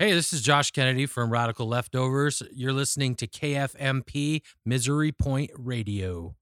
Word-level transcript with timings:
Hey, 0.00 0.12
this 0.12 0.32
is 0.32 0.42
Josh 0.42 0.70
Kennedy 0.70 1.06
from 1.06 1.28
Radical 1.28 1.66
Leftovers. 1.66 2.40
You're 2.52 2.72
listening 2.72 3.16
to 3.16 3.26
KFMP 3.26 4.42
Misery 4.64 5.10
Point 5.10 5.50
Radio. 5.56 6.36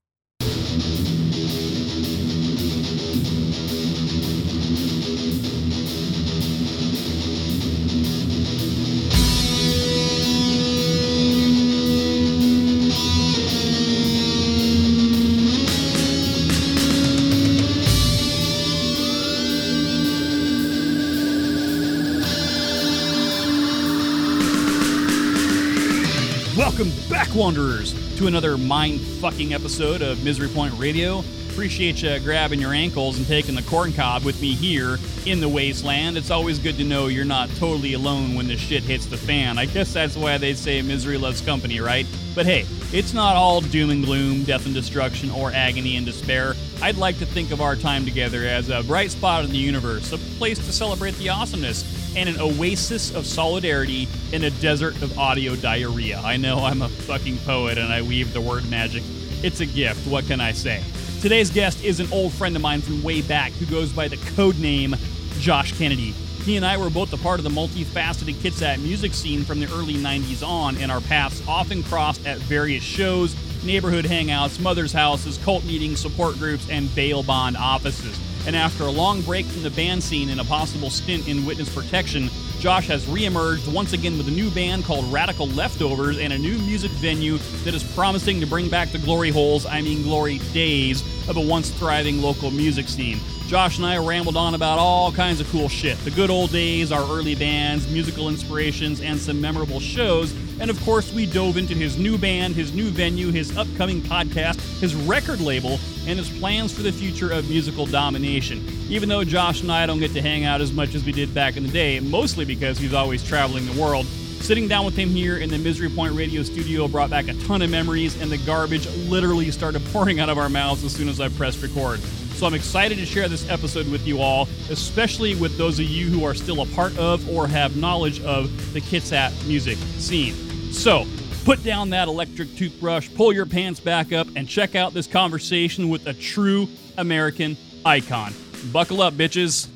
Wanderers, 27.36 27.92
to 28.16 28.28
another 28.28 28.56
mind 28.56 28.98
fucking 28.98 29.52
episode 29.52 30.00
of 30.00 30.24
Misery 30.24 30.48
Point 30.48 30.72
Radio. 30.78 31.22
Appreciate 31.56 32.02
you 32.02 32.20
grabbing 32.20 32.60
your 32.60 32.74
ankles 32.74 33.16
and 33.16 33.26
taking 33.26 33.54
the 33.54 33.62
corn 33.62 33.90
cob 33.90 34.24
with 34.24 34.42
me 34.42 34.54
here 34.54 34.98
in 35.24 35.40
the 35.40 35.48
wasteland. 35.48 36.18
It's 36.18 36.30
always 36.30 36.58
good 36.58 36.76
to 36.76 36.84
know 36.84 37.06
you're 37.06 37.24
not 37.24 37.48
totally 37.56 37.94
alone 37.94 38.34
when 38.34 38.46
the 38.46 38.58
shit 38.58 38.82
hits 38.82 39.06
the 39.06 39.16
fan. 39.16 39.56
I 39.56 39.64
guess 39.64 39.90
that's 39.90 40.18
why 40.18 40.36
they 40.36 40.52
say 40.52 40.82
misery 40.82 41.16
loves 41.16 41.40
company, 41.40 41.80
right? 41.80 42.06
But 42.34 42.44
hey, 42.44 42.66
it's 42.92 43.14
not 43.14 43.36
all 43.36 43.62
doom 43.62 43.88
and 43.88 44.04
gloom, 44.04 44.44
death 44.44 44.66
and 44.66 44.74
destruction, 44.74 45.30
or 45.30 45.50
agony 45.50 45.96
and 45.96 46.04
despair. 46.04 46.52
I'd 46.82 46.98
like 46.98 47.18
to 47.20 47.26
think 47.26 47.50
of 47.52 47.62
our 47.62 47.74
time 47.74 48.04
together 48.04 48.44
as 48.46 48.68
a 48.68 48.82
bright 48.82 49.10
spot 49.10 49.42
in 49.46 49.50
the 49.50 49.56
universe, 49.56 50.12
a 50.12 50.18
place 50.36 50.58
to 50.58 50.72
celebrate 50.74 51.14
the 51.14 51.30
awesomeness 51.30 52.14
and 52.14 52.28
an 52.28 52.38
oasis 52.38 53.14
of 53.14 53.24
solidarity 53.24 54.08
in 54.30 54.44
a 54.44 54.50
desert 54.50 55.00
of 55.00 55.18
audio 55.18 55.56
diarrhea. 55.56 56.20
I 56.22 56.36
know 56.36 56.58
I'm 56.58 56.82
a 56.82 56.90
fucking 56.90 57.38
poet 57.38 57.78
and 57.78 57.90
I 57.90 58.02
weave 58.02 58.34
the 58.34 58.42
word 58.42 58.68
magic. 58.68 59.02
It's 59.42 59.60
a 59.60 59.66
gift, 59.66 60.06
what 60.06 60.26
can 60.26 60.42
I 60.42 60.52
say? 60.52 60.82
Today's 61.20 61.50
guest 61.50 61.82
is 61.82 61.98
an 61.98 62.12
old 62.12 62.34
friend 62.34 62.54
of 62.54 62.62
mine 62.62 62.82
from 62.82 63.02
way 63.02 63.22
back 63.22 63.50
who 63.52 63.64
goes 63.66 63.90
by 63.90 64.06
the 64.06 64.18
code 64.36 64.58
name 64.58 64.94
Josh 65.38 65.72
Kennedy. 65.76 66.10
He 66.44 66.56
and 66.56 66.64
I 66.64 66.76
were 66.76 66.90
both 66.90 67.12
a 67.12 67.16
part 67.16 67.40
of 67.40 67.44
the 67.44 67.50
multifaceted 67.50 68.34
Kitsap 68.34 68.80
music 68.82 69.14
scene 69.14 69.42
from 69.42 69.58
the 69.58 69.66
early 69.72 69.94
90s 69.94 70.46
on, 70.46 70.76
and 70.76 70.92
our 70.92 71.00
paths 71.00 71.42
often 71.48 71.82
crossed 71.82 72.24
at 72.26 72.38
various 72.38 72.84
shows, 72.84 73.34
neighborhood 73.64 74.04
hangouts, 74.04 74.60
mothers' 74.60 74.92
houses, 74.92 75.38
cult 75.38 75.64
meetings, 75.64 76.00
support 76.00 76.36
groups, 76.36 76.68
and 76.68 76.94
bail 76.94 77.22
bond 77.22 77.56
offices. 77.56 78.20
And 78.46 78.54
after 78.54 78.84
a 78.84 78.90
long 78.90 79.22
break 79.22 79.44
from 79.46 79.62
the 79.62 79.70
band 79.70 80.02
scene 80.02 80.28
and 80.28 80.40
a 80.40 80.44
possible 80.44 80.88
stint 80.88 81.26
in 81.26 81.44
witness 81.44 81.72
protection, 81.74 82.30
Josh 82.60 82.86
has 82.86 83.04
reemerged 83.06 83.72
once 83.72 83.92
again 83.92 84.16
with 84.16 84.28
a 84.28 84.30
new 84.30 84.50
band 84.50 84.84
called 84.84 85.04
Radical 85.12 85.48
Leftovers 85.48 86.18
and 86.18 86.32
a 86.32 86.38
new 86.38 86.56
music 86.58 86.92
venue 86.92 87.38
that 87.64 87.74
is 87.74 87.82
promising 87.94 88.40
to 88.40 88.46
bring 88.46 88.68
back 88.68 88.90
the 88.90 88.98
glory 88.98 89.30
holes, 89.30 89.66
I 89.66 89.82
mean 89.82 90.02
glory 90.04 90.38
days, 90.52 91.02
of 91.28 91.36
a 91.36 91.40
once 91.40 91.70
thriving 91.70 92.22
local 92.22 92.50
music 92.52 92.88
scene. 92.88 93.20
Josh 93.46 93.76
and 93.76 93.86
I 93.86 93.96
rambled 93.98 94.36
on 94.36 94.56
about 94.56 94.80
all 94.80 95.12
kinds 95.12 95.40
of 95.40 95.48
cool 95.50 95.68
shit 95.68 95.96
the 95.98 96.10
good 96.10 96.30
old 96.30 96.50
days, 96.50 96.90
our 96.90 97.02
early 97.02 97.36
bands, 97.36 97.88
musical 97.88 98.28
inspirations, 98.28 99.00
and 99.00 99.20
some 99.20 99.40
memorable 99.40 99.78
shows. 99.78 100.34
And 100.58 100.68
of 100.68 100.82
course, 100.84 101.12
we 101.12 101.26
dove 101.26 101.56
into 101.56 101.72
his 101.72 101.96
new 101.96 102.18
band, 102.18 102.56
his 102.56 102.72
new 102.72 102.88
venue, 102.88 103.30
his 103.30 103.56
upcoming 103.56 104.00
podcast, 104.00 104.58
his 104.80 104.96
record 104.96 105.40
label, 105.40 105.78
and 106.08 106.18
his 106.18 106.28
plans 106.40 106.72
for 106.72 106.82
the 106.82 106.90
future 106.90 107.30
of 107.30 107.48
musical 107.48 107.86
domination. 107.86 108.66
Even 108.88 109.08
though 109.08 109.22
Josh 109.22 109.62
and 109.62 109.70
I 109.70 109.86
don't 109.86 110.00
get 110.00 110.12
to 110.14 110.22
hang 110.22 110.44
out 110.44 110.60
as 110.60 110.72
much 110.72 110.96
as 110.96 111.04
we 111.04 111.12
did 111.12 111.32
back 111.32 111.56
in 111.56 111.62
the 111.62 111.72
day, 111.72 112.00
mostly 112.00 112.44
because 112.44 112.78
he's 112.78 112.94
always 112.94 113.22
traveling 113.22 113.64
the 113.66 113.80
world, 113.80 114.06
Sitting 114.40 114.68
down 114.68 114.84
with 114.84 114.94
him 114.94 115.08
here 115.08 115.38
in 115.38 115.50
the 115.50 115.58
Misery 115.58 115.88
Point 115.88 116.14
Radio 116.14 116.42
studio 116.44 116.86
brought 116.86 117.10
back 117.10 117.26
a 117.26 117.34
ton 117.46 117.62
of 117.62 117.70
memories, 117.70 118.20
and 118.20 118.30
the 118.30 118.36
garbage 118.38 118.86
literally 119.08 119.50
started 119.50 119.82
pouring 119.92 120.20
out 120.20 120.28
of 120.28 120.38
our 120.38 120.48
mouths 120.48 120.84
as 120.84 120.92
soon 120.92 121.08
as 121.08 121.20
I 121.20 121.30
pressed 121.30 121.62
record. 121.62 122.00
So 122.36 122.46
I'm 122.46 122.52
excited 122.52 122.98
to 122.98 123.06
share 123.06 123.28
this 123.28 123.48
episode 123.48 123.90
with 123.90 124.06
you 124.06 124.20
all, 124.20 124.46
especially 124.68 125.34
with 125.34 125.56
those 125.56 125.78
of 125.78 125.86
you 125.86 126.06
who 126.08 126.22
are 126.22 126.34
still 126.34 126.60
a 126.60 126.66
part 126.66 126.96
of 126.98 127.26
or 127.30 127.48
have 127.48 127.78
knowledge 127.78 128.20
of 128.24 128.74
the 128.74 128.80
Kitsap 128.82 129.46
music 129.46 129.78
scene. 129.96 130.34
So, 130.70 131.06
put 131.46 131.64
down 131.64 131.88
that 131.90 132.08
electric 132.08 132.54
toothbrush, 132.54 133.08
pull 133.14 133.32
your 133.32 133.46
pants 133.46 133.80
back 133.80 134.12
up, 134.12 134.26
and 134.36 134.46
check 134.46 134.74
out 134.74 134.92
this 134.92 135.06
conversation 135.06 135.88
with 135.88 136.06
a 136.06 136.12
true 136.12 136.68
American 136.98 137.56
icon. 137.86 138.34
Buckle 138.70 139.00
up, 139.00 139.14
bitches. 139.14 139.68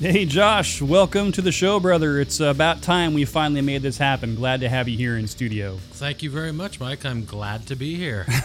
Hey, 0.00 0.24
Josh, 0.24 0.80
welcome 0.80 1.30
to 1.32 1.42
the 1.42 1.52
show, 1.52 1.78
brother. 1.78 2.20
It's 2.20 2.40
about 2.40 2.80
time 2.80 3.12
we 3.12 3.26
finally 3.26 3.60
made 3.60 3.82
this 3.82 3.98
happen. 3.98 4.34
Glad 4.34 4.60
to 4.60 4.68
have 4.70 4.88
you 4.88 4.96
here 4.96 5.18
in 5.18 5.28
studio. 5.28 5.76
Thank 5.90 6.22
you 6.22 6.30
very 6.30 6.52
much, 6.52 6.80
Mike. 6.80 7.04
I'm 7.04 7.26
glad 7.26 7.66
to 7.66 7.76
be 7.76 7.96
here. 7.96 8.26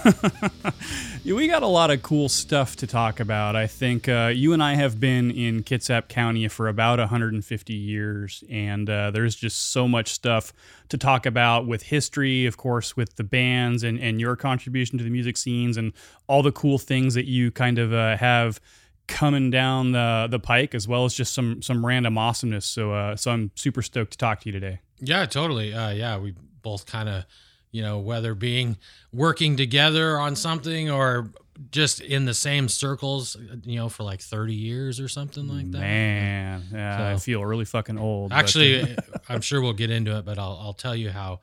Yeah, 1.25 1.33
we 1.33 1.47
got 1.47 1.63
a 1.63 1.67
lot 1.67 1.89
of 1.89 2.03
cool 2.03 2.29
stuff 2.29 2.75
to 2.75 2.85
talk 2.85 3.19
about. 3.19 3.55
I 3.55 3.65
think 3.65 4.07
uh, 4.07 4.31
you 4.31 4.53
and 4.53 4.61
I 4.61 4.75
have 4.75 4.99
been 4.99 5.31
in 5.31 5.63
Kitsap 5.63 6.07
County 6.07 6.47
for 6.49 6.67
about 6.67 6.99
150 6.99 7.73
years, 7.73 8.43
and 8.47 8.87
uh, 8.87 9.09
there's 9.09 9.35
just 9.35 9.71
so 9.71 9.87
much 9.87 10.09
stuff 10.09 10.53
to 10.89 10.99
talk 10.99 11.25
about 11.25 11.65
with 11.65 11.81
history, 11.81 12.45
of 12.45 12.57
course, 12.57 12.95
with 12.95 13.15
the 13.15 13.23
bands 13.23 13.81
and, 13.81 13.99
and 13.99 14.21
your 14.21 14.35
contribution 14.35 14.99
to 14.99 15.03
the 15.03 15.09
music 15.09 15.35
scenes 15.35 15.77
and 15.77 15.93
all 16.27 16.43
the 16.43 16.51
cool 16.51 16.77
things 16.77 17.15
that 17.15 17.25
you 17.25 17.49
kind 17.49 17.79
of 17.79 17.91
uh, 17.91 18.17
have 18.17 18.61
coming 19.07 19.49
down 19.51 19.91
the 19.91 20.27
the 20.29 20.39
pike, 20.39 20.75
as 20.75 20.87
well 20.87 21.05
as 21.05 21.13
just 21.13 21.33
some 21.33 21.61
some 21.61 21.85
random 21.85 22.17
awesomeness. 22.17 22.65
So 22.65 22.93
uh, 22.93 23.15
so 23.15 23.31
I'm 23.31 23.51
super 23.55 23.81
stoked 23.81 24.11
to 24.11 24.17
talk 24.17 24.41
to 24.41 24.45
you 24.47 24.51
today. 24.51 24.79
yeah, 24.99 25.25
totally. 25.25 25.73
Uh, 25.73 25.91
yeah, 25.91 26.17
we 26.17 26.33
both 26.61 26.85
kind 26.85 27.07
of, 27.09 27.25
you 27.71 27.81
know, 27.81 27.99
whether 27.99 28.33
being 28.33 28.77
working 29.13 29.55
together 29.55 30.17
on 30.17 30.35
something 30.35 30.89
or 30.89 31.29
just 31.71 32.01
in 32.01 32.25
the 32.25 32.33
same 32.33 32.67
circles, 32.67 33.37
you 33.63 33.77
know, 33.77 33.87
for 33.87 34.03
like 34.03 34.19
30 34.19 34.53
years 34.53 34.99
or 34.99 35.07
something 35.07 35.47
like 35.47 35.71
that. 35.71 35.79
Man, 35.79 36.63
yeah, 36.73 37.13
I 37.13 37.17
feel 37.17 37.45
really 37.45 37.65
fucking 37.65 37.97
old. 37.97 38.33
Actually, 38.33 38.97
I'm 39.29 39.41
sure 39.41 39.61
we'll 39.61 39.73
get 39.73 39.89
into 39.89 40.17
it, 40.17 40.25
but 40.25 40.37
I'll, 40.37 40.59
I'll 40.61 40.73
tell 40.73 40.95
you 40.95 41.11
how 41.11 41.39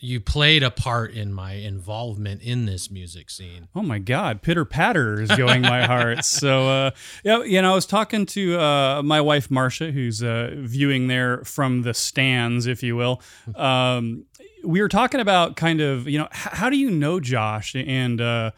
you 0.00 0.20
played 0.20 0.62
a 0.62 0.70
part 0.70 1.12
in 1.12 1.32
my 1.32 1.52
involvement 1.54 2.42
in 2.42 2.66
this 2.66 2.90
music 2.90 3.30
scene. 3.30 3.68
Oh 3.74 3.82
my 3.82 3.98
God, 3.98 4.42
pitter 4.42 4.64
patter 4.64 5.20
is 5.20 5.30
going 5.30 5.62
my 5.62 5.82
heart. 5.86 6.24
So, 6.24 6.68
uh, 6.68 6.90
yeah, 7.24 7.42
you 7.42 7.62
know, 7.62 7.72
I 7.72 7.74
was 7.74 7.86
talking 7.86 8.26
to 8.26 8.58
uh, 8.60 9.02
my 9.02 9.20
wife 9.20 9.50
Marcia, 9.50 9.90
who's 9.92 10.22
uh, 10.22 10.52
viewing 10.56 11.08
there 11.08 11.44
from 11.44 11.82
the 11.82 11.94
stands, 11.94 12.66
if 12.66 12.82
you 12.82 12.96
will. 12.96 13.22
Um, 13.54 14.26
we 14.62 14.80
were 14.80 14.88
talking 14.88 15.20
about 15.20 15.56
kind 15.56 15.80
of, 15.80 16.08
you 16.08 16.18
know, 16.18 16.26
h- 16.26 16.52
how 16.52 16.68
do 16.70 16.76
you 16.76 16.90
know 16.90 17.20
Josh? 17.20 17.74
And 17.74 18.20
uh, 18.20 18.50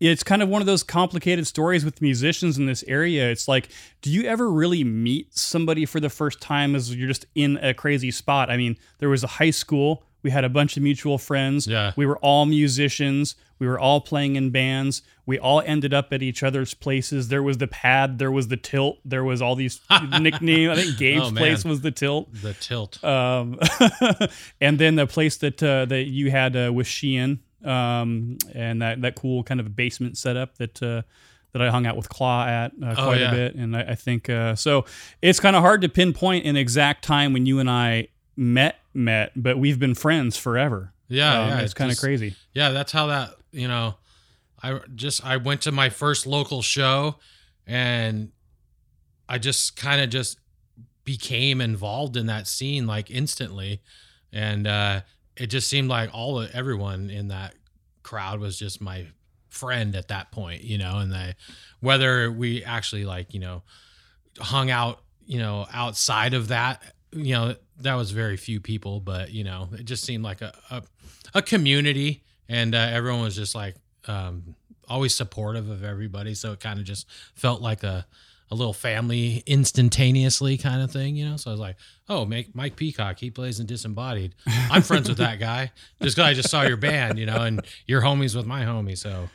it's 0.00 0.22
kind 0.22 0.42
of 0.42 0.48
one 0.48 0.62
of 0.62 0.66
those 0.66 0.82
complicated 0.82 1.46
stories 1.46 1.84
with 1.84 2.00
musicians 2.00 2.58
in 2.58 2.66
this 2.66 2.84
area. 2.86 3.30
It's 3.30 3.48
like, 3.48 3.68
do 4.00 4.10
you 4.10 4.24
ever 4.24 4.50
really 4.50 4.84
meet 4.84 5.36
somebody 5.36 5.84
for 5.84 6.00
the 6.00 6.10
first 6.10 6.40
time 6.40 6.74
as 6.74 6.94
you're 6.94 7.08
just 7.08 7.26
in 7.34 7.56
a 7.58 7.74
crazy 7.74 8.10
spot? 8.10 8.50
I 8.50 8.56
mean, 8.56 8.76
there 8.98 9.08
was 9.08 9.24
a 9.24 9.28
high 9.28 9.50
school. 9.50 10.04
We 10.22 10.30
had 10.30 10.44
a 10.44 10.48
bunch 10.48 10.76
of 10.76 10.82
mutual 10.82 11.16
friends. 11.18 11.66
Yeah. 11.66 11.92
We 11.96 12.04
were 12.06 12.18
all 12.18 12.44
musicians. 12.46 13.36
We 13.60 13.66
were 13.66 13.78
all 13.78 14.00
playing 14.00 14.36
in 14.36 14.50
bands. 14.50 15.02
We 15.26 15.38
all 15.38 15.60
ended 15.64 15.92
up 15.94 16.12
at 16.12 16.22
each 16.22 16.42
other's 16.42 16.74
places. 16.74 17.28
There 17.28 17.42
was 17.42 17.58
the 17.58 17.66
pad. 17.66 18.18
There 18.18 18.30
was 18.32 18.48
the 18.48 18.56
tilt. 18.56 18.98
There 19.04 19.24
was 19.24 19.40
all 19.42 19.54
these 19.54 19.80
nicknames. 20.20 20.78
I 20.78 20.82
think 20.82 20.96
Gabe's 20.98 21.28
Oh, 21.28 21.30
place 21.32 21.64
was 21.64 21.80
the 21.82 21.90
tilt. 21.90 22.32
The 22.34 22.54
tilt. 22.54 23.02
Um, 23.04 23.58
and 24.60 24.78
then 24.78 24.96
the 24.96 25.06
place 25.06 25.36
that 25.38 25.62
uh, 25.62 25.84
that 25.86 26.04
you 26.04 26.30
had 26.30 26.56
uh, 26.56 26.72
with 26.72 26.86
Sheehan, 26.86 27.40
um, 27.64 28.38
and 28.54 28.82
that 28.82 29.00
that 29.02 29.14
cool 29.14 29.42
kind 29.42 29.60
of 29.60 29.74
basement 29.76 30.16
setup 30.18 30.56
that 30.58 30.82
uh, 30.82 31.02
that 31.52 31.62
I 31.62 31.70
hung 31.70 31.86
out 31.86 31.96
with 31.96 32.08
Claw 32.08 32.46
at 32.46 32.72
uh, 32.82 32.94
Oh, 32.96 33.04
quite 33.04 33.20
yeah. 33.20 33.30
a 33.32 33.34
bit. 33.34 33.54
And 33.54 33.76
I, 33.76 33.80
I 33.90 33.94
think 33.94 34.28
uh, 34.30 34.54
so. 34.54 34.84
It's 35.22 35.40
kind 35.40 35.56
of 35.56 35.62
hard 35.62 35.80
to 35.82 35.88
pinpoint 35.88 36.46
an 36.46 36.56
exact 36.56 37.04
time 37.04 37.32
when 37.32 37.46
you 37.46 37.58
and 37.58 37.70
I 37.70 38.08
met 38.36 38.76
met, 38.98 39.32
but 39.36 39.58
we've 39.58 39.78
been 39.78 39.94
friends 39.94 40.36
forever. 40.36 40.92
Yeah, 41.08 41.40
Um, 41.42 41.48
yeah, 41.48 41.60
it's 41.60 41.72
kind 41.74 41.90
of 41.90 41.98
crazy. 41.98 42.34
yeah 42.52 42.70
that's 42.70 42.92
how 42.92 43.06
that 43.06 43.30
you 43.50 43.66
know 43.66 43.94
i 44.62 44.78
just 44.94 45.24
i 45.24 45.38
went 45.38 45.62
to 45.62 45.72
my 45.72 45.88
first 45.88 46.26
local 46.26 46.60
show 46.60 47.16
and 47.66 48.30
i 49.26 49.38
just 49.38 49.74
kind 49.76 50.02
of 50.02 50.10
just 50.10 50.38
became 51.04 51.62
involved 51.62 52.14
in 52.16 52.26
that 52.26 52.46
scene 52.46 52.86
like 52.86 53.10
instantly 53.10 53.80
and 54.34 54.66
uh 54.66 55.00
it 55.36 55.46
just 55.46 55.68
seemed 55.70 55.88
like 55.88 56.10
all 56.12 56.42
of 56.42 56.50
everyone 56.54 57.08
in 57.08 57.28
that 57.28 57.54
crowd 58.02 58.38
was 58.38 58.58
just 58.58 58.80
my 58.82 59.06
friend 59.48 59.96
at 59.96 60.08
that 60.08 60.30
point 60.30 60.62
you 60.62 60.76
know 60.76 60.98
and 60.98 61.10
they 61.10 61.34
whether 61.80 62.30
we 62.30 62.62
actually 62.64 63.06
like 63.06 63.32
you 63.32 63.40
know 63.40 63.62
hung 64.38 64.70
out 64.70 65.00
you 65.24 65.38
know 65.38 65.66
outside 65.72 66.34
of 66.34 66.48
that 66.48 66.82
you 67.12 67.32
know 67.32 67.54
that 67.80 67.94
was 67.94 68.10
very 68.10 68.36
few 68.36 68.60
people 68.60 69.00
but 69.00 69.30
you 69.30 69.44
know 69.44 69.68
it 69.72 69.84
just 69.84 70.04
seemed 70.04 70.24
like 70.24 70.40
a 70.40 70.52
a, 70.70 70.82
a 71.34 71.42
community 71.42 72.22
and 72.48 72.74
uh, 72.74 72.78
everyone 72.78 73.22
was 73.22 73.36
just 73.36 73.54
like 73.54 73.76
um 74.06 74.54
always 74.88 75.14
supportive 75.14 75.68
of 75.68 75.84
everybody 75.84 76.34
so 76.34 76.52
it 76.52 76.60
kind 76.60 76.78
of 76.78 76.84
just 76.84 77.06
felt 77.34 77.60
like 77.60 77.82
a 77.82 78.06
a 78.50 78.54
little 78.54 78.72
family 78.72 79.42
instantaneously 79.46 80.56
kind 80.56 80.82
of 80.82 80.90
thing, 80.90 81.16
you 81.16 81.28
know. 81.28 81.36
So 81.36 81.50
I 81.50 81.52
was 81.52 81.60
like, 81.60 81.76
oh, 82.08 82.24
make 82.24 82.54
Mike 82.54 82.76
Peacock, 82.76 83.18
he 83.18 83.30
plays 83.30 83.60
in 83.60 83.66
Disembodied. 83.66 84.34
I'm 84.46 84.82
friends 84.82 85.08
with 85.08 85.18
that 85.18 85.38
guy 85.38 85.72
just 86.02 86.16
because 86.16 86.30
I 86.30 86.34
just 86.34 86.48
saw 86.50 86.62
your 86.62 86.76
band, 86.76 87.18
you 87.18 87.26
know, 87.26 87.42
and 87.42 87.60
you're 87.86 88.02
homies 88.02 88.34
with 88.34 88.46
my 88.46 88.62
homie, 88.64 88.96
so. 88.96 89.28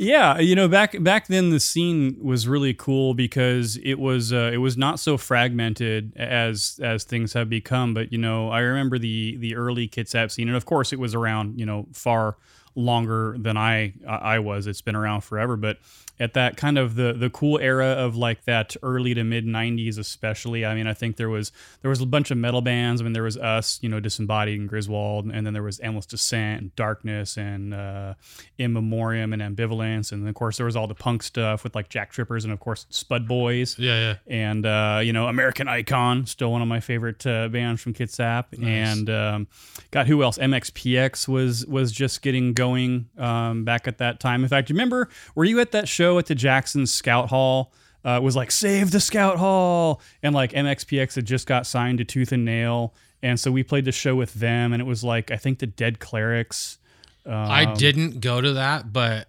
Yeah, 0.00 0.38
you 0.38 0.54
know, 0.54 0.68
back 0.68 1.02
back 1.02 1.26
then 1.26 1.50
the 1.50 1.58
scene 1.58 2.18
was 2.22 2.46
really 2.46 2.72
cool 2.72 3.14
because 3.14 3.76
it 3.78 3.94
was 3.98 4.32
uh, 4.32 4.50
it 4.52 4.58
was 4.58 4.76
not 4.76 5.00
so 5.00 5.18
fragmented 5.18 6.16
as 6.16 6.78
as 6.80 7.02
things 7.02 7.32
have 7.32 7.50
become. 7.50 7.94
But 7.94 8.12
you 8.12 8.18
know, 8.18 8.48
I 8.48 8.60
remember 8.60 8.96
the 9.00 9.36
the 9.38 9.56
early 9.56 9.88
Kitsap 9.88 10.30
scene, 10.30 10.46
and 10.46 10.56
of 10.56 10.66
course, 10.66 10.92
it 10.92 11.00
was 11.00 11.16
around 11.16 11.58
you 11.58 11.66
know 11.66 11.88
far 11.92 12.36
longer 12.74 13.36
than 13.38 13.56
I 13.56 13.94
I 14.06 14.38
was. 14.38 14.66
It's 14.66 14.80
been 14.82 14.96
around 14.96 15.22
forever, 15.22 15.56
but 15.56 15.78
at 16.20 16.34
that 16.34 16.56
kind 16.56 16.78
of 16.78 16.96
the 16.96 17.12
the 17.12 17.30
cool 17.30 17.58
era 17.60 17.86
of 17.86 18.16
like 18.16 18.44
that 18.44 18.74
early 18.82 19.14
to 19.14 19.22
mid 19.22 19.46
90s 19.46 19.98
especially 20.00 20.66
i 20.66 20.74
mean 20.74 20.88
i 20.88 20.92
think 20.92 21.16
there 21.16 21.28
was 21.28 21.52
there 21.80 21.88
was 21.88 22.00
a 22.00 22.06
bunch 22.06 22.32
of 22.32 22.36
metal 22.36 22.60
bands 22.60 23.00
i 23.00 23.04
mean 23.04 23.12
there 23.12 23.22
was 23.22 23.36
us 23.36 23.78
you 23.82 23.88
know 23.88 24.00
disembodied 24.00 24.58
and 24.58 24.68
griswold 24.68 25.26
and 25.26 25.46
then 25.46 25.52
there 25.52 25.62
was 25.62 25.78
endless 25.78 26.06
descent 26.06 26.60
and 26.60 26.74
darkness 26.74 27.36
and 27.36 27.72
uh 27.72 28.14
in 28.58 28.72
memoriam 28.72 29.32
and 29.32 29.40
ambivalence 29.40 30.10
and 30.10 30.26
of 30.28 30.34
course 30.34 30.56
there 30.56 30.66
was 30.66 30.74
all 30.74 30.88
the 30.88 30.94
punk 30.94 31.22
stuff 31.22 31.62
with 31.62 31.76
like 31.76 31.88
jack 31.88 32.10
trippers 32.10 32.42
and 32.42 32.52
of 32.52 32.58
course 32.58 32.86
spud 32.90 33.28
boys 33.28 33.78
Yeah, 33.78 34.16
yeah. 34.26 34.44
and 34.48 34.66
uh, 34.66 35.00
you 35.04 35.12
know 35.12 35.28
American 35.28 35.68
Icon, 35.68 36.26
still 36.26 36.50
one 36.50 36.62
of 36.62 36.68
my 36.68 36.80
favorite 36.80 37.24
uh, 37.26 37.46
bands 37.48 37.80
from 37.80 37.94
Kitsap, 37.94 38.60
and 38.60 39.08
um, 39.10 39.46
God, 39.92 40.06
who 40.08 40.22
else? 40.22 40.36
MXPX 40.38 41.28
was 41.28 41.64
was 41.66 41.92
just 41.92 42.22
getting 42.22 42.54
going 42.58 43.08
um, 43.16 43.64
back 43.64 43.86
at 43.86 43.98
that 43.98 44.20
time. 44.20 44.42
In 44.42 44.48
fact, 44.48 44.68
you 44.68 44.74
remember? 44.74 45.08
Were 45.34 45.44
you 45.44 45.60
at 45.60 45.70
that 45.72 45.88
show 45.88 46.18
at 46.18 46.26
the 46.26 46.34
Jackson 46.34 46.86
Scout 46.86 47.28
Hall? 47.28 47.72
Uh, 48.04 48.18
it 48.20 48.22
was 48.22 48.36
like 48.36 48.50
save 48.50 48.90
the 48.90 49.00
Scout 49.00 49.38
Hall, 49.38 50.00
and 50.22 50.34
like 50.34 50.52
MXPX 50.52 51.14
had 51.14 51.26
just 51.26 51.46
got 51.46 51.66
signed 51.66 51.98
to 51.98 52.04
Tooth 52.04 52.32
and 52.32 52.44
Nail, 52.44 52.94
and 53.22 53.38
so 53.38 53.50
we 53.50 53.62
played 53.62 53.84
the 53.84 53.92
show 53.92 54.14
with 54.14 54.34
them, 54.34 54.72
and 54.72 54.80
it 54.82 54.86
was 54.86 55.02
like 55.02 55.30
I 55.30 55.36
think 55.36 55.58
the 55.58 55.66
Dead 55.66 55.98
Clerics. 55.98 56.78
Um, 57.26 57.34
I 57.34 57.74
didn't 57.74 58.20
go 58.20 58.40
to 58.40 58.54
that, 58.54 58.92
but 58.92 59.28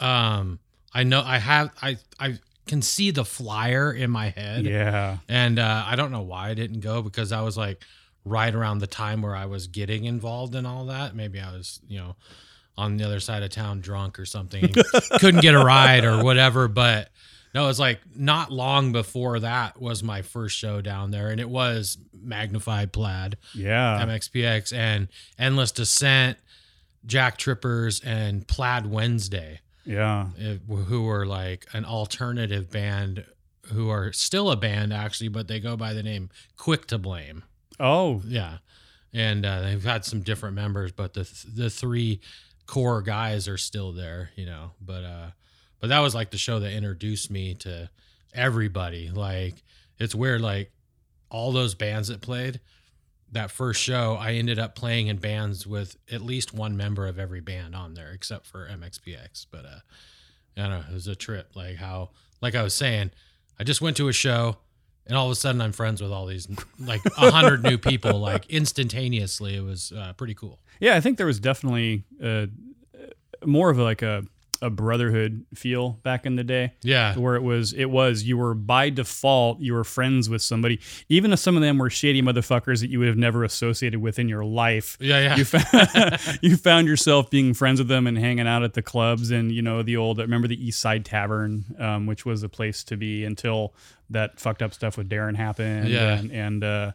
um 0.00 0.58
I 0.92 1.04
know 1.04 1.22
I 1.24 1.38
have 1.38 1.70
I 1.80 1.98
I 2.18 2.38
can 2.66 2.82
see 2.82 3.10
the 3.10 3.24
flyer 3.24 3.92
in 3.92 4.10
my 4.10 4.30
head. 4.30 4.64
Yeah, 4.64 5.18
And 5.28 5.58
uh 5.58 5.84
I 5.86 5.96
don't 5.96 6.10
know 6.10 6.22
why 6.22 6.50
I 6.50 6.54
didn't 6.54 6.80
go 6.80 7.02
because 7.02 7.32
I 7.32 7.42
was 7.42 7.56
like 7.56 7.82
right 8.24 8.54
around 8.54 8.78
the 8.78 8.86
time 8.88 9.22
where 9.22 9.36
I 9.36 9.46
was 9.46 9.68
getting 9.68 10.04
involved 10.04 10.54
in 10.54 10.66
all 10.66 10.86
that. 10.86 11.14
Maybe 11.14 11.38
I 11.38 11.52
was, 11.52 11.80
you 11.86 11.98
know, 11.98 12.16
on 12.78 12.96
the 12.96 13.04
other 13.04 13.20
side 13.20 13.42
of 13.42 13.50
town 13.50 13.80
drunk 13.80 14.18
or 14.18 14.26
something. 14.26 14.72
Couldn't 15.18 15.40
get 15.40 15.54
a 15.54 15.64
ride 15.64 16.04
or 16.04 16.22
whatever, 16.22 16.68
but 16.68 17.10
no, 17.54 17.64
it 17.64 17.68
was 17.68 17.80
like 17.80 18.00
not 18.14 18.52
long 18.52 18.92
before 18.92 19.40
that 19.40 19.80
was 19.80 20.02
my 20.02 20.22
first 20.22 20.56
show 20.58 20.80
down 20.82 21.10
there 21.10 21.30
and 21.30 21.40
it 21.40 21.48
was 21.48 21.96
Magnified 22.12 22.92
Plaid. 22.92 23.38
yeah, 23.54 24.04
MXPX 24.04 24.74
and 24.74 25.08
Endless 25.38 25.72
Descent, 25.72 26.38
Jack 27.06 27.38
Trippers, 27.38 28.00
and 28.00 28.46
Plaid 28.46 28.86
Wednesday, 28.86 29.60
yeah. 29.84 30.26
who 30.68 31.04
were 31.04 31.24
like 31.24 31.66
an 31.72 31.84
alternative 31.84 32.70
band 32.70 33.24
who 33.72 33.88
are 33.88 34.12
still 34.12 34.50
a 34.50 34.56
band 34.56 34.92
actually, 34.92 35.28
but 35.28 35.48
they 35.48 35.60
go 35.60 35.76
by 35.76 35.92
the 35.92 36.02
name 36.02 36.30
Quick 36.56 36.86
to 36.88 36.98
Blame. 36.98 37.44
Oh, 37.80 38.20
Yeah. 38.26 38.58
And 39.12 39.46
uh, 39.46 39.62
they've 39.62 39.82
had 39.82 40.04
some 40.04 40.20
different 40.20 40.56
members, 40.56 40.92
but 40.92 41.14
the 41.14 41.22
the 41.50 41.70
three 41.70 42.20
core 42.66 43.02
guys 43.02 43.48
are 43.48 43.58
still 43.58 43.92
there, 43.92 44.30
you 44.36 44.46
know. 44.46 44.72
But 44.80 45.04
uh, 45.04 45.30
but 45.80 45.88
that 45.88 46.00
was 46.00 46.14
like 46.14 46.30
the 46.30 46.38
show 46.38 46.60
that 46.60 46.72
introduced 46.72 47.30
me 47.30 47.54
to 47.54 47.90
everybody. 48.34 49.10
Like 49.10 49.54
it's 49.98 50.14
weird, 50.14 50.40
like 50.40 50.70
all 51.30 51.52
those 51.52 51.74
bands 51.74 52.08
that 52.08 52.20
played 52.20 52.60
that 53.32 53.50
first 53.50 53.82
show, 53.82 54.16
I 54.18 54.32
ended 54.32 54.58
up 54.58 54.74
playing 54.74 55.08
in 55.08 55.16
bands 55.16 55.66
with 55.66 55.96
at 56.10 56.22
least 56.22 56.54
one 56.54 56.76
member 56.76 57.06
of 57.06 57.18
every 57.18 57.40
band 57.40 57.74
on 57.74 57.94
there, 57.94 58.10
except 58.12 58.46
for 58.46 58.68
MXPX. 58.68 59.46
But 59.50 59.64
uh, 59.64 59.78
I 60.56 60.60
don't 60.62 60.70
know, 60.70 60.84
it 60.88 60.94
was 60.94 61.08
a 61.08 61.16
trip. 61.16 61.50
Like 61.54 61.76
how, 61.76 62.10
like 62.40 62.54
I 62.54 62.62
was 62.62 62.74
saying, 62.74 63.10
I 63.58 63.64
just 63.64 63.80
went 63.80 63.96
to 63.96 64.08
a 64.08 64.12
show 64.12 64.58
and 65.06 65.16
all 65.16 65.26
of 65.26 65.32
a 65.32 65.36
sudden 65.36 65.60
I'm 65.60 65.72
friends 65.72 66.02
with 66.02 66.12
all 66.12 66.26
these 66.26 66.48
like 66.78 67.02
a 67.16 67.30
hundred 67.30 67.62
new 67.62 67.78
people 67.78 68.18
like 68.18 68.46
instantaneously. 68.50 69.56
It 69.56 69.64
was 69.64 69.92
uh, 69.92 70.12
pretty 70.14 70.34
cool. 70.34 70.60
Yeah, 70.80 70.96
I 70.96 71.00
think 71.00 71.18
there 71.18 71.26
was 71.26 71.40
definitely 71.40 72.04
uh, 72.22 72.46
more 73.44 73.70
of 73.70 73.78
like 73.78 74.02
a, 74.02 74.24
a 74.62 74.70
brotherhood 74.70 75.44
feel 75.54 75.90
back 76.02 76.24
in 76.24 76.36
the 76.36 76.44
day. 76.44 76.72
Yeah. 76.82 77.14
Where 77.16 77.36
it 77.36 77.42
was, 77.42 77.72
it 77.72 77.86
was 77.90 78.22
you 78.22 78.38
were 78.38 78.54
by 78.54 78.90
default 78.90 79.60
you 79.60 79.74
were 79.74 79.84
friends 79.84 80.30
with 80.30 80.40
somebody, 80.42 80.80
even 81.08 81.32
if 81.32 81.38
some 81.38 81.56
of 81.56 81.62
them 81.62 81.78
were 81.78 81.90
shady 81.90 82.22
motherfuckers 82.22 82.80
that 82.80 82.88
you 82.88 82.98
would 82.98 83.08
have 83.08 83.18
never 83.18 83.44
associated 83.44 84.00
with 84.00 84.18
in 84.18 84.28
your 84.28 84.44
life. 84.44 84.96
Yeah, 85.00 85.20
yeah. 85.20 85.36
You 85.36 85.44
found, 85.44 86.38
you 86.42 86.56
found 86.56 86.88
yourself 86.88 87.30
being 87.30 87.54
friends 87.54 87.80
with 87.80 87.88
them 87.88 88.06
and 88.06 88.16
hanging 88.16 88.46
out 88.46 88.62
at 88.62 88.74
the 88.74 88.82
clubs 88.82 89.30
and 89.30 89.52
you 89.52 89.62
know 89.62 89.82
the 89.82 89.96
old. 89.96 90.18
Remember 90.18 90.48
the 90.48 90.66
East 90.66 90.80
Side 90.80 91.04
Tavern, 91.04 91.64
um, 91.78 92.06
which 92.06 92.24
was 92.24 92.42
a 92.42 92.48
place 92.48 92.82
to 92.84 92.96
be 92.96 93.24
until 93.24 93.74
that 94.10 94.40
fucked 94.40 94.62
up 94.62 94.72
stuff 94.72 94.96
with 94.96 95.08
Darren 95.08 95.36
happened. 95.36 95.88
Yeah. 95.88 96.18
and, 96.18 96.32
and 96.32 96.64
uh, 96.64 96.92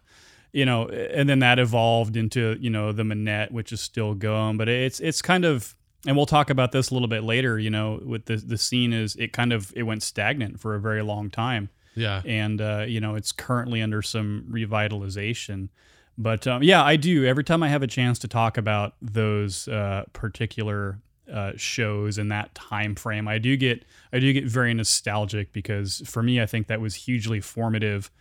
you 0.53 0.65
know, 0.65 0.87
and 0.87 1.29
then 1.29 1.39
that 1.39 1.59
evolved 1.59 2.17
into 2.17 2.57
you 2.59 2.69
know 2.69 2.91
the 2.91 3.03
Manette, 3.03 3.51
which 3.51 3.71
is 3.71 3.81
still 3.81 4.13
going, 4.13 4.57
but 4.57 4.69
it's 4.69 4.99
it's 4.99 5.21
kind 5.21 5.45
of. 5.45 5.75
And 6.07 6.15
we'll 6.15 6.25
talk 6.25 6.49
about 6.49 6.71
this 6.71 6.89
a 6.89 6.95
little 6.95 7.07
bit 7.07 7.23
later. 7.23 7.59
You 7.59 7.69
know, 7.69 8.01
with 8.03 8.25
the 8.25 8.37
the 8.37 8.57
scene 8.57 8.91
is 8.91 9.15
it 9.17 9.33
kind 9.33 9.53
of 9.53 9.71
it 9.75 9.83
went 9.83 10.01
stagnant 10.01 10.59
for 10.59 10.73
a 10.73 10.79
very 10.79 11.03
long 11.03 11.29
time 11.29 11.69
yeah. 11.95 12.21
and 12.25 12.61
uh, 12.61 12.85
you 12.87 12.99
know 12.99 13.15
it's 13.15 13.31
currently 13.31 13.81
under 13.81 14.01
some 14.01 14.45
revitalization. 14.49 15.69
But 16.17 16.45
um, 16.45 16.61
yeah, 16.63 16.83
I 16.83 16.97
do 16.97 17.25
every 17.25 17.43
time 17.43 17.63
I 17.63 17.69
have 17.69 17.83
a 17.83 17.87
chance 17.87 18.19
to 18.19 18.27
talk 18.27 18.57
about 18.57 18.95
those 19.01 19.67
uh, 19.67 20.03
particular 20.13 20.99
uh, 21.31 21.53
shows 21.55 22.17
in 22.17 22.27
that 22.29 22.53
time 22.53 22.95
frame. 22.95 23.27
I 23.27 23.37
do 23.37 23.55
get 23.55 23.85
I 24.11 24.19
do 24.19 24.31
get 24.33 24.45
very 24.45 24.73
nostalgic 24.73 25.53
because 25.53 26.01
for 26.05 26.21
me, 26.21 26.41
I 26.41 26.45
think 26.45 26.67
that 26.67 26.81
was 26.81 26.95
hugely 26.95 27.41
formative. 27.41 28.11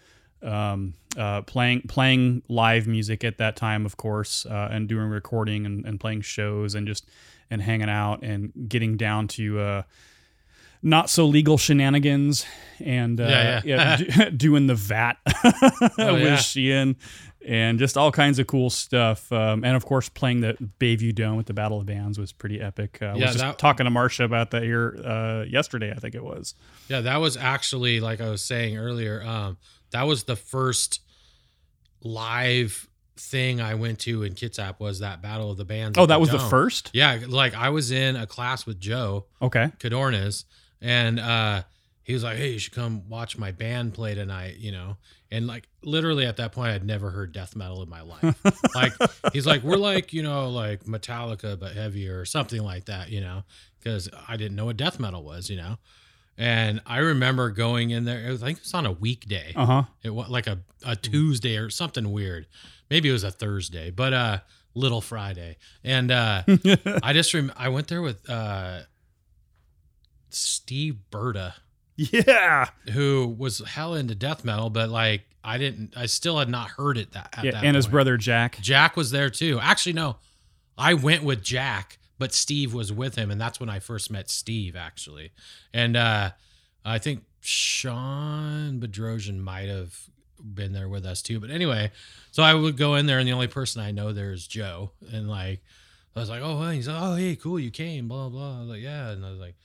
Um, 0.42 0.94
uh, 1.18 1.42
playing 1.42 1.82
playing 1.88 2.42
live 2.48 2.86
music 2.86 3.24
at 3.24 3.38
that 3.38 3.56
time, 3.56 3.84
of 3.84 3.96
course, 3.96 4.46
uh, 4.46 4.68
and 4.70 4.88
doing 4.88 5.08
recording 5.08 5.66
and, 5.66 5.84
and 5.84 5.98
playing 6.00 6.20
shows 6.22 6.74
and 6.74 6.86
just 6.86 7.06
and 7.50 7.60
hanging 7.60 7.90
out 7.90 8.22
and 8.22 8.52
getting 8.68 8.96
down 8.96 9.26
to 9.28 9.58
uh, 9.58 9.82
not 10.82 11.10
so 11.10 11.26
legal 11.26 11.58
shenanigans 11.58 12.46
and 12.78 13.20
uh, 13.20 13.24
Yeah, 13.24 13.60
yeah. 13.64 13.96
do- 13.96 14.30
doing 14.36 14.66
the 14.66 14.74
VAT 14.74 15.16
Oh, 15.98 16.14
with 16.14 16.22
yeah. 16.22 16.36
Sheehan 16.36 16.96
and 17.46 17.78
just 17.78 17.96
all 17.98 18.12
kinds 18.12 18.38
of 18.38 18.46
cool 18.46 18.70
stuff. 18.70 19.30
Um, 19.32 19.64
and 19.64 19.76
of 19.76 19.84
course, 19.84 20.08
playing 20.08 20.40
the 20.42 20.56
Bayview 20.78 21.14
Dome 21.14 21.36
with 21.36 21.46
the 21.46 21.54
Battle 21.54 21.80
of 21.80 21.86
Bands 21.86 22.18
was 22.18 22.32
pretty 22.32 22.60
epic. 22.60 22.98
Uh, 23.02 23.06
I 23.06 23.08
Yeah, 23.08 23.14
was 23.14 23.24
just 23.32 23.38
that- 23.38 23.58
talking 23.58 23.84
to 23.84 23.90
Marsha 23.90 24.24
about 24.24 24.52
that 24.52 24.62
here 24.62 24.96
uh, 25.04 25.44
yesterday, 25.48 25.90
I 25.90 25.98
think 25.98 26.14
it 26.14 26.24
was. 26.24 26.54
Yeah, 26.88 27.00
that 27.02 27.16
was 27.20 27.36
actually 27.36 28.00
like 28.00 28.20
I 28.20 28.30
was 28.30 28.42
saying 28.42 28.76
earlier. 28.78 29.22
Um, 29.22 29.58
that 29.90 30.06
was 30.06 30.24
the 30.24 30.36
first 30.36 31.00
live 32.02 32.88
thing 33.16 33.60
I 33.60 33.74
went 33.74 33.98
to 34.00 34.22
in 34.22 34.34
Kitsap 34.34 34.80
was 34.80 35.00
that 35.00 35.20
Battle 35.22 35.50
of 35.50 35.56
the 35.58 35.64
Bands. 35.64 35.98
Oh, 35.98 36.04
at 36.04 36.08
that 36.08 36.20
was 36.20 36.30
the 36.30 36.38
first? 36.38 36.90
Yeah, 36.94 37.20
like 37.28 37.54
I 37.54 37.68
was 37.70 37.90
in 37.90 38.16
a 38.16 38.26
class 38.26 38.66
with 38.66 38.80
Joe 38.80 39.26
Okay. 39.42 39.70
Cadornas, 39.78 40.44
and 40.80 41.20
uh, 41.20 41.62
he 42.02 42.14
was 42.14 42.24
like, 42.24 42.38
"Hey, 42.38 42.52
you 42.52 42.58
should 42.58 42.72
come 42.72 43.08
watch 43.08 43.36
my 43.36 43.52
band 43.52 43.94
play 43.94 44.14
tonight," 44.14 44.56
you 44.58 44.72
know. 44.72 44.96
And 45.30 45.46
like 45.46 45.68
literally 45.84 46.26
at 46.26 46.38
that 46.38 46.52
point, 46.52 46.70
I'd 46.72 46.84
never 46.84 47.10
heard 47.10 47.32
death 47.32 47.54
metal 47.54 47.82
in 47.82 47.88
my 47.88 48.00
life. 48.00 48.34
like 48.74 48.92
he's 49.32 49.46
like, 49.46 49.62
"We're 49.62 49.76
like 49.76 50.12
you 50.12 50.22
know 50.22 50.48
like 50.48 50.84
Metallica 50.84 51.58
but 51.58 51.72
heavier 51.72 52.18
or 52.18 52.24
something 52.24 52.62
like 52.62 52.86
that," 52.86 53.10
you 53.10 53.20
know, 53.20 53.42
because 53.78 54.08
I 54.26 54.36
didn't 54.36 54.56
know 54.56 54.64
what 54.64 54.76
death 54.78 54.98
metal 54.98 55.22
was, 55.22 55.50
you 55.50 55.56
know. 55.58 55.76
And 56.40 56.80
I 56.86 56.98
remember 56.98 57.50
going 57.50 57.90
in 57.90 58.04
there. 58.06 58.26
It 58.26 58.30
was, 58.30 58.42
I 58.42 58.46
think 58.46 58.58
it 58.58 58.64
was 58.64 58.72
on 58.74 58.86
a 58.86 58.92
weekday. 58.92 59.52
Uh 59.54 59.66
huh. 59.66 59.82
It 60.02 60.08
was 60.10 60.28
like 60.30 60.46
a, 60.46 60.58
a 60.86 60.96
Tuesday 60.96 61.56
or 61.58 61.68
something 61.68 62.10
weird. 62.10 62.46
Maybe 62.88 63.10
it 63.10 63.12
was 63.12 63.24
a 63.24 63.30
Thursday, 63.30 63.90
but 63.90 64.12
uh 64.14 64.38
Little 64.74 65.00
Friday. 65.02 65.58
And 65.84 66.10
uh 66.10 66.42
I 67.02 67.12
just 67.12 67.34
rem- 67.34 67.52
I 67.56 67.68
went 67.68 67.88
there 67.88 68.00
with 68.02 68.28
uh 68.30 68.80
Steve 70.30 70.96
Berta, 71.10 71.54
Yeah. 71.96 72.68
who 72.92 73.34
was 73.38 73.58
hell 73.66 73.94
into 73.94 74.14
death 74.14 74.44
metal, 74.44 74.70
but 74.70 74.88
like 74.88 75.22
I 75.44 75.58
didn't 75.58 75.94
I 75.96 76.06
still 76.06 76.38
had 76.38 76.48
not 76.48 76.70
heard 76.70 76.96
it 76.96 77.12
that 77.12 77.34
at 77.36 77.44
yeah. 77.44 77.50
that 77.52 77.64
And 77.64 77.76
his 77.76 77.86
brother 77.86 78.16
Jack. 78.16 78.58
Jack 78.60 78.96
was 78.96 79.10
there 79.10 79.30
too. 79.30 79.58
Actually, 79.60 79.92
no. 79.94 80.16
I 80.78 80.94
went 80.94 81.22
with 81.22 81.42
Jack, 81.42 81.98
but 82.20 82.32
Steve 82.32 82.72
was 82.72 82.92
with 82.92 83.16
him, 83.16 83.30
and 83.30 83.40
that's 83.40 83.58
when 83.58 83.70
I 83.70 83.80
first 83.80 84.10
met 84.10 84.30
Steve, 84.30 84.76
actually. 84.76 85.32
And 85.74 85.96
uh 85.96 86.30
I 86.84 86.98
think 86.98 87.24
Sean 87.40 88.80
Bedrosian 88.80 89.40
might 89.40 89.68
have 89.68 89.94
been 90.42 90.72
there 90.72 90.88
with 90.88 91.04
us 91.04 91.22
too. 91.22 91.40
But 91.40 91.50
anyway, 91.50 91.90
so 92.30 92.42
I 92.42 92.54
would 92.54 92.76
go 92.76 92.94
in 92.94 93.06
there, 93.06 93.18
and 93.18 93.26
the 93.26 93.32
only 93.32 93.48
person 93.48 93.82
I 93.82 93.90
know 93.90 94.12
there 94.12 94.32
is 94.32 94.46
Joe. 94.46 94.92
And 95.12 95.28
like, 95.28 95.60
I 96.14 96.20
was 96.20 96.30
like, 96.30 96.42
oh, 96.42 96.68
he's 96.70 96.88
like, 96.88 97.00
oh, 97.00 97.14
hey, 97.16 97.36
cool, 97.36 97.58
you 97.58 97.70
came, 97.70 98.08
blah, 98.08 98.28
blah. 98.28 98.58
I 98.58 98.60
was 98.60 98.68
like, 98.68 98.82
yeah. 98.82 99.10
And 99.10 99.24
I 99.24 99.30
was 99.30 99.40
like, 99.40 99.56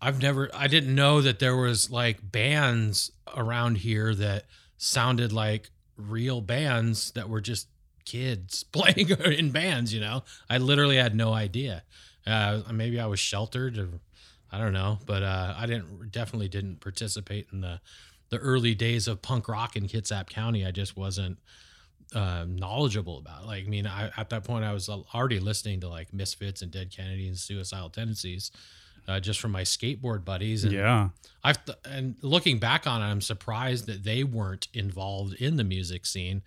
I've 0.00 0.20
never 0.20 0.50
I 0.52 0.66
didn't 0.66 0.94
know 0.94 1.20
that 1.22 1.38
there 1.38 1.56
was 1.56 1.90
like 1.90 2.18
bands 2.22 3.10
around 3.34 3.78
here 3.78 4.14
that 4.14 4.44
sounded 4.76 5.32
like 5.32 5.70
real 5.96 6.40
bands 6.40 7.10
that 7.12 7.28
were 7.28 7.40
just 7.40 7.68
kids 8.04 8.62
playing 8.72 9.10
in 9.10 9.50
bands, 9.50 9.92
you 9.92 10.00
know. 10.00 10.22
I 10.48 10.58
literally 10.58 10.96
had 10.96 11.14
no 11.14 11.32
idea. 11.32 11.82
Uh, 12.26 12.62
maybe 12.72 12.98
I 12.98 13.06
was 13.06 13.20
sheltered 13.20 13.78
or 13.78 13.88
I 14.50 14.58
don't 14.58 14.72
know, 14.72 14.98
but 15.04 15.22
uh, 15.22 15.54
I 15.56 15.66
didn't 15.66 16.12
definitely 16.12 16.48
didn't 16.48 16.80
participate 16.80 17.48
in 17.52 17.60
the 17.60 17.80
the 18.30 18.38
early 18.38 18.74
days 18.74 19.06
of 19.06 19.20
punk 19.20 19.48
rock 19.48 19.76
in 19.76 19.86
Kitsap 19.86 20.28
County. 20.28 20.66
I 20.66 20.70
just 20.70 20.96
wasn't 20.96 21.38
uh, 22.14 22.44
knowledgeable 22.48 23.18
about. 23.18 23.42
It. 23.42 23.46
Like, 23.46 23.64
I 23.66 23.68
mean, 23.68 23.86
I, 23.86 24.10
at 24.16 24.30
that 24.30 24.44
point, 24.44 24.64
I 24.64 24.72
was 24.72 24.88
already 24.88 25.40
listening 25.40 25.80
to 25.80 25.88
like 25.88 26.12
Misfits 26.12 26.62
and 26.62 26.70
Dead 26.70 26.90
Kennedy 26.90 27.26
and 27.26 27.36
Suicidal 27.36 27.90
Tendencies, 27.90 28.50
uh, 29.08 29.20
just 29.20 29.40
from 29.40 29.50
my 29.50 29.62
skateboard 29.62 30.24
buddies. 30.24 30.64
And 30.64 30.72
yeah, 30.72 31.08
I've 31.42 31.64
th- 31.64 31.78
and 31.84 32.16
looking 32.22 32.58
back 32.58 32.86
on 32.86 33.02
it, 33.02 33.06
I'm 33.06 33.20
surprised 33.20 33.86
that 33.86 34.04
they 34.04 34.24
weren't 34.24 34.68
involved 34.72 35.34
in 35.34 35.56
the 35.56 35.64
music 35.64 36.06
scene 36.06 36.42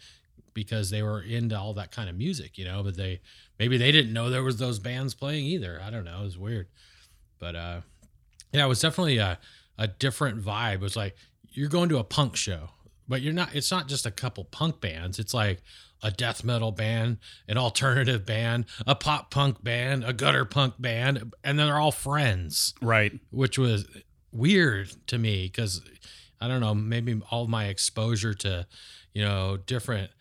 because 0.57 0.89
they 0.89 1.03
were 1.03 1.21
into 1.21 1.57
all 1.57 1.73
that 1.75 1.91
kind 1.91 2.09
of 2.09 2.17
music, 2.17 2.57
you 2.57 2.65
know. 2.65 2.83
But 2.83 2.97
they 2.97 3.21
maybe 3.59 3.77
they 3.77 3.91
didn't 3.91 4.13
know 4.13 4.29
there 4.29 4.43
was 4.43 4.57
those 4.57 4.79
bands 4.79 5.13
playing 5.13 5.45
either. 5.45 5.79
I 5.81 5.89
don't 5.89 6.03
know. 6.03 6.19
It 6.21 6.25
was 6.25 6.37
weird, 6.37 6.67
but 7.39 7.55
uh, 7.55 7.81
yeah, 8.51 8.65
it 8.65 8.69
was 8.69 8.81
definitely 8.81 9.17
a 9.17 9.39
a 9.77 9.87
different 9.87 10.43
vibe. 10.43 10.75
It 10.75 10.81
was 10.81 10.95
like 10.95 11.15
you're 11.49 11.69
going 11.69 11.89
to 11.89 11.97
a 11.97 12.03
punk 12.03 12.35
show 12.35 12.69
but 13.07 13.21
you're 13.21 13.33
not 13.33 13.55
it's 13.55 13.71
not 13.71 13.87
just 13.87 14.05
a 14.05 14.11
couple 14.11 14.43
punk 14.43 14.81
bands 14.81 15.19
it's 15.19 15.33
like 15.33 15.61
a 16.03 16.11
death 16.11 16.43
metal 16.43 16.71
band 16.71 17.17
an 17.47 17.57
alternative 17.57 18.25
band 18.25 18.65
a 18.85 18.95
pop 18.95 19.31
punk 19.31 19.63
band 19.63 20.03
a 20.03 20.13
gutter 20.13 20.45
punk 20.45 20.75
band 20.79 21.33
and 21.43 21.57
they're 21.57 21.77
all 21.77 21.91
friends 21.91 22.73
right 22.81 23.13
which 23.31 23.57
was 23.57 23.87
weird 24.31 24.89
to 25.07 25.17
me 25.17 25.45
because 25.45 25.81
i 26.39 26.47
don't 26.47 26.61
know 26.61 26.75
maybe 26.75 27.19
all 27.31 27.47
my 27.47 27.65
exposure 27.65 28.33
to 28.33 28.67
you 29.13 29.23
know 29.23 29.57
different 29.65 30.11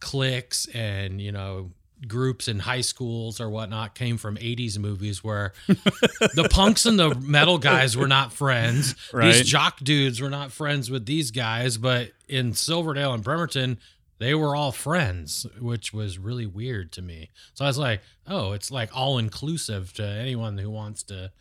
cliques 0.00 0.66
and 0.74 1.20
you 1.20 1.32
know 1.32 1.70
groups 2.06 2.46
in 2.46 2.60
high 2.60 2.80
schools 2.80 3.40
or 3.40 3.48
whatnot 3.50 3.94
came 3.94 4.18
from 4.18 4.36
80s 4.36 4.78
movies 4.78 5.24
where 5.24 5.52
the 5.66 6.48
punks 6.50 6.86
and 6.86 6.98
the 6.98 7.14
metal 7.16 7.58
guys 7.58 7.96
were 7.96 8.06
not 8.06 8.32
friends. 8.32 8.94
Right. 9.12 9.32
These 9.32 9.48
jock 9.48 9.80
dudes 9.80 10.20
were 10.20 10.30
not 10.30 10.52
friends 10.52 10.90
with 10.90 11.06
these 11.06 11.30
guys, 11.30 11.76
but 11.76 12.12
in 12.28 12.52
Silverdale 12.52 13.14
and 13.14 13.24
Bremerton, 13.24 13.78
they 14.18 14.34
were 14.34 14.54
all 14.54 14.72
friends, 14.72 15.46
which 15.60 15.92
was 15.92 16.18
really 16.18 16.46
weird 16.46 16.92
to 16.92 17.02
me. 17.02 17.30
So 17.54 17.64
I 17.64 17.68
was 17.68 17.78
like, 17.78 18.02
oh, 18.26 18.52
it's 18.52 18.70
like 18.70 18.90
all 18.94 19.18
inclusive 19.18 19.92
to 19.94 20.04
anyone 20.04 20.58
who 20.58 20.70
wants 20.70 21.02
to, 21.04 21.32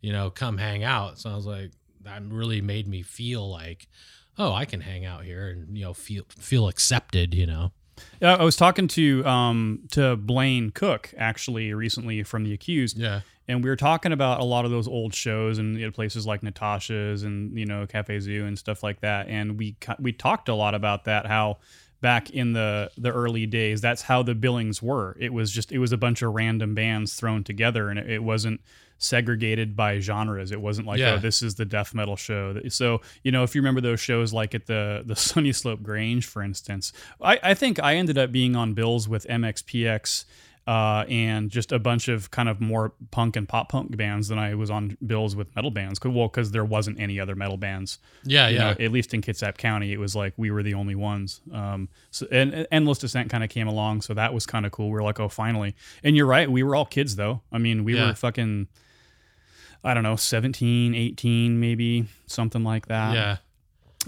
you 0.00 0.12
know, 0.12 0.30
come 0.30 0.58
hang 0.58 0.84
out. 0.84 1.18
So 1.18 1.30
I 1.30 1.36
was 1.36 1.46
like, 1.46 1.72
that 2.02 2.22
really 2.22 2.60
made 2.60 2.86
me 2.86 3.02
feel 3.02 3.48
like, 3.48 3.88
oh, 4.36 4.52
I 4.52 4.64
can 4.64 4.80
hang 4.80 5.04
out 5.04 5.24
here 5.24 5.48
and, 5.48 5.76
you 5.76 5.84
know, 5.84 5.94
feel 5.94 6.24
feel 6.28 6.68
accepted, 6.68 7.34
you 7.34 7.46
know. 7.46 7.72
Yeah, 8.20 8.36
I 8.36 8.42
was 8.42 8.56
talking 8.56 8.88
to 8.88 9.24
um 9.26 9.80
to 9.92 10.16
Blaine 10.16 10.70
Cook 10.70 11.12
actually 11.16 11.72
recently 11.74 12.22
from 12.22 12.44
The 12.44 12.52
Accused. 12.52 12.98
Yeah. 12.98 13.20
And 13.46 13.62
we 13.62 13.68
were 13.68 13.76
talking 13.76 14.12
about 14.12 14.40
a 14.40 14.44
lot 14.44 14.64
of 14.64 14.70
those 14.70 14.88
old 14.88 15.14
shows 15.14 15.58
and 15.58 15.78
you 15.78 15.84
know, 15.84 15.92
places 15.92 16.26
like 16.26 16.42
Natasha's 16.42 17.22
and 17.24 17.56
you 17.58 17.66
know 17.66 17.86
Cafe 17.86 18.18
Zoo 18.20 18.46
and 18.46 18.58
stuff 18.58 18.82
like 18.82 19.00
that. 19.00 19.28
And 19.28 19.58
we 19.58 19.76
we 19.98 20.12
talked 20.12 20.48
a 20.48 20.54
lot 20.54 20.74
about 20.74 21.04
that 21.04 21.26
how 21.26 21.58
back 22.00 22.28
in 22.28 22.52
the 22.52 22.90
the 22.98 23.10
early 23.10 23.46
days 23.46 23.80
that's 23.80 24.02
how 24.02 24.22
the 24.22 24.34
billings 24.34 24.82
were. 24.82 25.16
It 25.18 25.32
was 25.32 25.50
just 25.50 25.72
it 25.72 25.78
was 25.78 25.92
a 25.92 25.96
bunch 25.96 26.22
of 26.22 26.34
random 26.34 26.74
bands 26.74 27.14
thrown 27.14 27.44
together 27.44 27.88
and 27.88 27.98
it, 27.98 28.10
it 28.10 28.22
wasn't 28.22 28.60
segregated 29.04 29.76
by 29.76 30.00
genres. 30.00 30.50
It 30.50 30.60
wasn't 30.60 30.86
like, 30.86 30.98
yeah. 30.98 31.14
oh, 31.14 31.18
this 31.18 31.42
is 31.42 31.54
the 31.54 31.64
death 31.64 31.94
metal 31.94 32.16
show. 32.16 32.58
So, 32.68 33.00
you 33.22 33.30
know, 33.30 33.42
if 33.42 33.54
you 33.54 33.60
remember 33.60 33.80
those 33.80 34.00
shows 34.00 34.32
like 34.32 34.54
at 34.54 34.66
the 34.66 35.02
the 35.04 35.16
Sunny 35.24 35.52
Slope 35.52 35.82
Grange, 35.82 36.26
for 36.26 36.42
instance, 36.42 36.92
I, 37.20 37.38
I 37.42 37.54
think 37.54 37.82
I 37.82 37.96
ended 37.96 38.18
up 38.18 38.32
being 38.32 38.56
on 38.56 38.74
bills 38.74 39.08
with 39.08 39.26
MXPX 39.28 40.24
uh, 40.66 41.04
and 41.08 41.50
just 41.50 41.72
a 41.72 41.78
bunch 41.78 42.08
of 42.08 42.30
kind 42.30 42.48
of 42.48 42.60
more 42.60 42.94
punk 43.10 43.36
and 43.36 43.46
pop 43.48 43.68
punk 43.68 43.96
bands 43.96 44.28
than 44.28 44.38
I 44.38 44.54
was 44.54 44.70
on 44.70 44.96
bills 45.06 45.36
with 45.36 45.54
metal 45.54 45.70
bands. 45.70 46.00
Well, 46.02 46.28
because 46.28 46.52
there 46.52 46.64
wasn't 46.64 46.98
any 46.98 47.20
other 47.20 47.34
metal 47.34 47.56
bands. 47.56 47.98
Yeah, 48.24 48.48
yeah. 48.48 48.58
Know, 48.58 48.84
at 48.84 48.90
least 48.90 49.12
in 49.12 49.20
Kitsap 49.20 49.58
County, 49.58 49.92
it 49.92 49.98
was 49.98 50.16
like 50.16 50.32
we 50.36 50.50
were 50.50 50.62
the 50.62 50.74
only 50.74 50.94
ones. 50.94 51.42
Um, 51.52 51.88
so 52.10 52.26
and 52.30 52.66
Endless 52.70 52.98
Descent 52.98 53.30
kind 53.30 53.44
of 53.44 53.50
came 53.50 53.68
along, 53.68 54.02
so 54.02 54.14
that 54.14 54.32
was 54.32 54.46
kind 54.46 54.64
of 54.64 54.72
cool. 54.72 54.86
We 54.86 54.94
were 54.94 55.02
like, 55.02 55.20
oh, 55.20 55.28
finally. 55.28 55.74
And 56.02 56.16
you're 56.16 56.26
right, 56.26 56.50
we 56.50 56.62
were 56.62 56.74
all 56.74 56.86
kids 56.86 57.16
though. 57.16 57.42
I 57.52 57.58
mean, 57.58 57.84
we 57.84 57.96
yeah. 57.96 58.08
were 58.08 58.14
fucking 58.14 58.68
I 59.84 59.94
don't 59.94 60.02
know, 60.02 60.16
17, 60.16 60.94
18, 60.94 61.60
maybe 61.60 62.06
something 62.26 62.64
like 62.64 62.86
that. 62.86 63.14
Yeah. 63.14 63.36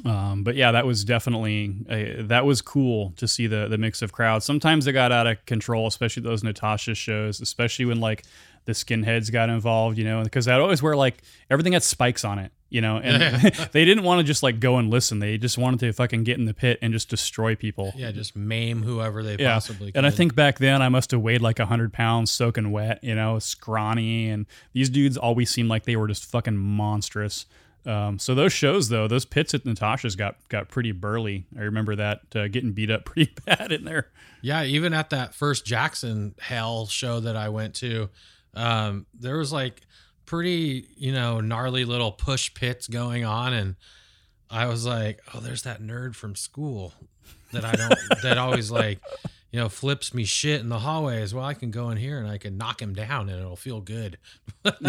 Um, 0.04 0.42
but 0.42 0.56
yeah, 0.56 0.72
that 0.72 0.86
was 0.86 1.04
definitely 1.04 1.74
a, 1.88 2.22
that 2.22 2.44
was 2.44 2.60
cool 2.60 3.12
to 3.16 3.26
see 3.26 3.46
the 3.46 3.66
the 3.68 3.78
mix 3.78 4.02
of 4.02 4.12
crowds. 4.12 4.44
Sometimes 4.44 4.84
they 4.84 4.92
got 4.92 5.10
out 5.10 5.26
of 5.26 5.44
control, 5.46 5.86
especially 5.86 6.22
those 6.22 6.44
Natasha 6.44 6.94
shows, 6.94 7.40
especially 7.40 7.86
when 7.86 8.00
like 8.00 8.24
the 8.66 8.72
skinheads 8.72 9.32
got 9.32 9.48
involved, 9.48 9.96
you 9.96 10.04
know, 10.04 10.22
because 10.22 10.44
that 10.44 10.60
always 10.60 10.82
wear 10.82 10.96
like 10.96 11.22
everything 11.48 11.72
had 11.72 11.82
spikes 11.82 12.24
on 12.24 12.38
it, 12.38 12.52
you 12.68 12.80
know, 12.80 12.98
and 12.98 13.54
they 13.72 13.84
didn't 13.84 14.04
want 14.04 14.20
to 14.20 14.24
just 14.24 14.42
like 14.42 14.60
go 14.60 14.78
and 14.78 14.90
listen. 14.90 15.18
They 15.18 15.38
just 15.38 15.56
wanted 15.58 15.80
to 15.80 15.92
fucking 15.92 16.24
get 16.24 16.38
in 16.38 16.46
the 16.46 16.54
pit 16.54 16.78
and 16.82 16.92
just 16.92 17.08
destroy 17.08 17.54
people. 17.54 17.92
Yeah, 17.96 18.10
just 18.10 18.34
maim 18.34 18.82
whoever 18.82 19.22
they 19.22 19.36
yeah. 19.36 19.54
possibly 19.54 19.92
could. 19.92 19.98
And 19.98 20.06
I 20.06 20.10
think 20.10 20.34
back 20.34 20.58
then 20.58 20.82
I 20.82 20.88
must 20.88 21.10
have 21.12 21.20
weighed 21.20 21.40
like 21.40 21.58
hundred 21.58 21.92
pounds 21.92 22.30
soaking 22.30 22.72
wet, 22.72 23.02
you 23.02 23.14
know, 23.14 23.38
scrawny, 23.38 24.28
and 24.28 24.46
these 24.72 24.88
dudes 24.88 25.16
always 25.16 25.50
seemed 25.50 25.68
like 25.68 25.84
they 25.84 25.96
were 25.96 26.08
just 26.08 26.24
fucking 26.24 26.56
monstrous. 26.56 27.46
Um, 27.86 28.18
so 28.18 28.34
those 28.34 28.52
shows 28.52 28.88
though, 28.88 29.06
those 29.06 29.24
pits 29.24 29.54
at 29.54 29.64
Natasha's 29.64 30.16
got 30.16 30.36
got 30.48 30.68
pretty 30.68 30.92
burly. 30.92 31.46
I 31.56 31.62
remember 31.62 31.94
that 31.96 32.22
uh, 32.34 32.48
getting 32.48 32.72
beat 32.72 32.90
up 32.90 33.04
pretty 33.06 33.32
bad 33.44 33.70
in 33.70 33.84
there. 33.84 34.08
Yeah, 34.42 34.64
even 34.64 34.92
at 34.92 35.10
that 35.10 35.34
first 35.34 35.64
Jackson 35.64 36.34
Hall 36.42 36.86
show 36.86 37.20
that 37.20 37.36
I 37.36 37.48
went 37.48 37.74
to, 37.76 38.10
um, 38.54 39.06
there 39.14 39.38
was 39.38 39.52
like 39.52 39.82
pretty, 40.26 40.88
you 40.96 41.12
know, 41.12 41.40
gnarly 41.40 41.84
little 41.84 42.12
push 42.12 42.52
pits 42.52 42.88
going 42.88 43.24
on, 43.24 43.52
and 43.52 43.76
I 44.50 44.66
was 44.66 44.84
like, 44.84 45.20
oh, 45.32 45.40
there's 45.40 45.62
that 45.62 45.80
nerd 45.80 46.14
from 46.14 46.34
school 46.34 46.92
that 47.52 47.64
I 47.64 47.72
don't 47.72 48.22
that 48.22 48.38
always 48.38 48.70
like 48.70 49.00
you 49.56 49.62
know, 49.62 49.68
flips 49.70 50.12
me 50.12 50.24
shit 50.24 50.60
in 50.60 50.68
the 50.68 50.80
hallways. 50.80 51.32
Well, 51.32 51.44
I 51.44 51.54
can 51.54 51.70
go 51.70 51.88
in 51.88 51.96
here 51.96 52.18
and 52.18 52.28
I 52.28 52.36
can 52.36 52.58
knock 52.58 52.82
him 52.82 52.92
down 52.92 53.30
and 53.30 53.40
it'll 53.40 53.56
feel 53.56 53.80
good. 53.80 54.18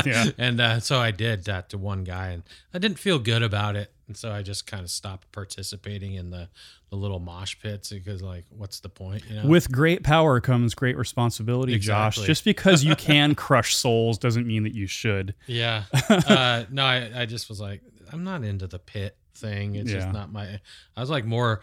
yeah. 0.06 0.25
And 0.38 0.60
uh, 0.60 0.79
so 0.82 1.00
I 1.00 1.12
did 1.12 1.46
that 1.46 1.70
to 1.70 1.77
one 1.77 2.03
guy 2.03 2.32
and 2.32 2.44
I 2.74 2.79
didn't 2.79 3.00
feel 3.00 3.17
good 3.17 3.44
about 3.44 3.77
it. 3.77 3.94
And 4.08 4.16
so 4.16 4.32
I 4.32 4.42
just 4.42 4.66
kind 4.66 4.84
of 4.84 4.90
stopped 4.90 5.32
participating 5.34 6.14
in 6.14 6.30
the, 6.30 6.48
the 6.90 6.96
little 6.96 7.20
mosh 7.20 7.56
pits 7.62 7.90
because, 7.90 8.22
like, 8.22 8.46
what's 8.50 8.80
the 8.80 8.88
point? 8.88 9.24
You 9.30 9.42
know? 9.42 9.48
With 9.48 9.70
great 9.70 10.04
power 10.04 10.40
comes 10.40 10.74
great 10.74 10.98
responsibility, 10.98 11.74
exactly. 11.74 12.22
Josh. 12.22 12.28
Just 12.28 12.46
because 12.46 12.86
you 12.86 12.96
can 12.96 13.36
crush 13.36 13.76
souls 13.76 14.18
doesn't 14.18 14.48
mean 14.48 14.64
that 14.64 14.74
you 14.74 14.88
should. 14.88 15.36
Yeah. 15.46 15.84
Uh, 16.10 16.64
no, 16.72 16.86
I, 16.86 17.12
I 17.14 17.26
just 17.26 17.50
was 17.50 17.60
like, 17.60 17.82
I'm 18.14 18.24
not 18.24 18.44
into 18.44 18.68
the 18.68 18.80
pit 18.80 19.18
thing. 19.36 19.76
It's 19.76 19.92
yeah. 19.92 20.00
just 20.00 20.14
not 20.14 20.32
my. 20.32 20.62
I 20.96 21.02
was 21.02 21.10
like 21.10 21.26
more 21.26 21.62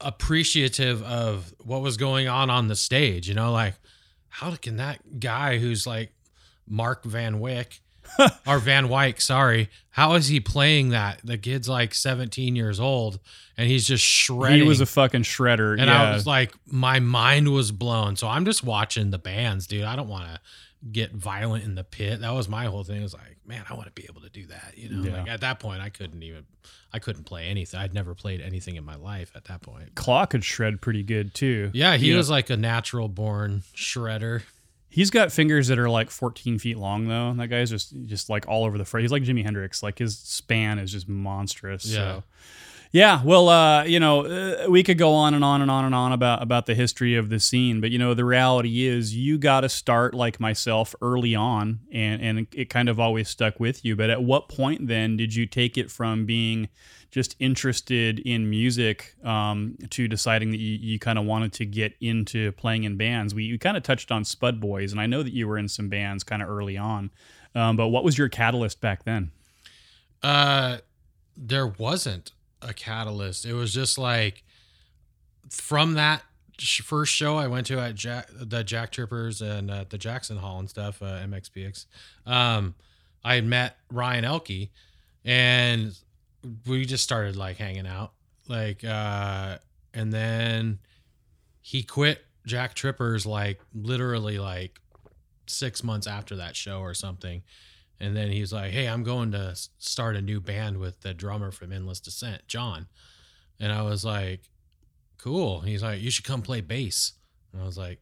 appreciative 0.00 1.02
of 1.04 1.54
what 1.64 1.80
was 1.80 1.96
going 1.96 2.26
on 2.28 2.50
on 2.50 2.66
the 2.66 2.76
stage. 2.76 3.28
You 3.28 3.34
know, 3.34 3.52
like 3.52 3.74
how 4.28 4.54
can 4.56 4.76
that 4.78 5.20
guy 5.20 5.58
who's 5.58 5.86
like 5.86 6.12
Mark 6.66 7.04
Van 7.04 7.38
Wyck 7.38 7.80
or 8.46 8.58
Van 8.58 8.88
Wyck, 8.88 9.20
sorry, 9.20 9.70
how 9.90 10.14
is 10.14 10.28
he 10.28 10.40
playing 10.40 10.90
that? 10.90 11.20
The 11.24 11.38
kid's 11.38 11.68
like 11.68 11.94
17 11.94 12.56
years 12.56 12.78
old 12.80 13.18
and 13.56 13.68
he's 13.68 13.86
just 13.86 14.04
shredding. 14.04 14.60
He 14.60 14.68
was 14.68 14.80
a 14.80 14.86
fucking 14.86 15.22
shredder. 15.22 15.72
And 15.72 15.86
yeah. 15.86 16.02
I 16.02 16.12
was 16.12 16.26
like, 16.26 16.52
my 16.66 17.00
mind 17.00 17.52
was 17.52 17.72
blown. 17.72 18.16
So 18.16 18.28
I'm 18.28 18.44
just 18.44 18.62
watching 18.62 19.10
the 19.10 19.18
bands, 19.18 19.66
dude. 19.66 19.84
I 19.84 19.96
don't 19.96 20.08
want 20.08 20.26
to 20.26 20.40
get 20.92 21.12
violent 21.12 21.64
in 21.64 21.74
the 21.74 21.84
pit. 21.84 22.20
That 22.20 22.34
was 22.34 22.48
my 22.48 22.66
whole 22.66 22.84
thing. 22.84 23.00
It 23.00 23.02
was 23.02 23.14
like, 23.14 23.38
man, 23.46 23.64
I 23.68 23.74
want 23.74 23.86
to 23.86 23.92
be 23.92 24.06
able 24.08 24.20
to 24.20 24.28
do 24.28 24.46
that. 24.48 24.74
You 24.76 24.90
know, 24.90 25.02
yeah. 25.02 25.16
like 25.18 25.28
at 25.28 25.40
that 25.40 25.60
point, 25.60 25.80
I 25.80 25.88
couldn't 25.88 26.22
even, 26.22 26.44
I 26.92 26.98
couldn't 26.98 27.24
play 27.24 27.46
anything. 27.46 27.80
I'd 27.80 27.94
never 27.94 28.14
played 28.14 28.40
anything 28.40 28.76
in 28.76 28.84
my 28.84 28.96
life 28.96 29.32
at 29.34 29.44
that 29.44 29.62
point. 29.62 29.94
Claw 29.94 30.26
could 30.26 30.44
shred 30.44 30.80
pretty 30.80 31.02
good 31.02 31.34
too. 31.34 31.70
Yeah, 31.72 31.96
he 31.96 32.12
was 32.12 32.28
like 32.28 32.50
a 32.50 32.56
natural 32.56 33.08
born 33.08 33.62
shredder. 33.74 34.42
He's 34.96 35.10
got 35.10 35.30
fingers 35.30 35.68
that 35.68 35.78
are 35.78 35.90
like 35.90 36.08
14 36.08 36.58
feet 36.58 36.78
long 36.78 37.06
though. 37.06 37.34
That 37.34 37.48
guy's 37.48 37.68
just 37.68 37.92
just 38.06 38.30
like 38.30 38.48
all 38.48 38.64
over 38.64 38.78
the 38.78 38.86
frame. 38.86 39.02
He's 39.02 39.12
like 39.12 39.24
Jimi 39.24 39.44
Hendrix. 39.44 39.82
Like 39.82 39.98
his 39.98 40.18
span 40.18 40.78
is 40.78 40.90
just 40.90 41.06
monstrous. 41.06 41.84
Yeah. 41.84 41.96
So 41.96 42.24
yeah, 42.92 43.20
well, 43.22 43.50
uh, 43.50 43.84
you 43.84 44.00
know, 44.00 44.24
uh, 44.24 44.70
we 44.70 44.82
could 44.82 44.96
go 44.96 45.12
on 45.12 45.34
and 45.34 45.44
on 45.44 45.60
and 45.60 45.70
on 45.70 45.84
and 45.84 45.94
on 45.94 46.12
about 46.12 46.42
about 46.42 46.64
the 46.64 46.74
history 46.74 47.14
of 47.14 47.28
the 47.28 47.38
scene, 47.38 47.82
but 47.82 47.90
you 47.90 47.98
know, 47.98 48.14
the 48.14 48.24
reality 48.24 48.86
is 48.86 49.14
you 49.14 49.36
got 49.36 49.60
to 49.60 49.68
start 49.68 50.14
like 50.14 50.40
myself 50.40 50.94
early 51.02 51.34
on, 51.34 51.80
and 51.92 52.22
and 52.22 52.46
it 52.54 52.70
kind 52.70 52.88
of 52.88 52.98
always 52.98 53.28
stuck 53.28 53.60
with 53.60 53.84
you. 53.84 53.96
But 53.96 54.08
at 54.08 54.22
what 54.22 54.48
point 54.48 54.86
then 54.86 55.18
did 55.18 55.34
you 55.34 55.44
take 55.44 55.76
it 55.76 55.90
from 55.90 56.24
being 56.24 56.70
just 57.16 57.34
interested 57.38 58.18
in 58.18 58.50
music 58.50 59.14
um, 59.24 59.74
to 59.88 60.06
deciding 60.06 60.50
that 60.50 60.60
you, 60.60 60.74
you 60.74 60.98
kind 60.98 61.18
of 61.18 61.24
wanted 61.24 61.50
to 61.50 61.64
get 61.64 61.94
into 62.02 62.52
playing 62.52 62.84
in 62.84 62.98
bands? 62.98 63.34
We, 63.34 63.56
kind 63.56 63.74
of 63.74 63.82
touched 63.82 64.12
on 64.12 64.22
Spud 64.22 64.60
Boys, 64.60 64.92
and 64.92 65.00
I 65.00 65.06
know 65.06 65.22
that 65.22 65.32
you 65.32 65.48
were 65.48 65.56
in 65.56 65.66
some 65.66 65.88
bands 65.88 66.22
kind 66.22 66.42
of 66.42 66.50
early 66.50 66.76
on. 66.76 67.10
Um, 67.54 67.74
but 67.74 67.88
what 67.88 68.04
was 68.04 68.18
your 68.18 68.28
catalyst 68.28 68.82
back 68.82 69.04
then? 69.04 69.30
Uh, 70.22 70.76
there 71.38 71.66
wasn't 71.66 72.32
a 72.60 72.74
catalyst. 72.74 73.46
It 73.46 73.54
was 73.54 73.72
just 73.72 73.96
like 73.96 74.44
from 75.48 75.94
that 75.94 76.22
first 76.60 77.14
show 77.14 77.38
I 77.38 77.46
went 77.46 77.66
to 77.68 77.80
at 77.80 77.94
Jack, 77.94 78.28
the 78.30 78.62
Jack 78.62 78.92
Trippers 78.92 79.40
and 79.40 79.70
uh, 79.70 79.86
the 79.88 79.96
Jackson 79.96 80.36
Hall 80.36 80.58
and 80.58 80.68
stuff, 80.68 81.00
uh, 81.00 81.20
MXPX. 81.20 81.86
Um, 82.26 82.74
I 83.24 83.36
had 83.36 83.46
met 83.46 83.78
Ryan 83.90 84.26
Elke, 84.26 84.68
and 85.24 85.98
we 86.66 86.84
just 86.84 87.04
started 87.04 87.36
like 87.36 87.56
hanging 87.56 87.86
out, 87.86 88.12
like, 88.48 88.84
uh, 88.84 89.58
and 89.94 90.12
then 90.12 90.78
he 91.60 91.82
quit 91.82 92.24
Jack 92.46 92.74
Trippers 92.74 93.26
like 93.26 93.60
literally 93.74 94.38
like 94.38 94.80
six 95.46 95.82
months 95.82 96.06
after 96.06 96.36
that 96.36 96.56
show 96.56 96.80
or 96.80 96.94
something. 96.94 97.42
And 97.98 98.14
then 98.14 98.30
he's 98.30 98.52
like, 98.52 98.72
"Hey, 98.72 98.86
I'm 98.88 99.02
going 99.02 99.32
to 99.32 99.56
start 99.78 100.16
a 100.16 100.20
new 100.20 100.40
band 100.40 100.78
with 100.78 101.00
the 101.00 101.14
drummer 101.14 101.50
from 101.50 101.72
Endless 101.72 102.00
Descent, 102.00 102.46
John." 102.46 102.88
And 103.58 103.72
I 103.72 103.82
was 103.82 104.04
like, 104.04 104.42
"Cool." 105.18 105.60
He's 105.60 105.82
like, 105.82 106.00
"You 106.00 106.10
should 106.10 106.24
come 106.26 106.42
play 106.42 106.60
bass." 106.60 107.14
And 107.52 107.62
I 107.62 107.64
was 107.64 107.78
like, 107.78 108.00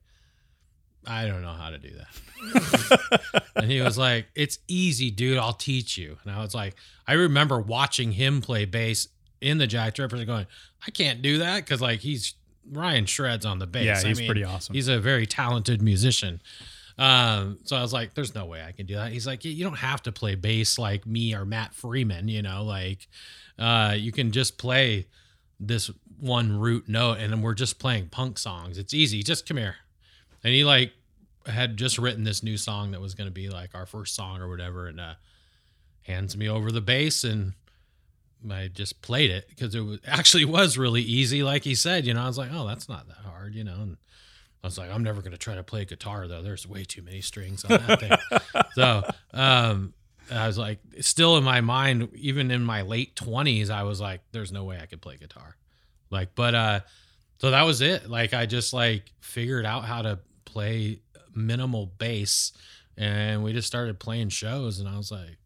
"I 1.06 1.26
don't 1.26 1.42
know 1.42 1.52
how 1.52 1.70
to 1.70 1.78
do 1.78 1.90
that." 1.90 3.42
and 3.56 3.70
he 3.70 3.80
was 3.80 3.96
like, 3.99 4.26
"It's 4.34 4.58
easy, 4.68 5.11
dude. 5.11 5.38
I'll 5.38 5.52
teach 5.52 5.96
you." 5.99 6.18
And 6.25 6.32
I 6.32 6.40
was 6.42 6.54
like, 6.54 6.76
I 7.06 7.14
remember 7.14 7.61
watching 7.61 8.12
him 8.12 8.40
play 8.40 8.64
bass 8.64 9.08
in 9.40 9.58
the 9.58 9.66
Jack 9.66 9.94
Trippers 9.94 10.20
and 10.20 10.26
going, 10.26 10.46
"I 10.87 10.90
can't 10.90 11.23
do 11.23 11.38
that 11.38 11.64
because 11.64 11.80
like 11.80 12.00
he's 12.00 12.34
Ryan 12.70 13.06
shreds 13.06 13.44
on 13.46 13.58
the 13.58 13.66
bass. 13.66 13.84
yeah, 13.84 13.99
I 13.99 14.08
he's 14.08 14.18
mean, 14.18 14.28
pretty 14.28 14.44
awesome. 14.44 14.75
He's 14.75 14.88
a 14.88 14.99
very 14.99 15.26
talented 15.26 15.82
musician. 15.82 16.40
Um, 16.96 17.58
so 17.64 17.76
I 17.76 17.82
was 17.82 17.92
like, 17.92 18.14
there's 18.14 18.34
no 18.34 18.46
way 18.46 18.62
I 18.62 18.73
can 18.73 18.87
do 18.87 18.94
that. 18.94 19.12
He's 19.12 19.26
like, 19.26 19.44
you 19.44 19.64
don't 19.64 19.78
have 19.78 20.02
to 20.04 20.12
play 20.12 20.34
bass 20.37 20.78
like 20.78 21.06
me 21.06 21.34
or 21.34 21.44
Matt 21.44 21.75
Freeman, 21.75 22.28
you 22.28 22.42
know, 22.42 22.62
like, 22.62 23.08
uh, 23.58 23.94
you 23.96 24.12
can 24.12 24.30
just 24.30 24.58
play 24.58 25.06
this 25.58 25.90
one 26.20 26.56
root 26.56 26.88
note 26.88 27.18
and 27.18 27.32
then 27.32 27.42
we're 27.42 27.54
just 27.54 27.78
playing 27.78 28.08
punk 28.08 28.38
songs. 28.38 28.78
It's 28.78 28.94
easy. 28.94 29.23
Just 29.23 29.46
come 29.49 29.56
here. 29.56 29.76
And 30.45 30.53
he 30.53 30.65
like 30.65 30.93
had 31.47 31.77
just 31.77 31.99
written 31.99 32.25
this 32.25 32.43
new 32.43 32.57
song 32.57 32.93
that 32.93 33.01
was 33.01 33.15
going 33.15 33.29
to 33.29 33.35
be 33.35 33.49
like 33.49 33.75
our 33.75 33.87
first 33.87 34.15
song 34.15 34.41
or 34.41 34.49
whatever. 34.49 34.87
And, 34.87 35.01
uh, 35.01 35.15
hands 36.05 36.37
me 36.37 36.49
over 36.49 36.71
the 36.71 36.81
bass 36.81 37.25
and 37.25 37.55
I 38.51 38.69
just 38.69 39.01
played 39.01 39.31
it 39.31 39.49
because 39.49 39.75
it 39.75 39.81
was 39.81 39.99
actually 40.07 40.45
was 40.45 40.77
really 40.77 41.03
easy. 41.03 41.43
Like 41.43 41.65
he 41.65 41.75
said, 41.75 42.07
you 42.07 42.15
know, 42.15 42.23
I 42.23 42.27
was 42.27 42.39
like, 42.39 42.51
oh, 42.53 42.67
that's 42.67 42.89
not 42.89 43.09
that 43.09 43.17
hard, 43.25 43.55
you 43.55 43.65
know, 43.65 43.75
and 43.81 43.97
I 44.63 44.67
was 44.67 44.79
like, 44.79 44.91
I'm 44.91 45.03
never 45.03 45.21
going 45.21 45.33
to 45.33 45.39
try 45.39 45.55
to 45.55 45.63
play 45.63 45.85
guitar 45.85 46.29
though. 46.29 46.43
There's 46.43 46.67
way 46.67 46.85
too 46.85 47.03
many 47.03 47.21
strings 47.21 47.65
on 47.65 47.71
that 47.71 48.01
thing. 48.01 48.63
so, 48.75 49.03
um, 49.33 49.95
I 50.31 50.47
was 50.47 50.57
like, 50.57 50.79
still 51.01 51.37
in 51.37 51.45
my 51.45 51.61
mind, 51.61 52.11
even 52.15 52.51
in 52.51 52.65
my 52.65 52.83
late 52.83 53.17
twenties, 53.17 53.71
I 53.71 53.83
was 53.83 54.01
like, 54.01 54.21
there's 54.33 54.53
no 54.53 54.65
way 54.65 54.79
I 54.81 54.87
could 54.87 55.03
play 55.03 55.17
guitar. 55.17 55.57
Like, 56.11 56.35
but, 56.35 56.55
uh, 56.55 56.81
so 57.39 57.51
that 57.51 57.63
was 57.63 57.81
it. 57.81 58.09
Like, 58.09 58.33
I 58.33 58.47
just 58.47 58.73
like 58.73 59.11
figured 59.21 59.67
out 59.67 59.85
how 59.85 60.03
to 60.03 60.19
play 60.54 61.00
minimal 61.34 61.87
bass 61.99 62.52
and 62.96 63.42
we 63.42 63.52
just 63.52 63.66
started 63.66 63.99
playing 63.99 64.28
shows 64.28 64.78
and 64.78 64.88
I 64.88 64.96
was 64.96 65.11
like, 65.11 65.37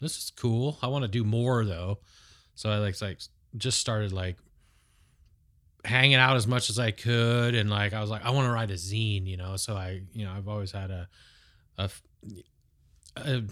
this 0.00 0.16
is 0.16 0.32
cool. 0.36 0.78
I 0.82 0.88
want 0.88 1.04
to 1.04 1.08
do 1.08 1.24
more 1.24 1.64
though. 1.64 2.00
So 2.56 2.70
I 2.70 2.78
like, 2.78 3.00
like 3.00 3.20
just 3.56 3.78
started 3.78 4.12
like 4.12 4.36
hanging 5.84 6.16
out 6.16 6.36
as 6.36 6.46
much 6.46 6.70
as 6.70 6.78
I 6.78 6.90
could. 6.90 7.54
And 7.54 7.70
like, 7.70 7.92
I 7.92 8.00
was 8.00 8.10
like, 8.10 8.24
I 8.24 8.30
want 8.30 8.46
to 8.46 8.52
write 8.52 8.70
a 8.70 8.74
zine, 8.74 9.26
you 9.26 9.36
know? 9.36 9.56
So 9.56 9.76
I, 9.76 10.02
you 10.12 10.24
know, 10.24 10.32
I've 10.32 10.48
always 10.48 10.72
had 10.72 10.90
a, 10.90 11.08
a, 11.78 11.88
I 13.16 13.42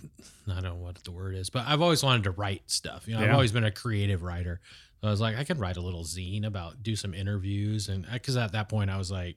don't 0.48 0.62
know 0.62 0.74
what 0.74 1.02
the 1.04 1.12
word 1.12 1.36
is, 1.36 1.50
but 1.50 1.64
I've 1.66 1.82
always 1.82 2.02
wanted 2.02 2.24
to 2.24 2.32
write 2.32 2.62
stuff. 2.66 3.06
You 3.06 3.14
know, 3.14 3.24
I've 3.24 3.32
always 3.32 3.52
been 3.52 3.64
a 3.64 3.70
creative 3.70 4.22
writer. 4.22 4.60
So 5.00 5.08
I 5.08 5.10
was 5.10 5.20
like, 5.20 5.36
I 5.36 5.44
could 5.44 5.60
write 5.60 5.76
a 5.76 5.80
little 5.80 6.04
zine 6.04 6.44
about, 6.44 6.82
do 6.82 6.96
some 6.96 7.14
interviews. 7.14 7.88
And 7.88 8.06
because 8.12 8.36
at 8.36 8.52
that 8.52 8.68
point 8.68 8.90
I 8.90 8.98
was 8.98 9.10
like 9.10 9.36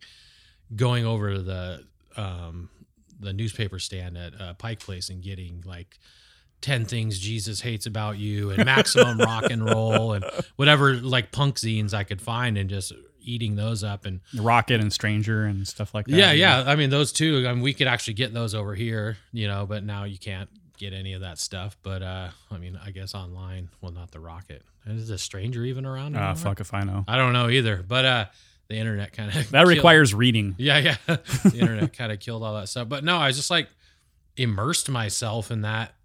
going 0.76 1.06
over 1.06 1.34
to 1.34 1.42
the, 1.42 1.84
um, 2.18 2.70
the 3.20 3.34
newspaper 3.34 3.80
stand 3.80 4.18
at 4.18 4.40
uh, 4.40 4.54
Pike 4.54 4.80
Place 4.80 5.10
and 5.10 5.22
getting 5.22 5.64
like 5.66 6.00
10 6.62 6.86
things 6.86 7.18
Jesus 7.20 7.62
hates 7.62 7.86
about 7.86 8.18
you 8.18 8.50
and 8.52 8.66
maximum 8.66 9.18
rock 9.20 9.46
and 9.50 9.64
roll 9.66 10.14
and 10.14 10.26
whatever 10.58 10.94
like 10.96 11.32
punk 11.32 11.56
zines 11.56 11.94
I 11.94 12.04
could 12.04 12.22
find 12.22 12.58
and 12.58 12.70
just 12.70 12.92
eating 13.22 13.56
those 13.56 13.84
up 13.84 14.06
and 14.06 14.20
Rocket 14.38 14.82
and 14.82 14.92
Stranger 14.92 15.46
and 15.46 15.68
stuff 15.68 15.94
like 15.94 16.06
that. 16.08 16.16
yeah 16.16 16.32
yeah 16.32 16.64
I 16.66 16.76
mean 16.76 16.90
those 16.90 17.12
two 17.14 17.46
I 17.48 17.54
mean 17.54 17.62
we 17.62 17.74
could 17.74 17.88
actually 17.88 18.16
get 18.16 18.34
those 18.34 18.54
over 18.56 18.76
here 18.76 19.18
you 19.32 19.48
know 19.48 19.66
but 19.66 19.84
now 19.84 20.04
you 20.04 20.18
can't 20.18 20.50
get 20.78 20.94
any 20.94 21.14
of 21.14 21.22
that 21.22 21.40
stuff 21.40 21.78
but 21.84 22.02
uh 22.02 22.30
I 22.52 22.58
mean 22.58 22.78
I 22.84 22.92
guess 22.92 23.14
online 23.16 23.70
well 23.82 23.92
not 23.92 24.12
the 24.12 24.20
rocket 24.20 24.64
is 24.86 25.08
the 25.10 25.18
stranger 25.18 25.64
even 25.64 25.86
around 25.86 26.16
Ah, 26.16 26.32
anymore? 26.32 26.36
fuck 26.36 26.60
if 26.62 26.74
I 26.74 26.84
know. 26.84 27.04
I 27.08 27.16
don't 27.18 27.32
know 27.34 27.50
either 27.50 27.84
but 27.88 28.06
uh 28.06 28.26
the 28.70 28.76
internet 28.76 29.12
kind 29.12 29.36
of 29.36 29.50
That 29.52 29.68
requires 29.68 30.14
reading. 30.14 30.56
yeah, 30.58 30.78
yeah. 30.78 30.96
the 31.44 31.58
internet 31.58 31.92
kind 31.92 32.12
of 32.12 32.20
killed 32.20 32.44
all 32.44 32.56
that 32.56 32.70
stuff. 32.70 32.88
But 32.88 33.04
no, 33.04 33.18
I 33.18 33.32
just 33.32 33.50
like 33.50 33.68
immersed 34.38 34.90
myself 34.90 35.52
in 35.52 35.62
that 35.62 35.96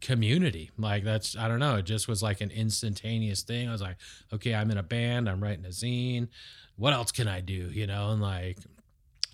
community. 0.00 0.70
Like 0.78 1.04
that's 1.04 1.36
I 1.36 1.48
don't 1.48 1.58
know, 1.58 1.76
it 1.76 1.84
just 1.84 2.08
was 2.08 2.22
like 2.22 2.40
an 2.40 2.50
instantaneous 2.50 3.42
thing. 3.42 3.68
I 3.68 3.72
was 3.72 3.82
like, 3.82 3.96
okay, 4.32 4.54
I'm 4.54 4.70
in 4.70 4.78
a 4.78 4.82
band, 4.82 5.28
I'm 5.28 5.42
writing 5.42 5.66
a 5.66 5.68
zine. 5.68 6.28
What 6.76 6.94
else 6.94 7.12
can 7.12 7.28
I 7.28 7.40
do? 7.40 7.52
You 7.70 7.86
know, 7.86 8.10
and 8.10 8.22
like 8.22 8.58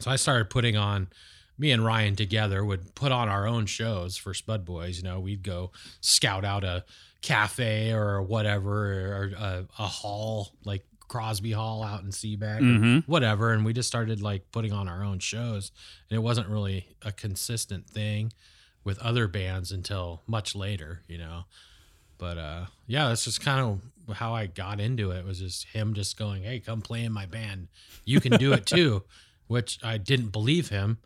so 0.00 0.10
I 0.10 0.16
started 0.16 0.50
putting 0.50 0.76
on 0.76 1.08
me 1.58 1.70
and 1.70 1.84
Ryan 1.84 2.16
together 2.16 2.64
would 2.64 2.94
put 2.94 3.12
on 3.12 3.28
our 3.28 3.46
own 3.46 3.66
shows 3.66 4.16
for 4.16 4.34
Spud 4.34 4.64
Boys. 4.64 4.98
You 4.98 5.04
know, 5.04 5.20
we'd 5.20 5.42
go 5.42 5.72
scout 6.00 6.44
out 6.44 6.64
a 6.64 6.84
cafe 7.22 7.92
or 7.92 8.20
whatever 8.22 9.12
or 9.14 9.32
a, 9.36 9.40
uh, 9.40 9.62
a 9.78 9.86
hall 9.86 10.52
like 10.64 10.84
Crosby 11.08 11.52
Hall 11.52 11.82
out 11.82 12.02
in 12.02 12.08
Seabeck 12.10 12.58
or 12.60 12.62
Mhm. 12.80 13.04
whatever 13.08 13.52
and 13.52 13.64
we 13.64 13.72
just 13.72 13.88
started 13.88 14.20
like 14.22 14.50
putting 14.52 14.72
on 14.72 14.88
our 14.88 15.02
own 15.04 15.18
shows 15.18 15.70
and 16.10 16.16
it 16.16 16.20
wasn't 16.20 16.48
really 16.48 16.86
a 17.02 17.12
consistent 17.12 17.88
thing 17.88 18.32
with 18.84 18.98
other 19.00 19.26
bands 19.28 19.72
until 19.72 20.22
much 20.26 20.54
later 20.54 21.02
you 21.08 21.18
know 21.18 21.44
but 22.18 22.38
uh 22.38 22.66
yeah 22.86 23.08
that's 23.08 23.24
just 23.24 23.40
kind 23.40 23.60
of 24.08 24.16
how 24.16 24.34
i 24.34 24.46
got 24.46 24.80
into 24.80 25.10
it 25.10 25.24
was 25.24 25.38
just 25.40 25.64
him 25.68 25.92
just 25.94 26.16
going 26.18 26.42
hey 26.44 26.58
come 26.60 26.80
play 26.80 27.04
in 27.04 27.12
my 27.12 27.26
band 27.26 27.68
you 28.04 28.20
can 28.20 28.32
do 28.38 28.52
it 28.52 28.64
too 28.76 29.02
which 29.48 29.78
i 29.82 29.98
didn't 29.98 30.28
believe 30.30 30.68
him 30.68 30.98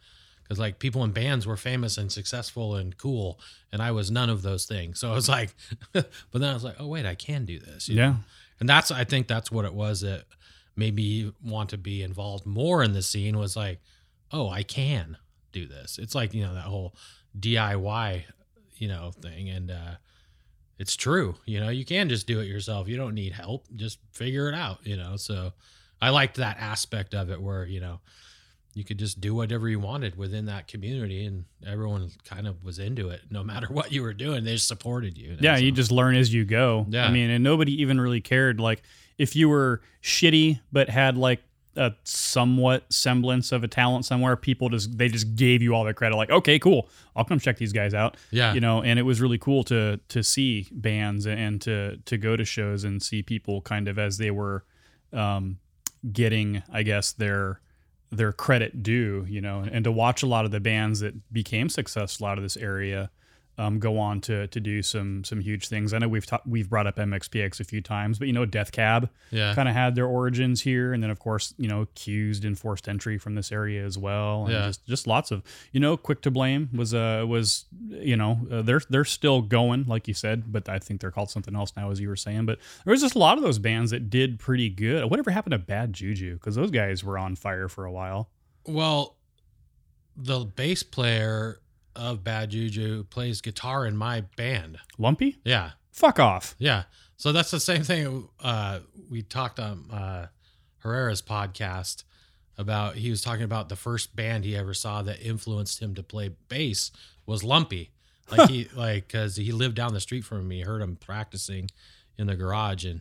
because 0.42 0.58
like 0.58 0.78
people 0.78 1.02
in 1.04 1.10
bands 1.12 1.46
were 1.46 1.56
famous 1.56 1.96
and 1.96 2.10
successful 2.12 2.74
and 2.76 2.96
cool 2.98 3.38
and 3.72 3.80
i 3.82 3.90
was 3.90 4.10
none 4.10 4.28
of 4.30 4.42
those 4.42 4.66
things 4.66 4.98
so 5.00 5.10
i 5.10 5.14
was 5.14 5.28
like 5.28 5.54
but 5.92 6.10
then 6.32 6.44
i 6.44 6.54
was 6.54 6.64
like 6.64 6.76
oh 6.78 6.86
wait 6.86 7.06
i 7.06 7.14
can 7.14 7.44
do 7.44 7.58
this 7.58 7.88
you 7.88 7.96
know? 7.96 8.16
And 8.60 8.68
that's 8.68 8.90
i 8.90 9.04
think 9.04 9.26
that's 9.26 9.50
what 9.50 9.64
it 9.64 9.74
was 9.74 10.02
that 10.02 10.24
made 10.76 10.94
me 10.94 11.32
want 11.42 11.70
to 11.70 11.78
be 11.78 12.02
involved 12.02 12.46
more 12.46 12.82
in 12.82 12.92
the 12.92 13.02
scene 13.02 13.38
was 13.38 13.56
like 13.56 13.80
oh 14.32 14.48
i 14.48 14.62
can 14.62 15.16
do 15.52 15.66
this. 15.66 15.98
It's 15.98 16.14
like 16.14 16.34
you 16.34 16.42
know 16.42 16.54
that 16.54 16.64
whole 16.64 16.94
diy 17.38 18.24
you 18.76 18.88
know 18.88 19.10
thing. 19.20 19.48
And 19.48 19.70
uh 19.70 19.94
it's 20.78 20.96
true 20.96 21.34
you 21.44 21.60
know 21.60 21.68
you 21.68 21.84
can 21.84 22.08
just 22.08 22.26
do 22.26 22.40
it 22.40 22.46
yourself. 22.46 22.88
You 22.88 22.96
don't 22.96 23.14
need 23.14 23.32
help. 23.32 23.66
Just 23.74 23.98
figure 24.12 24.48
it 24.48 24.54
out 24.54 24.78
you 24.84 24.96
know. 24.96 25.16
So 25.16 25.52
i 26.00 26.10
liked 26.10 26.36
that 26.36 26.56
aspect 26.58 27.14
of 27.14 27.30
it 27.30 27.40
where 27.40 27.64
you 27.64 27.80
know 27.80 28.00
you 28.74 28.84
could 28.84 28.98
just 28.98 29.20
do 29.20 29.34
whatever 29.34 29.68
you 29.68 29.80
wanted 29.80 30.16
within 30.16 30.46
that 30.46 30.68
community 30.68 31.26
and 31.26 31.44
everyone 31.66 32.10
kind 32.24 32.46
of 32.46 32.62
was 32.64 32.78
into 32.78 33.10
it 33.10 33.20
no 33.30 33.42
matter 33.52 33.66
what 33.70 33.92
you 33.92 34.02
were 34.02 34.14
doing 34.14 34.44
they 34.44 34.52
just 34.52 34.68
supported 34.68 35.16
you, 35.18 35.36
Yeah, 35.40 35.56
And 35.56 35.64
you 35.64 35.72
just 35.72 35.90
learn 35.90 36.14
as 36.14 36.32
you 36.32 36.44
go. 36.44 36.86
Yeah. 36.88 37.06
I 37.06 37.10
mean, 37.10 37.30
and 37.30 37.42
nobody 37.42 37.80
even 37.82 38.00
really 38.00 38.20
cared. 38.20 38.60
Like, 38.60 38.82
if 39.18 39.36
you 39.36 39.48
were 39.48 39.82
shitty 40.02 40.60
but 40.72 40.88
had 40.88 41.16
like 41.16 41.42
a 41.76 41.92
somewhat 42.04 42.92
semblance 42.92 43.52
of 43.52 43.62
a 43.64 43.68
talent 43.68 44.04
somewhere, 44.04 44.36
people 44.36 44.68
just 44.68 44.96
they 44.96 45.08
just 45.08 45.36
gave 45.36 45.62
you 45.62 45.74
all 45.74 45.84
the 45.84 45.94
credit. 45.94 46.16
Like, 46.16 46.30
okay, 46.30 46.58
cool, 46.58 46.88
I'll 47.14 47.24
come 47.24 47.38
check 47.38 47.58
these 47.58 47.72
guys 47.72 47.94
out. 47.94 48.16
yeah 48.30 48.54
You 48.54 48.60
know, 48.60 48.82
and 48.82 48.98
it 48.98 49.02
was 49.02 49.20
really 49.20 49.38
cool 49.38 49.64
to 49.64 50.00
to 50.08 50.22
see 50.22 50.68
bands 50.72 51.26
and 51.26 51.60
to 51.62 51.96
to 52.04 52.18
go 52.18 52.36
to 52.36 52.44
shows 52.44 52.84
and 52.84 53.02
see 53.02 53.22
people 53.22 53.60
kind 53.60 53.88
of 53.88 53.98
as 53.98 54.18
they 54.18 54.30
were 54.30 54.64
um, 55.12 55.58
getting, 56.12 56.62
I 56.72 56.82
guess, 56.82 57.12
their 57.12 57.60
their 58.10 58.32
credit 58.32 58.82
due, 58.82 59.24
you 59.28 59.40
know, 59.40 59.64
and 59.70 59.84
to 59.84 59.92
watch 59.92 60.22
a 60.22 60.26
lot 60.26 60.44
of 60.44 60.50
the 60.50 60.60
bands 60.60 61.00
that 61.00 61.32
became 61.32 61.68
successful 61.68 62.26
out 62.26 62.38
of 62.38 62.42
this 62.42 62.56
area 62.56 63.10
um, 63.60 63.78
go 63.78 63.98
on 63.98 64.20
to 64.22 64.46
to 64.48 64.60
do 64.60 64.82
some 64.82 65.22
some 65.24 65.40
huge 65.40 65.68
things. 65.68 65.92
I 65.92 65.98
know 65.98 66.08
we've 66.08 66.26
ta- 66.26 66.40
we've 66.46 66.68
brought 66.70 66.86
up 66.86 66.96
MXPX 66.96 67.60
a 67.60 67.64
few 67.64 67.80
times, 67.80 68.18
but 68.18 68.26
you 68.26 68.32
know, 68.32 68.44
Death 68.46 68.72
Cab 68.72 69.10
yeah 69.30 69.54
kind 69.54 69.68
of 69.68 69.74
had 69.74 69.94
their 69.94 70.06
origins 70.06 70.62
here, 70.62 70.92
and 70.92 71.02
then 71.02 71.10
of 71.10 71.18
course, 71.18 71.54
you 71.58 71.68
know, 71.68 71.82
Accused 71.82 72.44
and 72.44 72.58
Forced 72.58 72.88
Entry 72.88 73.18
from 73.18 73.34
this 73.34 73.52
area 73.52 73.84
as 73.84 73.98
well, 73.98 74.44
and 74.44 74.52
Yeah. 74.52 74.66
just 74.68 74.86
just 74.86 75.06
lots 75.06 75.30
of 75.30 75.42
you 75.72 75.80
know, 75.80 75.96
Quick 75.96 76.22
to 76.22 76.30
Blame 76.30 76.68
was 76.72 76.94
uh 76.94 77.24
was 77.28 77.66
you 77.88 78.16
know 78.16 78.40
uh, 78.50 78.62
they're 78.62 78.80
they're 78.88 79.04
still 79.04 79.42
going 79.42 79.84
like 79.86 80.08
you 80.08 80.14
said, 80.14 80.50
but 80.52 80.68
I 80.68 80.78
think 80.78 81.00
they're 81.00 81.10
called 81.10 81.30
something 81.30 81.54
else 81.54 81.72
now, 81.76 81.90
as 81.90 82.00
you 82.00 82.08
were 82.08 82.16
saying. 82.16 82.46
But 82.46 82.58
there 82.84 82.92
was 82.92 83.02
just 83.02 83.14
a 83.14 83.18
lot 83.18 83.36
of 83.36 83.44
those 83.44 83.58
bands 83.58 83.90
that 83.90 84.10
did 84.10 84.38
pretty 84.38 84.68
good. 84.70 85.10
Whatever 85.10 85.30
happened 85.30 85.52
to 85.52 85.58
Bad 85.58 85.92
Juju? 85.92 86.34
Because 86.34 86.54
those 86.54 86.70
guys 86.70 87.04
were 87.04 87.18
on 87.18 87.36
fire 87.36 87.68
for 87.68 87.84
a 87.84 87.92
while. 87.92 88.30
Well, 88.66 89.16
the 90.16 90.40
bass 90.44 90.82
player 90.82 91.60
of 91.96 92.24
Bad 92.24 92.50
Juju 92.50 93.04
plays 93.04 93.40
guitar 93.40 93.86
in 93.86 93.96
my 93.96 94.22
band. 94.36 94.78
Lumpy? 94.98 95.38
Yeah. 95.44 95.72
Fuck 95.92 96.18
off. 96.18 96.54
Yeah. 96.58 96.84
So 97.16 97.32
that's 97.32 97.50
the 97.50 97.60
same 97.60 97.82
thing. 97.82 98.28
Uh, 98.42 98.80
we 99.10 99.22
talked 99.22 99.58
on 99.60 99.90
uh, 99.90 100.28
Herrera's 100.78 101.20
podcast 101.22 102.04
about. 102.56 102.94
He 102.94 103.10
was 103.10 103.20
talking 103.20 103.44
about 103.44 103.68
the 103.68 103.76
first 103.76 104.16
band 104.16 104.44
he 104.44 104.56
ever 104.56 104.72
saw 104.72 105.02
that 105.02 105.20
influenced 105.20 105.82
him 105.82 105.94
to 105.96 106.02
play 106.02 106.30
bass 106.48 106.90
was 107.26 107.44
Lumpy. 107.44 107.90
Like 108.30 108.48
he 108.48 108.68
like 108.76 109.08
because 109.08 109.34
he 109.34 109.50
lived 109.50 109.74
down 109.74 109.92
the 109.92 109.98
street 109.98 110.22
from 110.24 110.46
me. 110.46 110.60
Heard 110.60 110.82
him 110.82 110.94
practicing 110.94 111.68
in 112.16 112.28
the 112.28 112.36
garage 112.36 112.84
and. 112.84 113.00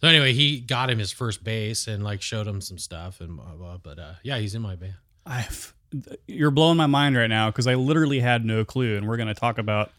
So 0.00 0.08
anyway, 0.08 0.32
he 0.32 0.58
got 0.58 0.90
him 0.90 0.98
his 0.98 1.12
first 1.12 1.44
bass 1.44 1.86
and 1.86 2.02
like 2.02 2.20
showed 2.20 2.48
him 2.48 2.60
some 2.60 2.76
stuff 2.76 3.20
and 3.20 3.36
blah 3.36 3.54
blah. 3.54 3.78
But 3.78 4.00
uh, 4.00 4.14
yeah, 4.24 4.38
he's 4.38 4.56
in 4.56 4.62
my 4.62 4.74
band. 4.74 4.96
I've, 5.24 5.72
you're 6.26 6.50
blowing 6.50 6.76
my 6.76 6.86
mind 6.86 7.16
right 7.16 7.26
now 7.28 7.50
because 7.50 7.66
I 7.66 7.74
literally 7.74 8.20
had 8.20 8.44
no 8.44 8.64
clue, 8.64 8.96
and 8.96 9.06
we're 9.06 9.16
going 9.16 9.28
to 9.28 9.34
talk 9.34 9.58
about 9.58 9.90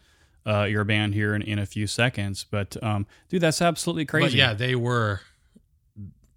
uh, 0.46 0.64
your 0.64 0.84
band 0.84 1.14
here 1.14 1.34
in, 1.34 1.42
in 1.42 1.58
a 1.58 1.66
few 1.66 1.86
seconds. 1.86 2.44
But 2.50 2.76
um, 2.82 3.06
dude, 3.28 3.40
that's 3.40 3.60
absolutely 3.62 4.06
crazy. 4.06 4.26
But 4.26 4.34
yeah, 4.34 4.54
they 4.54 4.74
were 4.74 5.20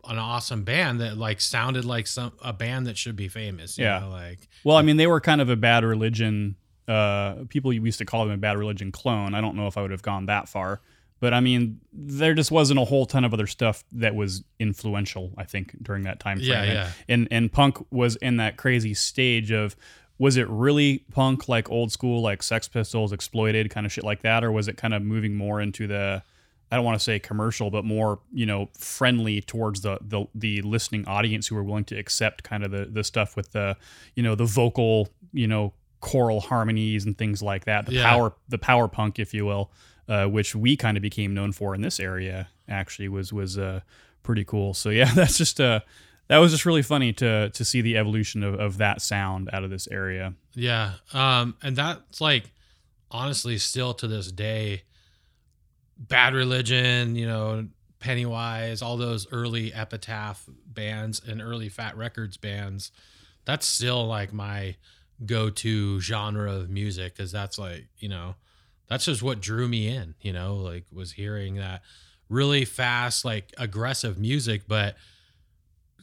an 0.07 0.17
awesome 0.17 0.63
band 0.63 0.99
that 0.99 1.17
like 1.17 1.39
sounded 1.39 1.85
like 1.85 2.07
some 2.07 2.31
a 2.43 2.51
band 2.53 2.87
that 2.87 2.97
should 2.97 3.15
be 3.15 3.27
famous. 3.27 3.77
you 3.77 3.85
Yeah. 3.85 3.99
know, 3.99 4.09
like 4.09 4.47
Well, 4.63 4.77
I 4.77 4.81
mean, 4.81 4.97
they 4.97 5.07
were 5.07 5.21
kind 5.21 5.41
of 5.41 5.49
a 5.49 5.55
bad 5.55 5.83
religion. 5.83 6.55
Uh, 6.87 7.45
people 7.49 7.71
used 7.71 7.99
to 7.99 8.05
call 8.05 8.25
them 8.25 8.33
a 8.33 8.37
bad 8.37 8.57
religion 8.57 8.91
clone. 8.91 9.35
I 9.35 9.41
don't 9.41 9.55
know 9.55 9.67
if 9.67 9.77
I 9.77 9.81
would 9.81 9.91
have 9.91 10.01
gone 10.01 10.25
that 10.25 10.49
far, 10.49 10.81
but 11.21 11.33
I 11.33 11.39
mean, 11.39 11.79
there 11.93 12.33
just 12.33 12.51
wasn't 12.51 12.79
a 12.81 12.83
whole 12.83 13.05
ton 13.05 13.23
of 13.23 13.33
other 13.33 13.47
stuff 13.47 13.85
that 13.93 14.13
was 14.15 14.43
influential. 14.59 15.31
I 15.37 15.45
think 15.45 15.81
during 15.81 16.03
that 16.03 16.19
time 16.19 16.39
frame. 16.39 16.49
Yeah, 16.49 16.61
And- 16.63 16.73
yeah. 16.73 16.91
And 17.07 17.27
and 17.31 17.51
punk 17.51 17.77
was 17.91 18.17
in 18.17 18.35
that 18.37 18.57
crazy 18.57 18.93
stage 18.93 19.51
of. 19.51 19.75
Was 20.19 20.37
it 20.37 20.47
really 20.49 20.99
punk 21.11 21.49
like 21.49 21.71
old 21.71 21.91
school, 21.91 22.21
like 22.21 22.43
Sex 22.43 22.67
Pistols, 22.67 23.11
Exploited, 23.11 23.71
kind 23.71 23.87
of 23.87 23.91
shit 23.91 24.03
like 24.03 24.21
that, 24.21 24.43
or 24.43 24.51
was 24.51 24.67
it 24.67 24.77
kind 24.77 24.93
of 24.93 25.01
moving 25.01 25.33
more 25.35 25.59
into 25.59 25.87
the 25.87 26.21
I 26.71 26.75
don't 26.75 26.85
want 26.85 26.99
to 26.99 27.03
say 27.03 27.17
commercial, 27.17 27.71
but 27.71 27.85
more 27.85 28.19
you 28.31 28.45
know 28.45 28.69
friendly 28.77 29.41
towards 29.41 29.81
the 29.81 29.97
the 29.99 30.25
the 30.35 30.61
listening 30.61 31.07
audience 31.07 31.47
who 31.47 31.55
were 31.55 31.63
willing 31.63 31.85
to 31.85 31.97
accept 31.97 32.43
kind 32.43 32.63
of 32.63 32.69
the 32.69 32.85
the 32.85 33.03
stuff 33.03 33.35
with 33.35 33.51
the 33.53 33.75
you 34.15 34.21
know 34.21 34.35
the 34.35 34.45
vocal 34.45 35.09
you 35.33 35.47
know 35.47 35.73
choral 36.01 36.39
harmonies 36.39 37.03
and 37.05 37.17
things 37.17 37.41
like 37.41 37.65
that, 37.65 37.87
the 37.87 37.93
Yeah. 37.93 38.07
power 38.07 38.33
the 38.47 38.59
power 38.59 38.87
punk, 38.87 39.17
if 39.17 39.33
you 39.33 39.45
will, 39.45 39.71
uh, 40.11 40.25
which 40.25 40.53
we 40.53 40.75
kind 40.75 40.97
of 40.97 41.01
became 41.01 41.33
known 41.33 41.53
for 41.53 41.73
in 41.73 41.81
this 41.81 41.97
area. 41.97 42.49
Actually, 42.67 43.07
was 43.07 43.31
was 43.31 43.57
uh, 43.57 43.79
pretty 44.23 44.43
cool. 44.43 44.73
So 44.73 44.89
yeah, 44.89 45.11
that's 45.15 45.37
just 45.37 45.61
uh 45.61 45.79
that 46.27 46.37
was 46.37 46.51
just 46.51 46.65
really 46.65 46.81
funny 46.81 47.13
to 47.13 47.49
to 47.49 47.65
see 47.65 47.79
the 47.79 47.97
evolution 47.97 48.43
of, 48.43 48.59
of 48.59 48.77
that 48.77 49.01
sound 49.01 49.49
out 49.53 49.63
of 49.63 49.69
this 49.69 49.87
area. 49.87 50.33
Yeah. 50.53 50.95
Um, 51.13 51.55
and 51.63 51.77
that's 51.77 52.19
like 52.19 52.51
honestly 53.09 53.57
still 53.57 53.93
to 53.95 54.07
this 54.07 54.29
day, 54.33 54.83
Bad 55.97 56.33
Religion, 56.33 57.15
you 57.15 57.25
know, 57.25 57.67
Pennywise, 57.99 58.81
all 58.81 58.97
those 58.97 59.31
early 59.31 59.73
Epitaph 59.73 60.43
bands 60.65 61.21
and 61.25 61.41
early 61.41 61.69
Fat 61.69 61.95
Wreck 61.95 62.15
Chords 62.15 62.35
bands, 62.35 62.91
that's 63.45 63.65
still 63.65 64.05
like 64.07 64.33
my 64.33 64.75
go-to 65.25 66.01
genre 66.01 66.51
of 66.51 66.69
music 66.69 67.15
because 67.15 67.31
that's 67.31 67.57
like, 67.57 67.87
you 67.99 68.09
know, 68.09 68.35
that's 68.91 69.05
just 69.05 69.23
what 69.23 69.39
drew 69.39 69.69
me 69.69 69.87
in, 69.87 70.15
you 70.19 70.33
know, 70.33 70.57
like 70.57 70.83
was 70.91 71.13
hearing 71.13 71.55
that 71.55 71.81
really 72.27 72.65
fast, 72.65 73.23
like 73.23 73.53
aggressive 73.57 74.19
music, 74.19 74.63
but 74.67 74.97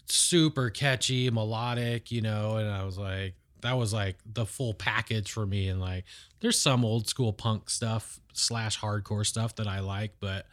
super 0.07 0.71
catchy, 0.71 1.29
melodic, 1.29 2.11
you 2.11 2.23
know, 2.23 2.57
and 2.57 2.67
I 2.67 2.85
was 2.85 2.97
like, 2.97 3.35
that 3.61 3.75
was 3.75 3.93
like 3.93 4.17
the 4.25 4.47
full 4.47 4.73
package 4.73 5.31
for 5.31 5.45
me. 5.45 5.69
And 5.69 5.83
like, 5.83 6.05
there's 6.41 6.59
some 6.59 6.83
old 6.83 7.09
school 7.09 7.35
punk 7.35 7.69
stuff 7.69 8.21
slash 8.33 8.81
hardcore 8.81 9.27
stuff 9.27 9.55
that 9.57 9.67
I 9.67 9.81
like, 9.81 10.15
but 10.19 10.47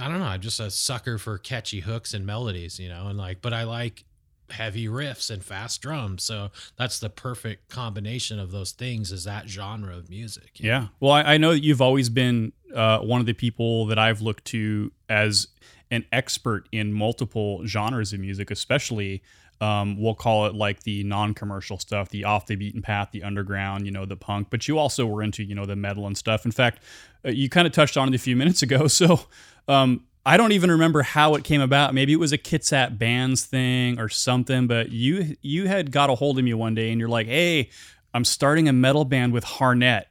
I 0.00 0.08
don't 0.08 0.20
know. 0.20 0.24
I'm 0.24 0.40
just 0.40 0.60
a 0.60 0.70
sucker 0.70 1.18
for 1.18 1.36
catchy 1.36 1.80
hooks 1.80 2.14
and 2.14 2.24
melodies, 2.24 2.80
you 2.80 2.88
know, 2.88 3.08
and 3.08 3.18
like, 3.18 3.42
but 3.42 3.52
I 3.52 3.64
like 3.64 4.04
heavy 4.52 4.86
riffs 4.86 5.30
and 5.30 5.44
fast 5.44 5.80
drums. 5.82 6.22
So 6.22 6.50
that's 6.76 6.98
the 6.98 7.10
perfect 7.10 7.68
combination 7.68 8.38
of 8.38 8.50
those 8.50 8.72
things 8.72 9.12
is 9.12 9.24
that 9.24 9.48
genre 9.48 9.96
of 9.96 10.10
music. 10.10 10.60
know? 10.60 10.68
Yeah. 10.68 10.86
Well, 11.00 11.12
I, 11.12 11.22
I 11.22 11.36
know 11.38 11.52
that 11.52 11.62
you've 11.62 11.82
always 11.82 12.08
been 12.08 12.52
uh, 12.74 12.98
one 12.98 13.20
of 13.20 13.26
the 13.26 13.32
people 13.32 13.86
that 13.86 13.98
I've 13.98 14.20
looked 14.20 14.44
to 14.46 14.92
as 15.08 15.48
an 15.90 16.04
expert 16.12 16.68
in 16.72 16.92
multiple 16.92 17.66
genres 17.66 18.12
of 18.12 18.20
music, 18.20 18.50
especially 18.50 19.22
um, 19.60 20.00
we'll 20.00 20.14
call 20.14 20.46
it 20.46 20.54
like 20.54 20.84
the 20.84 21.04
non-commercial 21.04 21.78
stuff, 21.78 22.08
the 22.08 22.24
off 22.24 22.46
the 22.46 22.56
beaten 22.56 22.80
path, 22.80 23.10
the 23.12 23.22
underground, 23.22 23.84
you 23.84 23.92
know, 23.92 24.06
the 24.06 24.16
punk. 24.16 24.48
But 24.50 24.66
you 24.66 24.78
also 24.78 25.04
were 25.04 25.22
into, 25.22 25.44
you 25.44 25.54
know, 25.54 25.66
the 25.66 25.76
metal 25.76 26.06
and 26.06 26.16
stuff. 26.16 26.46
In 26.46 26.50
fact, 26.50 26.82
uh, 27.24 27.30
you 27.30 27.50
kind 27.50 27.66
of 27.66 27.72
touched 27.72 27.96
on 27.96 28.08
it 28.08 28.14
a 28.14 28.18
few 28.18 28.36
minutes 28.36 28.62
ago. 28.62 28.86
So 29.00 29.20
um, 29.68 30.04
I 30.24 30.36
don't 30.36 30.52
even 30.52 30.70
remember 30.70 31.02
how 31.02 31.34
it 31.34 31.44
came 31.44 31.60
about. 31.60 31.94
Maybe 31.94 32.12
it 32.12 32.18
was 32.18 32.32
a 32.32 32.38
Kitsap 32.38 32.98
Bands 32.98 33.44
thing 33.44 33.98
or 33.98 34.08
something. 34.08 34.66
But 34.66 34.92
you 34.92 35.36
you 35.42 35.66
had 35.66 35.90
got 35.90 36.10
a 36.10 36.14
hold 36.14 36.38
of 36.38 36.44
me 36.44 36.54
one 36.54 36.74
day 36.74 36.90
and 36.90 37.00
you're 37.00 37.08
like, 37.08 37.26
hey, 37.26 37.70
I'm 38.12 38.24
starting 38.24 38.68
a 38.68 38.72
metal 38.72 39.04
band 39.04 39.32
with 39.32 39.44
Harnett 39.44 40.04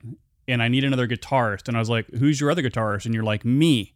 and 0.48 0.64
I 0.64 0.68
need 0.68 0.84
another 0.84 1.08
guitarist. 1.08 1.68
And 1.68 1.78
I 1.78 1.80
was 1.80 1.90
like, 1.90 2.10
who's 2.12 2.42
your 2.42 2.50
other 2.50 2.64
guitarist? 2.64 3.06
And 3.06 3.14
you're 3.14 3.24
like, 3.24 3.46
me. 3.46 3.94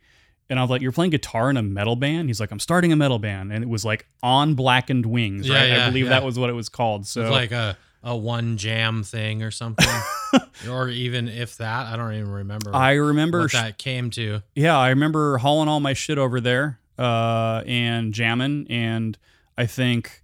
And 0.50 0.60
I 0.60 0.62
was 0.62 0.70
like, 0.70 0.82
you're 0.82 0.92
playing 0.92 1.12
guitar 1.12 1.50
in 1.50 1.58
a 1.58 1.64
metal 1.64 1.96
band? 1.96 2.30
He's 2.30 2.40
like, 2.40 2.52
I'm 2.52 2.60
starting 2.60 2.92
a 2.92 2.96
metal 2.96 3.18
band. 3.18 3.52
And 3.52 3.64
it 3.64 3.70
was 3.70 3.84
like 3.86 4.06
On 4.22 4.54
Blackened 4.54 5.06
Wings, 5.06 5.48
Yeah, 5.48 5.56
right? 5.56 5.72
I 5.72 5.88
believe 5.88 6.06
yeah. 6.06 6.12
that 6.12 6.24
was 6.24 6.38
what 6.38 6.50
it 6.50 6.54
was 6.54 6.70
called. 6.70 7.08
So 7.08 7.22
It's 7.22 7.32
like 7.32 7.52
a, 7.52 7.78
a 8.04 8.16
one 8.16 8.58
jam 8.58 9.04
thing 9.04 9.42
or 9.42 9.52
something. 9.52 9.88
or 10.70 10.90
even 10.90 11.28
if 11.28 11.58
that, 11.58 11.88
I 11.88 11.96
don't 11.96 12.14
even 12.14 12.32
remember 12.32 12.76
I 12.76 12.94
remember, 12.94 13.42
what 13.42 13.52
that 13.54 13.78
came 13.78 14.10
to. 14.12 14.42
yeah, 14.56 14.78
I 14.78 14.90
remember 14.90 15.38
hauling 15.38 15.70
all 15.70 15.80
my 15.80 15.94
shit 15.94 16.18
over 16.18 16.42
there 16.42 16.80
uh, 16.98 17.64
and 17.66 18.14
jamming. 18.14 18.68
And 18.70 19.18
I 19.58 19.66
think 19.66 20.24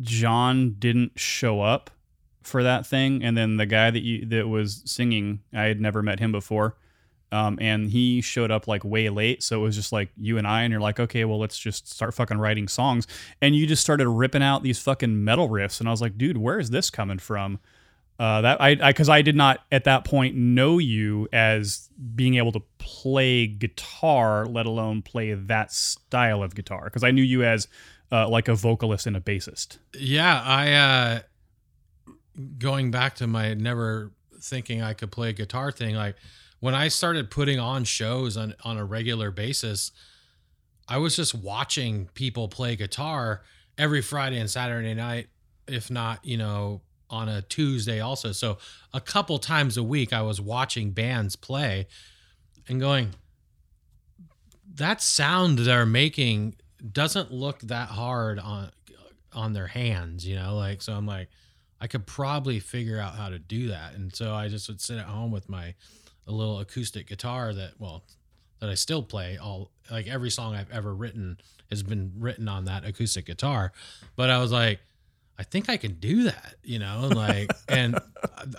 John 0.00 0.76
didn't 0.78 1.18
show 1.18 1.60
up 1.60 1.90
for 2.42 2.62
that 2.62 2.86
thing. 2.86 3.22
And 3.22 3.36
then 3.36 3.56
the 3.56 3.66
guy 3.66 3.90
that 3.90 4.02
you, 4.02 4.24
that 4.26 4.48
was 4.48 4.82
singing, 4.86 5.40
I 5.52 5.64
had 5.64 5.80
never 5.80 6.02
met 6.02 6.20
him 6.20 6.32
before. 6.32 6.76
Um, 7.32 7.58
and 7.60 7.90
he 7.90 8.20
showed 8.20 8.50
up 8.50 8.68
like 8.68 8.84
way 8.84 9.08
late. 9.08 9.42
So 9.42 9.60
it 9.60 9.62
was 9.62 9.74
just 9.74 9.92
like 9.92 10.10
you 10.16 10.38
and 10.38 10.46
I, 10.46 10.62
and 10.62 10.70
you're 10.70 10.80
like, 10.80 11.00
okay, 11.00 11.24
well, 11.24 11.38
let's 11.38 11.58
just 11.58 11.92
start 11.92 12.14
fucking 12.14 12.38
writing 12.38 12.68
songs. 12.68 13.06
And 13.40 13.56
you 13.56 13.66
just 13.66 13.82
started 13.82 14.08
ripping 14.08 14.42
out 14.42 14.62
these 14.62 14.78
fucking 14.78 15.24
metal 15.24 15.48
riffs. 15.48 15.80
And 15.80 15.88
I 15.88 15.92
was 15.92 16.00
like, 16.00 16.16
dude, 16.16 16.36
where 16.36 16.60
is 16.60 16.70
this 16.70 16.90
coming 16.90 17.18
from? 17.18 17.58
Uh, 18.16 18.42
that 18.42 18.60
I, 18.60 18.76
I, 18.80 18.92
cause 18.92 19.08
I 19.08 19.22
did 19.22 19.34
not 19.34 19.64
at 19.72 19.84
that 19.84 20.04
point 20.04 20.36
know 20.36 20.78
you 20.78 21.28
as 21.32 21.90
being 22.14 22.36
able 22.36 22.52
to 22.52 22.62
play 22.78 23.48
guitar, 23.48 24.46
let 24.46 24.66
alone 24.66 25.02
play 25.02 25.34
that 25.34 25.72
style 25.72 26.40
of 26.40 26.54
guitar. 26.54 26.88
Cause 26.90 27.02
I 27.02 27.10
knew 27.10 27.24
you 27.24 27.42
as 27.42 27.66
uh, 28.12 28.28
like 28.28 28.46
a 28.46 28.54
vocalist 28.54 29.08
and 29.08 29.16
a 29.16 29.20
bassist. 29.20 29.78
Yeah, 29.98 30.40
I 30.40 30.72
uh 30.72 31.20
going 32.58 32.90
back 32.90 33.16
to 33.16 33.26
my 33.26 33.54
never 33.54 34.12
thinking 34.40 34.82
I 34.82 34.92
could 34.94 35.10
play 35.10 35.32
guitar 35.32 35.72
thing, 35.72 35.96
like 35.96 36.16
when 36.64 36.74
I 36.74 36.88
started 36.88 37.30
putting 37.30 37.60
on 37.60 37.84
shows 37.84 38.38
on 38.38 38.54
on 38.64 38.78
a 38.78 38.86
regular 38.86 39.30
basis, 39.30 39.92
I 40.88 40.96
was 40.96 41.14
just 41.14 41.34
watching 41.34 42.08
people 42.14 42.48
play 42.48 42.74
guitar 42.74 43.42
every 43.76 44.00
Friday 44.00 44.38
and 44.38 44.48
Saturday 44.48 44.94
night, 44.94 45.26
if 45.68 45.90
not, 45.90 46.24
you 46.24 46.38
know, 46.38 46.80
on 47.10 47.28
a 47.28 47.42
Tuesday 47.42 48.00
also. 48.00 48.32
So 48.32 48.56
a 48.94 49.00
couple 49.02 49.38
times 49.38 49.76
a 49.76 49.82
week 49.82 50.14
I 50.14 50.22
was 50.22 50.40
watching 50.40 50.92
bands 50.92 51.36
play 51.36 51.86
and 52.66 52.80
going 52.80 53.10
that 54.76 55.02
sound 55.02 55.58
they're 55.58 55.84
making 55.84 56.54
doesn't 56.92 57.30
look 57.30 57.60
that 57.60 57.90
hard 57.90 58.38
on 58.38 58.70
on 59.34 59.52
their 59.52 59.66
hands, 59.66 60.26
you 60.26 60.36
know, 60.36 60.56
like 60.56 60.80
so 60.80 60.94
I'm 60.94 61.04
like 61.04 61.28
I 61.78 61.88
could 61.88 62.06
probably 62.06 62.58
figure 62.58 62.98
out 62.98 63.16
how 63.16 63.28
to 63.28 63.38
do 63.38 63.68
that. 63.68 63.92
And 63.92 64.16
so 64.16 64.32
I 64.32 64.48
just 64.48 64.66
would 64.70 64.80
sit 64.80 64.96
at 64.96 65.04
home 65.04 65.30
with 65.30 65.50
my 65.50 65.74
a 66.26 66.32
little 66.32 66.60
acoustic 66.60 67.06
guitar 67.08 67.52
that 67.52 67.72
well 67.78 68.04
that 68.60 68.70
I 68.70 68.74
still 68.74 69.02
play 69.02 69.36
all 69.36 69.70
like 69.90 70.06
every 70.06 70.30
song 70.30 70.54
I've 70.54 70.70
ever 70.70 70.94
written 70.94 71.38
has 71.70 71.82
been 71.82 72.12
written 72.18 72.48
on 72.48 72.64
that 72.64 72.84
acoustic 72.84 73.26
guitar. 73.26 73.72
But 74.16 74.30
I 74.30 74.38
was 74.38 74.52
like 74.52 74.80
I 75.38 75.42
think 75.42 75.68
I 75.68 75.76
can 75.76 75.94
do 75.94 76.24
that, 76.24 76.54
you 76.62 76.78
know, 76.78 77.10
like 77.14 77.50
and 77.68 77.98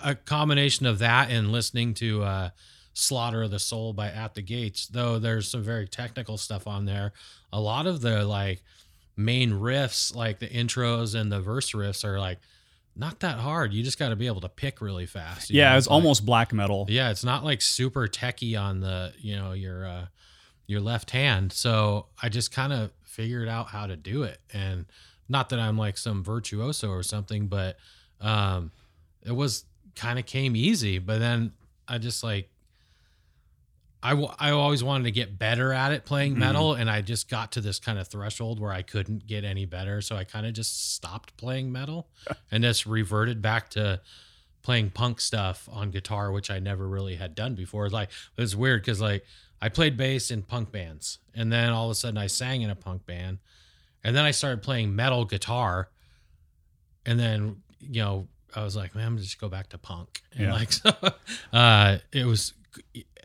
a 0.02 0.14
combination 0.14 0.86
of 0.86 0.98
that 1.00 1.30
and 1.30 1.52
listening 1.52 1.94
to 1.94 2.22
uh 2.22 2.50
Slaughter 2.98 3.42
of 3.42 3.50
the 3.50 3.58
Soul 3.58 3.92
by 3.92 4.08
At 4.08 4.34
the 4.34 4.40
Gates, 4.40 4.86
though 4.86 5.18
there's 5.18 5.48
some 5.48 5.62
very 5.62 5.86
technical 5.86 6.38
stuff 6.38 6.66
on 6.66 6.86
there. 6.86 7.12
A 7.52 7.60
lot 7.60 7.86
of 7.86 8.00
the 8.00 8.24
like 8.24 8.62
main 9.18 9.50
riffs, 9.52 10.14
like 10.14 10.38
the 10.38 10.48
intros 10.48 11.14
and 11.14 11.30
the 11.30 11.42
verse 11.42 11.72
riffs, 11.72 12.06
are 12.06 12.18
like 12.18 12.38
not 12.96 13.20
that 13.20 13.38
hard. 13.38 13.72
You 13.74 13.82
just 13.82 13.98
got 13.98 14.08
to 14.08 14.16
be 14.16 14.26
able 14.26 14.40
to 14.40 14.48
pick 14.48 14.80
really 14.80 15.06
fast. 15.06 15.50
Yeah, 15.50 15.66
know? 15.68 15.72
it 15.72 15.74
was 15.76 15.84
It's 15.84 15.90
like- 15.90 15.94
almost 15.94 16.26
black 16.26 16.52
metal. 16.52 16.86
yeah, 16.88 17.10
it's 17.10 17.24
not 17.24 17.44
like 17.44 17.60
super 17.62 18.08
techy 18.08 18.56
on 18.56 18.80
the 18.80 19.12
you 19.18 19.36
know 19.36 19.52
your 19.52 19.86
uh, 19.86 20.06
your 20.66 20.80
left 20.80 21.10
hand. 21.10 21.52
So 21.52 22.06
I 22.22 22.28
just 22.28 22.50
kind 22.52 22.72
of 22.72 22.90
figured 23.04 23.48
out 23.48 23.68
how 23.68 23.86
to 23.86 23.96
do 23.96 24.22
it, 24.22 24.38
and 24.52 24.86
not 25.28 25.48
that 25.50 25.58
I'm 25.58 25.76
like 25.78 25.98
some 25.98 26.22
virtuoso 26.24 26.88
or 26.90 27.02
something, 27.02 27.46
but 27.48 27.76
um, 28.20 28.70
it 29.24 29.32
was 29.32 29.64
kind 29.94 30.18
of 30.18 30.26
came 30.26 30.54
easy. 30.56 30.98
But 30.98 31.18
then 31.18 31.52
I 31.88 31.98
just 31.98 32.22
like 32.24 32.48
I, 34.06 34.10
w- 34.10 34.28
I 34.38 34.50
always 34.50 34.84
wanted 34.84 35.04
to 35.04 35.10
get 35.10 35.38
better 35.38 35.72
at 35.72 35.92
it 35.92 36.04
playing 36.04 36.34
Mhm. 36.34 36.38
metal 36.38 36.74
and 36.74 36.88
I 36.90 37.00
just 37.02 37.28
got 37.28 37.52
to 37.52 37.60
this 37.60 37.78
kind 37.78 37.98
of 37.98 38.06
threshold 38.08 38.60
where 38.60 38.72
I 38.72 38.82
couldn't 38.82 39.26
get 39.26 39.44
any 39.44 39.64
better 39.66 40.00
so 40.00 40.16
I 40.16 40.24
kind 40.24 40.46
of 40.46 40.52
just 40.52 40.94
stopped 40.94 41.36
playing 41.36 41.72
metal 41.72 42.08
and 42.50 42.62
just 42.62 42.86
reverted 42.86 43.42
back 43.42 43.70
to 43.70 44.00
playing 44.62 44.90
punk 44.90 45.20
stuff 45.20 45.68
on 45.72 45.90
guitar 45.90 46.30
which 46.32 46.50
I 46.50 46.58
never 46.58 46.86
really 46.88 47.16
had 47.16 47.34
done 47.34 47.54
before 47.54 47.84
It's 47.86 47.92
like 47.94 48.10
it 48.36 48.40
was 48.40 48.54
weird 48.56 48.84
cuz 48.84 49.00
like 49.00 49.24
I 49.60 49.68
played 49.70 49.96
bass 49.96 50.30
in 50.30 50.42
punk 50.42 50.70
bands 50.72 51.18
and 51.34 51.52
then 51.52 51.70
all 51.70 51.86
of 51.86 51.90
a 51.90 51.94
sudden 51.94 52.18
I 52.18 52.26
sang 52.28 52.62
in 52.62 52.70
a 52.70 52.76
punk 52.76 53.06
band 53.06 53.38
and 54.04 54.14
then 54.14 54.24
I 54.24 54.30
started 54.30 54.62
playing 54.62 54.94
metal 54.94 55.24
guitar 55.24 55.88
and 57.04 57.18
then 57.18 57.62
you 57.80 58.02
know 58.02 58.28
I 58.54 58.62
was 58.62 58.76
like 58.76 58.94
man 58.94 59.06
I'm 59.06 59.18
just 59.18 59.40
go 59.40 59.48
back 59.48 59.68
to 59.70 59.78
punk 59.78 60.22
and 60.32 60.42
Yeah. 60.48 60.52
like 60.52 60.72
so 60.82 60.92
uh 61.52 61.98
it 62.12 62.24
was 62.26 62.52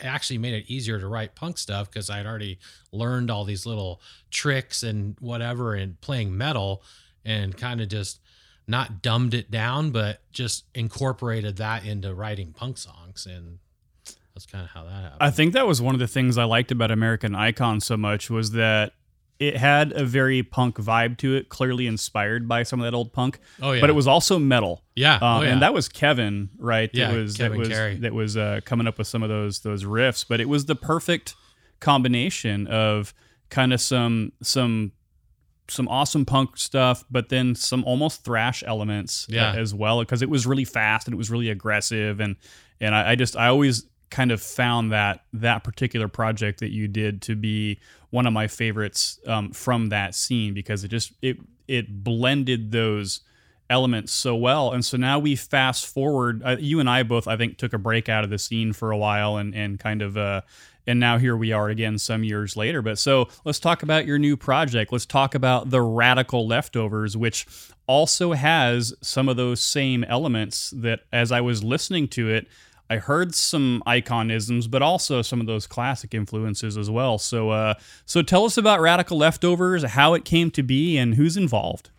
actually 0.01 0.37
made 0.37 0.53
it 0.53 0.65
easier 0.67 0.99
to 0.99 1.07
write 1.07 1.35
punk 1.35 1.57
stuff 1.57 1.89
because 1.89 2.09
I'd 2.09 2.25
already 2.25 2.59
learned 2.91 3.29
all 3.31 3.43
these 3.43 3.65
little 3.65 4.01
tricks 4.29 4.83
and 4.83 5.15
whatever 5.19 5.75
in 5.75 5.97
playing 6.01 6.37
metal 6.37 6.83
and 7.23 7.55
kind 7.55 7.81
of 7.81 7.87
just 7.87 8.19
not 8.67 9.01
dumbed 9.01 9.33
it 9.33 9.51
down, 9.51 9.91
but 9.91 10.21
just 10.31 10.65
incorporated 10.73 11.57
that 11.57 11.85
into 11.85 12.13
writing 12.13 12.53
punk 12.53 12.77
songs. 12.77 13.25
And 13.25 13.59
that's 14.33 14.45
kind 14.45 14.63
of 14.63 14.71
how 14.71 14.83
that 14.83 14.91
happened. 14.91 15.17
I 15.21 15.29
think 15.29 15.53
that 15.53 15.67
was 15.67 15.81
one 15.81 15.95
of 15.95 15.99
the 15.99 16.07
things 16.07 16.37
I 16.37 16.45
liked 16.45 16.71
about 16.71 16.91
American 16.91 17.35
Icon 17.35 17.79
so 17.81 17.97
much 17.97 18.29
was 18.29 18.51
that 18.51 18.93
it 19.41 19.57
had 19.57 19.91
a 19.93 20.05
very 20.05 20.43
punk 20.43 20.75
vibe 20.77 21.17
to 21.17 21.35
it, 21.35 21.49
clearly 21.49 21.87
inspired 21.87 22.47
by 22.47 22.61
some 22.61 22.79
of 22.79 22.83
that 22.85 22.93
old 22.95 23.11
punk, 23.11 23.39
oh, 23.61 23.71
yeah. 23.71 23.81
but 23.81 23.89
it 23.89 23.93
was 23.93 24.07
also 24.07 24.37
metal. 24.37 24.83
yeah. 24.95 25.15
Um, 25.15 25.21
oh, 25.23 25.41
yeah. 25.41 25.49
And 25.49 25.61
that 25.63 25.73
was 25.73 25.89
Kevin, 25.89 26.49
right? 26.59 26.91
Yeah, 26.93 27.11
that 27.11 27.17
was 27.17 27.37
Kevin 27.37 27.53
that 27.53 27.59
was 27.59 27.67
Carey. 27.69 27.95
that 27.97 28.13
was 28.13 28.37
uh, 28.37 28.59
coming 28.65 28.85
up 28.87 28.97
with 28.99 29.07
some 29.07 29.23
of 29.23 29.29
those 29.29 29.59
those 29.61 29.83
riffs. 29.83 30.23
But 30.29 30.39
it 30.41 30.47
was 30.47 30.65
the 30.65 30.75
perfect 30.75 31.33
combination 31.79 32.67
of 32.67 33.13
kind 33.49 33.73
of 33.73 33.81
some 33.81 34.31
some 34.43 34.91
some 35.67 35.87
awesome 35.87 36.25
punk 36.25 36.57
stuff, 36.57 37.03
but 37.09 37.29
then 37.29 37.55
some 37.55 37.83
almost 37.85 38.23
thrash 38.23 38.63
elements 38.67 39.25
uh, 39.29 39.35
Yeah. 39.35 39.53
as 39.53 39.73
well 39.73 39.99
because 40.01 40.21
it 40.21 40.29
was 40.29 40.45
really 40.45 40.65
fast 40.65 41.07
and 41.07 41.13
it 41.13 41.17
was 41.17 41.31
really 41.31 41.49
aggressive 41.49 42.19
and 42.19 42.35
and 42.79 42.93
I, 42.93 43.11
I 43.11 43.15
just 43.15 43.35
I 43.35 43.47
always 43.47 43.85
kind 44.11 44.31
of 44.31 44.41
found 44.41 44.91
that 44.91 45.23
that 45.33 45.63
particular 45.63 46.07
project 46.07 46.59
that 46.59 46.71
you 46.71 46.87
did 46.87 47.21
to 47.23 47.35
be 47.35 47.79
one 48.11 48.27
of 48.27 48.33
my 48.33 48.47
favorites 48.47 49.19
um, 49.25 49.51
from 49.51 49.89
that 49.89 50.13
scene 50.13 50.53
because 50.53 50.83
it 50.83 50.89
just 50.89 51.13
it 51.21 51.37
it 51.67 52.03
blended 52.03 52.71
those 52.71 53.21
elements 53.69 54.11
so 54.11 54.35
well. 54.35 54.71
And 54.73 54.83
so 54.83 54.97
now 54.97 55.17
we 55.17 55.35
fast 55.35 55.87
forward 55.87 56.43
uh, 56.45 56.57
you 56.59 56.79
and 56.79 56.89
i 56.89 57.03
both 57.03 57.27
i 57.27 57.37
think 57.37 57.57
took 57.57 57.73
a 57.73 57.77
break 57.77 58.09
out 58.09 58.23
of 58.23 58.29
the 58.29 58.37
scene 58.37 58.73
for 58.73 58.91
a 58.91 58.97
while 58.97 59.37
and 59.37 59.55
and 59.55 59.79
kind 59.79 60.01
of 60.01 60.17
uh 60.17 60.41
and 60.85 60.99
now 60.99 61.17
here 61.17 61.37
we 61.37 61.51
are 61.51 61.69
again 61.69 61.99
some 61.99 62.23
years 62.23 62.57
later. 62.57 62.81
But 62.81 62.97
so 62.97 63.29
let's 63.45 63.59
talk 63.59 63.83
about 63.83 64.07
your 64.07 64.17
new 64.17 64.35
project. 64.35 64.91
Let's 64.91 65.05
talk 65.05 65.35
about 65.35 65.69
the 65.69 65.81
radical 65.81 66.47
leftovers 66.47 67.15
which 67.15 67.45
also 67.87 68.33
has 68.33 68.93
some 69.01 69.27
of 69.27 69.37
those 69.37 69.59
same 69.59 70.03
elements 70.05 70.71
that 70.75 71.01
as 71.11 71.29
i 71.29 71.41
was 71.41 71.61
listening 71.61 72.07
to 72.07 72.29
it 72.29 72.47
I 72.91 72.97
heard 72.97 73.33
some 73.33 73.81
iconisms, 73.87 74.69
but 74.69 74.81
also 74.81 75.21
some 75.21 75.39
of 75.39 75.47
those 75.47 75.65
classic 75.65 76.13
influences 76.13 76.75
as 76.75 76.89
well. 76.89 77.17
So, 77.17 77.49
uh, 77.49 77.75
so 78.05 78.21
tell 78.21 78.43
us 78.43 78.57
about 78.57 78.81
Radical 78.81 79.17
Leftovers, 79.17 79.85
how 79.85 80.13
it 80.13 80.25
came 80.25 80.51
to 80.51 80.61
be, 80.61 80.97
and 80.97 81.15
who's 81.15 81.37
involved. 81.37 81.89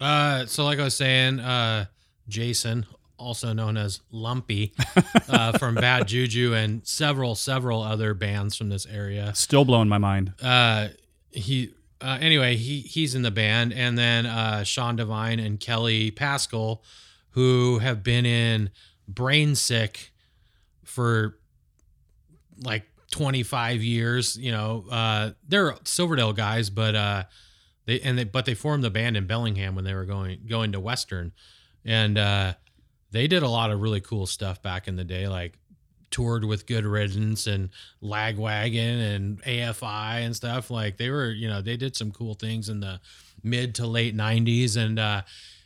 Uh, 0.00 0.46
so 0.46 0.64
like 0.64 0.80
I 0.80 0.84
was 0.84 0.96
saying, 0.96 1.38
uh, 1.38 1.84
Jason, 2.26 2.86
also 3.16 3.52
known 3.52 3.76
as 3.76 4.00
Lumpy, 4.10 4.72
uh, 5.28 5.56
from 5.56 5.76
Bad 5.76 6.08
Juju 6.08 6.52
and 6.52 6.84
several, 6.84 7.36
several 7.36 7.80
other 7.80 8.12
bands 8.12 8.56
from 8.56 8.70
this 8.70 8.86
area. 8.86 9.32
Still 9.36 9.64
blowing 9.64 9.88
my 9.88 9.98
mind. 9.98 10.32
Uh, 10.42 10.88
he, 11.30 11.72
uh, 12.00 12.18
anyway, 12.20 12.56
he 12.56 12.80
he's 12.80 13.14
in 13.14 13.22
the 13.22 13.30
band, 13.30 13.72
and 13.72 13.96
then 13.96 14.26
uh, 14.26 14.64
Sean 14.64 14.96
Devine 14.96 15.38
and 15.38 15.60
Kelly 15.60 16.10
Pascal, 16.10 16.82
who 17.30 17.78
have 17.78 18.02
been 18.02 18.26
in 18.26 18.70
Brain 19.06 19.54
Sick 19.54 20.10
for 20.90 21.38
like 22.62 22.84
25 23.12 23.82
years. 23.82 24.36
You 24.36 24.52
know, 24.52 24.84
uh, 24.90 25.30
they're 25.48 25.74
Silverdale 25.84 26.32
guys, 26.32 26.70
but 26.70 26.94
uh, 26.94 27.24
they 27.86 28.00
and 28.00 28.18
they 28.18 28.24
but 28.24 28.44
they 28.44 28.54
formed 28.54 28.84
the 28.84 28.90
band 28.90 29.16
in 29.16 29.26
Bellingham 29.26 29.74
when 29.74 29.84
they 29.84 29.94
were 29.94 30.04
going 30.04 30.40
going 30.48 30.72
to 30.72 30.80
Western, 30.80 31.32
and 31.84 32.18
uh, 32.18 32.54
they 33.10 33.26
did 33.26 33.42
a 33.42 33.48
lot 33.48 33.70
of 33.70 33.80
really 33.80 34.00
cool 34.00 34.26
stuff 34.26 34.62
back 34.62 34.88
in 34.88 34.96
the 34.96 35.04
day, 35.04 35.28
like 35.28 35.58
toured 36.10 36.44
with 36.44 36.66
Good 36.66 36.84
Riddance 36.84 37.46
and 37.46 37.70
Lagwagon 38.02 39.14
and 39.14 39.42
AFI 39.42 40.24
and 40.24 40.34
stuff. 40.34 40.70
Like 40.70 40.96
they 40.96 41.10
were, 41.10 41.30
you 41.30 41.48
know, 41.48 41.62
they 41.62 41.76
did 41.76 41.96
some 41.96 42.10
cool 42.10 42.34
things 42.34 42.68
in 42.68 42.80
the 42.80 43.00
mid 43.42 43.76
to 43.76 43.86
late 43.86 44.16
90s. 44.16 44.76
And 44.76 44.98
uh, 44.98 45.22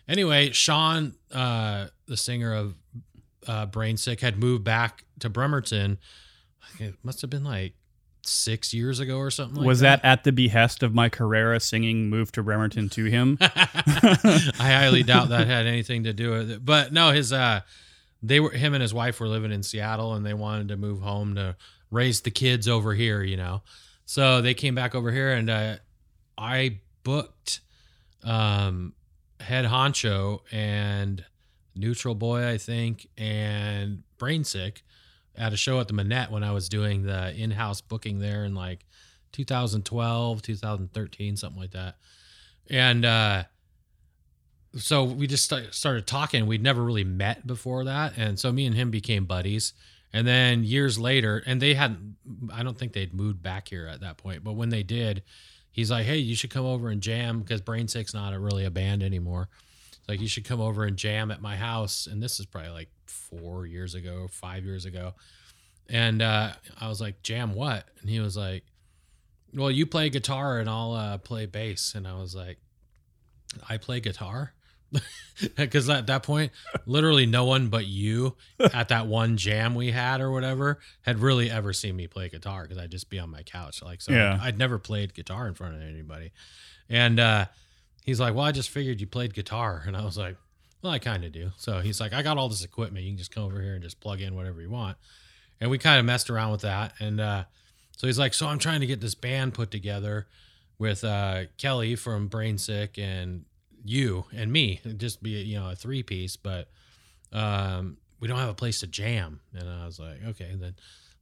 anyway, 0.09 0.51
Sean, 0.51 1.15
uh, 1.33 1.87
the 2.07 2.17
singer 2.17 2.55
of 2.55 2.75
uh, 3.47 3.67
Brain 3.67 3.97
Sick, 3.97 4.21
had 4.21 4.39
moved 4.39 4.65
back 4.65 5.05
to 5.25 5.31
Bremerton. 5.31 5.99
It 6.79 6.95
must 7.03 7.21
have 7.21 7.31
been 7.31 7.45
like 7.45 7.75
six 8.27 8.73
years 8.73 9.01
ago 9.01 9.19
or 9.19 9.31
something 9.31 9.57
like 9.57 9.67
was 9.67 9.81
that. 9.81 10.03
at 10.03 10.25
the 10.25 10.33
behest 10.33 10.83
of 10.83 10.95
Mike 10.95 11.17
Herrera 11.17 11.61
singing 11.61 12.09
"Move 12.09 12.33
to 12.33 12.43
Bremerton" 12.43 12.89
to 12.91 13.05
him? 13.05 13.37
I 13.41 14.53
highly 14.59 15.03
doubt 15.03 15.29
that 15.29 15.47
had 15.47 15.67
anything 15.67 16.05
to 16.05 16.13
do 16.13 16.31
with 16.31 16.51
it. 16.51 16.65
But 16.65 16.93
no, 16.93 17.11
his 17.11 17.33
uh 17.33 17.61
they 18.23 18.41
were 18.41 18.51
him 18.51 18.75
and 18.75 18.83
his 18.83 18.95
wife 18.95 19.21
were 19.21 19.29
living 19.29 19.53
in 19.53 19.63
Seattle 19.63 20.15
and 20.15 20.25
they 20.25 20.35
wanted 20.35 20.69
to 20.69 20.77
move 20.77 21.01
home 21.01 21.35
to 21.35 21.57
raise 21.91 22.23
the 22.23 22.31
kids 22.31 22.69
over 22.69 22.95
here, 22.95 23.23
you 23.23 23.37
know. 23.37 23.63
So 24.07 24.41
they 24.41 24.55
came 24.55 24.75
back 24.75 24.95
over 24.95 25.11
here 25.11 25.33
and 25.33 25.51
uh 25.51 25.77
I 26.39 26.81
booked 27.03 27.61
um 28.23 28.95
head 29.41 29.67
honcho 29.67 30.41
and 30.51 31.25
neutral 31.75 32.15
boy, 32.15 32.49
I 32.49 32.59
think, 32.59 33.09
and 33.19 34.03
brain 34.17 34.45
sick 34.45 34.83
at 35.37 35.53
a 35.53 35.57
show 35.57 35.81
at 35.81 35.89
the 35.89 35.95
Manette 35.95 36.31
when 36.31 36.45
I 36.45 36.53
was 36.53 36.69
doing 36.69 37.03
the 37.03 37.35
in-house 37.35 37.81
booking 37.81 38.19
there 38.19 38.45
in 38.45 38.55
like 38.55 38.85
2012, 39.33 40.43
2013, 40.43 41.37
something 41.37 41.61
like 41.61 41.73
that. 41.73 41.97
And 42.71 43.05
uh 43.05 43.45
so 44.77 45.05
we 45.05 45.27
just 45.27 45.45
sta- 45.45 45.71
started 45.71 46.07
talking. 46.07 46.47
We'd 46.47 46.63
never 46.63 46.83
really 46.83 47.05
met 47.05 47.47
before 47.47 47.85
that, 47.85 48.15
and 48.17 48.39
so 48.39 48.51
me 48.51 48.67
and 48.67 48.75
him 48.75 48.91
became 48.91 49.25
buddies. 49.25 49.73
And 50.13 50.27
then 50.27 50.63
years 50.63 50.99
later, 50.99 51.43
and 51.45 51.61
they 51.61 51.75
hadn't. 51.75 52.17
I 52.53 52.63
don't 52.63 52.79
think 52.79 52.93
they'd 52.93 53.15
moved 53.15 53.43
back 53.43 53.69
here 53.69 53.87
at 53.87 54.01
that 54.01 54.17
point, 54.17 54.45
but 54.45 54.53
when 54.53 54.69
they 54.69 54.83
did, 54.83 55.23
he's 55.71 55.91
like, 55.91 56.07
"Hey, 56.07 56.19
you 56.19 56.37
should 56.37 56.51
come 56.51 56.67
over 56.67 56.89
and 56.89 57.01
jam 57.01 57.41
because 57.41 57.61
Brain 57.61 57.89
Sick's 57.89 58.15
not 58.15 58.33
a, 58.33 58.39
really 58.39 58.65
a 58.65 58.71
band 58.71 59.03
anymore. 59.03 59.49
It's 59.91 60.09
like 60.09 60.21
you 60.21 60.29
should 60.29 60.45
come 60.45 60.61
over 60.61 60.85
and 60.85 60.97
jam 60.97 61.31
at 61.31 61.43
my 61.43 61.57
house." 61.57 62.07
And 62.07 62.23
this 62.23 62.39
is 62.39 62.47
probably 62.47 62.71
like 62.71 62.91
four 63.07 63.67
years 63.67 63.95
ago, 63.95 64.29
five 64.31 64.65
years 64.65 64.85
ago. 64.85 65.15
And 65.89 66.23
uh, 66.23 66.53
I 66.81 66.89
was 66.89 67.01
like, 67.01 67.23
"Jam 67.23 67.55
what?" 67.55 67.87
And 68.01 68.09
he 68.09 68.21
was 68.21 68.37
like, 68.37 68.65
"Well, 69.53 69.71
you 69.71 69.87
play 69.87 70.09
guitar 70.09 70.59
and 70.59 70.69
I'll 70.69 70.93
uh, 70.93 71.19
play 71.19 71.47
bass." 71.47 71.95
And 71.95 72.09
I 72.09 72.15
was 72.15 72.35
like, 72.35 72.59
"I 73.69 73.77
play 73.77 74.01
guitar." 74.01 74.55
because 75.57 75.89
at 75.91 76.07
that 76.07 76.23
point 76.23 76.53
literally 76.87 77.27
no 77.27 77.45
one 77.45 77.67
but 77.67 77.85
you 77.85 78.37
at 78.73 78.91
that 78.91 79.09
one 79.09 79.37
jam 79.37 79.75
we 79.75 79.91
had 79.91 80.21
or 80.21 80.31
whatever 80.31 80.79
had 81.03 81.19
really 81.19 81.51
ever 81.51 81.73
seen 81.73 81.97
me 81.97 82.07
play 82.07 82.29
guitar 82.29 82.63
because 82.63 82.79
i'd 82.79 82.93
just 82.93 83.11
be 83.11 83.19
on 83.19 83.29
my 83.29 83.43
couch 83.43 83.83
like 83.83 84.01
so 84.01 84.13
Yeah. 84.13 84.39
I'd, 84.41 84.49
I'd 84.49 84.59
never 84.59 84.79
played 84.79 85.13
guitar 85.13 85.49
in 85.49 85.55
front 85.55 85.75
of 85.75 85.83
anybody 85.83 86.31
and 86.89 87.19
uh 87.19 87.47
he's 88.05 88.21
like 88.21 88.35
well 88.35 88.45
i 88.45 88.53
just 88.53 88.71
figured 88.71 89.01
you 89.01 89.09
played 89.09 89.35
guitar 89.35 89.83
and 89.85 89.97
i 89.97 90.05
was 90.05 90.17
like 90.17 90.37
well 90.85 90.93
i 90.93 90.99
kind 90.99 91.25
of 91.25 91.33
do. 91.33 91.51
So 91.57 91.81
he's 91.81 91.99
like 91.99 92.13
i 92.13 92.23
got 92.23 92.37
all 92.37 92.49
this 92.49 92.63
equipment. 92.63 93.05
You 93.05 93.13
can 93.13 93.19
just 93.19 93.35
come 93.35 93.45
over 93.45 93.61
here 93.61 93.73
and 93.73 93.83
just 93.83 94.01
plug 94.01 94.21
in 94.21 94.37
whatever 94.37 94.61
you 94.61 94.71
want. 94.71 94.99
And 95.61 95.71
we 95.71 95.79
kind 95.79 95.99
of 95.99 96.05
messed 96.05 96.29
around 96.29 96.53
with 96.53 96.61
that. 96.61 96.93
And 97.01 97.21
uh 97.21 97.45
so 97.97 98.07
he's 98.07 98.19
like 98.19 98.35
so 98.35 98.47
i'm 98.47 98.59
trying 98.59 98.81
to 98.81 98.87
get 98.87 99.01
this 99.01 99.15
band 99.15 99.55
put 99.55 99.71
together 99.71 100.27
with 100.79 101.03
uh 101.03 101.45
kelly 101.57 101.97
from 101.97 102.29
brain 102.29 102.59
sick 102.59 102.99
and 102.99 103.47
you 103.83 104.27
and 104.33 104.53
me. 104.53 104.81
It'd 104.85 105.01
just 105.01 105.23
be 105.23 105.31
you 105.31 105.59
know 105.59 105.71
a 105.71 105.75
three 105.75 106.03
piece 106.03 106.37
but 106.37 106.69
um 107.33 107.97
we 108.21 108.29
don't 108.29 108.39
have 108.39 108.51
a 108.51 108.55
place 108.55 108.81
to 108.81 108.87
jam. 108.87 109.41
And 109.59 109.67
i 109.69 109.87
was 109.87 109.99
like 109.99 110.23
okay. 110.29 110.51
And 110.51 110.63
then 110.63 110.75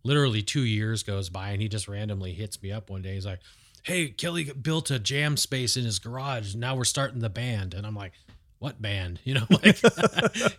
literally 0.02 0.42
two 0.42 0.64
years 0.64 1.04
goes 1.04 1.28
by 1.28 1.50
and 1.50 1.62
he 1.62 1.68
just 1.68 1.86
randomly 1.86 2.32
hits 2.32 2.60
me 2.60 2.72
up 2.72 2.90
one 2.90 3.02
day. 3.02 3.14
He's 3.14 3.26
like 3.26 3.40
hey 3.84 4.08
kelly 4.08 4.50
built 4.60 4.90
a 4.90 4.98
jam 4.98 5.36
space 5.36 5.76
in 5.76 5.84
his 5.84 6.00
garage. 6.00 6.56
Now 6.56 6.74
we're 6.74 6.82
starting 6.82 7.20
the 7.20 7.30
band. 7.30 7.74
And 7.74 7.86
i'm 7.86 7.94
like 7.94 8.14
what 8.62 8.80
band 8.80 9.18
you 9.24 9.34
know 9.34 9.46
like 9.50 9.76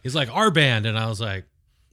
he's 0.03 0.13
like 0.15 0.29
our 0.35 0.51
band 0.51 0.85
and 0.85 0.97
i 0.99 1.07
was 1.07 1.21
like 1.21 1.45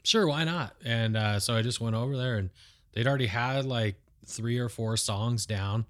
sure 0.03 0.27
why 0.27 0.43
not 0.45 0.75
and 0.85 1.17
uh, 1.17 1.39
so 1.39 1.55
i 1.55 1.63
just 1.63 1.81
went 1.81 1.95
over 1.95 2.17
there 2.17 2.37
and 2.37 2.51
they'd 2.93 3.07
already 3.07 3.27
had 3.27 3.65
like 3.65 3.95
three 4.27 4.59
or 4.59 4.69
four 4.69 4.97
songs 4.97 5.47
down 5.47 5.85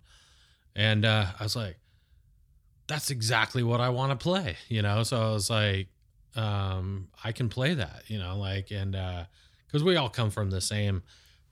and 0.77 1.05
uh, 1.05 1.27
i 1.39 1.43
was 1.43 1.57
like 1.57 1.77
that's 2.87 3.11
exactly 3.11 3.63
what 3.63 3.81
I 3.81 3.91
want 3.91 4.11
to 4.11 4.17
play, 4.21 4.57
you 4.69 4.83
know? 4.83 5.05
So 5.05 5.17
I 5.23 5.31
was 5.33 5.49
like, 5.49 5.87
um, 6.35 7.07
I 7.23 7.31
can 7.31 7.49
play 7.49 7.75
that, 7.75 8.03
you 8.09 8.19
know, 8.19 8.37
like, 8.37 8.73
and, 8.73 8.97
uh, 8.97 9.27
cause 9.71 9.85
we 9.85 9.95
all 9.95 10.09
come 10.09 10.31
from 10.31 10.51
the 10.51 10.61
same, 10.61 11.05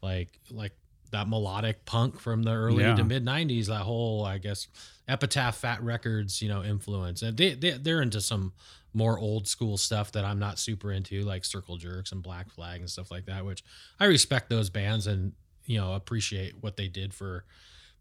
like, 0.02 0.40
like 0.50 0.72
that 1.12 1.28
melodic 1.28 1.84
punk 1.84 2.18
from 2.18 2.42
the 2.42 2.50
early 2.50 2.82
Yeah. 2.82 2.96
to 2.96 3.04
mid 3.04 3.24
'90s. 3.24 3.66
That 3.68 3.82
whole, 3.82 4.24
I 4.24 4.38
guess, 4.38 4.66
Epitaph, 5.08 5.56
Fat 5.56 5.82
Wreck 5.82 6.04
Chords, 6.04 6.42
you 6.42 6.48
know, 6.48 6.62
influence. 6.62 7.22
And 7.22 7.36
they, 7.36 7.54
they 7.54 7.70
they're 7.72 8.02
into 8.02 8.20
some 8.20 8.52
more 8.92 9.18
old 9.18 9.48
school 9.48 9.76
stuff 9.76 10.12
that 10.12 10.24
I'm 10.24 10.38
not 10.38 10.58
super 10.58 10.92
into, 10.92 11.22
like 11.22 11.44
Circle 11.44 11.76
Jerks 11.76 12.12
and 12.12 12.22
Black 12.22 12.50
Flag 12.50 12.80
and 12.80 12.90
stuff 12.90 13.10
like 13.10 13.26
that. 13.26 13.44
Which 13.44 13.64
I 13.98 14.04
respect 14.04 14.50
those 14.50 14.70
bands 14.70 15.06
and 15.06 15.32
you 15.66 15.78
know 15.78 15.94
appreciate 15.94 16.54
what 16.60 16.76
they 16.76 16.88
did 16.88 17.14
for 17.14 17.44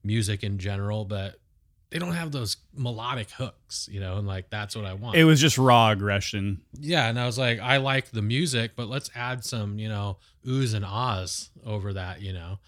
music 0.04 0.44
in 0.44 0.58
general, 0.58 1.06
but 1.06 1.40
they 1.90 2.00
don't 2.00 2.14
have 2.14 2.32
those 2.32 2.58
melodic 2.76 3.30
hooks, 3.32 3.88
you 3.90 4.00
know, 4.00 4.18
and 4.18 4.28
like 4.28 4.50
that's 4.50 4.76
what 4.76 4.86
I 4.86 4.94
want. 4.94 5.16
It 5.16 5.24
was 5.24 5.40
just 5.40 5.58
raw 5.58 5.92
aggression. 5.92 6.62
Yeah, 6.74 7.08
and 7.08 7.20
I 7.20 7.26
was 7.26 7.38
like, 7.38 7.60
I 7.60 7.78
like 7.78 8.12
the 8.12 8.22
music, 8.22 8.72
but 8.76 8.90
let's 8.90 9.10
add 9.16 9.46
some, 9.46 9.80
you 9.80 9.88
know, 9.88 10.18
oohs 10.46 10.74
and 10.74 10.84
ahs 10.84 11.50
over 11.66 11.94
that, 11.94 12.22
you 12.22 12.34
know. 12.34 12.60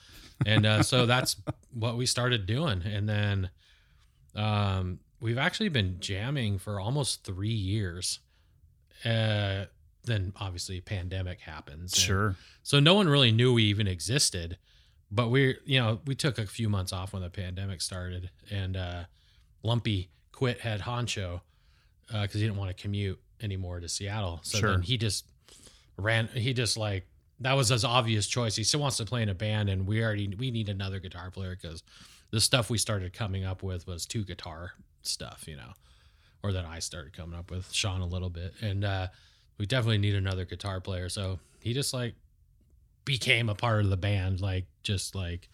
And 0.46 0.66
uh, 0.66 0.84
so 0.84 1.06
that's 1.06 1.36
what 1.74 1.98
we 1.98 2.06
started 2.06 2.46
doing. 2.46 2.82
And 2.84 3.10
then 3.10 3.50
um, 4.36 5.00
we've 5.20 5.38
actually 5.38 5.70
been 5.70 5.98
jamming 6.00 6.58
for 6.60 6.80
almost 6.80 7.24
three 7.24 7.50
years. 7.50 8.20
Uh, 9.06 9.66
then 10.06 10.34
obviously 10.40 10.82
pandemic 10.82 11.40
happens. 11.42 11.96
Sure. 11.96 12.36
so 12.64 12.80
no 12.80 12.96
one 12.96 13.08
really 13.08 13.32
knew 13.32 13.54
we 13.54 13.64
even 13.64 13.88
existed. 13.88 14.58
But 15.12 15.30
we, 15.30 15.58
you 15.66 15.80
know, 15.80 16.00
we 16.06 16.14
took 16.16 16.38
a 16.38 16.46
few 16.46 16.70
months 16.70 16.94
off 16.94 17.14
when 17.14 17.24
the 17.24 17.30
pandemic 17.32 17.82
started, 17.82 18.30
and 18.52 18.78
uh, 18.78 19.04
Lumpy 19.64 20.12
quit 20.32 20.60
head 20.60 20.82
honcho 20.82 21.42
because 22.08 22.34
he 22.36 22.42
didn't 22.42 22.58
want 22.58 22.76
to 22.76 22.80
commute 22.80 23.20
anymore 23.42 23.80
to 23.80 23.90
Seattle. 23.90 24.40
So 24.44 24.60
Sure. 24.60 24.72
then 24.72 24.82
he 24.84 24.98
just 24.98 25.26
ran. 25.98 26.28
He 26.28 26.54
just 26.54 26.78
like 26.78 27.08
that 27.40 27.54
was 27.54 27.70
his 27.70 27.84
obvious 27.84 28.28
choice. 28.28 28.56
He 28.56 28.64
still 28.64 28.82
wants 28.82 28.98
to 28.98 29.06
play 29.06 29.24
in 29.24 29.30
a 29.30 29.34
band, 29.34 29.70
and 29.70 29.88
we 29.88 30.04
already 30.04 30.28
we 30.38 30.52
need 30.52 30.70
another 30.70 31.00
guitar 31.00 31.32
player 31.32 31.58
because 31.60 31.82
the 32.32 32.42
stuff 32.42 32.70
we 32.70 32.78
started 32.78 33.14
coming 33.14 33.44
up 33.44 33.64
with 33.64 33.88
was 33.88 34.06
two 34.06 34.24
guitar 34.24 34.74
stuff, 35.02 35.46
you 35.48 35.56
know, 35.56 35.74
or 36.44 36.52
that 36.54 36.66
I 36.66 36.80
started 36.80 37.14
coming 37.14 37.38
up 37.38 37.52
with 37.52 37.72
Sean 37.72 38.02
a 38.02 38.08
little 38.08 38.30
bit, 38.30 38.54
and 38.62 38.84
uh, 38.84 39.08
we 39.58 39.66
definitely 39.66 39.98
need 39.98 40.16
another 40.16 40.46
guitar 40.46 40.80
player. 40.80 41.10
So 41.10 41.40
he 41.60 41.74
just 41.74 41.94
like 41.94 42.16
became 43.06 43.50
a 43.50 43.56
part 43.56 43.84
of 43.84 43.90
the 43.90 43.98
band, 43.98 44.42
like 44.42 44.66
just 44.84 45.16
like 45.16 45.50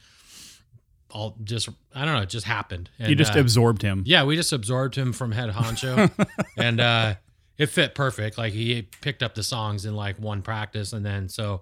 all 1.09 1.37
just 1.43 1.69
I 1.93 2.05
don't 2.05 2.15
know, 2.15 2.21
it 2.21 2.29
just 2.29 2.45
happened. 2.45 2.89
And, 2.99 3.09
you 3.09 3.15
just 3.15 3.35
uh, 3.35 3.39
absorbed 3.39 3.81
him. 3.81 4.03
yeah, 4.05 4.23
we 4.23 4.35
just 4.35 4.53
absorbed 4.53 4.95
him 4.95 5.13
from 5.13 5.31
head 5.31 5.49
honcho, 5.49 6.11
and 6.57 6.79
uh, 6.79 7.15
it 7.57 7.67
fit 7.67 7.95
perfect. 7.95 8.37
Like 8.37 8.53
he 8.53 8.83
picked 9.01 9.23
up 9.23 9.35
the 9.35 9.43
songs 9.43 9.85
in 9.85 9.95
like 9.95 10.19
one 10.19 10.41
practice, 10.41 10.93
and 10.93 11.05
then 11.05 11.29
so 11.29 11.61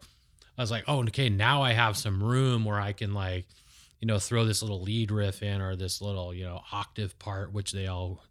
I 0.58 0.62
was 0.62 0.72
like, 0.72 0.84
oh, 0.88 1.00
okay, 1.04 1.30
now 1.30 1.62
I 1.62 1.74
have 1.74 1.98
some 1.98 2.22
room 2.22 2.66
where 2.66 2.80
I 2.80 2.94
can 2.94 3.14
like, 3.14 3.46
you 4.04 4.08
know, 4.08 4.20
throw 4.20 4.44
this 4.44 4.62
little 4.62 4.82
lead 4.82 5.12
riff 5.12 5.42
in 5.42 5.62
or 5.62 5.78
this 5.78 6.02
little 6.02 6.34
you 6.34 6.44
know 6.44 6.60
octave 6.74 7.18
part, 7.20 7.54
which 7.54 7.72
they 7.72 7.88
all 7.88 8.22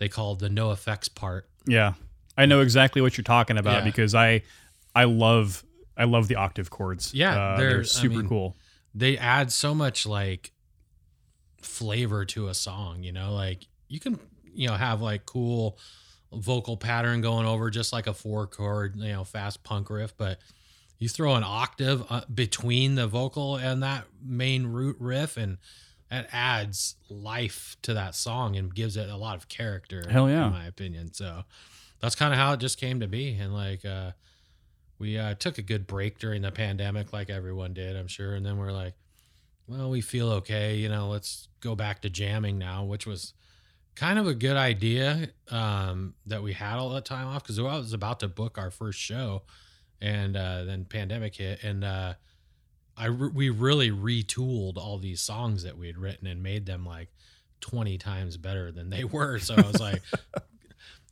they 0.00 0.08
call 0.08 0.34
the 0.34 0.48
NOFX 0.48 1.14
part. 1.14 1.48
Yeah. 1.68 1.92
I 2.36 2.46
know 2.46 2.62
exactly 2.62 3.00
what 3.00 3.16
you're 3.16 3.22
talking 3.22 3.56
about 3.56 3.78
Yeah. 3.78 3.84
because 3.84 4.12
I 4.12 4.42
I 4.92 5.04
love 5.04 5.64
I 5.96 6.02
love 6.02 6.26
the 6.26 6.34
octave 6.34 6.68
chords. 6.68 7.14
Yeah, 7.14 7.30
Uh, 7.30 7.56
they're- 7.56 7.70
they're, 7.74 7.80
I 7.82 7.84
super 7.84 8.16
mean, 8.16 8.28
cool. 8.28 8.56
They 8.92 9.16
add 9.16 9.52
so 9.52 9.72
much 9.72 10.04
like 10.04 10.50
flavor 11.62 12.24
to 12.24 12.48
a 12.48 12.54
song, 12.54 13.04
you 13.04 13.12
know, 13.12 13.32
like 13.32 13.68
you 13.88 14.00
can 14.00 14.18
you 14.52 14.66
know 14.66 14.74
have 14.74 15.00
like 15.00 15.26
cool 15.26 15.78
vocal 16.32 16.76
pattern 16.76 17.20
going 17.20 17.46
over 17.46 17.70
just 17.70 17.92
like 17.92 18.08
a 18.08 18.14
four 18.14 18.48
chord, 18.48 18.96
you 18.96 19.12
know, 19.12 19.22
fast 19.22 19.62
punk 19.62 19.88
riff, 19.90 20.16
but 20.16 20.40
you 20.98 21.08
throw 21.08 21.34
an 21.34 21.44
octave 21.44 22.04
uh, 22.08 22.22
between 22.32 22.94
the 22.94 23.06
vocal 23.06 23.56
and 23.56 23.82
that 23.82 24.04
main 24.24 24.66
root 24.66 24.96
riff 24.98 25.36
and 25.36 25.58
it 26.10 26.26
adds 26.32 26.96
life 27.08 27.76
to 27.82 27.94
that 27.94 28.14
song 28.14 28.56
and 28.56 28.74
gives 28.74 28.96
it 28.96 29.08
a 29.08 29.16
lot 29.16 29.36
of 29.36 29.48
character 29.48 30.04
Hell 30.08 30.28
yeah. 30.28 30.46
in 30.46 30.52
my 30.52 30.66
opinion 30.66 31.12
so 31.12 31.42
that's 32.00 32.14
kind 32.14 32.32
of 32.32 32.38
how 32.38 32.52
it 32.52 32.60
just 32.60 32.78
came 32.78 33.00
to 33.00 33.08
be 33.08 33.34
and 33.34 33.52
like 33.52 33.84
uh 33.84 34.12
we 34.98 35.18
uh 35.18 35.34
took 35.34 35.58
a 35.58 35.62
good 35.62 35.86
break 35.86 36.18
during 36.18 36.42
the 36.42 36.52
pandemic 36.52 37.12
like 37.12 37.30
everyone 37.30 37.74
did 37.74 37.96
i'm 37.96 38.08
sure 38.08 38.34
and 38.34 38.44
then 38.44 38.58
we're 38.58 38.72
like 38.72 38.94
well 39.66 39.90
we 39.90 40.00
feel 40.00 40.30
okay 40.30 40.76
you 40.76 40.88
know 40.88 41.08
let's 41.08 41.48
go 41.60 41.74
back 41.74 42.02
to 42.02 42.10
jamming 42.10 42.58
now 42.58 42.84
which 42.84 43.06
was 43.06 43.32
kind 43.94 44.18
of 44.18 44.26
a 44.26 44.34
good 44.34 44.56
idea 44.56 45.28
um 45.50 46.14
that 46.26 46.42
we 46.42 46.52
had 46.52 46.76
all 46.76 46.90
that 46.90 47.04
time 47.04 47.26
off 47.26 47.42
because 47.42 47.58
i 47.58 47.62
was 47.62 47.92
about 47.92 48.20
to 48.20 48.28
book 48.28 48.58
our 48.58 48.70
first 48.70 48.98
show 48.98 49.42
and 50.00 50.36
uh 50.36 50.64
then 50.64 50.84
pandemic 50.84 51.36
hit 51.36 51.62
and 51.62 51.84
uh 51.84 52.14
I 52.96 53.06
re- 53.06 53.30
we 53.34 53.50
really 53.50 53.90
retooled 53.90 54.76
all 54.76 54.98
these 54.98 55.20
songs 55.20 55.64
that 55.64 55.76
we 55.76 55.86
had 55.86 55.98
written 55.98 56.26
and 56.26 56.42
made 56.42 56.66
them 56.66 56.86
like 56.86 57.08
20 57.60 57.98
times 57.98 58.36
better 58.36 58.70
than 58.70 58.90
they 58.90 59.04
were. 59.16 59.38
So 59.38 59.54
I 59.54 59.62
was 59.62 59.80
like, 59.80 60.02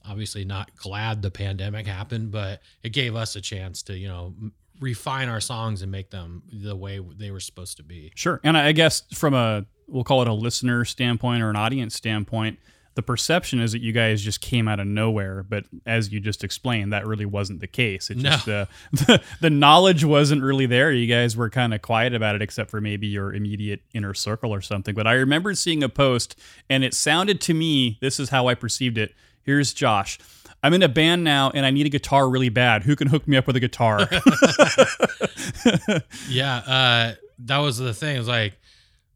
obviously 0.09 0.45
not 0.45 0.75
glad 0.77 1.23
the 1.23 1.31
pandemic 1.31 1.87
happened, 1.87 2.31
but 2.31 2.61
it 2.83 2.91
gave 2.91 3.17
us 3.17 3.37
a 3.37 3.41
chance 3.41 3.83
to, 3.85 3.97
you 3.97 4.09
know, 4.09 4.35
refine 4.81 5.29
our 5.29 5.41
songs 5.41 5.83
and 5.83 5.91
make 5.93 6.11
them 6.11 6.43
the 6.53 6.75
way 6.77 7.01
they 7.17 7.31
were 7.31 7.41
supposed 7.41 7.77
to 7.77 7.83
be. 7.83 8.13
Sure. 8.15 8.41
And 8.43 8.57
I 8.57 8.73
guess 8.73 9.03
from 9.15 9.35
a 9.35 9.65
we'll 9.87 10.05
call 10.05 10.23
it 10.23 10.29
a 10.29 10.33
listener 10.33 10.85
standpoint 10.85 11.43
or 11.43 11.51
an 11.51 11.57
audience 11.57 11.95
standpoint, 11.95 12.59
the 12.95 13.03
perception 13.03 13.61
is 13.61 13.73
that 13.73 13.81
you 13.81 13.93
guys 13.93 14.23
just 14.23 14.41
came 14.41 14.69
out 14.69 14.79
of 14.81 14.87
nowhere, 14.87 15.43
but 15.43 15.65
as 15.87 16.13
you 16.13 16.21
just 16.21 16.45
explained, 16.45 16.93
that 16.93 17.07
really 17.07 17.25
wasn't 17.25 17.61
the 17.61 17.67
case. 17.67 18.11
It 18.11 18.19
No. 18.19 18.31
just 18.31 18.45
the, 18.47 18.69
the 18.93 19.23
the 19.41 19.51
knowledge 19.51 20.05
wasn't 20.05 20.43
really 20.43 20.67
there. 20.67 20.93
You 20.93 21.07
guys 21.07 21.37
were 21.37 21.49
kind 21.51 21.73
of 21.73 21.81
quiet 21.83 22.15
about 22.15 22.35
it, 22.35 22.43
except 22.43 22.71
for 22.71 22.81
maybe 22.81 23.07
your 23.07 23.33
immediate 23.35 23.81
inner 23.95 24.15
circle 24.15 24.53
or 24.53 24.61
something. 24.61 24.95
But 24.95 25.07
I 25.07 25.15
remember 25.15 25.55
seeing 25.55 25.83
a 25.83 25.89
post, 25.89 26.39
and 26.69 26.85
it 26.85 26.95
sounded 26.95 27.41
to 27.43 27.55
me 27.55 27.99
this 28.01 28.21
is 28.21 28.29
how 28.29 28.47
I 28.49 28.55
perceived 28.55 28.99
it. 28.99 29.15
Here's 29.43 29.73
Josh. 29.73 30.19
I'm 30.65 30.75
in 30.75 30.83
a 30.85 30.89
band 30.89 31.25
now, 31.25 31.51
and 31.53 31.67
I 31.67 31.71
need 31.71 31.87
a 31.87 31.89
guitar 31.89 32.29
really 32.31 32.49
bad. 32.49 32.85
Who 32.85 32.95
can 32.95 33.09
hook 33.09 33.27
me 33.27 33.37
up 33.37 33.47
with 33.49 33.57
a 33.57 33.61
guitar? 33.61 34.09
Yeah, 36.29 36.57
uh, 36.57 37.15
that 37.41 37.59
was 37.59 37.79
the 37.79 37.93
thing. 37.95 38.17
It 38.17 38.19
was 38.19 38.29
like, 38.29 38.59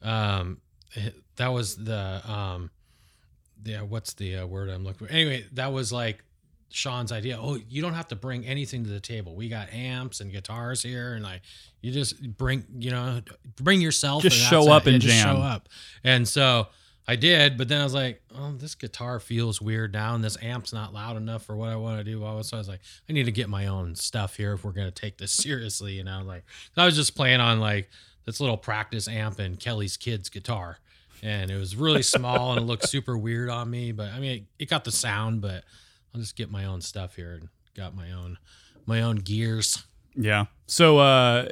um, 0.03 0.59
that 1.37 1.49
was 1.49 1.77
the 1.77 2.23
um, 2.31 2.71
yeah. 3.67 3.83
What's 3.83 4.15
the 4.15 4.37
uh, 4.37 4.47
word 4.47 4.69
I'm 4.69 4.85
looking 4.85 5.07
for? 5.07 5.13
Anyway, 5.13 5.45
that 5.53 5.73
was 5.73 5.93
like 5.93 6.23
Sean's 6.71 7.13
idea. 7.13 7.39
Oh, 7.41 7.59
you 7.69 7.83
don't 7.83 7.95
have 7.95 8.09
to 8.09 8.17
bring 8.17 8.47
anything 8.47 8.85
to 8.85 8.91
the 8.91 9.01
table. 9.01 9.35
We 9.35 9.49
got 9.49 9.73
amps 9.73 10.21
and 10.21 10.33
guitars 10.33 10.83
here, 10.83 11.15
and 11.15 11.23
like 11.23 11.43
you 11.81 11.93
just 11.93 12.37
bring, 12.37 12.65
you 12.79 12.91
know, 12.91 13.21
bring 13.57 13.81
yourself. 13.81 14.23
Just 14.23 14.37
show 14.37 14.71
up 14.71 14.87
it. 14.87 14.95
and 14.95 15.03
Yeah, 15.03 15.09
just 15.09 15.23
jam. 15.25 15.37
Show 15.37 15.43
up, 15.43 15.69
and 16.05 16.27
so. 16.29 16.69
I 17.09 17.15
did, 17.15 17.57
but 17.57 17.69
then 17.69 17.81
I 17.81 17.85
was 17.85 17.95
like, 17.95 18.21
"Oh, 18.35 18.51
this 18.59 18.75
guitar 18.75 19.21
feels 19.21 19.63
weird 19.63 19.93
now, 19.93 20.17
and 20.17 20.25
this 20.25 20.37
amp's 20.43 20.73
not 20.73 20.93
loud 20.93 21.17
enough 21.17 21.45
for 21.45 21.55
what 21.55 21.69
I 21.69 21.77
want 21.77 22.01
to 22.01 22.05
do." 22.05 22.19
So 22.43 22.57
I 22.57 22.59
was 22.59 22.69
like, 22.69 22.81
"I 23.09 23.13
need 23.13 23.27
to 23.27 23.31
get 23.31 23.49
my 23.49 23.69
own 23.69 23.95
stuff 23.95 24.37
here 24.37 24.55
if 24.55 24.65
we're 24.65 24.73
gonna 24.73 24.91
take 24.91 25.17
this 25.17 25.31
seriously." 25.45 25.93
You 25.93 26.03
know, 26.03 26.25
like 26.27 26.43
I 26.77 26.85
was 26.85 26.97
just 26.97 27.15
playing 27.15 27.39
on 27.39 27.61
like 27.61 27.89
this 28.25 28.41
little 28.41 28.57
practice 28.57 29.07
amp 29.07 29.39
and 29.39 29.59
Kelly's 29.61 29.97
kid's 29.97 30.29
guitar, 30.29 30.81
and 31.23 31.51
it 31.51 31.57
was 31.57 31.77
really 31.77 32.03
small 32.03 32.53
and 32.53 32.61
it 32.61 32.65
looked 32.65 32.89
super 32.89 33.17
weird 33.17 33.49
on 33.51 33.71
me. 33.71 33.93
But 33.93 34.13
I 34.13 34.21
mean, 34.21 34.31
it, 34.59 34.65
it 34.65 34.71
got 34.71 34.85
the 34.85 34.93
sound, 34.93 35.41
but 35.41 35.65
I'll 36.15 36.21
just 36.21 36.37
get 36.37 36.51
my 36.51 36.65
own 36.65 36.81
stuff 36.81 37.17
here 37.17 37.35
and 37.35 37.49
got 37.75 37.95
my 37.95 38.13
own 38.13 38.39
my 38.87 39.03
own 39.03 39.17
gears. 39.17 39.85
Yeah. 40.15 40.47
So 40.67 40.99
uh 40.99 41.49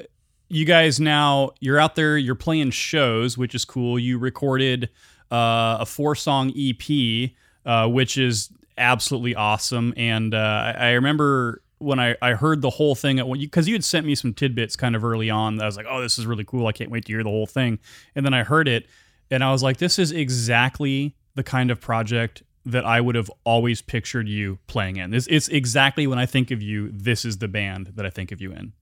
you 0.49 0.65
guys 0.65 1.01
now 1.01 1.51
you're 1.61 1.79
out 1.79 1.97
there, 1.97 2.17
you're 2.17 2.35
playing 2.35 2.71
shows, 2.71 3.37
which 3.37 3.55
is 3.55 3.65
cool. 3.65 3.99
You 3.99 4.19
recorded 4.19 4.91
uh, 5.31 5.79
a 5.81 5.87
four 5.87 6.15
song 6.15 6.53
EP, 6.57 7.31
uh, 7.67 7.89
which 7.89 8.19
is 8.19 8.51
absolutely 8.79 9.35
awesome. 9.35 9.95
And 9.97 10.35
uh, 10.35 10.75
I 10.77 10.93
remember 10.93 11.63
when 11.79 11.99
I, 11.99 12.17
I 12.23 12.33
heard 12.33 12.63
the 12.63 12.71
whole 12.71 12.95
thing 12.95 13.19
at 13.19 13.31
because 13.31 13.67
you 13.67 13.75
had 13.75 13.85
sent 13.85 14.07
me 14.07 14.15
some 14.15 14.33
tidbits 14.33 14.77
kind 14.77 14.95
of 14.95 15.05
early 15.05 15.31
on. 15.31 15.61
I 15.61 15.67
was 15.67 15.77
like, 15.77 15.87
oh, 15.89 16.01
this 16.01 16.19
is 16.19 16.27
really 16.27 16.45
cool. 16.45 16.67
I 16.67 16.73
can't 16.73 16.91
wait 16.91 17.05
to 17.07 17.13
hear 17.13 17.23
the 17.23 17.31
whole 17.31 17.47
thing. 17.47 17.79
And 18.15 18.25
then 18.25 18.35
I 18.35 18.43
heard 18.43 18.69
it, 18.69 18.87
and 19.31 19.43
I 19.43 19.53
was 19.53 19.63
like, 19.63 19.79
this 19.79 19.99
is 19.99 20.13
exactly 20.13 21.17
the 21.35 21.43
kind 21.43 21.71
of 21.71 21.81
project 21.81 22.43
that 22.67 22.85
I 22.85 23.01
would 23.01 23.15
have 23.15 23.31
always 23.45 23.83
pictured 23.83 24.29
you 24.29 24.59
playing 24.67 24.97
in. 24.97 25.11
This 25.11 25.27
it's 25.27 25.49
exactly 25.49 26.07
when 26.07 26.19
I 26.19 26.27
think 26.27 26.51
of 26.51 26.63
you, 26.63 26.91
this 26.91 27.25
is 27.25 27.39
the 27.39 27.49
band 27.49 27.93
that 27.97 28.07
I 28.07 28.11
think 28.11 28.33
of 28.33 28.41
you 28.41 28.53
in. 28.53 28.73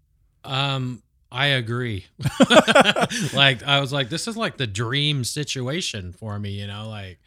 Um, 0.44 1.02
I 1.30 1.46
agree. 1.46 2.06
like 3.34 3.62
I 3.64 3.80
was 3.80 3.92
like, 3.92 4.08
this 4.08 4.28
is 4.28 4.36
like 4.36 4.56
the 4.56 4.66
dream 4.66 5.24
situation 5.24 6.12
for 6.12 6.38
me, 6.38 6.50
you 6.50 6.66
know, 6.66 6.88
like 6.88 7.18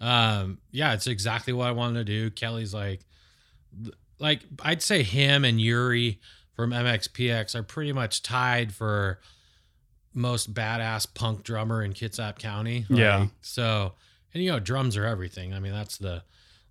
um 0.00 0.58
yeah, 0.72 0.94
it's 0.94 1.06
exactly 1.06 1.52
what 1.52 1.68
I 1.68 1.72
wanted 1.72 1.98
to 1.98 2.04
do. 2.04 2.30
Kelly's 2.30 2.74
like 2.74 3.04
like 4.18 4.40
I'd 4.62 4.82
say 4.82 5.02
him 5.02 5.44
and 5.44 5.60
Yuri 5.60 6.20
from 6.54 6.70
MXPX 6.70 7.54
are 7.54 7.62
pretty 7.62 7.92
much 7.92 8.22
tied 8.22 8.74
for 8.74 9.20
most 10.14 10.52
badass 10.54 11.06
punk 11.12 11.42
drummer 11.42 11.82
in 11.82 11.92
Kitsap 11.92 12.38
County. 12.38 12.86
Yeah. 12.88 13.26
So, 13.40 13.92
and 14.34 14.42
you 14.42 14.50
know, 14.50 14.60
drums 14.60 14.96
are 14.96 15.06
everything. 15.06 15.54
I 15.54 15.60
mean, 15.60 15.72
that's 15.72 15.98
the 15.98 16.22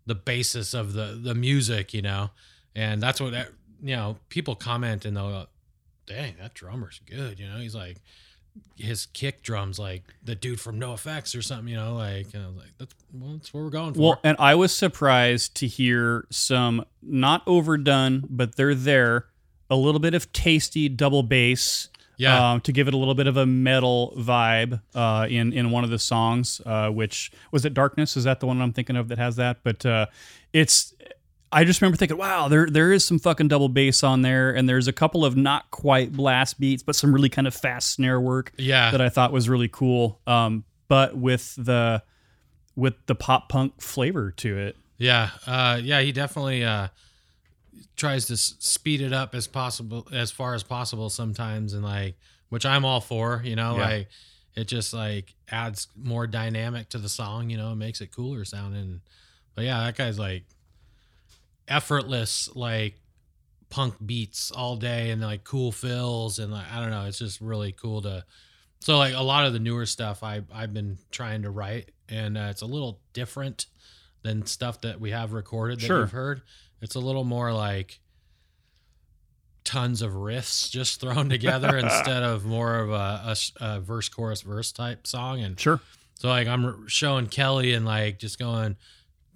the 0.06 0.16
basis 0.16 0.74
of 0.74 0.94
the 0.94 1.20
the 1.22 1.36
music, 1.36 1.94
you 1.94 2.02
know, 2.02 2.32
and 2.76 3.02
that's 3.02 3.22
what 3.22 3.34
you 3.82 3.96
know. 3.96 4.18
People 4.30 4.56
comment 4.56 5.06
and 5.06 5.16
they'll, 5.16 5.30
go, 5.30 5.46
"Dang, 6.06 6.36
that 6.40 6.54
drummer's 6.54 7.00
good," 7.06 7.40
you 7.40 7.48
know. 7.48 7.58
He's 7.58 7.76
like, 7.76 7.98
his 8.78 9.06
kick 9.08 9.44
drums 9.44 9.78
like 9.78 10.04
the 10.24 10.36
dude 10.36 10.60
from 10.60 10.80
NOFX 10.80 11.38
or 11.38 11.42
something, 11.42 11.68
you 11.68 11.76
know, 11.76 11.96
like 11.96 12.34
and 12.34 12.44
I 12.44 12.48
was 12.48 12.58
like, 12.58 12.72
that's 12.78 12.96
well, 13.14 13.34
that's 13.34 13.54
what 13.54 13.64
we're 13.64 13.70
going 13.70 13.94
for. 13.94 14.00
Well, 14.02 14.20
and 14.24 14.36
I 14.40 14.56
was 14.56 14.74
surprised 14.74 15.56
to 15.58 15.68
hear 15.68 16.26
some 16.30 16.86
not 17.02 17.44
overdone, 17.46 18.26
but 18.30 18.56
they're 18.56 18.76
there. 18.76 19.28
A 19.70 19.76
little 19.76 20.00
bit 20.00 20.14
of 20.14 20.34
tasty 20.34 20.90
double 20.90 21.24
bass, 21.24 21.88
Yeah. 22.22 22.54
um, 22.54 22.62
to 22.62 22.72
give 22.72 22.88
it 22.88 22.94
a 22.94 22.98
little 22.98 23.16
bit 23.16 23.28
of 23.28 23.38
a 23.38 23.46
metal 23.46 24.14
vibe 24.18 24.82
uh, 24.94 25.28
in 25.30 25.54
in 25.54 25.72
one 25.72 25.84
of 25.84 25.90
the 25.90 26.00
songs. 26.00 26.62
Uh, 26.66 26.90
which 26.90 27.32
was 27.52 27.66
it? 27.66 27.74
Darkness 27.74 28.16
is 28.16 28.26
that 28.26 28.40
the 28.40 28.48
one 28.48 28.62
I'm 28.62 28.74
thinking 28.74 28.96
of 28.96 29.08
that 29.08 29.18
has 29.18 29.36
that? 29.38 29.58
But 29.64 29.86
uh, 29.86 30.06
it's. 30.54 30.94
I 31.54 31.66
just 31.66 31.82
remember 31.82 31.98
thinking, 31.98 32.18
wow, 32.18 32.48
there 32.48 32.68
there 32.68 32.94
is 32.94 33.04
some 33.04 33.20
fucking 33.20 33.50
double 33.50 33.68
bass 33.68 34.04
on 34.04 34.22
there, 34.22 34.56
and 34.56 34.70
there's 34.70 34.88
a 34.88 34.94
couple 34.94 35.26
of 35.26 35.36
not 35.36 35.70
quite 35.72 36.14
blast 36.14 36.60
beats, 36.60 36.82
but 36.82 36.96
some 36.96 37.14
really 37.14 37.28
kind 37.28 37.46
of 37.46 37.54
fast 37.54 37.92
snare 37.92 38.22
work 38.22 38.54
yeah. 38.58 38.90
that 38.92 39.02
I 39.02 39.10
thought 39.10 39.34
was 39.34 39.50
really 39.50 39.68
cool. 39.68 40.22
Um, 40.26 40.64
but 40.88 41.18
with 41.18 41.56
the 41.56 42.04
with 42.76 42.94
the 43.06 43.16
pop 43.16 43.50
punk 43.50 43.82
flavor 43.82 44.32
to 44.32 44.58
it. 44.58 44.78
Yeah, 44.98 45.32
uh, 45.48 45.80
yeah, 45.82 46.02
he 46.02 46.12
definitely 46.12 46.64
uh, 46.64 46.90
tries 47.96 48.26
to 48.28 48.38
speed 48.38 49.02
it 49.02 49.14
up 49.14 49.34
as 49.36 49.48
possible, 49.48 50.08
as 50.12 50.32
far 50.32 50.54
as 50.56 50.64
possible 50.64 51.10
sometimes, 51.10 51.74
and 51.74 51.84
like, 51.84 52.16
which 52.50 52.66
I'm 52.66 52.86
all 52.86 53.02
for. 53.02 53.42
You 53.44 53.56
know, 53.56 53.78
Yeah. 53.78 53.86
like 53.88 54.10
it 54.56 54.66
just 54.68 54.94
like 54.94 55.34
adds 55.50 55.88
more 55.96 56.28
dynamic 56.28 56.90
to 56.90 56.98
the 56.98 57.10
song. 57.10 57.50
You 57.50 57.58
know, 57.58 57.72
it 57.72 57.76
makes 57.76 58.02
it 58.02 58.12
cooler 58.16 58.44
sounding. 58.46 59.02
But 59.56 59.66
yeah, 59.66 59.84
that 59.86 59.96
guy's 59.98 60.20
like 60.20 60.44
effortless, 61.68 62.50
like 62.56 62.96
punk 63.70 63.96
beats 64.06 64.52
all 64.52 64.76
day 64.76 65.12
and 65.12 65.22
like 65.22 65.44
cool 65.44 65.72
fills 65.72 66.40
and 66.40 66.52
like 66.52 66.70
I 66.72 66.82
don't 66.82 66.90
know, 66.90 67.06
it's 67.06 67.20
just 67.20 67.40
really 67.42 67.72
cool 67.72 68.02
to. 68.02 68.26
So 68.80 68.98
like 68.98 69.14
a 69.14 69.22
lot 69.24 69.46
of 69.46 69.54
the 69.54 69.60
newer 69.60 69.86
stuff 69.86 70.24
I 70.24 70.42
I've 70.54 70.74
been 70.74 70.98
trying 71.12 71.44
to 71.44 71.52
write 71.52 71.92
and 72.10 72.38
uh, 72.38 72.48
it's 72.50 72.62
a 72.62 72.66
little 72.66 73.00
different 73.14 73.68
than 74.24 74.46
stuff 74.46 74.82
that 74.82 75.00
we 75.00 75.12
have 75.12 75.34
recorded 75.34 75.80
that 75.80 75.86
Sure. 75.86 76.02
you've 76.02 76.12
heard. 76.12 76.42
It's 76.82 76.96
a 76.96 77.00
little 77.00 77.24
more 77.24 77.54
like 77.54 78.00
tons 79.64 80.02
of 80.02 80.14
riffs 80.14 80.70
just 80.70 81.00
thrown 81.00 81.30
together 81.30 81.78
instead 81.78 82.24
of 82.24 82.46
more 82.46 82.80
of 82.80 82.90
a 82.92 83.80
verse 83.80 84.10
chorus 84.10 84.42
verse 84.42 84.72
type 84.72 85.06
song. 85.06 85.42
And 85.42 85.60
Sure. 85.60 85.80
so 86.16 86.30
like 86.30 86.48
I'm 86.48 86.88
showing 86.88 87.28
Kelly 87.28 87.74
and 87.74 87.86
like 87.86 88.20
just 88.20 88.40
going 88.40 88.76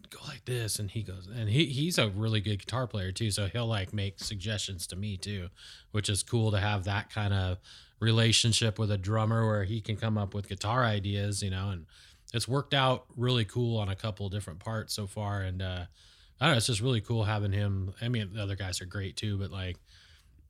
go 0.09 0.19
like 0.27 0.45
this 0.45 0.79
and 0.79 0.89
he 0.91 1.01
goes 1.03 1.27
and 1.27 1.49
he 1.49 1.65
he's 1.65 1.97
a 1.97 2.09
really 2.09 2.39
good 2.39 2.59
guitar 2.59 2.87
player 2.87 3.11
too. 3.11 3.31
So 3.31 3.47
he'll 3.47 3.67
like 3.67 3.93
make 3.93 4.19
suggestions 4.19 4.87
to 4.87 4.95
me 4.95 5.17
too 5.17 5.49
which 5.91 6.09
is 6.09 6.23
cool 6.23 6.51
to 6.51 6.59
have 6.59 6.83
that 6.85 7.09
kind 7.11 7.33
of 7.33 7.57
relationship 7.99 8.77
with 8.77 8.91
a 8.91 8.97
drummer 8.97 9.45
where 9.47 9.63
he 9.63 9.79
can 9.79 9.95
come 9.95 10.17
up 10.17 10.33
with 10.33 10.49
guitar 10.49 10.83
ideas 10.83 11.41
you 11.41 11.49
know 11.49 11.69
and 11.69 11.85
it's 12.33 12.47
worked 12.47 12.73
out 12.73 13.05
really 13.15 13.45
cool 13.45 13.77
on 13.77 13.87
a 13.89 13.95
couple 13.95 14.27
different 14.29 14.59
parts 14.59 14.93
so 14.93 15.05
far. 15.07 15.41
And 15.41 15.61
uh 15.61 15.85
I 16.39 16.45
don't 16.45 16.53
know 16.53 16.57
it's 16.57 16.67
just 16.67 16.81
really 16.81 17.01
cool 17.01 17.23
having 17.23 17.51
him 17.51 17.93
I 18.01 18.09
mean 18.09 18.33
the 18.33 18.43
other 18.43 18.55
guys 18.55 18.81
are 18.81 18.85
great 18.85 19.15
too 19.15 19.37
but 19.37 19.51
like 19.51 19.77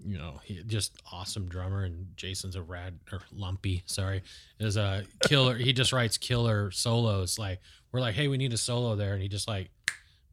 you 0.03 0.17
know, 0.17 0.39
he 0.43 0.61
just 0.65 1.01
awesome 1.11 1.47
drummer, 1.47 1.83
and 1.83 2.07
Jason's 2.15 2.55
a 2.55 2.61
rad 2.61 2.99
or 3.11 3.21
lumpy. 3.31 3.83
Sorry, 3.85 4.23
is 4.59 4.77
a 4.77 5.03
killer. 5.27 5.55
he 5.55 5.73
just 5.73 5.93
writes 5.93 6.17
killer 6.17 6.71
solos. 6.71 7.39
Like 7.39 7.59
we're 7.91 8.01
like, 8.01 8.15
hey, 8.15 8.27
we 8.27 8.37
need 8.37 8.53
a 8.53 8.57
solo 8.57 8.95
there, 8.95 9.13
and 9.13 9.21
he 9.21 9.27
just 9.27 9.47
like, 9.47 9.69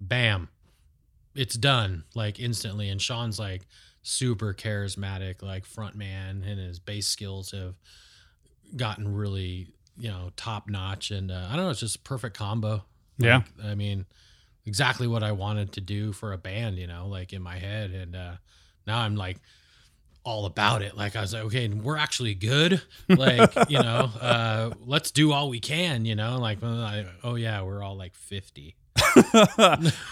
bam, 0.00 0.48
it's 1.34 1.54
done 1.54 2.04
like 2.14 2.40
instantly. 2.40 2.88
And 2.88 3.00
Sean's 3.00 3.38
like 3.38 3.62
super 4.02 4.52
charismatic, 4.52 5.42
like 5.42 5.64
front 5.64 5.94
man, 5.94 6.44
and 6.46 6.58
his 6.58 6.78
bass 6.78 7.06
skills 7.06 7.52
have 7.52 7.74
gotten 8.76 9.14
really 9.14 9.68
you 9.96 10.08
know 10.08 10.30
top 10.36 10.68
notch. 10.68 11.10
And 11.10 11.30
uh, 11.30 11.48
I 11.50 11.56
don't 11.56 11.64
know, 11.64 11.70
it's 11.70 11.80
just 11.80 12.04
perfect 12.04 12.36
combo. 12.36 12.84
Yeah. 13.18 13.42
Like, 13.58 13.66
I 13.66 13.74
mean, 13.74 14.06
exactly 14.66 15.06
what 15.06 15.22
I 15.22 15.32
wanted 15.32 15.72
to 15.72 15.80
do 15.80 16.12
for 16.12 16.32
a 16.32 16.38
band, 16.38 16.78
you 16.78 16.86
know, 16.86 17.08
like 17.08 17.32
in 17.32 17.42
my 17.42 17.58
head. 17.58 17.90
And 17.90 18.14
uh, 18.14 18.32
now 18.86 18.98
I'm 19.00 19.16
like 19.16 19.38
all 20.24 20.46
about 20.46 20.82
it. 20.82 20.96
Like 20.96 21.16
I 21.16 21.20
was 21.20 21.32
like, 21.32 21.44
okay, 21.44 21.68
we're 21.68 21.96
actually 21.96 22.34
good. 22.34 22.80
Like, 23.08 23.52
you 23.68 23.78
know, 23.82 24.10
uh, 24.20 24.70
let's 24.84 25.10
do 25.10 25.32
all 25.32 25.48
we 25.48 25.60
can, 25.60 26.04
you 26.04 26.14
know, 26.14 26.38
like, 26.38 26.58
oh 26.62 27.34
yeah, 27.34 27.62
we're 27.62 27.82
all 27.82 27.96
like 27.96 28.14
50. 28.14 28.76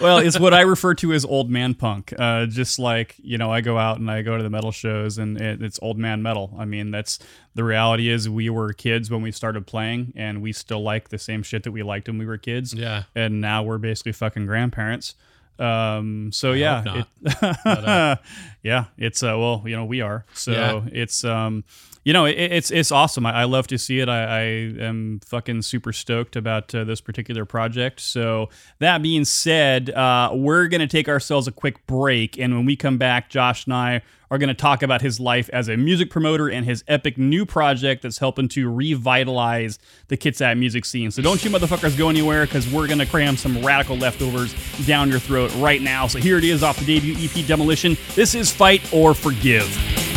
well, 0.00 0.18
it's 0.18 0.38
what 0.38 0.54
I 0.54 0.62
refer 0.62 0.94
to 0.94 1.12
as 1.12 1.24
old 1.24 1.50
man 1.50 1.74
punk. 1.74 2.14
Uh, 2.18 2.46
just 2.46 2.78
like 2.78 3.16
you 3.22 3.38
know, 3.38 3.52
I 3.52 3.60
go 3.60 3.78
out 3.78 3.98
and 3.98 4.10
I 4.10 4.22
go 4.22 4.36
to 4.36 4.42
the 4.42 4.50
metal 4.50 4.72
shows, 4.72 5.18
and 5.18 5.40
it, 5.40 5.62
it's 5.62 5.78
old 5.82 5.98
man 5.98 6.22
metal. 6.22 6.54
I 6.58 6.64
mean, 6.64 6.90
that's 6.90 7.18
the 7.54 7.64
reality. 7.64 8.08
Is 8.08 8.28
we 8.28 8.48
were 8.50 8.72
kids 8.72 9.10
when 9.10 9.22
we 9.22 9.32
started 9.32 9.66
playing, 9.66 10.12
and 10.16 10.40
we 10.42 10.52
still 10.52 10.82
like 10.82 11.10
the 11.10 11.18
same 11.18 11.42
shit 11.42 11.62
that 11.64 11.72
we 11.72 11.82
liked 11.82 12.08
when 12.08 12.18
we 12.18 12.26
were 12.26 12.38
kids. 12.38 12.72
Yeah. 12.72 13.04
and 13.14 13.40
now 13.40 13.62
we're 13.62 13.78
basically 13.78 14.12
fucking 14.12 14.46
grandparents. 14.46 15.14
Um, 15.58 16.30
so 16.32 16.52
I 16.52 16.56
yeah, 16.56 17.02
it- 17.22 17.56
uh, 17.66 18.16
yeah, 18.62 18.84
it's 18.96 19.22
uh, 19.22 19.36
well, 19.38 19.62
you 19.66 19.76
know, 19.76 19.84
we 19.84 20.00
are. 20.00 20.24
So 20.34 20.52
Yeah. 20.52 20.80
it's 20.92 21.24
um, 21.24 21.64
you 22.02 22.14
know, 22.14 22.24
it, 22.24 22.32
it's 22.38 22.70
it's 22.70 22.90
awesome. 22.90 23.26
I, 23.26 23.32
I 23.42 23.44
love 23.44 23.66
to 23.68 23.78
see 23.78 24.00
it. 24.00 24.08
I, 24.08 24.22
I 24.24 24.40
am 24.82 25.20
fucking 25.26 25.60
super 25.62 25.92
stoked 25.92 26.34
about 26.34 26.74
uh, 26.74 26.84
this 26.84 27.00
particular 27.02 27.44
project. 27.44 28.00
So 28.00 28.48
that 28.78 29.02
being 29.02 29.26
said, 29.26 29.90
uh, 29.90 30.30
we're 30.32 30.66
gonna 30.68 30.86
take 30.86 31.08
ourselves 31.08 31.46
a 31.46 31.52
quick 31.52 31.86
break, 31.86 32.38
and 32.38 32.54
when 32.56 32.64
we 32.64 32.74
come 32.76 32.96
back, 32.96 33.28
Josh 33.28 33.66
and 33.66 33.74
I 33.74 34.00
are 34.30 34.38
going 34.38 34.48
to 34.48 34.54
talk 34.54 34.82
about 34.82 35.02
his 35.02 35.18
life 35.18 35.50
as 35.52 35.68
a 35.68 35.76
music 35.76 36.10
promoter 36.10 36.48
and 36.48 36.64
his 36.64 36.84
epic 36.86 37.18
new 37.18 37.44
project 37.44 38.02
that's 38.02 38.18
helping 38.18 38.48
to 38.48 38.70
revitalize 38.70 39.78
the 40.08 40.16
Kitsap 40.16 40.56
music 40.58 40.84
scene. 40.84 41.10
So 41.10 41.20
don't 41.20 41.44
you 41.44 41.50
motherfuckers 41.50 41.98
go 41.98 42.08
anywhere 42.08 42.46
because 42.46 42.70
we're 42.72 42.86
going 42.86 42.98
to 42.98 43.06
cram 43.06 43.36
some 43.36 43.64
radical 43.64 43.96
leftovers 43.96 44.54
down 44.86 45.10
your 45.10 45.18
throat 45.18 45.52
right 45.56 45.82
now. 45.82 46.06
So 46.06 46.18
here 46.18 46.38
it 46.38 46.44
is 46.44 46.62
off 46.62 46.78
the 46.78 46.86
debut 46.86 47.16
EP 47.18 47.46
Demolition. 47.46 47.96
This 48.14 48.34
is 48.34 48.52
Fight 48.52 48.92
or 48.92 49.14
Forgive. 49.14 50.09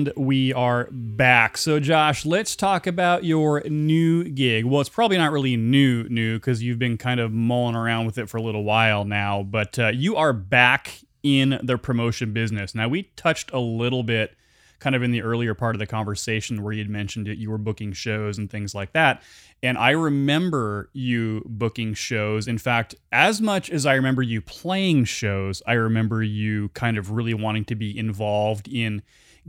And 0.00 0.12
we 0.16 0.50
are 0.54 0.88
back. 0.90 1.58
So, 1.58 1.78
Josh, 1.78 2.24
let's 2.24 2.56
talk 2.56 2.86
about 2.86 3.22
your 3.22 3.60
new 3.68 4.24
gig. 4.24 4.64
Well, 4.64 4.80
it's 4.80 4.88
probably 4.88 5.18
not 5.18 5.30
really 5.30 5.58
new, 5.58 6.04
new, 6.04 6.38
because 6.38 6.62
you've 6.62 6.78
been 6.78 6.96
kind 6.96 7.20
of 7.20 7.32
mulling 7.32 7.76
around 7.76 8.06
with 8.06 8.16
it 8.16 8.30
for 8.30 8.38
a 8.38 8.42
little 8.42 8.64
while 8.64 9.04
now. 9.04 9.42
But 9.42 9.78
uh, 9.78 9.88
you 9.88 10.16
are 10.16 10.32
back 10.32 11.00
in 11.22 11.60
the 11.62 11.76
promotion 11.76 12.32
business. 12.32 12.74
Now, 12.74 12.88
we 12.88 13.04
touched 13.14 13.52
a 13.52 13.58
little 13.58 14.02
bit, 14.02 14.34
kind 14.78 14.96
of 14.96 15.02
in 15.02 15.10
the 15.10 15.20
earlier 15.20 15.52
part 15.54 15.74
of 15.74 15.80
the 15.80 15.86
conversation, 15.86 16.62
where 16.62 16.72
you'd 16.72 16.88
mentioned 16.88 17.26
that 17.26 17.36
you 17.36 17.50
were 17.50 17.58
booking 17.58 17.92
shows 17.92 18.38
and 18.38 18.50
things 18.50 18.74
like 18.74 18.94
that. 18.94 19.22
And 19.62 19.76
I 19.76 19.90
remember 19.90 20.88
you 20.94 21.42
booking 21.44 21.92
shows. 21.92 22.48
In 22.48 22.56
fact, 22.56 22.94
as 23.12 23.42
much 23.42 23.68
as 23.68 23.84
I 23.84 23.96
remember 23.96 24.22
you 24.22 24.40
playing 24.40 25.04
shows, 25.04 25.62
I 25.66 25.74
remember 25.74 26.22
you 26.22 26.70
kind 26.70 26.96
of 26.96 27.10
really 27.10 27.34
wanting 27.34 27.66
to 27.66 27.74
be 27.74 27.98
involved 27.98 28.66
in 28.66 29.02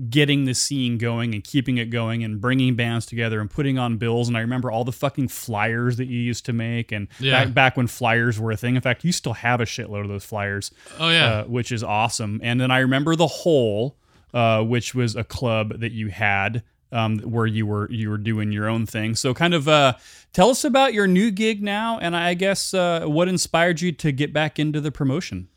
getting 0.09 0.45
the 0.45 0.53
scene 0.53 0.97
going 0.97 1.33
and 1.33 1.43
keeping 1.43 1.77
it 1.77 1.85
going 1.89 2.23
and 2.23 2.39
bringing 2.39 2.75
bands 2.75 3.05
together 3.05 3.39
and 3.41 3.49
putting 3.49 3.77
on 3.77 3.97
bills. 3.97 4.27
And 4.27 4.37
I 4.37 4.41
remember 4.41 4.71
all 4.71 4.83
the 4.83 4.91
fucking 4.91 5.27
flyers 5.27 5.97
that 5.97 6.05
you 6.07 6.19
used 6.19 6.45
to 6.45 6.53
make 6.53 6.91
and 6.91 7.07
Yeah. 7.19 7.45
back, 7.45 7.53
back 7.53 7.77
when 7.77 7.87
flyers 7.87 8.39
were 8.39 8.51
a 8.51 8.57
thing. 8.57 8.75
In 8.75 8.81
fact, 8.81 9.03
you 9.03 9.11
still 9.11 9.33
have 9.33 9.59
a 9.61 9.65
shitload 9.65 10.03
of 10.03 10.07
those 10.09 10.23
flyers 10.25 10.71
Oh 10.99 11.09
yeah. 11.09 11.25
uh, 11.25 11.43
which 11.45 11.71
is 11.71 11.83
awesome. 11.83 12.39
And 12.43 12.59
then 12.61 12.71
I 12.71 12.79
remember 12.79 13.15
the 13.15 13.27
Hole, 13.27 13.97
uh, 14.33 14.63
which 14.63 14.95
was 14.95 15.15
a 15.15 15.23
club 15.23 15.79
that 15.79 15.91
you 15.91 16.07
had 16.07 16.63
um, 16.93 17.19
where 17.19 17.45
you 17.45 17.65
were 17.65 17.89
you 17.89 18.09
were 18.09 18.17
doing 18.17 18.51
your 18.51 18.67
own 18.67 18.85
thing. 18.85 19.15
So 19.15 19.33
kind 19.33 19.53
of 19.53 19.67
uh, 19.69 19.93
tell 20.33 20.49
us 20.49 20.65
about 20.65 20.93
your 20.93 21.07
new 21.07 21.31
gig 21.31 21.63
now, 21.63 21.97
and 21.99 22.17
I 22.17 22.33
guess 22.33 22.73
uh, 22.73 23.05
what 23.05 23.29
inspired 23.29 23.79
you 23.79 23.93
to 23.93 24.11
get 24.11 24.33
back 24.33 24.59
into 24.59 24.81
the 24.81 24.91
promotion. 24.91 25.47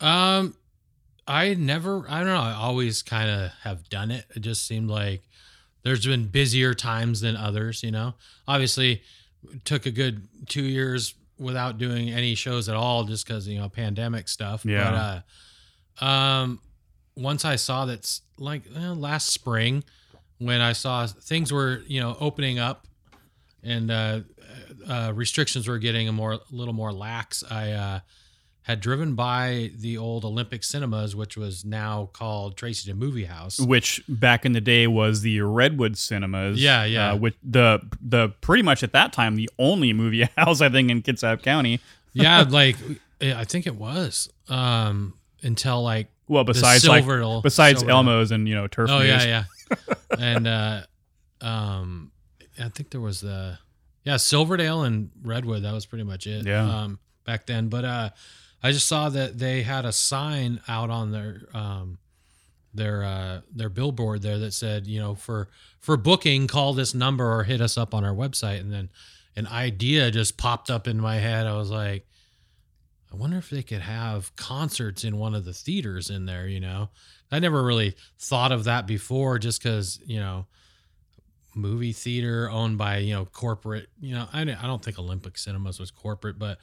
Um, 0.00 0.54
I 1.26 1.54
never, 1.54 2.04
I 2.08 2.18
don't 2.18 2.28
know. 2.28 2.40
I 2.40 2.52
always 2.54 3.02
kind 3.02 3.30
of 3.30 3.50
have 3.62 3.88
done 3.88 4.10
it. 4.10 4.24
It 4.34 4.40
just 4.40 4.66
seemed 4.66 4.90
like 4.90 5.22
there's 5.82 6.04
been 6.06 6.26
busier 6.26 6.74
times 6.74 7.20
than 7.20 7.36
others, 7.36 7.82
you 7.82 7.90
know? 7.90 8.14
Obviously, 8.48 9.02
took 9.64 9.86
a 9.86 9.90
good 9.90 10.26
two 10.48 10.62
years 10.64 11.14
without 11.38 11.78
doing 11.78 12.10
any 12.10 12.34
shows 12.34 12.68
at 12.68 12.74
all 12.76 13.04
just 13.04 13.26
because, 13.26 13.46
you 13.48 13.58
know, 13.58 13.68
pandemic 13.68 14.28
stuff. 14.28 14.64
Yeah. 14.64 15.22
But, 15.98 16.04
uh, 16.04 16.04
um, 16.04 16.60
once 17.16 17.44
I 17.44 17.56
saw 17.56 17.84
that, 17.86 18.00
s- 18.00 18.22
like 18.38 18.62
eh, 18.76 18.88
last 18.90 19.28
spring, 19.28 19.84
when 20.38 20.60
I 20.60 20.72
saw 20.72 21.06
things 21.06 21.52
were, 21.52 21.82
you 21.86 22.00
know, 22.00 22.16
opening 22.20 22.58
up 22.58 22.86
and 23.62 23.90
uh, 23.90 24.20
uh, 24.88 25.12
restrictions 25.14 25.68
were 25.68 25.78
getting 25.78 26.08
a 26.08 26.12
more, 26.12 26.32
a 26.32 26.40
little 26.50 26.74
more 26.74 26.92
lax, 26.92 27.44
I, 27.48 27.70
uh, 27.72 28.00
had 28.62 28.80
driven 28.80 29.14
by 29.14 29.70
the 29.76 29.98
old 29.98 30.24
Olympic 30.24 30.62
Cinemas, 30.62 31.16
which 31.16 31.36
was 31.36 31.64
now 31.64 32.10
called 32.12 32.56
Tracy 32.56 32.90
the 32.90 32.96
Movie 32.96 33.24
House. 33.24 33.58
Which 33.58 34.02
back 34.08 34.46
in 34.46 34.52
the 34.52 34.60
day 34.60 34.86
was 34.86 35.22
the 35.22 35.40
Redwood 35.40 35.98
Cinemas. 35.98 36.62
Yeah, 36.62 36.84
yeah. 36.84 37.12
Uh, 37.12 37.16
with 37.16 37.34
the 37.42 37.80
the 38.00 38.28
pretty 38.40 38.62
much 38.62 38.82
at 38.82 38.92
that 38.92 39.12
time 39.12 39.36
the 39.36 39.50
only 39.58 39.92
movie 39.92 40.22
house 40.36 40.60
I 40.60 40.68
think 40.68 40.90
in 40.90 41.02
Kitsap 41.02 41.42
County. 41.42 41.80
yeah, 42.12 42.44
like 42.48 42.76
I 43.20 43.44
think 43.44 43.66
it 43.66 43.74
was 43.74 44.28
um, 44.48 45.14
until 45.42 45.82
like 45.82 46.08
Well, 46.28 46.44
besides 46.44 46.86
like 46.86 47.04
besides. 47.42 47.82
Elmo's 47.82 48.30
and 48.30 48.48
you 48.48 48.54
know 48.54 48.68
Turf. 48.68 48.90
Oh 48.90 49.00
News. 49.00 49.08
yeah, 49.08 49.44
yeah. 49.70 49.94
and 50.18 50.46
uh, 50.46 50.82
um, 51.40 52.12
I 52.60 52.68
think 52.68 52.90
there 52.90 53.00
was 53.00 53.20
the 53.20 53.58
yeah 54.04 54.18
Silverdale 54.18 54.82
and 54.82 55.10
Redwood. 55.22 55.64
That 55.64 55.72
was 55.72 55.84
pretty 55.86 56.04
much 56.04 56.28
it. 56.28 56.46
Yeah. 56.46 56.62
Um, 56.64 57.00
back 57.24 57.46
then, 57.46 57.68
but 57.68 57.84
uh, 57.84 58.10
I 58.62 58.72
just 58.72 58.86
saw 58.86 59.08
that 59.08 59.38
they 59.38 59.62
had 59.62 59.84
a 59.84 59.92
sign 59.92 60.60
out 60.68 60.90
on 60.90 61.10
their 61.10 61.42
um, 61.52 61.98
their 62.74 63.02
uh, 63.02 63.40
their 63.54 63.68
billboard 63.68 64.22
there 64.22 64.38
that 64.38 64.54
said, 64.54 64.86
you 64.86 65.00
know, 65.00 65.14
for 65.14 65.48
for 65.80 65.96
booking, 65.96 66.46
call 66.46 66.72
this 66.72 66.94
number 66.94 67.30
or 67.30 67.44
hit 67.44 67.60
us 67.60 67.76
up 67.76 67.94
on 67.94 68.04
our 68.04 68.14
website. 68.14 68.60
And 68.60 68.72
then 68.72 68.88
an 69.36 69.46
idea 69.46 70.10
just 70.10 70.36
popped 70.36 70.70
up 70.70 70.86
in 70.86 71.00
my 71.00 71.16
head. 71.16 71.46
I 71.46 71.56
was 71.56 71.70
like, 71.70 72.06
I 73.12 73.16
wonder 73.16 73.36
if 73.36 73.50
they 73.50 73.62
could 73.62 73.80
have 73.80 74.34
concerts 74.36 75.04
in 75.04 75.18
one 75.18 75.34
of 75.34 75.44
the 75.44 75.52
theaters 75.52 76.08
in 76.08 76.26
there. 76.26 76.46
You 76.46 76.60
know, 76.60 76.90
I 77.30 77.38
never 77.40 77.62
really 77.62 77.96
thought 78.18 78.52
of 78.52 78.64
that 78.64 78.86
before, 78.86 79.38
just 79.38 79.62
because 79.62 79.98
you 80.06 80.20
know, 80.20 80.46
movie 81.54 81.92
theater 81.92 82.48
owned 82.50 82.78
by 82.78 82.98
you 82.98 83.14
know 83.14 83.26
corporate. 83.26 83.88
You 84.00 84.14
know, 84.14 84.28
I 84.32 84.42
I 84.42 84.66
don't 84.66 84.82
think 84.82 84.98
Olympic 84.98 85.36
Cinemas 85.36 85.78
was 85.78 85.90
corporate, 85.90 86.38
but 86.38 86.58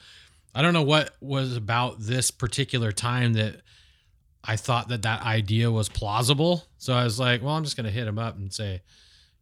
I 0.54 0.62
don't 0.62 0.74
know 0.74 0.82
what 0.82 1.14
was 1.20 1.56
about 1.56 2.00
this 2.00 2.30
particular 2.30 2.92
time 2.92 3.34
that 3.34 3.60
I 4.42 4.56
thought 4.56 4.88
that 4.88 5.02
that 5.02 5.22
idea 5.22 5.70
was 5.70 5.88
plausible. 5.88 6.64
So 6.78 6.92
I 6.94 7.04
was 7.04 7.20
like, 7.20 7.42
well, 7.42 7.54
I'm 7.54 7.64
just 7.64 7.76
going 7.76 7.86
to 7.86 7.92
hit 7.92 8.08
him 8.08 8.18
up 8.18 8.36
and 8.36 8.52
say, 8.52 8.82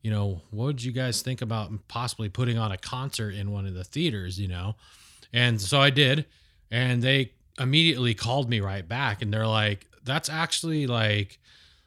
you 0.03 0.11
know, 0.11 0.43
what 0.51 0.67
would 0.67 0.85
you 0.85 0.93
guys 0.93 1.23
think 1.23 1.41
about 1.41 1.71
possibly 1.89 2.29
putting 2.29 2.59
on 2.59 2.73
a 2.73 2.79
concert 2.79 3.35
in 3.35 3.51
one 3.51 3.67
of 3.67 3.75
the 3.75 3.85
theaters, 3.85 4.39
you 4.39 4.49
know? 4.49 4.77
And 5.33 5.61
so 5.61 5.81
I 5.81 5.91
did. 5.91 6.27
And 6.71 7.03
they 7.03 7.33
immediately 7.59 8.15
called 8.15 8.49
me 8.49 8.61
right 8.61 8.87
back 8.87 9.23
and 9.23 9.33
they're 9.33 9.47
like, 9.47 9.87
that's 10.05 10.29
actually 10.29 10.87
like 10.87 11.39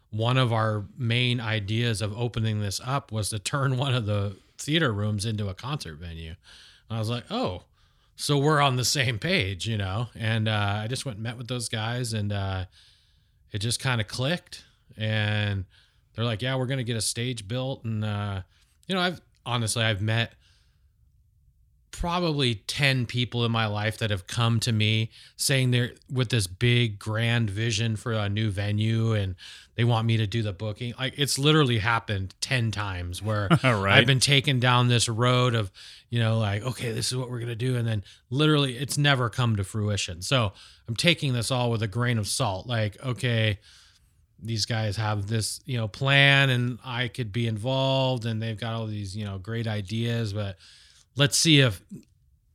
one 0.09 0.37
of 0.37 0.51
our 0.51 0.85
main 0.97 1.39
ideas 1.39 2.01
of 2.01 2.17
opening 2.17 2.59
this 2.59 2.81
up 2.83 3.11
was 3.11 3.29
to 3.29 3.39
turn 3.39 3.77
one 3.77 3.93
of 3.93 4.05
the 4.05 4.37
theater 4.57 4.93
rooms 4.93 5.25
into 5.25 5.49
a 5.49 5.53
concert 5.53 5.95
venue. 5.97 6.35
And 6.89 6.97
I 6.97 6.99
was 6.99 7.09
like, 7.09 7.25
oh, 7.29 7.63
so 8.15 8.37
we're 8.37 8.61
on 8.61 8.75
the 8.75 8.85
same 8.85 9.19
page, 9.19 9.67
you 9.67 9.77
know? 9.77 10.07
And 10.15 10.47
uh, 10.47 10.81
I 10.83 10.87
just 10.87 11.05
went 11.05 11.17
and 11.17 11.23
met 11.23 11.37
with 11.37 11.47
those 11.47 11.69
guys 11.69 12.13
and 12.13 12.31
uh, 12.31 12.65
it 13.51 13.59
just 13.59 13.79
kind 13.79 13.99
of 13.99 14.07
clicked. 14.07 14.63
And 14.97 15.65
they're 16.13 16.25
like, 16.25 16.41
yeah, 16.41 16.55
we're 16.55 16.67
to 16.77 16.83
get 16.83 16.97
a 16.97 17.01
stage 17.01 17.47
built. 17.47 17.83
And, 17.83 18.03
uh, 18.03 18.41
you 18.87 18.95
know, 18.95 19.01
I've 19.01 19.21
honestly, 19.45 19.83
I've 19.83 20.01
met 20.01 20.33
probably 21.91 22.55
10 22.55 23.05
people 23.05 23.43
in 23.45 23.51
my 23.51 23.65
life 23.65 23.97
that 23.97 24.09
have 24.09 24.25
come 24.25 24.59
to 24.61 24.71
me 24.71 25.09
saying 25.35 25.71
they're 25.71 25.91
with 26.11 26.29
this 26.29 26.47
big 26.47 26.97
grand 26.97 27.49
vision 27.49 27.95
for 27.95 28.13
a 28.13 28.29
new 28.29 28.49
venue 28.49 29.13
and 29.13 29.35
they 29.75 29.83
want 29.83 30.07
me 30.07 30.15
to 30.17 30.25
do 30.25 30.41
the 30.41 30.53
booking 30.53 30.93
like 30.97 31.13
it's 31.17 31.37
literally 31.37 31.79
happened 31.79 32.33
10 32.41 32.71
times 32.71 33.21
where 33.21 33.47
Right. 33.63 33.97
i've 33.99 34.05
been 34.07 34.19
taken 34.21 34.59
down 34.59 34.87
this 34.87 35.09
road 35.09 35.53
of 35.53 35.69
you 36.09 36.19
know 36.19 36.37
like 36.39 36.63
okay 36.63 36.91
this 36.93 37.11
is 37.11 37.17
what 37.17 37.29
we're 37.29 37.39
going 37.39 37.49
to 37.49 37.55
do 37.55 37.75
and 37.75 37.85
then 37.87 38.03
literally 38.29 38.77
it's 38.77 38.97
never 38.97 39.29
come 39.29 39.57
to 39.57 39.63
fruition 39.63 40.21
so 40.21 40.53
i'm 40.87 40.95
taking 40.95 41.33
this 41.33 41.51
all 41.51 41.69
with 41.71 41.83
a 41.83 41.87
grain 41.87 42.17
of 42.17 42.27
salt 42.27 42.67
like 42.67 42.97
okay 43.03 43.59
these 44.41 44.65
guys 44.65 44.95
have 44.95 45.27
this 45.27 45.59
you 45.65 45.77
know 45.77 45.87
plan 45.87 46.49
and 46.49 46.79
i 46.85 47.07
could 47.09 47.31
be 47.33 47.47
involved 47.47 48.25
and 48.25 48.41
they've 48.41 48.59
got 48.59 48.73
all 48.73 48.87
these 48.87 49.15
you 49.15 49.25
know 49.25 49.37
great 49.37 49.67
ideas 49.67 50.31
but 50.33 50.57
let's 51.15 51.37
see 51.37 51.59
if 51.59 51.81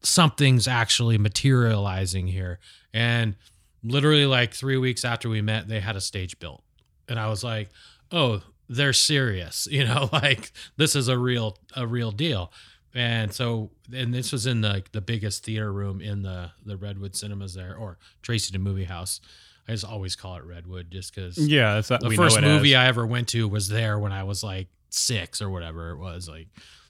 something's 0.03 0.69
actually 0.69 1.19
materializing 1.19 2.27
here. 2.27 2.59
And 2.93 3.37
literally 3.83 4.27
like 4.27 4.55
three 4.55 4.77
weeks 4.77 5.05
after 5.05 5.29
we 5.29 5.41
met 5.41 5.69
they 5.69 5.81
had 5.81 5.97
a 5.97 6.01
stage 6.01 6.39
built. 6.39 6.63
And 7.09 7.21
i 7.21 7.29
was 7.29 7.45
like 7.45 7.71
oh 8.11 8.43
they're 8.69 8.93
serious 8.93 9.69
you 9.71 9.85
know 9.85 10.09
like 10.13 10.51
this 10.77 10.97
is 10.97 11.09
a 11.09 11.19
real 11.19 11.57
a 11.75 11.87
real 11.87 12.11
deal. 12.11 12.53
And 12.95 13.33
so 13.33 13.71
and 13.93 14.15
this 14.15 14.33
was 14.33 14.47
in 14.47 14.63
the 14.63 14.83
the 14.93 15.03
biggest 15.03 15.45
theater 15.45 15.73
room 15.73 16.01
in 16.01 16.23
the 16.23 16.51
the 16.65 16.77
redwood 16.77 17.15
cinemas 17.15 17.55
there 17.55 17.77
or 17.77 17.99
tracy 18.23 18.53
the 18.53 18.59
movie 18.59 18.85
house. 18.85 19.21
I 19.69 19.73
just 19.73 19.85
always 19.85 20.15
call 20.15 20.37
it 20.37 20.45
redwood 20.45 20.91
just 20.91 21.15
because 21.15 21.37
Yeah, 21.37 21.75
that's 21.75 21.89
the 21.89 22.11
first 22.17 22.41
movie 22.41 22.75
as. 22.75 22.81
I 22.81 22.87
ever 22.87 23.05
went 23.05 23.29
to 23.29 23.49
was 23.49 23.69
there 23.69 23.99
when 23.99 24.13
I 24.13 24.23
was 24.23 24.43
like 24.43 24.69
six 24.91 25.43
or 25.43 25.51
whatever 25.51 25.91
it 25.91 25.99
was, 25.99 26.29
like 26.29 26.49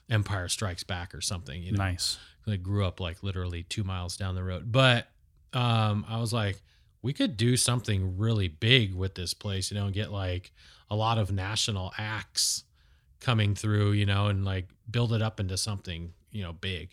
Empire 0.09 0.47
Strikes 0.47 0.83
Back 0.83 1.13
or 1.13 1.21
something. 1.21 1.61
You 1.61 1.73
know, 1.73 1.83
nice. 1.83 2.17
I 2.47 2.55
grew 2.55 2.85
up 2.85 2.99
like 2.99 3.23
literally 3.23 3.63
two 3.63 3.83
miles 3.83 4.17
down 4.17 4.35
the 4.35 4.43
road. 4.43 4.71
But 4.71 5.07
um, 5.53 6.05
I 6.07 6.19
was 6.19 6.33
like, 6.33 6.61
we 7.01 7.13
could 7.13 7.37
do 7.37 7.57
something 7.57 8.17
really 8.17 8.47
big 8.47 8.93
with 8.93 9.15
this 9.15 9.33
place, 9.33 9.71
you 9.71 9.77
know, 9.77 9.85
and 9.85 9.93
get 9.93 10.11
like 10.11 10.51
a 10.89 10.95
lot 10.95 11.17
of 11.17 11.31
national 11.31 11.93
acts 11.97 12.63
coming 13.19 13.55
through, 13.55 13.91
you 13.91 14.05
know, 14.05 14.27
and 14.27 14.45
like 14.45 14.67
build 14.89 15.13
it 15.13 15.21
up 15.21 15.39
into 15.39 15.57
something, 15.57 16.13
you 16.31 16.43
know, 16.43 16.53
big. 16.53 16.89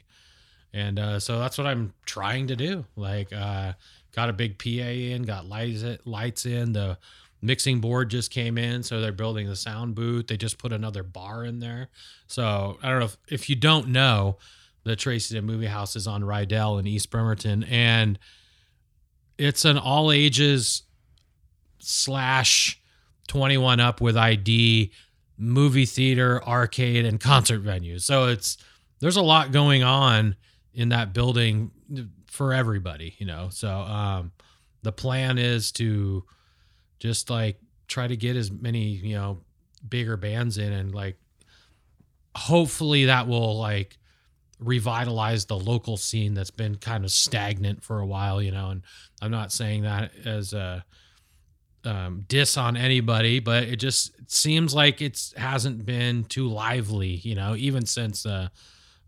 And 0.72 0.98
uh, 0.98 1.20
so 1.20 1.38
that's 1.38 1.56
what 1.56 1.68
I'm 1.68 1.94
trying 2.04 2.48
to 2.48 2.56
do. 2.56 2.84
Like, 2.96 3.32
uh, 3.32 3.74
got 4.12 4.28
a 4.28 4.32
big 4.32 4.58
PA 4.58 4.68
in, 4.68 5.22
got 5.22 5.46
lights 5.46 5.84
lights 6.04 6.46
in. 6.46 6.72
The 6.72 6.98
mixing 7.44 7.80
board 7.80 8.10
just 8.10 8.30
came 8.30 8.56
in, 8.56 8.82
so 8.82 9.00
they're 9.00 9.12
building 9.12 9.46
the 9.46 9.56
sound 9.56 9.94
booth. 9.94 10.26
They 10.26 10.36
just 10.36 10.58
put 10.58 10.72
another 10.72 11.02
bar 11.02 11.44
in 11.44 11.60
there. 11.60 11.88
So 12.26 12.78
I 12.82 12.88
don't 12.88 13.00
know 13.00 13.04
if, 13.04 13.16
if 13.28 13.50
you 13.50 13.56
don't 13.56 13.88
know, 13.88 14.38
the 14.84 14.96
Tracy 14.96 15.34
the 15.34 15.42
Movie 15.42 15.66
House 15.66 15.94
is 15.94 16.06
on 16.06 16.24
Riddell 16.24 16.78
in 16.78 16.86
East 16.86 17.10
Bremerton, 17.10 17.64
and 17.64 18.18
it's 19.38 19.64
an 19.64 19.78
all 19.78 20.10
ages 20.10 20.82
slash 21.78 22.80
21 23.28 23.80
up 23.80 24.00
with 24.00 24.16
ID 24.16 24.90
movie 25.36 25.86
theater, 25.86 26.42
arcade, 26.44 27.04
and 27.04 27.20
concert 27.20 27.60
venue 27.60 27.98
So 27.98 28.28
it's 28.28 28.56
there's 29.00 29.16
a 29.16 29.22
lot 29.22 29.52
going 29.52 29.82
on 29.82 30.36
in 30.72 30.90
that 30.90 31.12
building 31.12 31.70
for 32.26 32.52
everybody, 32.52 33.16
you 33.18 33.26
know. 33.26 33.48
So 33.50 33.68
um 33.68 34.32
the 34.82 34.92
plan 34.92 35.38
is 35.38 35.72
to 35.72 36.24
just 37.04 37.28
like 37.28 37.58
try 37.86 38.06
to 38.06 38.16
get 38.16 38.34
as 38.34 38.50
many 38.50 38.84
you 38.84 39.14
know 39.14 39.38
bigger 39.86 40.16
bands 40.16 40.56
in 40.56 40.72
and 40.72 40.94
like 40.94 41.18
hopefully 42.34 43.04
that 43.04 43.28
will 43.28 43.58
like 43.58 43.98
revitalize 44.58 45.44
the 45.44 45.58
local 45.58 45.98
scene 45.98 46.32
that's 46.32 46.50
been 46.50 46.76
kind 46.76 47.04
of 47.04 47.10
stagnant 47.10 47.84
for 47.84 48.00
a 48.00 48.06
while 48.06 48.40
you 48.40 48.50
know 48.50 48.70
and 48.70 48.80
i'm 49.20 49.30
not 49.30 49.52
saying 49.52 49.82
that 49.82 50.12
as 50.24 50.54
a 50.54 50.82
um, 51.84 52.24
diss 52.26 52.56
on 52.56 52.74
anybody 52.74 53.38
but 53.38 53.64
it 53.64 53.76
just 53.76 54.12
seems 54.26 54.74
like 54.74 55.02
it's 55.02 55.34
hasn't 55.36 55.84
been 55.84 56.24
too 56.24 56.48
lively 56.48 57.16
you 57.16 57.34
know 57.34 57.54
even 57.54 57.84
since 57.84 58.22
the 58.22 58.50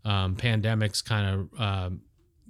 um, 0.05 0.35
pandemic's 0.35 1.01
kind 1.01 1.49
of 1.51 1.59
um, 1.59 2.01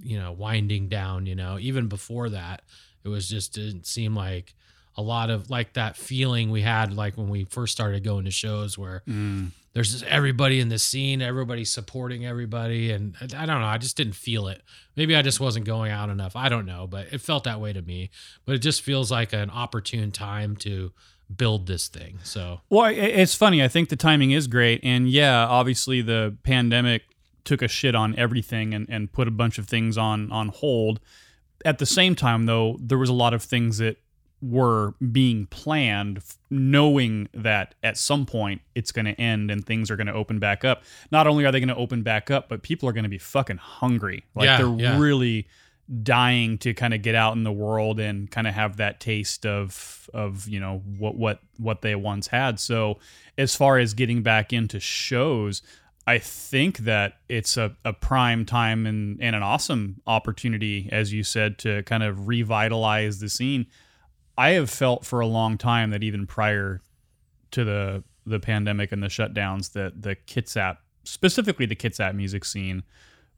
you 0.02 0.20
know 0.20 0.34
winding 0.34 0.90
down 0.90 1.26
you 1.26 1.36
know 1.36 1.58
even 1.58 1.88
before 1.88 2.28
that 2.28 2.64
it 3.06 3.08
was 3.08 3.30
just 3.30 3.54
didn't 3.54 3.88
seem 3.88 4.14
like 4.14 4.54
a 4.98 5.02
lot 5.02 5.30
of 5.30 5.50
like 5.50 5.74
that 5.74 5.96
feeling 5.96 6.50
we 6.50 6.62
had 6.62 6.94
like 6.94 7.18
when 7.18 7.30
we 7.30 7.44
first 7.46 7.72
started 7.74 8.04
going 8.04 8.26
to 8.26 8.32
shows 8.32 8.78
where 8.78 9.04
Mm. 9.08 9.52
there's 9.74 9.92
just 9.92 10.04
everybody 10.06 10.60
in 10.60 10.70
the 10.70 10.80
scene, 10.80 11.22
everybody 11.22 11.64
supporting 11.66 12.26
everybody, 12.26 12.92
and 12.92 13.16
I 13.22 13.44
I 13.44 13.46
don't 13.46 13.62
know. 13.62 13.68
I 13.68 13.78
just 13.78 13.96
didn't 13.96 14.16
feel 14.16 14.48
it. 14.48 14.62
Maybe 14.96 15.16
I 15.16 15.22
just 15.22 15.40
wasn't 15.40 15.66
going 15.66 15.92
out 15.92 16.10
enough. 16.10 16.36
I 16.36 16.50
don't 16.50 16.66
know, 16.66 16.88
but 16.88 17.08
it 17.14 17.22
felt 17.22 17.44
that 17.44 17.62
way 17.62 17.74
to 17.74 17.82
me. 17.82 18.10
But 18.46 18.56
it 18.56 18.60
just 18.60 18.82
feels 18.82 19.12
like 19.12 19.34
an 19.34 19.50
opportune 19.52 20.12
time 20.12 20.56
to 20.58 20.92
build 21.36 21.68
this 21.68 21.88
thing. 21.90 22.20
So 22.24 22.62
Well, 22.70 22.86
it's 22.96 23.36
funny. 23.36 23.62
I 23.64 23.68
think 23.68 23.90
the 23.90 23.96
timing 23.96 24.32
is 24.32 24.48
great, 24.48 24.80
and 24.84 25.08
yeah, 25.10 25.46
obviously 25.46 26.02
the 26.02 26.36
pandemic 26.44 27.04
took 27.44 27.62
a 27.62 27.68
shit 27.68 27.96
on 27.96 28.14
everything 28.18 28.74
and, 28.74 28.86
and 28.90 29.12
put 29.12 29.28
a 29.28 29.32
bunch 29.32 29.58
of 29.60 29.68
things 29.68 29.98
on 29.98 30.32
on 30.32 30.48
hold. 30.50 31.00
At 31.66 31.78
the 31.80 31.86
same 31.86 32.16
time, 32.16 32.46
though, 32.46 32.78
there 32.82 32.98
was 32.98 33.10
a 33.10 33.14
lot 33.14 33.34
of 33.34 33.44
things 33.44 33.78
that 33.78 33.98
were 34.42 34.94
being 35.12 35.48
planned, 35.48 36.22
knowing 36.50 37.28
that 37.34 37.74
at 37.84 37.98
some 37.98 38.26
point 38.26 38.62
it's 38.76 38.92
going 38.92 39.06
to 39.06 39.20
end 39.20 39.50
and 39.50 39.66
things 39.66 39.90
are 39.90 39.96
going 39.96 40.08
to 40.08 40.14
open 40.14 40.40
back 40.40 40.64
up. 40.64 40.84
Not 41.12 41.26
only 41.28 41.46
are 41.46 41.52
they 41.52 41.60
going 41.60 41.70
to 41.70 41.76
open 41.76 42.04
back 42.04 42.30
up, 42.30 42.48
but 42.48 42.62
people 42.62 42.88
are 42.88 42.94
going 42.94 43.04
to 43.04 43.10
be 43.10 43.18
fucking 43.18 43.58
hungry. 43.58 44.26
Like 44.36 44.46
Yeah, 44.46 44.58
they're 44.58 44.80
yeah. 44.80 45.00
really 45.00 45.48
dying 46.04 46.58
to 46.58 46.74
kind 46.74 46.94
of 46.94 47.02
get 47.02 47.16
out 47.16 47.36
in 47.36 47.44
the 47.44 47.52
world 47.52 48.00
and 48.00 48.30
kind 48.30 48.46
of 48.46 48.54
have 48.54 48.78
that 48.78 49.00
taste 49.00 49.46
of 49.46 50.10
of 50.14 50.48
you 50.48 50.60
know 50.60 50.82
what 50.98 51.16
what 51.16 51.40
what 51.58 51.82
they 51.82 51.96
once 51.96 52.28
had 52.28 52.60
so 52.60 53.00
as 53.38 53.56
far 53.56 53.78
as 53.78 53.94
getting 53.94 54.22
back 54.22 54.52
into 54.52 54.82
shows 54.82 55.62
i 56.06 56.18
think 56.18 56.80
that 56.80 57.14
it's 57.30 57.56
a, 57.56 57.74
a 57.86 57.94
prime 57.94 58.46
time 58.46 58.86
and, 58.86 59.18
and 59.22 59.34
an 59.34 59.42
awesome 59.42 60.02
opportunity 60.06 60.90
as 60.92 61.14
you 61.14 61.24
said 61.24 61.58
to 61.58 61.82
kind 61.84 62.04
of 62.04 62.28
revitalize 62.28 63.20
the 63.20 63.30
scene 63.30 63.66
i 64.38 64.50
have 64.52 64.70
felt 64.70 65.06
for 65.06 65.20
a 65.20 65.28
long 65.28 65.58
time 65.58 65.90
that 65.90 66.04
even 66.04 66.26
prior 66.28 66.82
to 67.52 67.64
the 67.64 68.04
the 68.26 68.40
pandemic 68.40 68.92
and 68.92 69.02
the 69.02 69.08
shutdowns 69.08 69.72
that 69.74 70.02
the 70.02 70.16
kitsap 70.28 70.78
specifically 71.04 71.66
the 71.66 71.76
kitsap 71.76 72.14
music 72.14 72.44
scene 72.44 72.84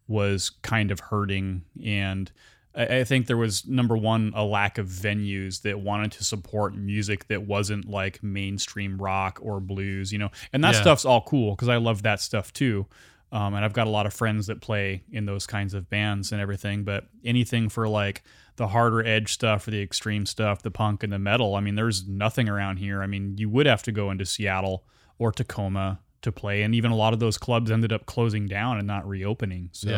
was 0.08 0.50
kind 0.64 0.89
of 0.89 1.00
hurting. 1.00 1.62
And 1.86 2.32
I, 2.74 2.97
I 2.97 3.04
think 3.04 3.28
there 3.28 3.38
was 3.38 3.68
number 3.68 3.95
one 3.95 4.32
a 4.36 4.43
lack 4.43 4.80
of 4.80 4.88
venues 4.88 5.62
that 5.62 5.80
wanted 5.80 6.12
to 6.14 6.24
support 6.24 6.76
music 6.76 7.28
that 7.28 7.43
wasn't 7.43 7.86
like 7.88 8.24
mainstream 8.24 8.97
rock 9.00 9.38
or 9.43 9.60
blues 9.60 10.12
you 10.12 10.18
know? 10.18 10.32
And 10.52 10.64
that 10.64 10.74
Yeah. 10.74 10.82
stuff's 10.82 11.06
all 11.06 11.22
cool 11.22 11.52
because 11.56 11.70
i 11.70 11.78
love 11.78 12.02
that 12.02 12.20
stuff 12.22 12.52
too 12.52 12.88
um, 13.32 13.54
and 13.54 13.64
i've 13.66 13.74
got 13.74 13.88
a 13.88 13.90
lot 13.90 14.06
of 14.06 14.14
friends 14.14 14.48
that 14.48 14.62
play 14.62 15.04
in 15.12 15.26
those 15.26 15.46
kinds 15.46 15.74
of 15.74 15.90
bands 15.90 16.32
and 16.32 16.42
everything 16.42 16.84
but 16.84 17.06
anything 17.24 17.70
for 17.70 17.88
like 17.88 18.24
the 18.58 18.68
harder 18.68 19.06
edge 19.06 19.32
stuff 19.34 19.68
or 19.68 19.72
the 19.72 19.82
extreme 19.82 20.26
stuff 20.26 20.62
the 20.62 20.72
punk 20.72 21.04
and 21.04 21.14
the 21.14 21.20
metal 21.20 21.56
i 21.56 21.60
mean 21.60 21.76
there's 21.76 22.08
nothing 22.08 22.50
around 22.50 22.78
here 22.78 23.02
i 23.02 23.08
mean 23.08 23.36
you 23.38 23.50
would 23.50 23.66
have 23.66 23.82
to 23.84 23.92
go 23.92 24.12
into 24.12 24.26
seattle 24.26 24.84
or 25.18 25.32
tacoma 25.32 26.00
to 26.22 26.32
play 26.32 26.62
and 26.64 26.76
even 26.76 26.92
a 26.92 26.96
lot 26.96 27.14
of 27.14 27.20
those 27.20 27.38
clubs 27.38 27.72
ended 27.72 27.94
up 27.94 28.06
closing 28.06 28.46
down 28.48 28.78
and 28.78 28.86
not 28.88 29.08
reopening 29.08 29.70
so 29.72 29.90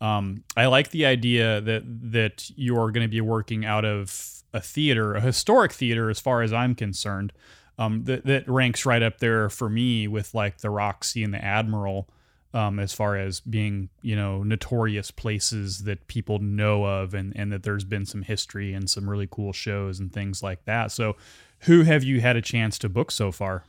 Yeah. 0.00 0.16
um, 0.16 0.44
I 0.56 0.66
like 0.66 0.90
the 0.90 1.06
idea 1.06 1.60
that 1.60 1.82
that 2.12 2.50
you're 2.54 2.92
going 2.92 3.04
to 3.04 3.08
be 3.10 3.20
working 3.20 3.64
out 3.64 3.84
of 3.84 4.34
a 4.54 4.60
theater, 4.60 5.14
a 5.14 5.20
historic 5.20 5.72
theater, 5.72 6.08
as 6.08 6.20
far 6.20 6.40
as 6.42 6.52
I'm 6.54 6.74
concerned. 6.74 7.32
Um, 7.76 8.04
that 8.04 8.24
that 8.26 8.48
ranks 8.48 8.86
right 8.86 9.02
up 9.02 9.18
there 9.18 9.50
for 9.50 9.68
me 9.68 10.08
with 10.08 10.32
like 10.34 10.58
the 10.58 10.70
Roxy 10.70 11.22
and 11.24 11.34
the 11.34 11.44
Admiral, 11.44 12.08
um, 12.54 12.78
as 12.78 12.92
far 12.92 13.16
as 13.16 13.40
being 13.40 13.90
you 14.02 14.16
know 14.16 14.42
notorious 14.42 15.10
places 15.10 15.84
that 15.84 16.06
people 16.08 16.38
know 16.38 16.84
of, 16.84 17.14
and 17.14 17.32
and 17.36 17.52
that 17.52 17.62
there's 17.62 17.84
been 17.84 18.06
some 18.06 18.22
history 18.22 18.72
and 18.72 18.88
some 18.88 19.08
really 19.08 19.28
cool 19.30 19.52
shows 19.52 20.00
and 20.00 20.12
things 20.12 20.42
like 20.42 20.64
that. 20.64 20.90
So, 20.90 21.16
who 21.60 21.82
have 21.82 22.04
you 22.04 22.20
had 22.20 22.36
a 22.36 22.42
chance 22.42 22.78
to 22.78 22.88
book 22.88 23.10
so 23.10 23.30
far? 23.32 23.64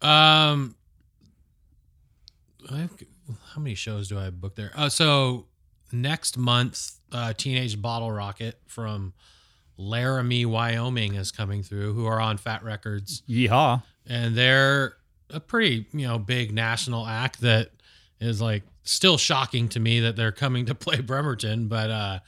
Um, 0.00 0.74
I've, 2.70 2.90
how 3.54 3.60
many 3.60 3.74
shows 3.74 4.08
do 4.08 4.18
I 4.18 4.30
book 4.30 4.54
there? 4.54 4.72
Uh, 4.74 4.88
so 4.88 5.46
next 5.92 6.36
month, 6.36 6.92
uh, 7.12 7.32
Teenage 7.32 7.80
Bottle 7.80 8.10
Rocket 8.10 8.58
from 8.66 9.12
Laramie, 9.76 10.46
Wyoming, 10.46 11.14
is 11.14 11.30
coming 11.30 11.62
through. 11.62 11.94
Who 11.94 12.06
are 12.06 12.20
on 12.20 12.38
Fat 12.38 12.62
Wreck 12.62 12.82
Chords, 12.82 13.22
Yeehaw! 13.28 13.82
and 14.06 14.36
they're 14.36 14.96
a 15.30 15.40
pretty 15.40 15.86
you 15.92 16.06
know 16.06 16.18
big 16.18 16.52
national 16.52 17.06
act 17.06 17.40
that 17.40 17.70
is 18.20 18.40
like 18.40 18.62
still 18.82 19.18
shocking 19.18 19.68
to 19.70 19.80
me 19.80 20.00
that 20.00 20.16
they're 20.16 20.32
coming 20.32 20.66
to 20.66 20.74
play 20.74 21.00
Bremerton. 21.00 21.68
But 21.68 21.90
uh, 21.90 22.18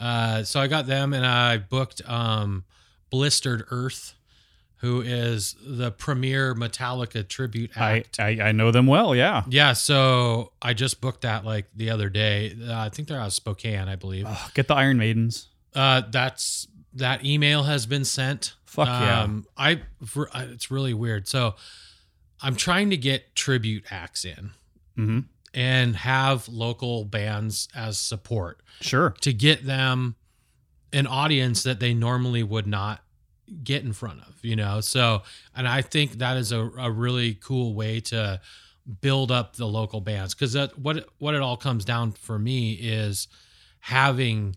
uh, 0.00 0.42
so 0.44 0.60
I 0.60 0.66
got 0.66 0.86
them, 0.86 1.12
and 1.12 1.24
I 1.26 1.58
booked 1.58 2.02
um, 2.08 2.64
Blistered 3.10 3.64
Earth. 3.70 4.14
Who 4.76 5.00
is 5.00 5.54
the 5.64 5.92
premier 5.92 6.56
Metallica 6.56 7.28
tribute 7.28 7.70
I, 7.76 7.98
act? 7.98 8.18
I 8.18 8.48
I 8.48 8.52
know 8.52 8.72
them 8.72 8.88
well. 8.88 9.14
Yeah. 9.14 9.44
Yeah, 9.48 9.74
so 9.74 10.50
I 10.60 10.74
just 10.74 11.00
booked 11.00 11.20
that 11.20 11.44
like 11.44 11.66
the 11.76 11.90
other 11.90 12.08
day. 12.08 12.56
Uh, 12.60 12.74
I 12.80 12.88
think 12.88 13.06
they're 13.06 13.20
out 13.20 13.28
of 13.28 13.32
Spokane, 13.32 13.86
I 13.86 13.94
believe. 13.94 14.26
Get 14.54 14.66
the 14.66 14.74
Iron 14.74 14.98
Maidens. 14.98 15.46
Uh, 15.72 16.02
that's 16.10 16.66
that 16.94 17.24
email 17.24 17.62
has 17.62 17.86
been 17.86 18.04
sent. 18.04 18.54
Fuck 18.64 18.88
yeah. 18.88 19.22
Um, 19.22 19.46
I 19.56 19.82
I- 20.34 20.44
it's 20.44 20.68
really 20.68 20.94
weird. 20.94 21.28
So 21.28 21.54
I'm 22.42 22.56
trying 22.56 22.90
to 22.90 22.96
get 22.96 23.36
tribute 23.36 23.84
acts 23.88 24.24
in 24.24 24.50
Mm-hmm. 24.96 25.20
and 25.54 25.96
have 25.96 26.48
local 26.48 27.04
bands 27.04 27.68
as 27.74 27.98
support 27.98 28.62
Sure. 28.80 29.14
to 29.20 29.32
get 29.32 29.64
them 29.66 30.16
an 30.92 31.06
audience 31.06 31.62
that 31.62 31.80
they 31.80 31.94
normally 31.94 32.42
would 32.42 32.66
not 32.66 33.02
get 33.64 33.82
in 33.84 33.92
front 33.92 34.20
of, 34.20 34.34
you 34.42 34.56
know? 34.56 34.80
So, 34.80 35.22
and 35.56 35.66
I 35.68 35.82
think 35.82 36.12
that 36.18 36.36
is 36.36 36.52
a, 36.52 36.60
a 36.78 36.90
really 36.90 37.34
cool 37.34 37.74
way 37.74 38.00
to 38.00 38.40
build 39.00 39.30
up 39.30 39.56
the 39.56 39.66
local 39.66 40.00
bands 40.00 40.34
because 40.34 40.52
that 40.54 40.78
what 40.78 41.06
what 41.18 41.34
it 41.34 41.40
all 41.40 41.56
comes 41.56 41.84
down 41.84 42.10
for 42.12 42.38
me 42.38 42.72
is 42.72 43.28
having 43.80 44.56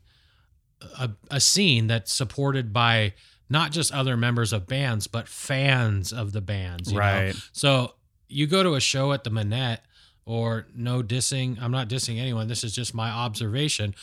a, 1.00 1.10
a 1.30 1.40
scene 1.40 1.88
that's 1.88 2.14
supported 2.14 2.74
by 2.74 3.14
not 3.50 3.72
just 3.72 3.92
other 3.94 4.18
members 4.18 4.52
of 4.52 4.66
bands 4.66 5.06
but 5.08 5.28
fans 5.28 6.12
of 6.12 6.32
the 6.32 6.42
bands 6.42 6.90
you 6.92 6.96
know? 6.98 7.02
Right. 7.06 7.36
so 7.52 7.94
you 8.28 8.48
go 8.48 8.64
to 8.64 8.74
a 8.74 8.80
show 8.80 9.14
at 9.14 9.24
the 9.24 9.30
manette 9.30 9.86
or 10.26 10.68
no 10.76 11.02
dissing. 11.04 11.62
I'm 11.62 11.72
not 11.72 11.88
dissing 11.90 12.20
anyone. 12.20 12.48
This 12.48 12.64
is 12.64 12.74
just 12.74 12.94
my 12.94 13.10
observation. 13.10 13.96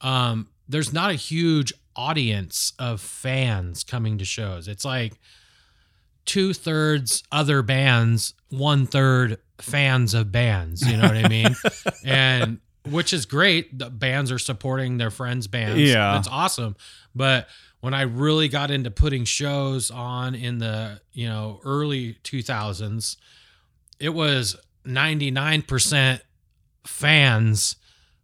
Um, 0.00 0.48
there's 0.68 0.92
not 0.92 1.10
a 1.10 1.14
huge 1.14 1.72
audience 1.96 2.72
of 2.78 3.00
fans 3.00 3.84
coming 3.84 4.18
to 4.18 4.24
shows. 4.24 4.68
It's 4.68 4.84
like 4.84 5.14
two-thirds 6.24 7.22
other 7.30 7.60
bands 7.60 8.32
one-third 8.48 9.36
fans 9.58 10.14
of 10.14 10.32
bands 10.32 10.80
you 10.80 10.96
know 10.96 11.02
what 11.02 11.16
i 11.16 11.28
mean? 11.28 11.54
And 12.04 12.60
which 12.88 13.12
is 13.12 13.24
great. 13.26 13.78
The 13.78 13.90
bands 13.90 14.30
are 14.30 14.38
supporting 14.38 14.98
their 14.98 15.10
friends 15.10 15.46
bands. 15.46 15.80
Yeah. 15.80 16.12
that's 16.14 16.28
awesome. 16.28 16.76
But 17.14 17.48
when 17.80 17.92
i 17.92 18.02
really 18.02 18.48
got 18.48 18.70
into 18.70 18.90
putting 18.90 19.24
shows 19.24 19.90
on 19.90 20.34
in 20.34 20.58
the 20.58 21.00
you 21.12 21.28
know 21.28 21.60
early 21.64 22.14
2000s 22.24 23.16
it 24.00 24.08
was 24.08 24.56
99% 24.86 26.20
fans 26.86 27.76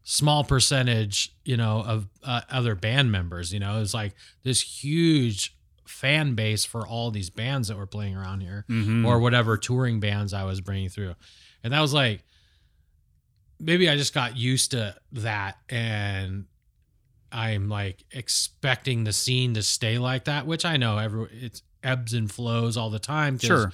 small 0.03 0.45
percentage 0.45 1.35
you 1.45 1.57
know 1.57 1.83
of 1.87 2.09
uh, 2.25 2.41
other 2.51 2.75
band 2.75 3.11
members 3.13 3.53
you 3.53 3.61
know 3.61 3.77
it 3.77 3.81
was 3.81 3.95
like 3.95 4.13
this 4.43 4.83
huge 4.83 5.57
fan 5.87 6.35
base 6.35 6.65
for 6.65 6.87
all 6.87 7.11
these 7.11 7.31
bands 7.31 7.69
that 7.69 7.77
were 7.77 7.87
playing 7.87 8.17
around 8.17 8.41
here 8.41 8.65
Mhm. 8.69 9.07
or 9.07 9.19
whatever 9.21 9.57
touring 9.57 10.01
bands 10.01 10.33
I 10.33 10.45
was 10.45 10.61
bringing 10.61 10.89
through. 10.89 11.15
And 11.65 11.73
that 11.73 11.81
was 11.81 11.93
like, 11.93 12.23
maybe 13.59 13.89
I 13.91 13.97
just 13.97 14.15
got 14.15 14.37
used 14.37 14.71
to 14.71 14.95
that 15.13 15.59
and 15.69 16.47
I'm 17.33 17.69
like 17.69 18.05
expecting 18.13 19.05
the 19.05 19.13
scene 19.13 19.55
to 19.55 19.63
stay 19.63 19.99
like 19.99 20.25
that, 20.25 20.47
which 20.47 20.65
I 20.65 20.77
know 20.77 20.97
every 20.99 21.29
it's 21.33 21.63
ebbs 21.83 22.15
and 22.15 22.31
flows 22.31 22.77
all 22.77 22.91
the 22.91 22.99
time 23.01 23.37
Sure. 23.39 23.73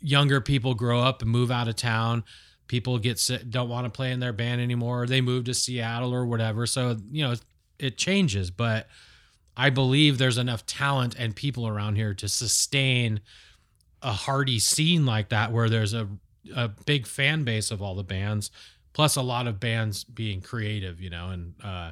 Younger 0.00 0.40
people 0.40 0.74
grow 0.74 1.00
up 1.00 1.22
and 1.22 1.30
move 1.30 1.50
out 1.50 1.68
of 1.68 1.76
town. 1.76 2.24
People 2.66 2.98
get 2.98 3.18
sick, 3.18 3.50
don't 3.50 3.68
want 3.68 3.84
to 3.84 3.90
play 3.90 4.12
in 4.12 4.20
their 4.20 4.32
band 4.32 4.60
anymore. 4.60 5.02
Or 5.02 5.06
they 5.06 5.20
move 5.20 5.44
to 5.44 5.54
Seattle 5.54 6.14
or 6.14 6.24
whatever. 6.24 6.66
So, 6.66 6.96
you 7.10 7.26
know, 7.26 7.34
it 7.78 7.98
changes, 7.98 8.50
but 8.50 8.88
I 9.56 9.70
believe 9.70 10.18
there's 10.18 10.38
enough 10.38 10.64
talent 10.66 11.16
and 11.18 11.34
people 11.34 11.66
around 11.66 11.96
here 11.96 12.14
to 12.14 12.28
sustain 12.28 13.20
a 14.02 14.12
hardy 14.12 14.58
scene 14.58 15.04
like 15.04 15.28
that 15.28 15.52
where 15.52 15.68
there's 15.68 15.92
a 15.92 16.08
a 16.56 16.68
big 16.68 17.06
fan 17.06 17.44
base 17.44 17.70
of 17.70 17.82
all 17.82 17.94
the 17.94 18.02
bands 18.02 18.50
plus 18.94 19.16
a 19.16 19.22
lot 19.22 19.46
of 19.46 19.60
bands 19.60 20.04
being 20.04 20.40
creative 20.40 21.00
you 21.00 21.10
know 21.10 21.28
and 21.28 21.54
uh 21.62 21.90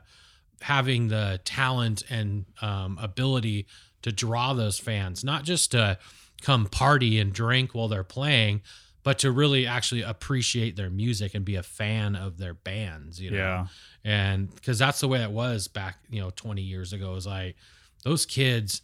having 0.63 1.09
the 1.09 1.39
talent 1.45 2.03
and 2.09 2.47
um 2.63 2.99
ability 3.01 3.67
to 4.01 4.11
draw 4.11 4.55
those 4.55 4.79
fans 4.79 5.23
not 5.23 5.45
just 5.45 5.73
to 5.73 5.99
come 6.43 6.67
party 6.67 7.19
and 7.19 7.33
drink 7.33 7.75
while 7.75 7.89
they're 7.89 8.05
playing 8.05 8.61
but 9.05 9.19
to 9.21 9.31
really 9.33 9.67
actually 9.67 10.03
appreciate 10.03 10.77
their 10.77 10.91
music 10.91 11.35
and 11.35 11.45
be 11.45 11.55
a 11.57 11.63
fan 11.63 12.15
of 12.15 12.37
their 12.39 12.55
bands 12.55 13.21
you 13.21 13.31
know 13.31 13.37
Yeah. 13.37 13.67
and 14.05 14.55
because 14.55 14.79
that's 14.79 15.01
the 15.01 15.09
way 15.09 15.23
it 15.23 15.31
was 15.31 15.67
back 15.69 15.99
you 16.11 16.21
know 16.21 16.31
20 16.35 16.63
years 16.63 16.93
ago 16.93 17.15
Is 17.17 17.27
like 17.27 17.57
those 18.05 18.27
kids 18.27 18.83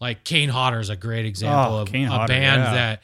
like 0.00 0.24
kane 0.24 0.48
hodder 0.50 0.80
is 0.80 0.90
a 0.90 0.96
great 0.96 1.26
example 1.26 1.76
Oh, 1.76 1.82
of 1.82 1.88
Kane 1.92 2.06
a 2.06 2.10
Hodder, 2.10 2.28
band 2.28 2.62
yeah. 2.62 2.72
that 2.74 3.02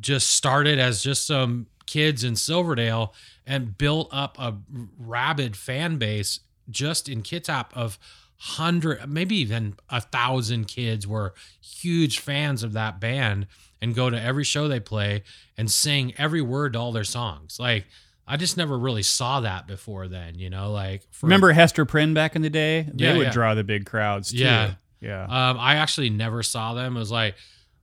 just 0.00 0.30
started 0.30 0.78
as 0.78 1.02
just 1.02 1.26
some 1.26 1.66
kids 1.86 2.24
in 2.24 2.34
silverdale 2.36 3.14
and 3.46 3.78
built 3.78 4.08
up 4.12 4.36
a 4.40 4.54
rabid 4.98 5.56
fan 5.56 5.98
base 5.98 6.40
just 6.68 7.08
in 7.08 7.22
Kitsap 7.22 7.66
of 7.74 7.98
hundred 8.38 9.08
maybe 9.08 9.36
even 9.36 9.74
a 9.88 10.00
thousand 10.00 10.66
kids 10.68 11.06
were 11.06 11.32
huge 11.60 12.18
fans 12.18 12.62
of 12.62 12.74
that 12.74 13.00
band 13.00 13.46
and 13.80 13.94
go 13.94 14.10
to 14.10 14.20
every 14.20 14.44
show 14.44 14.68
they 14.68 14.78
play 14.80 15.22
and 15.56 15.70
sing 15.70 16.12
every 16.18 16.42
word 16.42 16.74
to 16.74 16.78
all 16.78 16.92
their 16.92 17.04
songs 17.04 17.58
like 17.58 17.86
I 18.28 18.36
just 18.36 18.56
never 18.56 18.76
really 18.76 19.04
saw 19.04 19.38
that 19.42 19.68
before 19.68 20.08
then, 20.08 20.34
you 20.36 20.50
know, 20.50 20.72
like 20.72 21.02
for- 21.12 21.26
Remember 21.26 21.52
Hester 21.52 21.84
Prynne 21.84 22.12
back 22.12 22.34
in 22.34 22.42
the 22.42 22.50
day? 22.50 22.82
They 22.92 23.04
Yeah, 23.04 23.16
would 23.16 23.26
yeah. 23.28 23.32
draw 23.32 23.54
the 23.54 23.62
big 23.62 23.86
crowds 23.86 24.32
too. 24.32 24.38
Yeah. 24.38 24.74
Yeah. 25.00 25.22
Um, 25.22 25.58
I 25.60 25.76
actually 25.76 26.10
never 26.10 26.42
saw 26.42 26.74
them. 26.74 26.96
It 26.96 26.98
was 26.98 27.12
like 27.12 27.36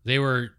they 0.03 0.19
were, 0.19 0.49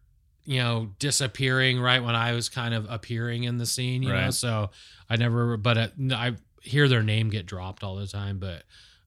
you 0.47 0.57
know, 0.63 0.91
disappearing 0.99 1.79
right 1.81 2.03
when 2.03 2.15
I 2.15 2.33
was 2.33 2.49
kind 2.49 2.73
of 2.73 2.87
appearing 2.89 3.45
in 3.45 3.59
the 3.59 3.67
scene, 3.67 4.03
you 4.03 4.09
know. 4.09 4.31
So 4.31 4.71
I 5.11 5.17
never, 5.17 5.59
but 5.59 5.77
uh, 5.77 5.89
I 6.13 6.33
hear 6.63 6.89
their 6.89 7.03
name 7.03 7.29
get 7.29 7.45
dropped 7.45 7.85
all 7.85 7.97
the 7.97 8.07
time. 8.07 8.39
But 8.39 8.63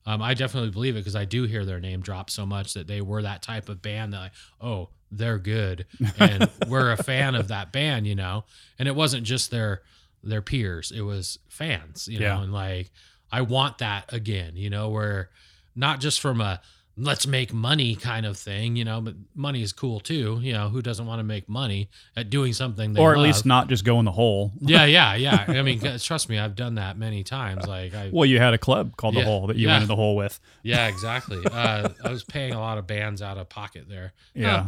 um, 0.08 0.22
I 0.22 0.32
definitely 0.32 0.70
believe 0.70 0.96
it 0.96 1.00
because 1.00 1.14
I 1.14 1.26
do 1.26 1.42
hear 1.42 1.66
their 1.66 1.80
name 1.80 2.00
drop 2.00 2.30
so 2.30 2.46
much 2.46 2.72
that 2.72 2.86
they 2.86 3.02
were 3.02 3.20
that 3.20 3.42
type 3.42 3.68
of 3.68 3.82
band 3.82 4.14
that, 4.14 4.18
like, 4.18 4.32
oh, 4.58 4.88
they're 5.12 5.38
good, 5.38 5.84
and 6.18 6.50
we're 6.66 6.92
a 6.92 6.96
fan 6.96 7.34
of 7.34 7.48
that 7.48 7.72
band, 7.72 8.06
you 8.06 8.14
know. 8.14 8.44
And 8.78 8.88
it 8.88 8.94
wasn't 8.94 9.24
just 9.24 9.50
their 9.50 9.82
their 10.24 10.40
peers; 10.40 10.90
it 10.96 11.02
was 11.02 11.38
fans, 11.50 12.08
you 12.08 12.20
know. 12.20 12.24
Yeah. 12.24 12.42
And 12.42 12.54
like, 12.54 12.90
I 13.30 13.42
want 13.42 13.78
that 13.78 14.10
again, 14.10 14.56
you 14.56 14.70
know, 14.70 14.88
where 14.88 15.28
not 15.76 16.00
just 16.00 16.20
from 16.20 16.40
a 16.40 16.62
let's 17.00 17.26
make 17.26 17.52
money 17.52 17.94
kind 17.94 18.26
of 18.26 18.36
thing, 18.36 18.74
you 18.76 18.84
know, 18.84 19.00
but 19.00 19.14
money 19.34 19.62
is 19.62 19.72
cool 19.72 20.00
too. 20.00 20.38
You 20.42 20.52
know, 20.52 20.68
who 20.68 20.82
doesn't 20.82 21.06
want 21.06 21.20
to 21.20 21.24
make 21.24 21.48
money 21.48 21.88
at 22.16 22.28
doing 22.28 22.52
something 22.52 22.92
they 22.92 23.00
or 23.00 23.12
at 23.12 23.18
love? 23.18 23.26
least 23.26 23.46
not 23.46 23.68
just 23.68 23.84
go 23.84 23.98
in 24.00 24.04
the 24.04 24.12
hole. 24.12 24.52
yeah, 24.60 24.84
yeah, 24.98 25.14
yeah. 25.14 25.44
I 25.48 25.62
mean, 25.62 25.80
trust 26.00 26.28
me, 26.28 26.38
I've 26.38 26.56
done 26.56 26.74
that 26.74 26.98
many 26.98 27.22
times. 27.24 27.66
Like, 27.66 27.94
I, 27.94 28.10
Well, 28.12 28.26
you 28.26 28.38
had 28.38 28.52
a 28.54 28.58
club 28.58 28.96
called 28.96 29.14
Yeah. 29.14 29.20
the 29.20 29.26
Hole 29.26 29.46
that 29.46 29.56
you 29.56 29.66
Yeah. 29.68 29.74
went 29.74 29.82
in 29.82 29.88
the 29.88 29.96
hole 29.96 30.16
with. 30.16 30.40
yeah, 30.62 30.88
exactly. 30.88 31.38
Uh, 31.44 31.90
I 32.04 32.10
was 32.10 32.24
paying 32.24 32.52
a 32.52 32.60
lot 32.60 32.78
of 32.78 32.86
bands 32.86 33.22
out 33.22 33.38
of 33.38 33.48
pocket 33.48 33.88
there. 33.88 34.12
Yeah. 34.34 34.54
Uh, 34.56 34.66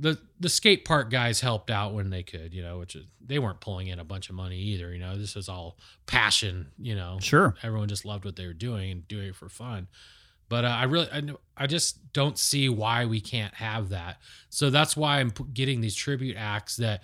the 0.00 0.16
the 0.38 0.48
skate 0.48 0.84
park 0.84 1.10
guys 1.10 1.40
helped 1.40 1.70
out 1.70 1.92
when 1.92 2.10
they 2.10 2.22
could, 2.22 2.54
you 2.54 2.62
know, 2.62 2.78
which 2.78 2.94
is 2.94 3.04
they 3.20 3.40
weren't 3.40 3.58
pulling 3.58 3.88
in 3.88 3.98
a 3.98 4.04
bunch 4.04 4.28
of 4.30 4.36
money 4.36 4.56
either. 4.56 4.92
You 4.92 5.00
know, 5.00 5.18
this 5.18 5.34
is 5.34 5.48
all 5.48 5.76
passion. 6.06 6.68
You 6.78 6.94
know, 6.94 7.18
Sure. 7.20 7.56
everyone 7.64 7.88
just 7.88 8.04
loved 8.04 8.24
what 8.24 8.36
they 8.36 8.46
were 8.46 8.52
doing 8.52 8.92
and 8.92 9.08
doing 9.08 9.26
it 9.28 9.34
for 9.34 9.48
fun. 9.48 9.88
But 10.48 10.64
uh, 10.64 10.68
I 10.68 10.84
really, 10.84 11.08
I, 11.12 11.22
I 11.56 11.66
just 11.66 12.12
don't 12.12 12.38
see 12.38 12.68
why 12.68 13.04
we 13.04 13.20
can't 13.20 13.54
have 13.54 13.90
that. 13.90 14.18
So 14.48 14.70
that's 14.70 14.96
why 14.96 15.20
I'm 15.20 15.32
getting 15.52 15.80
these 15.80 15.94
tribute 15.94 16.36
acts 16.38 16.76
that 16.76 17.02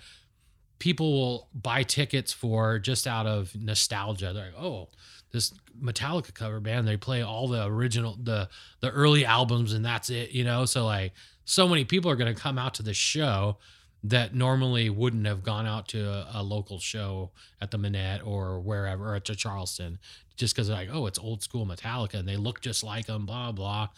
people 0.79 1.13
will 1.13 1.49
buy 1.53 1.83
tickets 1.83 2.33
for 2.33 2.79
just 2.79 3.07
out 3.07 3.27
of 3.27 3.55
nostalgia. 3.55 4.33
They're 4.33 4.45
like, 4.45 4.59
oh, 4.59 4.89
this 5.31 5.53
Metallica 5.81 6.33
cover 6.33 6.59
band, 6.59 6.87
they 6.87 6.97
play 6.97 7.21
all 7.21 7.47
the 7.47 7.65
original, 7.65 8.17
the 8.21 8.49
the 8.79 8.89
early 8.89 9.25
albums, 9.25 9.73
and 9.73 9.85
that's 9.85 10.09
it, 10.09 10.31
you 10.31 10.43
know. 10.43 10.65
So 10.65 10.85
like, 10.85 11.13
so 11.43 11.67
many 11.67 11.85
people 11.85 12.09
are 12.09 12.15
going 12.15 12.33
to 12.33 12.39
come 12.39 12.57
out 12.57 12.73
to 12.75 12.83
the 12.83 12.93
show 12.93 13.57
that 14.09 14.35
normally 14.35 14.89
wouldn't 14.89 15.25
have 15.25 15.41
gone 15.41 15.65
out 15.65 15.87
to 15.87 16.07
a, 16.07 16.29
a 16.35 16.43
local 16.43 16.79
show 16.79 17.31
at 17.59 17.71
the 17.71 17.77
Manette 17.77 18.21
or 18.23 18.59
wherever 18.59 19.15
or 19.15 19.19
to 19.19 19.35
Charleston 19.35 19.97
just 20.35 20.55
because 20.55 20.69
like 20.69 20.89
oh 20.91 21.07
it's 21.07 21.17
old 21.17 21.41
school 21.41 21.65
Metallica 21.65 22.15
and 22.15 22.27
they 22.27 22.37
look 22.37 22.61
just 22.61 22.83
like 22.83 23.07
them 23.07 23.25
blah 23.25 23.51
blah. 23.51 23.89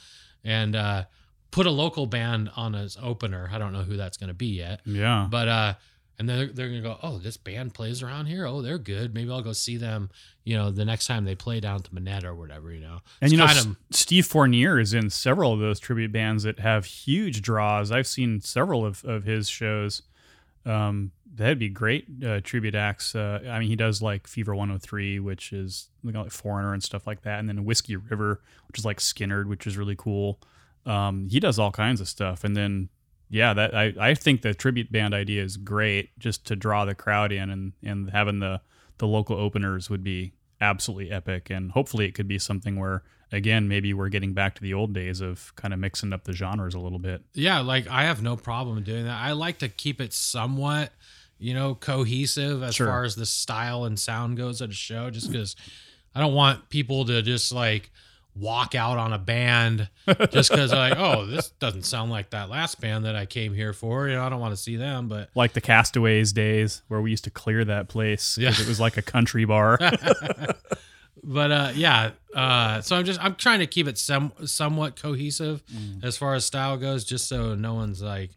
And 0.43 0.75
uh 0.75 1.03
put 1.51 1.65
a 1.65 1.71
local 1.71 2.05
band 2.05 2.51
on 2.55 2.75
as 2.75 2.97
opener. 3.01 3.49
I 3.51 3.57
don't 3.57 3.73
know 3.73 3.83
who 3.83 3.97
that's 3.97 4.17
going 4.17 4.29
to 4.29 4.33
be 4.33 4.47
yet. 4.47 4.81
Yeah. 4.85 5.27
but 5.29 5.47
uh 5.47 5.73
and 6.19 6.27
they're, 6.27 6.47
they're 6.47 6.67
gonna 6.69 6.81
go 6.81 6.97
oh 7.03 7.17
this 7.19 7.37
band 7.37 7.73
plays 7.73 8.01
around 8.01 8.25
here 8.25 8.45
oh 8.45 8.61
they're 8.61 8.77
good 8.77 9.13
maybe 9.13 9.29
I'll 9.29 9.41
go 9.41 9.53
see 9.53 9.77
them 9.77 10.09
you 10.43 10.57
know 10.57 10.71
the 10.71 10.85
next 10.85 11.07
time 11.07 11.25
they 11.25 11.35
play 11.35 11.59
down 11.59 11.81
to 11.81 11.93
Manette 11.93 12.23
or 12.23 12.33
whatever 12.35 12.71
you 12.71 12.79
know 12.79 12.99
And 13.21 13.31
you 13.31 13.37
know, 13.37 13.45
kind 13.45 13.57
S- 13.57 13.65
of 13.65 13.77
Steve 13.91 14.25
Fournier 14.25 14.79
is 14.79 14.93
in 14.93 15.09
several 15.09 15.53
of 15.53 15.59
those 15.59 15.79
tribute 15.79 16.11
bands 16.11 16.43
that 16.43 16.59
have 16.59 16.85
huge 16.85 17.41
draws. 17.41 17.91
I've 17.91 18.07
seen 18.07 18.41
several 18.41 18.85
of, 18.85 19.03
of 19.05 19.23
his 19.23 19.47
shows. 19.49 20.01
Um, 20.65 21.11
that'd 21.33 21.59
be 21.59 21.69
great 21.69 22.07
uh, 22.25 22.41
tribute 22.41 22.75
acts. 22.75 23.15
Uh, 23.15 23.39
I 23.49 23.59
mean, 23.59 23.69
he 23.69 23.75
does 23.75 24.01
like 24.01 24.27
Fever 24.27 24.53
103, 24.53 25.19
which 25.19 25.53
is 25.53 25.89
like 26.03 26.31
Foreigner 26.31 26.73
and 26.73 26.83
stuff 26.83 27.07
like 27.07 27.21
that, 27.21 27.39
and 27.39 27.47
then 27.47 27.63
Whiskey 27.63 27.95
River, 27.95 28.41
which 28.67 28.79
is 28.79 28.85
like 28.85 28.97
Skynyrd, 28.97 29.45
which 29.47 29.65
is 29.65 29.77
really 29.77 29.95
cool. 29.95 30.39
Um, 30.85 31.27
he 31.29 31.39
does 31.39 31.59
all 31.59 31.71
kinds 31.71 32.01
of 32.01 32.07
stuff, 32.09 32.43
and 32.43 32.55
then 32.55 32.89
yeah, 33.29 33.53
that 33.53 33.75
I, 33.75 33.93
I 33.99 34.13
think 34.13 34.41
the 34.41 34.53
tribute 34.53 34.91
band 34.91 35.13
idea 35.13 35.43
is 35.43 35.57
great, 35.57 36.17
just 36.19 36.45
to 36.47 36.55
draw 36.55 36.85
the 36.85 36.95
crowd 36.95 37.31
in, 37.31 37.49
and 37.49 37.73
and 37.83 38.09
having 38.11 38.39
the 38.39 38.61
the 38.99 39.07
local 39.07 39.37
openers 39.37 39.89
would 39.89 40.03
be 40.03 40.33
absolutely 40.61 41.11
epic, 41.11 41.49
and 41.49 41.71
hopefully 41.71 42.05
it 42.05 42.13
could 42.13 42.27
be 42.27 42.39
something 42.39 42.79
where 42.79 43.03
again 43.31 43.67
maybe 43.67 43.93
we're 43.93 44.07
getting 44.09 44.33
back 44.33 44.55
to 44.55 44.61
the 44.61 44.73
old 44.73 44.93
days 44.93 45.19
of 45.21 45.53
kind 45.57 45.73
of 45.73 45.79
mixing 45.79 46.13
up 46.13 46.23
the 46.23 46.31
genres 46.33 46.73
a 46.73 46.79
little 46.79 46.97
bit. 46.97 47.21
yeah 47.33 47.59
like 47.59 47.85
I 47.89 48.05
have 48.05 48.21
no 48.23 48.37
problem 48.37 48.81
doing 48.83 49.03
that 49.03 49.19
I 49.21 49.33
like 49.33 49.57
to 49.59 49.67
keep 49.67 49.99
it 49.99 50.13
somewhat 50.13 50.93
you 51.37 51.53
know 51.53 51.75
cohesive 51.75 52.63
as 52.63 52.75
Sure. 52.75 52.87
far 52.87 53.03
as 53.03 53.15
the 53.15 53.25
style 53.25 53.83
and 53.83 53.99
sound 53.99 54.37
goes 54.37 54.61
at 54.61 54.69
a 54.69 54.73
show 54.73 55.09
just 55.09 55.29
because 55.29 55.57
I 56.15 56.21
don't 56.21 56.33
want 56.33 56.69
people 56.69 57.03
to 57.03 57.21
just 57.21 57.51
like 57.51 57.91
walk 58.39 58.75
out 58.75 58.97
on 58.97 59.13
a 59.13 59.17
band 59.17 59.89
just 60.31 60.49
because 60.51 60.71
like 60.71 60.93
oh 60.97 61.25
this 61.25 61.49
doesn't 61.59 61.83
sound 61.83 62.11
like 62.11 62.29
that 62.31 62.49
last 62.49 62.79
band 62.81 63.05
that 63.05 63.15
I 63.15 63.25
came 63.25 63.53
here 63.53 63.73
for 63.73 64.07
you 64.07 64.15
know 64.15 64.23
I 64.23 64.29
don't 64.29 64.39
want 64.39 64.53
to 64.53 64.61
see 64.61 64.75
them 64.75 65.07
but 65.07 65.29
Like 65.35 65.53
the 65.53 65.61
Castaways 65.61 66.33
days 66.33 66.81
where 66.87 67.01
we 67.01 67.09
used 67.09 67.23
to 67.23 67.29
clear 67.31 67.65
that 67.65 67.87
place 67.89 68.35
because 68.35 68.59
Yeah. 68.59 68.63
it 68.65 68.67
was 68.67 68.79
like 68.79 68.97
a 68.97 69.01
country 69.01 69.45
bar. 69.45 69.79
but 71.23 71.51
uh 71.51 71.71
yeah 71.75 72.11
uh 72.35 72.79
so 72.81 72.95
i'm 72.95 73.03
just 73.03 73.19
i'm 73.23 73.35
trying 73.35 73.59
to 73.59 73.67
keep 73.67 73.87
it 73.87 73.97
some 73.97 74.31
somewhat 74.45 74.95
cohesive 74.95 75.63
Mm. 75.65 76.03
as 76.03 76.15
far 76.15 76.35
as 76.35 76.45
style 76.45 76.77
goes 76.77 77.03
just 77.03 77.27
so 77.27 77.55
no 77.55 77.73
one's 77.73 78.01
like 78.01 78.31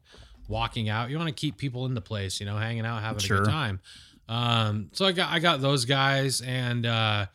walking 0.48 0.88
out 0.88 1.10
you 1.10 1.16
want 1.18 1.28
to 1.28 1.34
keep 1.34 1.56
people 1.56 1.86
in 1.86 1.94
the 1.94 2.00
place 2.00 2.40
you 2.40 2.46
know 2.46 2.56
hanging 2.56 2.84
out 2.86 3.00
having 3.02 3.22
a 3.24 3.28
good 3.28 3.44
time 3.44 3.80
um 4.28 4.88
so 4.92 5.04
i 5.04 5.12
got 5.12 5.30
i 5.30 5.38
got 5.38 5.60
those 5.60 5.84
guys 5.84 6.40
and 6.40 6.86
uh 6.86 7.26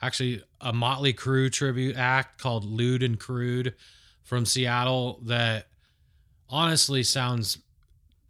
actually 0.00 0.42
a 0.60 0.72
Mötley 0.72 1.14
Crüe 1.14 1.50
tribute 1.50 1.96
act 1.96 2.40
called 2.40 2.64
lewd 2.64 3.02
and 3.02 3.18
crude 3.18 3.74
from 4.22 4.44
seattle 4.44 5.20
that 5.24 5.68
honestly 6.48 7.02
sounds 7.02 7.58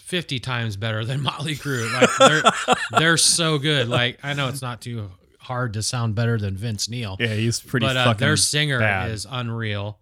50 0.01 0.39
times 0.41 0.77
better 0.77 1.05
than 1.05 1.21
Mötley 1.25 1.61
Crüe 1.61 1.93
like 1.93 2.11
they're 2.19 2.99
they're 3.01 3.17
so 3.17 3.59
good 3.59 3.89
like 3.89 4.19
i 4.23 4.33
know 4.33 4.49
it's 4.49 4.63
not 4.63 4.81
too 4.81 5.11
hard 5.39 5.73
to 5.75 5.83
sound 5.83 6.15
better 6.15 6.39
than 6.39 6.57
vince 6.57 6.89
neil 6.89 7.17
yeah, 7.19 7.29
he's 7.29 7.61
pretty 7.61 7.87
but 7.87 7.97
uh, 7.97 8.13
their 8.15 8.37
singer 8.37 8.79
bad. 8.79 9.11
is 9.11 9.27
unreal. 9.29 9.99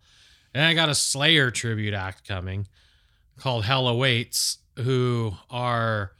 And 0.56 0.64
I 0.64 0.72
got 0.72 0.88
a 0.88 0.94
Slayer 0.94 1.50
tribute 1.50 1.92
act 1.92 2.26
coming 2.26 2.66
called 3.38 3.64
Hell 3.66 3.88
Awaits, 3.88 4.56
who 4.76 5.34
are 5.50 6.12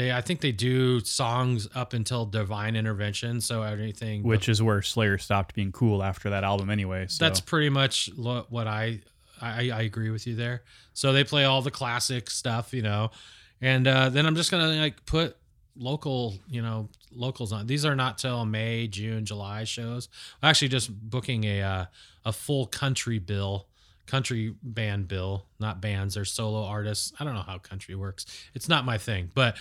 they 0.00 0.12
I 0.12 0.20
think 0.20 0.40
they 0.40 0.52
do 0.52 1.00
songs 1.00 1.68
up 1.74 1.92
until 1.92 2.24
Divine 2.24 2.74
Intervention, 2.74 3.40
so 3.40 3.62
anything 3.62 4.22
which 4.22 4.48
is 4.48 4.62
where 4.62 4.82
Slayer 4.82 5.18
stopped 5.18 5.54
being 5.54 5.72
cool 5.72 6.02
after 6.02 6.30
that 6.30 6.44
album 6.44 6.70
anyway. 6.70 7.06
So 7.08 7.24
that's 7.24 7.40
pretty 7.40 7.68
much 7.68 8.08
lo- 8.16 8.46
what 8.48 8.66
I, 8.66 9.00
I 9.40 9.70
I 9.70 9.82
agree 9.82 10.10
with 10.10 10.26
you 10.26 10.34
there. 10.34 10.62
So 10.94 11.12
they 11.12 11.24
play 11.24 11.44
all 11.44 11.62
the 11.62 11.70
classic 11.70 12.30
stuff, 12.30 12.72
you 12.72 12.82
know, 12.82 13.10
and 13.60 13.86
uh, 13.86 14.08
then 14.08 14.26
I'm 14.26 14.36
just 14.36 14.50
gonna 14.50 14.68
like 14.80 15.04
put 15.04 15.36
local, 15.76 16.34
you 16.48 16.62
know, 16.62 16.88
locals 17.12 17.52
on. 17.52 17.66
These 17.66 17.84
are 17.84 17.94
not 17.94 18.18
till 18.18 18.44
May, 18.44 18.86
June, 18.86 19.24
July 19.24 19.64
shows. 19.64 20.08
I'm 20.42 20.48
actually 20.48 20.68
just 20.68 20.90
booking 21.10 21.44
a 21.44 21.62
uh, 21.62 21.84
a 22.24 22.32
full 22.32 22.66
country 22.66 23.18
bill, 23.18 23.66
country 24.06 24.54
band 24.62 25.08
bill, 25.08 25.46
not 25.58 25.80
bands. 25.80 26.14
They're 26.14 26.24
solo 26.24 26.64
artists. 26.64 27.12
I 27.20 27.24
don't 27.24 27.34
know 27.34 27.42
how 27.42 27.58
country 27.58 27.94
works. 27.94 28.24
It's 28.54 28.68
not 28.68 28.84
my 28.84 28.96
thing, 28.98 29.30
but 29.34 29.56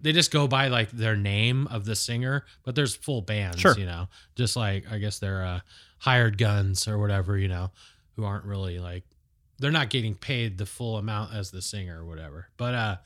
they 0.00 0.12
just 0.12 0.30
go 0.30 0.46
by 0.48 0.68
like 0.68 0.90
their 0.90 1.16
name 1.16 1.66
of 1.68 1.84
the 1.84 1.94
singer, 1.96 2.44
but 2.64 2.74
there's 2.74 2.94
full 2.94 3.22
bands, 3.22 3.60
Sure. 3.60 3.76
you 3.78 3.86
know, 3.86 4.08
just 4.36 4.56
like 4.56 4.84
I 4.90 4.98
guess 4.98 5.18
they're 5.18 5.44
uh, 5.44 5.60
hired 5.98 6.38
guns 6.38 6.86
or 6.88 6.98
whatever, 6.98 7.36
you 7.38 7.48
know. 7.48 7.70
who 8.16 8.24
aren't 8.24 8.44
really 8.44 8.78
like 8.78 9.04
they're 9.58 9.70
not 9.70 9.88
getting 9.90 10.14
paid 10.14 10.56
the 10.58 10.66
full 10.66 10.96
amount 10.96 11.34
as 11.34 11.50
the 11.50 11.60
singer 11.62 12.00
or 12.02 12.04
whatever. 12.06 12.48
But 12.56 12.74
uh 12.74 12.96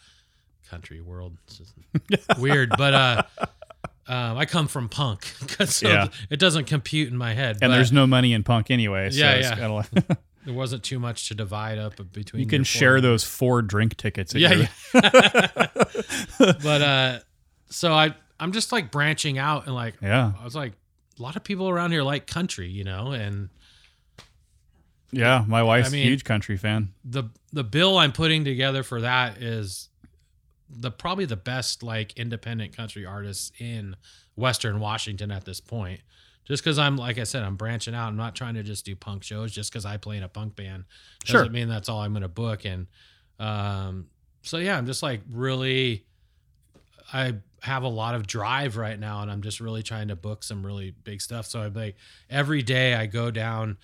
country 0.70 1.00
world 1.00 1.36
weird, 2.38 2.70
but 2.76 2.94
uh 2.94 3.22
um, 4.06 4.36
I 4.36 4.44
come 4.44 4.68
from 4.68 4.88
punk, 4.88 5.24
so 5.66 5.88
Yeah. 5.88 6.08
it 6.30 6.38
doesn't 6.38 6.66
compute 6.66 7.10
in 7.10 7.16
my 7.16 7.32
head. 7.34 7.56
And 7.62 7.70
but 7.70 7.76
there's 7.76 7.90
no 7.92 8.06
money 8.06 8.32
in 8.34 8.42
punk 8.44 8.70
anyway. 8.70 9.10
So 9.10 9.18
Yeah, 9.18 9.32
it's 9.32 9.48
yeah. 9.48 9.54
kinda 9.54 9.72
like- 9.72 10.18
there 10.44 10.54
wasn't 10.54 10.82
too 10.82 10.98
much 10.98 11.28
to 11.28 11.34
divide 11.34 11.78
up 11.78 11.94
between. 12.12 12.42
you 12.42 12.48
can 12.48 12.64
share 12.64 13.00
those 13.00 13.24
four 13.24 13.62
drink 13.62 13.96
tickets. 13.96 14.34
Yeah, 14.34 14.52
your- 14.52 14.68
yeah. 14.94 15.66
but 16.38 16.82
uh, 16.82 17.18
so 17.70 17.92
I 17.92 18.14
I'm 18.38 18.52
just 18.52 18.72
like 18.72 18.90
branching 18.90 19.38
out 19.38 19.66
and 19.66 19.74
like 19.74 19.94
yeah. 20.02 20.32
I 20.40 20.44
was 20.44 20.54
like 20.54 20.72
a 21.18 21.22
lot 21.22 21.36
of 21.36 21.44
people 21.44 21.68
around 21.68 21.92
here 21.92 22.02
like 22.02 22.26
country, 22.26 22.68
you 22.68 22.84
know, 22.84 23.12
and 23.12 23.48
Yeah, 25.12 25.44
my 25.46 25.62
wife's 25.62 25.88
I 25.88 25.92
mean- 25.92 26.06
a 26.06 26.10
huge 26.10 26.24
country 26.24 26.56
fan. 26.56 26.92
the 27.04 27.24
the 27.52 27.64
bill 27.64 27.98
I'm 27.98 28.12
putting 28.12 28.44
together 28.44 28.82
for 28.82 29.00
that 29.00 29.38
is 29.40 29.88
the 30.68 30.90
probably 30.90 31.24
the 31.24 31.36
best 31.36 31.82
like 31.82 32.18
independent 32.18 32.76
country 32.76 33.06
artists 33.06 33.52
in 33.60 33.94
Western 34.34 34.80
Washington 34.80 35.30
at 35.30 35.44
this 35.44 35.60
point. 35.60 36.00
Just 36.46 36.62
because 36.62 36.78
I'm 36.78 36.96
like 36.96 37.18
I 37.18 37.24
said, 37.24 37.42
I'm 37.42 37.56
branching 37.56 37.94
out. 37.94 38.08
I'm 38.08 38.16
not 38.16 38.34
trying 38.34 38.54
to 38.54 38.62
just 38.62 38.84
do 38.84 38.94
punk 38.94 39.22
shows 39.22 39.52
just 39.52 39.72
because 39.72 39.84
I 39.86 39.96
play 39.96 40.16
in 40.16 40.22
a 40.22 40.28
punk 40.28 40.56
band. 40.56 40.84
Doesn't 41.38 41.52
mean 41.52 41.68
that's 41.68 41.88
all 41.88 42.00
I'm 42.00 42.12
going 42.12 42.22
to 42.22 42.28
book. 42.28 42.64
And 42.64 42.86
um, 43.38 44.06
so 44.42 44.58
yeah, 44.58 44.76
I'm 44.76 44.86
just 44.86 45.02
like 45.02 45.22
really. 45.30 46.04
I 47.12 47.34
have 47.62 47.82
a 47.82 47.88
lot 47.88 48.14
of 48.14 48.26
drive 48.26 48.76
right 48.76 48.98
now, 48.98 49.22
and 49.22 49.30
I'm 49.30 49.42
just 49.42 49.60
really 49.60 49.82
trying 49.82 50.08
to 50.08 50.16
book 50.16 50.42
some 50.42 50.64
really 50.66 50.94
big 51.04 51.20
stuff. 51.20 51.46
So 51.46 51.60
I'm 51.60 51.74
like 51.74 51.96
every 52.28 52.62
day 52.62 52.94
I 52.94 53.06
go 53.06 53.30
down 53.30 53.78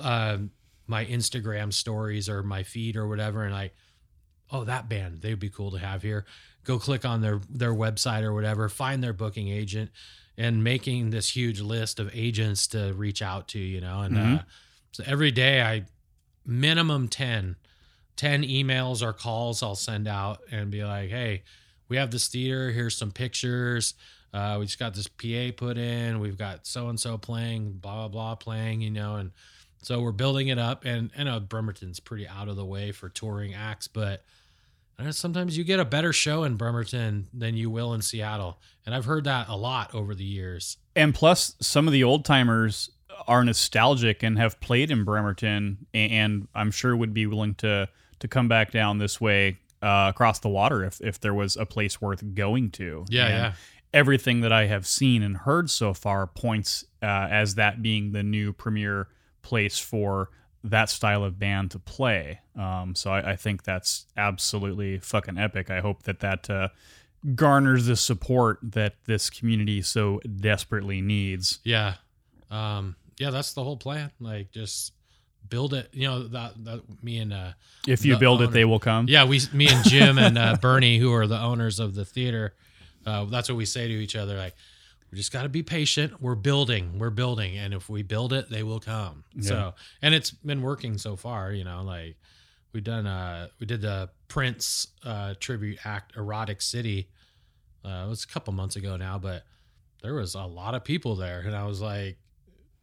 um, 0.00 0.50
my 0.86 1.04
Instagram 1.06 1.72
stories 1.72 2.28
or 2.28 2.42
my 2.42 2.62
feed 2.62 2.96
or 2.96 3.08
whatever, 3.08 3.44
and 3.44 3.54
I. 3.54 3.70
oh, 4.52 4.64
that 4.64 4.88
band, 4.88 5.20
they'd 5.22 5.38
be 5.38 5.48
cool 5.48 5.70
to 5.70 5.78
have 5.78 6.02
here. 6.02 6.24
Go 6.64 6.78
click 6.78 7.04
on 7.04 7.20
their 7.20 7.40
their 7.48 7.72
website 7.72 8.22
or 8.22 8.34
whatever, 8.34 8.68
find 8.68 9.02
their 9.02 9.12
booking 9.12 9.48
agent, 9.48 9.90
and 10.40 10.64
making 10.64 11.10
this 11.10 11.36
huge 11.36 11.60
list 11.60 12.00
of 12.00 12.10
agents 12.14 12.66
to 12.68 12.94
reach 12.94 13.20
out 13.20 13.46
to, 13.48 13.58
you 13.58 13.80
know. 13.80 14.00
And 14.00 14.16
uh, 14.16 14.20
Mhm. 14.20 14.44
so 14.92 15.04
every 15.06 15.30
day 15.30 15.60
I 15.62 15.84
minimum 16.46 17.08
10, 17.08 17.56
10 18.16 18.42
emails 18.44 19.02
or 19.02 19.12
calls 19.12 19.62
I'll 19.62 19.74
send 19.76 20.08
out 20.08 20.40
and 20.50 20.70
be 20.70 20.82
like, 20.82 21.10
hey, 21.10 21.42
we 21.88 21.96
have 21.98 22.10
this 22.10 22.28
theater. 22.28 22.70
Here's 22.70 22.96
some 22.96 23.12
pictures. 23.12 23.94
Uh, 24.32 24.56
we 24.58 24.66
just 24.66 24.78
got 24.78 24.94
this 24.94 25.08
PA 25.08 25.50
put 25.56 25.76
in. 25.76 26.20
We've 26.20 26.38
got 26.38 26.66
so 26.66 26.88
and 26.88 26.98
so 26.98 27.18
playing, 27.18 27.72
blah 27.72 27.96
blah 27.96 28.08
blah 28.08 28.34
playing, 28.36 28.80
you 28.80 28.90
know, 28.90 29.16
and 29.16 29.32
so 29.82 30.00
we're 30.00 30.12
building 30.12 30.48
it 30.48 30.58
up. 30.58 30.84
And 30.84 31.10
I 31.18 31.24
know 31.24 31.40
Bremerton's 31.40 32.00
pretty 32.00 32.26
out 32.28 32.48
of 32.48 32.56
the 32.56 32.64
way 32.64 32.92
for 32.92 33.08
touring 33.08 33.54
acts, 33.54 33.88
but 33.88 34.24
sometimes 35.10 35.56
you 35.56 35.64
get 35.64 35.80
a 35.80 35.84
better 35.84 36.12
show 36.12 36.44
in 36.44 36.56
Bremerton 36.56 37.28
than 37.32 37.56
you 37.56 37.70
will 37.70 37.94
in 37.94 38.02
Seattle, 38.02 38.60
and 38.86 38.94
I've 38.94 39.04
heard 39.04 39.24
that 39.24 39.48
a 39.48 39.56
lot 39.56 39.94
over 39.94 40.14
the 40.14 40.24
years. 40.24 40.76
And 40.94 41.14
plus, 41.14 41.54
some 41.60 41.86
of 41.86 41.92
the 41.92 42.04
old 42.04 42.24
timers 42.24 42.90
are 43.26 43.44
nostalgic 43.44 44.22
and 44.22 44.38
have 44.38 44.60
played 44.60 44.90
in 44.90 45.04
Bremerton, 45.04 45.86
and 45.94 46.48
I'm 46.54 46.70
sure 46.70 46.96
would 46.96 47.14
be 47.14 47.26
willing 47.26 47.54
to 47.56 47.88
to 48.20 48.28
come 48.28 48.48
back 48.48 48.70
down 48.70 48.98
this 48.98 49.20
way 49.20 49.58
uh, 49.82 50.08
across 50.10 50.38
the 50.40 50.48
water 50.48 50.84
if 50.84 51.00
if 51.00 51.20
there 51.20 51.34
was 51.34 51.56
a 51.56 51.66
place 51.66 52.00
worth 52.00 52.34
going 52.34 52.70
to. 52.72 53.04
Yeah, 53.08 53.24
And 53.26 53.34
yeah. 53.34 53.52
Everything 53.92 54.42
that 54.42 54.52
I 54.52 54.66
have 54.66 54.86
seen 54.86 55.22
and 55.22 55.36
heard 55.36 55.68
so 55.68 55.92
far 55.92 56.26
points 56.28 56.84
uh, 57.02 57.06
as 57.06 57.56
that 57.56 57.82
being 57.82 58.12
the 58.12 58.22
new 58.22 58.52
premier 58.52 59.08
place 59.42 59.80
for 59.80 60.30
that 60.62 60.90
style 60.90 61.24
of 61.24 61.38
band 61.38 61.70
to 61.72 61.78
play. 61.78 62.40
Um, 62.58 62.94
so 62.94 63.10
I, 63.10 63.32
I 63.32 63.36
think 63.36 63.64
that's 63.64 64.06
absolutely 64.16 64.98
fucking 64.98 65.38
epic. 65.38 65.70
I 65.70 65.80
hope 65.80 66.02
that 66.04 66.20
that 66.20 66.50
uh, 66.50 66.68
garners 67.34 67.86
the 67.86 67.96
support 67.96 68.58
that 68.62 68.94
this 69.06 69.30
community 69.30 69.82
so 69.82 70.20
desperately 70.20 71.00
needs. 71.00 71.60
Yeah. 71.64 71.94
Um, 72.50 72.96
yeah, 73.18 73.30
that's 73.30 73.52
the 73.52 73.62
whole 73.62 73.76
plan. 73.76 74.10
Like 74.20 74.50
just 74.50 74.92
build 75.48 75.74
it. 75.74 75.88
You 75.92 76.08
know, 76.08 76.28
that, 76.28 76.64
that 76.64 76.82
me 77.02 77.18
and 77.18 77.32
uh 77.32 77.52
If 77.86 78.04
you 78.04 78.16
build 78.16 78.42
it, 78.42 78.50
they 78.52 78.64
will 78.64 78.78
come. 78.78 79.06
yeah, 79.08 79.24
we 79.24 79.40
me 79.52 79.68
and 79.68 79.84
Jim 79.84 80.18
and 80.18 80.38
uh 80.38 80.56
Bernie, 80.60 80.98
who 80.98 81.12
are 81.12 81.26
the 81.26 81.38
owners 81.38 81.78
of 81.80 81.94
the 81.94 82.04
theater, 82.04 82.54
uh, 83.06 83.24
that's 83.24 83.48
what 83.48 83.56
we 83.56 83.64
say 83.64 83.88
to 83.88 83.94
each 83.94 84.14
other, 84.14 84.36
like, 84.36 84.54
we 85.10 85.16
just 85.18 85.32
gotta 85.32 85.48
be 85.48 85.62
patient. 85.62 86.20
We're 86.20 86.34
building, 86.36 86.98
we're 86.98 87.10
building, 87.10 87.58
and 87.58 87.74
if 87.74 87.88
we 87.88 88.02
build 88.02 88.32
it, 88.32 88.48
they 88.50 88.62
will 88.62 88.80
come. 88.80 89.24
So 89.40 89.74
and 90.02 90.14
it's 90.14 90.30
been 90.30 90.62
working 90.62 90.98
so 90.98 91.16
far, 91.16 91.52
you 91.52 91.64
know, 91.64 91.82
like 91.82 92.16
we've 92.72 92.84
done 92.84 93.06
uh 93.06 93.48
we 93.58 93.66
did 93.66 93.80
the 93.80 94.10
Prince 94.28 94.88
uh 95.04 95.34
tribute 95.40 95.78
act 95.84 96.16
Erotic 96.16 96.62
City. 96.62 97.08
Uh 97.84 98.04
it 98.06 98.08
was 98.08 98.24
a 98.24 98.28
couple 98.28 98.52
months 98.52 98.76
ago 98.76 98.96
now, 98.96 99.18
but 99.18 99.44
there 100.02 100.14
was 100.14 100.34
a 100.34 100.44
lot 100.44 100.74
of 100.74 100.84
people 100.84 101.16
there 101.16 101.40
and 101.40 101.54
I 101.54 101.66
was 101.66 101.80
like 101.80 102.18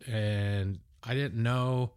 and 0.06 0.80
I 1.04 1.14
didn't 1.14 1.42
know 1.42 1.94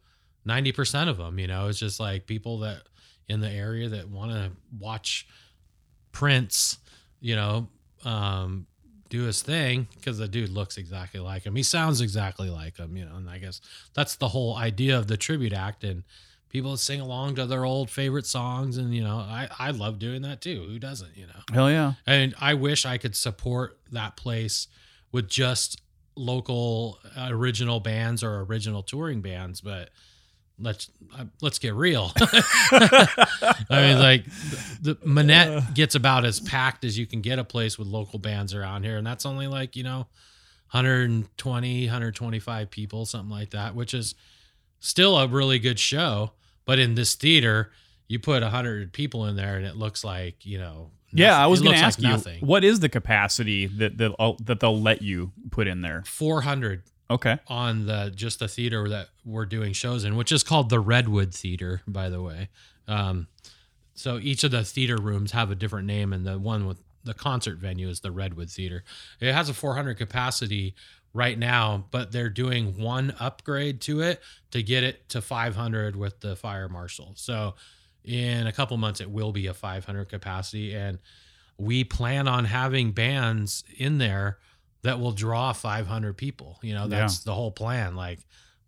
90% 0.47 1.09
of 1.09 1.19
them, 1.19 1.39
you 1.39 1.47
know, 1.47 1.69
it's 1.69 1.79
just 1.79 2.01
like 2.01 2.27
people 2.27 2.61
that 2.61 2.83
in 3.29 3.41
the 3.41 3.51
area 3.51 3.89
that 3.89 4.09
want 4.09 4.33
to 4.33 4.51
watch 4.79 5.27
Prince, 6.13 6.79
you 7.21 7.37
know, 7.37 7.69
um, 8.05 8.67
do 9.11 9.25
his 9.25 9.43
thing 9.43 9.89
because 9.97 10.17
the 10.17 10.29
dude 10.29 10.49
looks 10.49 10.79
exactly 10.79 11.21
like 11.21 11.43
him. 11.43 11.57
He 11.57 11.63
sounds 11.63 12.01
exactly 12.01 12.49
like 12.49 12.79
him, 12.79 12.97
you 12.97 13.05
know, 13.05 13.17
and 13.17 13.29
I 13.29 13.39
guess 13.39 13.61
that's 13.93 14.17
the 14.17 14.29
whole 14.29 14.57
idea 14.57 14.97
of 14.97 15.09
the 15.09 15.19
tribute 15.19 15.53
act 15.53 15.85
and 15.85 16.05
people 16.49 16.77
sing 16.77 17.01
along 17.01 17.35
to 17.35 17.47
their 17.47 17.65
old 17.65 17.91
favorite 17.91 18.27
songs. 18.27 18.79
And, 18.79 18.95
you 18.95 19.03
know, 19.03 19.17
I, 19.17 19.49
I 19.59 19.71
love 19.73 19.99
doing 19.99 20.23
that 20.23 20.41
too. 20.41 20.65
Who 20.69 20.79
doesn't, 20.79 21.17
you 21.17 21.27
know? 21.27 21.41
Hell 21.53 21.71
yeah. 21.71 21.95
And 22.07 22.35
I 22.41 22.55
wish 22.55 22.87
I 22.87 22.99
could 22.99 23.17
support 23.17 23.79
that 23.93 24.17
place 24.17 24.69
with 25.13 25.29
just 25.29 25.81
local 26.17 26.99
uh, 27.17 27.29
original 27.31 27.81
bands 27.81 28.23
or 28.23 28.41
original 28.41 28.83
touring 28.83 29.21
bands, 29.21 29.61
but 29.61 29.91
let's 30.61 30.91
uh, 31.17 31.25
let's 31.41 31.59
get 31.59 31.75
real. 31.75 32.13
I 32.17 33.57
mean, 33.71 33.99
like 33.99 34.25
the 34.81 34.99
Manette 35.05 35.75
gets 35.75 35.95
about 35.95 36.25
as 36.25 36.41
packed 36.41 36.85
as 36.85 36.99
you 36.99 37.07
can 37.07 37.21
get 37.21 37.39
a 37.39 37.45
place 37.45 37.79
with 37.79 37.89
local 37.89 38.19
bands 38.19 38.55
around 38.55 38.85
here, 38.85 38.97
and 38.97 39.07
that's 39.07 39.27
only 39.27 39.47
like 39.47 39.77
you 39.77 39.83
know, 39.83 40.07
120, 40.71 41.85
125 41.87 42.71
people, 42.71 43.07
something 43.07 43.31
like 43.31 43.51
that, 43.51 43.75
which 43.75 43.95
is 43.95 44.15
still 44.79 45.19
a 45.19 45.27
really 45.27 45.59
good 45.59 45.79
show. 45.79 46.33
But 46.65 46.79
in 46.79 46.95
this 46.95 47.15
theater, 47.15 47.73
you 48.07 48.19
put 48.19 48.43
100 48.43 48.93
people 48.93 49.27
in 49.27 49.37
there, 49.37 49.57
and 49.57 49.67
it 49.67 49.77
looks 49.77 50.05
like 50.05 50.45
you 50.45 50.59
know. 50.59 50.91
Yeah, 51.13 51.37
I 51.37 51.49
was 51.49 51.61
going 51.61 51.75
to 51.75 51.83
ask 51.83 51.99
like 51.99 52.05
you, 52.05 52.13
nothing. 52.13 52.47
what 52.47 52.63
is 52.63 52.79
the 52.79 52.89
capacity 52.89 53.67
that 53.67 53.99
that 53.99 54.37
that 54.45 54.61
they'll 54.61 54.81
let 54.81 55.03
you 55.03 55.33
put 55.51 55.67
in 55.67 55.81
there? 55.81 56.05
400 56.07 56.85
Okay. 57.11 57.39
on 57.49 57.87
the 57.87 58.13
just 58.15 58.39
the 58.39 58.47
theater 58.49 58.89
that 58.89 59.09
we're 59.25 59.47
doing 59.47 59.73
shows 59.73 60.05
in, 60.05 60.17
which 60.17 60.31
is 60.31 60.43
called 60.45 60.71
the 60.71 60.79
Redwood 60.79 61.35
Theater, 61.35 61.83
by 61.87 62.09
the 62.09 62.23
way. 62.23 62.49
Um, 62.87 63.27
so 63.95 64.19
each 64.19 64.45
of 64.45 64.53
the 64.53 64.65
theater 64.65 64.97
rooms 64.97 65.33
have 65.33 65.51
a 65.51 65.55
different 65.55 65.87
name, 65.87 66.13
and 66.13 66.25
the 66.25 66.39
one 66.39 66.67
with 66.67 66.81
the 67.03 67.15
concert 67.15 67.59
venue 67.59 67.89
is 67.89 68.01
the 68.01 68.13
Redwood 68.13 68.49
Theater. 68.51 68.85
It 69.21 69.33
has 69.33 69.49
a 69.49 69.55
400 69.55 69.95
capacity 69.95 70.75
right 71.13 71.39
now, 71.39 71.87
but 71.91 72.13
they're 72.13 72.31
doing 72.31 72.79
one 72.79 73.15
upgrade 73.19 73.81
to 73.83 74.01
it 74.01 74.21
to 74.53 74.63
get 74.63 74.85
it 74.85 75.09
to 75.09 75.21
500 75.21 75.97
with 75.97 76.21
the 76.21 76.37
fire 76.37 76.69
marshal. 76.69 77.13
So 77.17 77.55
in 78.05 78.47
a 78.47 78.53
couple 78.53 78.77
months, 78.77 79.01
it 79.01 79.11
will 79.11 79.33
be 79.33 79.47
a 79.49 79.55
500 79.55 80.09
capacity, 80.09 80.75
and 80.75 80.99
we 81.59 81.85
plan 81.85 82.29
on 82.29 82.45
having 82.47 82.93
bands 82.93 83.65
in 83.77 83.99
there 83.99 84.39
that 84.83 85.01
will 85.01 85.13
draw 85.13 85.53
500 85.53 86.17
people. 86.17 86.59
You 86.63 86.75
know, 86.75 86.89
that's 86.89 87.21
the 87.21 87.35
whole 87.35 87.51
plan. 87.51 87.97
Like 87.97 88.21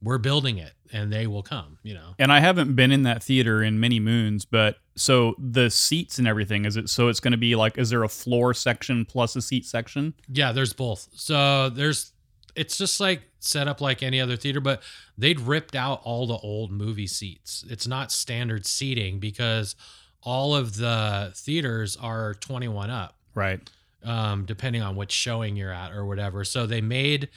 we're 0.03 0.19
building 0.19 0.59
it, 0.59 0.73
and 0.93 1.13
they 1.13 1.27
will 1.27 1.43
come. 1.43 1.79
You 1.83 1.95
know. 1.95 2.15
And 2.19 2.33
I 2.33 2.41
haven't 2.41 2.75
been 2.75 2.93
in 2.93 3.05
that 3.05 3.23
theater 3.23 3.63
in 3.63 3.81
many 3.81 4.01
moons, 4.01 4.45
but 4.45 4.77
so 4.95 5.35
the 5.39 5.71
seats 5.71 6.19
and 6.19 6.29
everything 6.29 6.67
is 6.67 6.77
it 6.77 6.91
so 6.91 7.09
it's 7.09 7.21
going 7.21 7.33
to 7.33 7.39
be 7.39 7.55
like 7.55 7.79
is 7.79 7.89
there 7.89 8.03
a 8.03 8.09
floor 8.09 8.53
section 8.53 9.05
plus 9.05 9.37
a 9.37 9.43
seat 9.43 9.65
section? 9.65 10.15
Yeah, 10.29 10.53
there's 10.53 10.73
both. 10.73 11.09
So 11.15 11.71
there's 11.71 12.13
it's 12.55 12.77
just 12.77 13.01
like 13.01 13.23
set 13.39 13.69
up 13.69 13.81
like 13.81 14.03
any 14.03 14.21
other 14.21 14.37
theater, 14.37 14.61
but 14.61 14.83
they'd 15.17 15.41
ripped 15.41 15.75
out 15.75 16.01
all 16.05 16.27
the 16.27 16.37
old 16.37 16.71
movie 16.71 17.07
seats. 17.07 17.65
It's 17.71 17.87
not 17.87 18.13
standard 18.13 18.67
seating 18.67 19.19
because 19.19 19.75
all 20.23 20.55
of 20.55 20.77
the 20.77 21.33
theaters 21.35 21.97
are 21.97 22.35
21 22.35 22.91
up, 22.91 23.17
Right. 23.35 23.69
Um, 24.05 24.44
depending 24.44 24.82
on 24.82 24.96
which 24.96 25.12
showing 25.12 25.57
you're 25.57 25.72
at 25.72 25.92
or 25.92 26.05
whatever. 26.05 26.44
So 26.44 26.66
they 26.66 26.80
made 26.80 27.28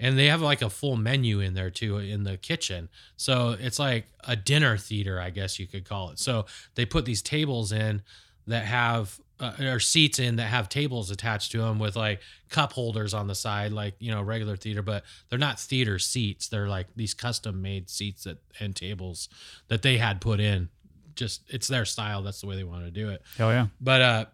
and 0.00 0.18
they 0.18 0.26
have 0.26 0.42
like 0.42 0.62
a 0.62 0.70
full 0.70 0.96
menu 0.96 1.40
in 1.40 1.54
there 1.54 1.70
too 1.70 1.98
in 1.98 2.24
the 2.24 2.36
kitchen. 2.36 2.88
So 3.16 3.56
it's 3.58 3.78
like 3.78 4.06
a 4.24 4.36
dinner 4.36 4.76
theater, 4.76 5.20
I 5.20 5.30
guess 5.30 5.58
you 5.58 5.66
could 5.66 5.84
call 5.84 6.10
it. 6.10 6.18
So 6.18 6.46
they 6.74 6.84
put 6.84 7.04
these 7.04 7.22
tables 7.22 7.72
in 7.72 8.02
that 8.46 8.64
have 8.64 9.20
uh, 9.40 9.52
or 9.60 9.80
seats 9.80 10.18
in 10.18 10.36
that 10.36 10.46
have 10.46 10.68
tables 10.68 11.10
attached 11.10 11.52
to 11.52 11.58
them 11.58 11.78
with 11.78 11.96
like 11.96 12.20
cup 12.50 12.72
holders 12.72 13.14
on 13.14 13.26
the 13.26 13.34
side, 13.34 13.72
like 13.72 13.94
you 13.98 14.10
know 14.10 14.22
regular 14.22 14.56
theater, 14.56 14.82
but 14.82 15.04
they're 15.28 15.38
not 15.38 15.58
theater 15.58 15.98
seats. 15.98 16.48
They're 16.48 16.68
like 16.68 16.86
these 16.94 17.14
custom 17.14 17.60
made 17.60 17.90
seats 17.90 18.24
that 18.24 18.38
and 18.60 18.76
tables 18.76 19.28
that 19.68 19.82
they 19.82 19.96
had 19.96 20.20
put 20.20 20.40
in. 20.40 20.68
Just 21.14 21.42
it's 21.48 21.68
their 21.68 21.84
style. 21.84 22.22
That's 22.22 22.40
the 22.40 22.46
way 22.46 22.56
they 22.56 22.64
wanted 22.64 22.86
to 22.86 23.00
do 23.00 23.08
it. 23.10 23.22
Hell 23.36 23.50
yeah. 23.50 23.66
But 23.80 24.00
uh, 24.02 24.24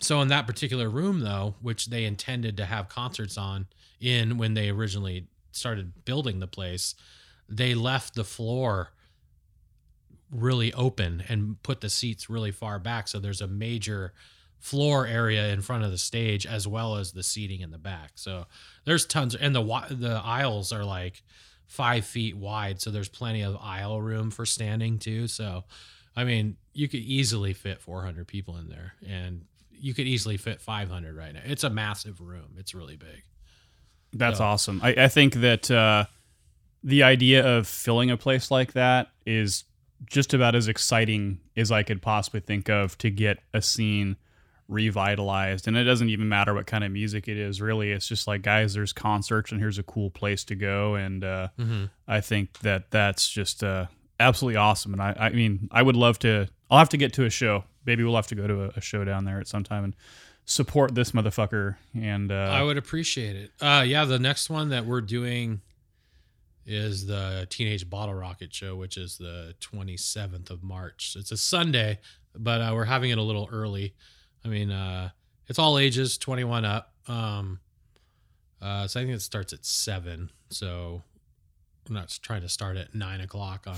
so 0.00 0.20
in 0.20 0.28
that 0.28 0.46
particular 0.46 0.88
room 0.88 1.20
though, 1.20 1.54
which 1.60 1.86
they 1.86 2.04
intended 2.04 2.56
to 2.56 2.64
have 2.64 2.88
concerts 2.88 3.36
on 3.36 3.66
in 4.00 4.38
when 4.38 4.54
they 4.54 4.70
originally 4.70 5.26
started 5.52 6.04
building 6.04 6.40
the 6.40 6.46
place, 6.46 6.94
they 7.48 7.74
left 7.74 8.14
the 8.14 8.24
floor 8.24 8.90
really 10.30 10.72
open 10.74 11.22
and 11.28 11.62
put 11.62 11.80
the 11.80 11.88
seats 11.88 12.28
really 12.28 12.50
far 12.50 12.78
back. 12.78 13.08
So 13.08 13.18
there's 13.18 13.40
a 13.40 13.46
major 13.46 14.12
floor 14.58 15.06
area 15.06 15.52
in 15.52 15.62
front 15.62 15.84
of 15.84 15.90
the 15.90 15.98
stage 15.98 16.44
as 16.46 16.66
well 16.66 16.96
as 16.96 17.12
the 17.12 17.22
seating 17.22 17.60
in 17.60 17.70
the 17.70 17.78
back. 17.78 18.12
So 18.16 18.46
there's 18.84 19.06
tons, 19.06 19.34
and 19.34 19.54
the 19.54 19.62
the 19.90 20.20
aisles 20.22 20.72
are 20.72 20.84
like 20.84 21.22
five 21.66 22.04
feet 22.04 22.36
wide, 22.36 22.80
so 22.80 22.90
there's 22.90 23.08
plenty 23.08 23.42
of 23.42 23.56
aisle 23.60 24.00
room 24.00 24.30
for 24.30 24.44
standing 24.44 24.98
too. 24.98 25.28
So, 25.28 25.64
I 26.16 26.24
mean, 26.24 26.56
you 26.72 26.88
could 26.88 27.00
easily 27.00 27.52
fit 27.52 27.80
400 27.80 28.26
people 28.26 28.56
in 28.56 28.68
there, 28.68 28.94
and 29.06 29.44
you 29.80 29.94
could 29.94 30.06
easily 30.06 30.36
fit 30.36 30.60
500 30.60 31.16
right 31.16 31.32
now. 31.34 31.40
It's 31.44 31.64
a 31.64 31.70
massive 31.70 32.20
room. 32.20 32.54
It's 32.58 32.74
really 32.74 32.96
big. 32.96 33.22
That's 34.12 34.38
So- 34.38 34.44
awesome. 34.44 34.80
I, 34.82 34.94
I 35.04 35.08
think 35.08 35.34
that 35.34 35.70
uh, 35.70 36.06
the 36.82 37.02
idea 37.02 37.46
of 37.46 37.66
filling 37.66 38.10
a 38.10 38.16
place 38.16 38.50
like 38.50 38.72
that 38.72 39.10
is 39.26 39.64
just 40.06 40.32
about 40.32 40.54
as 40.54 40.68
exciting 40.68 41.40
as 41.56 41.72
I 41.72 41.82
could 41.82 42.00
possibly 42.00 42.40
think 42.40 42.68
of 42.70 42.96
to 42.98 43.10
get 43.10 43.38
a 43.52 43.60
scene 43.60 44.16
revitalized. 44.68 45.66
And 45.66 45.76
it 45.76 45.84
doesn't 45.84 46.08
even 46.10 46.28
matter 46.28 46.54
what 46.54 46.66
kind 46.66 46.84
of 46.84 46.92
music 46.92 47.26
it 47.28 47.36
is, 47.38 47.60
really. 47.60 47.90
It's 47.90 48.06
just 48.06 48.26
like, 48.26 48.42
guys, 48.42 48.74
there's 48.74 48.92
concerts 48.92 49.50
and 49.50 49.60
here's 49.60 49.78
a 49.78 49.82
cool 49.82 50.10
place 50.10 50.44
to 50.44 50.54
go. 50.54 50.94
And 50.94 51.24
uh, 51.24 51.48
Mm-hmm. 51.58 51.86
I 52.06 52.20
think 52.20 52.58
that 52.60 52.90
that's 52.90 53.28
just 53.28 53.64
uh, 53.64 53.86
absolutely 54.20 54.56
awesome. 54.56 54.92
And 54.92 55.02
I, 55.02 55.14
I 55.18 55.30
mean, 55.30 55.68
I 55.70 55.82
would 55.82 55.96
love 55.96 56.18
to, 56.20 56.48
I'll 56.70 56.78
have 56.78 56.88
to 56.90 56.96
get 56.96 57.12
to 57.14 57.24
a 57.24 57.30
show. 57.30 57.64
Maybe 57.86 58.04
we'll 58.04 58.16
have 58.16 58.26
to 58.28 58.34
go 58.34 58.46
to 58.46 58.64
a, 58.64 58.68
a 58.76 58.80
show 58.80 59.04
down 59.04 59.24
there 59.24 59.40
at 59.40 59.48
some 59.48 59.64
time 59.64 59.84
and 59.84 59.96
support 60.44 60.94
this 60.94 61.12
motherfucker. 61.12 61.76
And 61.94 62.32
uh, 62.32 62.50
I 62.52 62.62
would 62.62 62.78
appreciate 62.78 63.36
it. 63.36 63.50
Uh, 63.60 63.84
yeah, 63.86 64.04
the 64.04 64.18
next 64.18 64.50
one 64.50 64.70
that 64.70 64.84
we're 64.84 65.00
doing 65.00 65.60
is 66.66 67.06
the 67.06 67.46
Teenage 67.48 67.88
Bottle 67.88 68.14
Rocket 68.14 68.52
Show, 68.52 68.76
which 68.76 68.96
is 68.96 69.16
the 69.16 69.54
27th 69.60 70.50
of 70.50 70.62
March. 70.62 71.16
It's 71.18 71.32
a 71.32 71.36
Sunday, 71.36 71.98
but 72.34 72.60
uh, 72.60 72.72
we're 72.74 72.84
having 72.84 73.10
it 73.10 73.18
a 73.18 73.22
little 73.22 73.48
early. 73.50 73.94
I 74.44 74.48
mean, 74.48 74.70
uh, 74.70 75.10
it's 75.46 75.58
all 75.58 75.78
ages, 75.78 76.18
21 76.18 76.64
up. 76.64 76.92
Um, 77.06 77.60
uh, 78.60 78.86
so 78.86 79.00
I 79.00 79.04
think 79.04 79.14
it 79.14 79.22
starts 79.22 79.52
at 79.52 79.64
seven. 79.64 80.30
So 80.50 81.02
I'm 81.88 81.94
not 81.94 82.18
trying 82.22 82.42
to 82.42 82.48
start 82.48 82.76
at 82.76 82.94
nine 82.94 83.20
o'clock 83.20 83.66
on 83.66 83.76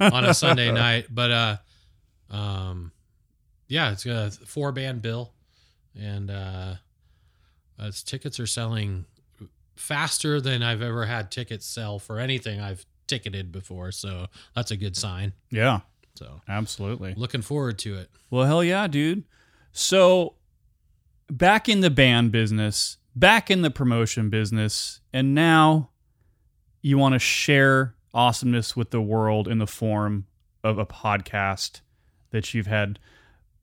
a 0.00 0.04
on 0.14 0.24
a 0.24 0.34
Sunday 0.34 0.70
night, 0.72 1.06
but 1.10 1.30
uh, 1.30 1.56
um, 2.30 2.92
yeah, 3.66 3.92
it's 3.92 4.06
a 4.06 4.30
four 4.30 4.72
band 4.72 5.02
bill, 5.02 5.32
and 5.98 6.30
uh, 6.30 6.74
its 7.78 8.02
tickets 8.02 8.38
are 8.40 8.46
selling 8.46 9.04
faster 9.76 10.40
than 10.40 10.62
I've 10.62 10.82
ever 10.82 11.06
had 11.06 11.30
tickets 11.30 11.64
sell 11.66 11.98
for 11.98 12.18
anything 12.18 12.60
I've 12.60 12.84
ticketed 13.06 13.52
before. 13.52 13.92
So 13.92 14.26
that's 14.54 14.70
a 14.70 14.76
good 14.76 14.96
sign. 14.96 15.32
yeah, 15.50 15.80
So 16.14 16.40
absolutely. 16.48 17.14
looking 17.16 17.42
forward 17.42 17.78
to 17.80 17.96
it. 17.96 18.10
Well, 18.30 18.44
hell 18.44 18.64
yeah, 18.64 18.86
dude. 18.88 19.24
So, 19.72 20.34
back 21.30 21.68
in 21.68 21.80
the 21.80 21.90
band 21.90 22.32
business, 22.32 22.96
back 23.14 23.50
in 23.50 23.62
the 23.62 23.70
promotion 23.70 24.30
business, 24.30 25.00
and 25.12 25.34
now 25.34 25.90
you 26.82 26.98
want 26.98 27.14
to 27.14 27.18
share 27.18 27.94
awesomeness 28.14 28.76
with 28.76 28.90
the 28.90 29.00
world 29.00 29.48
in 29.48 29.58
the 29.58 29.66
form 29.66 30.26
of 30.64 30.78
a 30.78 30.86
podcast 30.86 31.80
that 32.30 32.52
you've 32.54 32.66
had 32.66 32.98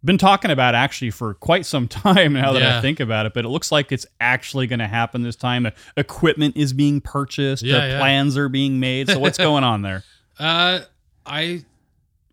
been 0.04 0.18
talking 0.20 0.52
about 0.52 0.76
actually 0.76 1.10
for 1.10 1.34
quite 1.34 1.66
some 1.66 1.88
time 1.90 2.34
now 2.34 2.54
that 2.54 2.62
I 2.62 2.80
think 2.82 3.00
about 3.00 3.26
it, 3.26 3.34
but 3.34 3.44
it 3.44 3.50
looks 3.50 3.72
like 3.72 3.92
it's 3.92 4.06
actually 4.22 4.68
going 4.68 4.80
to 4.80 4.88
happen 4.88 5.24
this 5.24 5.36
time. 5.36 5.64
The 5.64 5.74
equipment 5.98 6.56
is 6.56 6.74
being 6.74 7.02
purchased, 7.02 7.64
Yeah, 7.64 7.80
the 7.82 7.88
yeah. 7.94 8.00
plans 8.00 8.38
are 8.38 8.48
being 8.48 8.80
made. 8.80 9.10
So 9.10 9.18
what's 9.20 9.38
going 9.38 9.64
on 9.64 9.82
there? 9.82 10.04
Uh, 10.38 10.82
I 11.26 11.64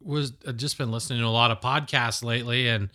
was 0.00 0.32
I've 0.44 0.56
just 0.56 0.76
been 0.76 0.90
listening 0.90 1.20
to 1.20 1.26
a 1.26 1.28
lot 1.28 1.52
of 1.52 1.60
podcasts 1.60 2.24
lately, 2.24 2.66
and 2.68 2.88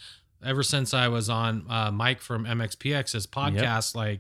ever 0.44 0.64
since 0.64 0.94
I 0.94 1.08
was 1.08 1.30
on 1.30 1.66
uh, 1.70 1.92
Mike 1.92 2.20
from 2.20 2.44
MXPX's 2.46 3.26
podcast, 3.26 3.96
like 3.96 4.20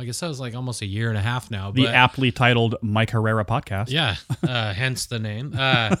I 0.00 0.04
guess 0.04 0.18
that 0.20 0.28
was 0.28 0.40
like 0.40 0.54
almost 0.54 0.80
a 0.80 0.86
year 0.86 1.10
and 1.10 1.18
a 1.18 1.20
half 1.20 1.50
now. 1.50 1.70
The 1.70 1.86
aptly 1.86 2.32
titled 2.32 2.76
Mike 2.80 3.10
Herrera 3.10 3.44
podcast. 3.44 3.90
Yeah, 3.90 4.16
uh, 4.42 4.72
hence 4.72 5.04
the 5.04 5.18
name. 5.18 5.54
Uh, 5.56 5.94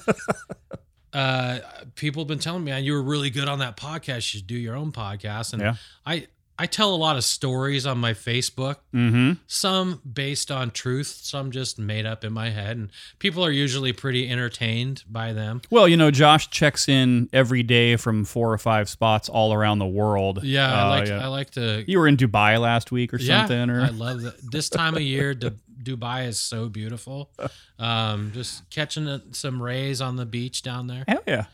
uh, 1.12 1.58
people 1.96 2.22
have 2.22 2.28
been 2.28 2.38
telling 2.38 2.64
me, 2.64 2.70
"Man, 2.72 2.82
you 2.82 2.94
were 2.94 3.02
really 3.02 3.28
good 3.28 3.46
on 3.46 3.58
that 3.58 3.76
podcast. 3.76 4.16
You 4.16 4.20
should 4.22 4.46
do 4.46 4.54
your 4.54 4.74
own 4.74 4.90
podcast." 4.90 5.52
And 5.52 5.60
Yeah. 5.60 5.74
I 6.06 6.28
I 6.60 6.66
tell 6.66 6.94
a 6.94 6.96
lot 6.96 7.16
of 7.16 7.24
stories 7.24 7.86
on 7.86 7.96
my 7.98 8.12
Facebook. 8.12 8.76
Mm-hmm. 8.94 9.32
Some 9.46 10.02
based 10.10 10.50
on 10.50 10.70
truth, 10.70 11.06
some 11.22 11.50
just 11.52 11.78
made 11.78 12.04
up 12.04 12.22
in 12.22 12.32
my 12.34 12.50
head, 12.50 12.76
and 12.76 12.90
people 13.18 13.42
are 13.44 13.50
usually 13.50 13.92
pretty 13.94 14.28
entertained 14.30 15.02
by 15.08 15.32
them. 15.32 15.62
Well, 15.70 15.88
you 15.88 15.96
know, 15.96 16.10
Josh 16.10 16.50
checks 16.50 16.88
in 16.88 17.30
every 17.32 17.62
day 17.62 17.96
from 17.96 18.24
four 18.26 18.52
or 18.52 18.58
five 18.58 18.90
spots 18.90 19.28
all 19.30 19.54
around 19.54 19.78
the 19.78 19.86
world. 19.86 20.44
Yeah, 20.44 20.70
I 20.72 20.82
Uh, 20.82 20.88
like 20.90 21.08
yeah. 21.08 21.24
I 21.24 21.26
like 21.28 21.50
to. 21.52 21.84
You 21.86 21.98
were 21.98 22.06
in 22.08 22.16
Dubai 22.18 22.60
last 22.60 22.92
week 22.92 23.14
or 23.14 23.16
yeah, 23.18 23.38
something, 23.46 23.70
or 23.70 23.80
I 23.80 23.88
love 23.88 24.20
that. 24.22 24.34
This 24.50 24.68
time 24.68 24.94
of 24.96 25.02
year, 25.02 25.32
Du- 25.32 25.56
Dubai 25.82 26.26
is 26.28 26.38
so 26.38 26.68
beautiful. 26.68 27.30
Um, 27.80 28.32
just 28.34 28.68
catching 28.68 29.08
uh, 29.08 29.20
some 29.32 29.62
rays 29.62 30.02
on 30.02 30.16
the 30.16 30.26
beach 30.26 30.60
down 30.60 30.86
there. 30.86 31.02
hell 31.08 31.22
yeah. 31.26 31.46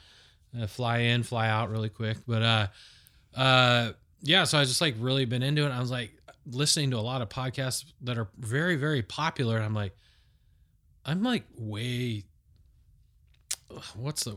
uh, 0.61 0.66
fly 0.66 0.98
in, 0.98 1.22
fly 1.22 1.48
out 1.48 1.70
really 1.70 1.88
quick. 1.88 2.16
But 2.26 2.42
uh, 2.42 2.66
uh, 3.36 3.92
yeah, 4.23 4.45
so 4.45 4.59
I 4.59 4.64
just 4.64 4.81
like 4.81 4.95
really 4.99 5.25
been 5.25 5.43
into 5.43 5.67
it. 5.67 5.71
I 5.71 5.81
was 5.81 5.91
like 5.91 6.12
listening 6.51 6.91
to 6.93 6.99
a 6.99 7.01
lot 7.01 7.23
of 7.23 7.29
podcasts 7.29 7.85
that 8.03 8.19
are 8.19 8.29
very, 8.39 8.77
very 8.77 9.03
popular. 9.03 9.57
And 9.57 9.64
I'm 9.64 9.75
like, 9.75 9.97
I'm 11.05 11.23
like 11.23 11.45
way. 11.57 12.25
What's 13.95 14.25
the? 14.25 14.37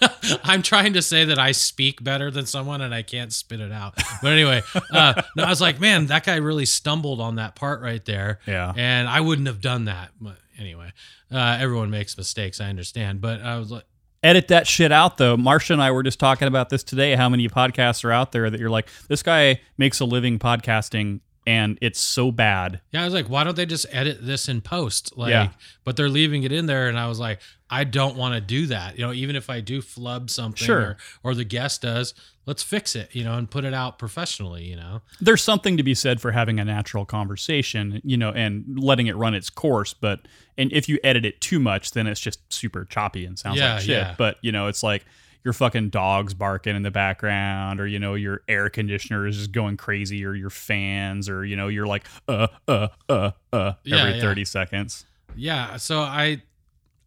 I'm 0.44 0.62
trying 0.62 0.94
to 0.94 1.02
say 1.02 1.24
that 1.26 1.38
I 1.38 1.52
speak 1.52 2.02
better 2.04 2.30
than 2.30 2.46
someone 2.46 2.82
and 2.82 2.94
I 2.94 3.02
can't 3.02 3.32
spit 3.32 3.60
it 3.60 3.72
out. 3.72 3.94
But 4.22 4.32
anyway, 4.32 4.62
uh, 4.92 5.22
no, 5.36 5.44
I 5.44 5.48
was 5.48 5.60
like, 5.60 5.80
man, 5.80 6.06
that 6.06 6.24
guy 6.24 6.36
really 6.36 6.66
stumbled 6.66 7.20
on 7.20 7.36
that 7.36 7.54
part 7.54 7.80
right 7.80 8.04
there. 8.04 8.40
Yeah. 8.46 8.72
And 8.76 9.08
I 9.08 9.20
wouldn't 9.20 9.46
have 9.46 9.60
done 9.60 9.86
that. 9.86 10.10
But 10.20 10.36
anyway, 10.58 10.92
uh, 11.32 11.58
everyone 11.60 11.90
makes 11.90 12.16
mistakes. 12.16 12.60
I 12.60 12.68
understand. 12.68 13.20
But 13.20 13.40
I 13.40 13.58
was 13.58 13.70
like, 13.70 13.84
Edit 14.22 14.48
that 14.48 14.66
shit 14.66 14.90
out, 14.92 15.18
though. 15.18 15.36
Marsha 15.36 15.70
and 15.70 15.82
I 15.82 15.90
were 15.90 16.02
just 16.02 16.18
talking 16.18 16.48
about 16.48 16.68
this 16.68 16.82
today. 16.82 17.14
How 17.14 17.28
many 17.28 17.48
podcasts 17.48 18.04
are 18.04 18.12
out 18.12 18.32
there 18.32 18.50
that 18.50 18.58
you're 18.58 18.70
like, 18.70 18.88
this 19.08 19.22
guy 19.22 19.60
makes 19.78 20.00
a 20.00 20.04
living 20.04 20.38
podcasting, 20.38 21.20
and 21.46 21.78
it's 21.80 22.00
so 22.00 22.32
bad. 22.32 22.80
Yeah, 22.92 23.02
I 23.02 23.04
was 23.04 23.14
like, 23.14 23.28
why 23.28 23.44
don't 23.44 23.56
they 23.56 23.66
just 23.66 23.86
edit 23.90 24.18
this 24.24 24.48
in 24.48 24.60
post? 24.60 25.16
Like, 25.16 25.30
Yeah. 25.30 25.50
but 25.84 25.96
they're 25.96 26.08
leaving 26.08 26.42
it 26.42 26.52
in 26.52 26.66
there, 26.66 26.88
and 26.88 26.98
I 26.98 27.06
was 27.08 27.18
like, 27.20 27.40
I 27.70 27.84
don't 27.84 28.16
want 28.16 28.34
to 28.34 28.40
do 28.40 28.66
that. 28.66 28.98
You 28.98 29.06
know, 29.06 29.12
even 29.12 29.34
if 29.36 29.48
I 29.50 29.60
do 29.60 29.80
flub 29.82 30.30
something, 30.30 30.64
Sure. 30.64 30.80
or, 31.24 31.30
or 31.32 31.34
the 31.34 31.44
guest 31.44 31.82
does, 31.82 32.14
let's 32.46 32.62
fix 32.62 32.94
it. 32.94 33.12
You 33.14 33.24
know, 33.24 33.34
and 33.38 33.50
put 33.50 33.64
it 33.64 33.74
out 33.74 33.98
professionally. 33.98 34.64
You 34.64 34.76
know, 34.76 35.02
There's 35.20 35.42
something 35.42 35.76
to 35.76 35.82
be 35.82 35.94
said 35.94 36.20
for 36.20 36.30
having 36.32 36.60
a 36.60 36.64
natural 36.64 37.04
conversation, 37.04 38.00
you 38.04 38.16
know, 38.16 38.30
and 38.30 38.64
letting 38.78 39.06
it 39.08 39.16
run 39.16 39.34
its 39.34 39.50
course. 39.50 39.94
But 39.94 40.20
and 40.56 40.72
if 40.72 40.88
you 40.88 40.98
edit 41.04 41.24
it 41.24 41.40
too 41.40 41.58
much, 41.58 41.90
then 41.92 42.06
it's 42.06 42.20
just 42.20 42.40
super 42.52 42.84
choppy 42.84 43.24
and 43.24 43.38
sounds 43.38 43.58
Yeah, 43.58 43.74
like 43.74 43.82
shit. 43.82 43.88
yeah. 43.96 44.14
But 44.16 44.36
you 44.42 44.52
know, 44.52 44.68
it's 44.68 44.82
like 44.82 45.04
your 45.46 45.52
fucking 45.52 45.90
dog's 45.90 46.34
barking 46.34 46.74
in 46.74 46.82
the 46.82 46.90
background, 46.90 47.80
or 47.80 47.86
you 47.86 48.00
know, 48.00 48.14
your 48.14 48.42
air 48.48 48.68
conditioner 48.68 49.28
is 49.28 49.36
just 49.36 49.52
going 49.52 49.76
crazy, 49.76 50.24
or 50.26 50.34
your 50.34 50.50
fans, 50.50 51.28
or 51.28 51.44
you 51.44 51.54
know, 51.54 51.68
you're 51.68 51.86
like 51.86 52.04
uh 52.26 52.48
uh 52.66 52.88
uh 53.08 53.30
uh 53.52 53.72
Yeah, 53.84 53.98
every 53.98 54.14
yeah. 54.16 54.20
thirty 54.20 54.44
seconds. 54.44 55.06
yeah. 55.36 55.76
So 55.76 56.00
I, 56.00 56.42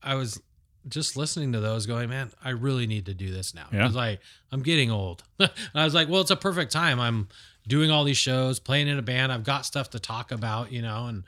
I 0.02 0.16
was 0.16 0.42
just 0.88 1.18
listening 1.18 1.52
to 1.52 1.60
those, 1.60 1.86
going, 1.86 2.08
man, 2.10 2.32
I 2.42 2.52
really 2.52 2.88
need 2.88 3.08
to 3.08 3.14
do 3.14 3.30
this 3.30 3.54
now. 3.54 3.68
Yeah. 3.74 3.82
I 3.82 3.88
was 3.88 3.96
like, 3.96 4.22
I'm 4.54 4.62
getting 4.64 4.90
old. 4.90 5.22
and 5.38 5.52
I 5.76 5.84
was 5.84 5.94
like, 5.94 6.08
well, 6.08 6.22
it's 6.22 6.32
a 6.32 6.38
perfect 6.38 6.72
time. 6.72 6.98
I'm 6.98 7.28
doing 7.68 7.92
all 7.92 8.06
these 8.06 8.18
shows, 8.18 8.58
playing 8.62 8.88
in 8.88 8.98
a 8.98 9.02
band. 9.02 9.34
I've 9.34 9.44
got 9.44 9.66
stuff 9.66 9.90
to 9.90 10.00
talk 10.00 10.32
about, 10.32 10.72
you 10.72 10.82
know, 10.82 11.08
and 11.08 11.24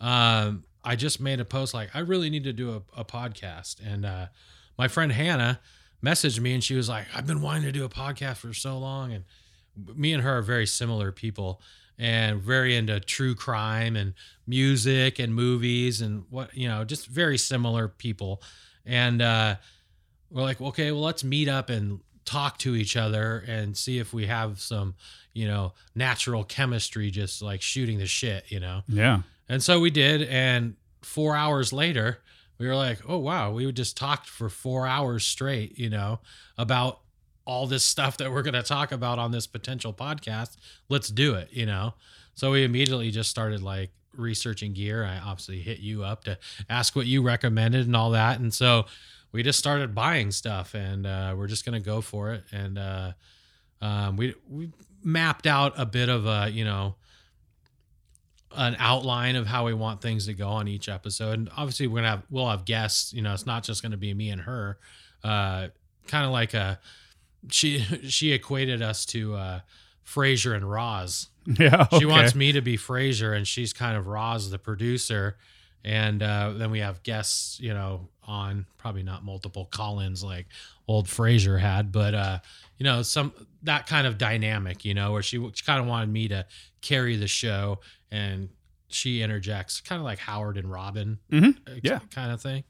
um, 0.00 0.64
I 0.82 0.96
just 0.96 1.20
made 1.20 1.38
a 1.38 1.44
post 1.44 1.74
like, 1.74 1.90
I 1.94 2.00
really 2.00 2.28
need 2.28 2.42
to 2.42 2.52
do 2.52 2.72
a, 2.96 3.00
a 3.00 3.04
podcast. 3.04 3.76
And 3.86 4.04
uh, 4.04 4.26
my 4.76 4.88
friend 4.88 5.12
Hannah 5.12 5.60
messaged 6.04 6.40
me 6.40 6.54
and 6.54 6.62
she 6.62 6.74
was 6.74 6.88
like, 6.88 7.06
I've 7.14 7.26
been 7.26 7.42
wanting 7.42 7.62
to 7.64 7.72
do 7.72 7.84
a 7.84 7.88
podcast 7.88 8.36
for 8.36 8.52
so 8.52 8.78
long. 8.78 9.12
And 9.12 9.24
me 9.96 10.12
and 10.12 10.22
her 10.22 10.38
are 10.38 10.42
very 10.42 10.66
similar 10.66 11.12
people 11.12 11.60
and 11.98 12.42
very 12.42 12.76
into 12.76 13.00
true 13.00 13.34
crime 13.34 13.96
and 13.96 14.14
music 14.46 15.18
and 15.18 15.34
movies 15.34 16.00
and 16.00 16.24
what, 16.30 16.54
you 16.54 16.68
know, 16.68 16.84
just 16.84 17.06
very 17.06 17.38
similar 17.38 17.88
people. 17.88 18.42
And 18.84 19.22
uh, 19.22 19.56
we're 20.30 20.42
like, 20.42 20.60
okay, 20.60 20.92
well, 20.92 21.02
let's 21.02 21.24
meet 21.24 21.48
up 21.48 21.70
and 21.70 22.00
talk 22.24 22.58
to 22.58 22.74
each 22.74 22.96
other 22.96 23.44
and 23.46 23.76
see 23.76 23.98
if 23.98 24.12
we 24.12 24.26
have 24.26 24.60
some, 24.60 24.94
you 25.32 25.46
know, 25.46 25.72
natural 25.94 26.44
chemistry 26.44 27.10
just 27.10 27.40
like 27.40 27.62
shooting 27.62 27.98
the 27.98 28.06
shit, 28.06 28.44
you 28.50 28.60
know. 28.60 28.82
Yeah. 28.88 29.20
And 29.48 29.62
so 29.62 29.80
we 29.80 29.90
did 29.90 30.22
and 30.22 30.74
4 31.02 31.36
hours 31.36 31.72
later, 31.72 32.18
we 32.58 32.66
were 32.66 32.76
like, 32.76 33.00
"Oh 33.08 33.18
wow, 33.18 33.52
we 33.52 33.70
just 33.72 33.96
talked 33.96 34.28
for 34.28 34.48
4 34.48 34.86
hours 34.86 35.24
straight, 35.24 35.78
you 35.78 35.90
know, 35.90 36.20
about 36.58 37.00
all 37.44 37.66
this 37.66 37.84
stuff 37.84 38.16
that 38.16 38.32
we're 38.32 38.42
going 38.42 38.54
to 38.54 38.62
talk 38.62 38.90
about 38.92 39.18
on 39.18 39.30
this 39.30 39.46
potential 39.46 39.92
podcast. 39.92 40.56
Let's 40.88 41.08
do 41.08 41.34
it, 41.34 41.48
you 41.52 41.66
know." 41.66 41.94
So 42.34 42.52
we 42.52 42.64
immediately 42.64 43.10
just 43.10 43.30
started 43.30 43.62
like 43.62 43.90
researching 44.18 44.72
gear. 44.72 45.04
I 45.04 45.18
obviously 45.18 45.60
hit 45.60 45.78
you 45.78 46.04
up 46.04 46.24
to 46.24 46.38
ask 46.68 46.96
what 46.96 47.06
you 47.06 47.22
recommended 47.22 47.86
and 47.86 47.96
all 47.96 48.10
that. 48.10 48.40
And 48.40 48.52
so 48.52 48.86
we 49.32 49.42
just 49.42 49.58
started 49.58 49.94
buying 49.94 50.30
stuff 50.30 50.74
and 50.74 51.06
uh, 51.06 51.34
we're 51.36 51.46
just 51.46 51.64
going 51.64 51.80
to 51.80 51.84
go 51.84 52.00
for 52.00 52.32
it. 52.32 52.44
And 52.52 52.78
uh, 52.78 53.12
um, 53.80 54.16
we, 54.16 54.34
we 54.48 54.70
mapped 55.02 55.46
out 55.46 55.74
a 55.76 55.86
bit 55.86 56.08
of 56.08 56.26
a, 56.26 56.50
you 56.50 56.64
know, 56.64 56.96
an 58.56 58.76
outline 58.78 59.36
of 59.36 59.46
how 59.46 59.66
we 59.66 59.74
want 59.74 60.00
things 60.00 60.26
to 60.26 60.34
go 60.34 60.48
on 60.48 60.66
each 60.68 60.88
episode. 60.88 61.38
And 61.38 61.50
obviously 61.56 61.86
we're 61.86 62.02
to 62.02 62.08
have, 62.08 62.22
we'll 62.30 62.48
have 62.48 62.64
guests, 62.64 63.12
you 63.12 63.22
know, 63.22 63.32
it's 63.34 63.46
not 63.46 63.62
just 63.64 63.82
going 63.82 63.92
to 63.92 63.98
be 63.98 64.12
me 64.14 64.30
and 64.30 64.40
her. 64.42 64.78
Uh, 65.22 65.68
kind 66.06 66.24
of 66.24 66.32
like 66.32 66.54
a, 66.54 66.78
she, 67.50 67.78
she 68.08 68.32
equated 68.32 68.82
us 68.82 69.04
to 69.06 69.34
uh, 69.34 69.60
Frasier 70.06 70.54
and 70.54 70.68
Roz 70.68 71.28
Yeah. 71.58 71.86
she 71.98 72.06
wants 72.06 72.34
me 72.34 72.52
to 72.52 72.60
be 72.60 72.76
Frasier, 72.76 73.36
and 73.36 73.46
she's 73.46 73.72
kind 73.72 73.96
of 73.96 74.06
Roz, 74.08 74.50
the 74.50 74.58
producer. 74.58 75.36
And 75.84 76.20
uh, 76.20 76.54
then 76.56 76.72
we 76.72 76.80
have 76.80 77.04
guests, 77.04 77.60
you 77.60 77.72
know, 77.72 78.08
on 78.24 78.66
probably 78.76 79.04
not 79.04 79.24
multiple 79.24 79.66
call-ins 79.66 80.24
like 80.24 80.46
old 80.88 81.06
Frasier 81.06 81.60
had, 81.60 81.92
but 81.92 82.14
uh, 82.14 82.38
you 82.78 82.84
know, 82.84 83.02
some 83.02 83.32
that 83.62 83.86
kind 83.86 84.06
of 84.08 84.18
dynamic, 84.18 84.84
you 84.84 84.94
know, 84.94 85.12
where 85.12 85.22
she, 85.22 85.38
she 85.54 85.64
kind 85.64 85.80
of 85.80 85.86
wanted 85.86 86.08
me 86.08 86.26
to 86.28 86.44
carry 86.80 87.14
the 87.14 87.28
show, 87.28 87.78
and 88.10 88.48
she 88.88 89.20
interjects, 89.22 89.80
kind 89.80 89.98
of 90.00 90.04
like 90.04 90.18
Howard 90.20 90.56
and 90.56 90.70
Robin, 90.70 91.18
Mhm. 91.30 91.56
uh, 91.68 91.80
Yeah. 91.82 91.98
kind 92.10 92.30
of 92.32 92.40
thing. 92.40 92.64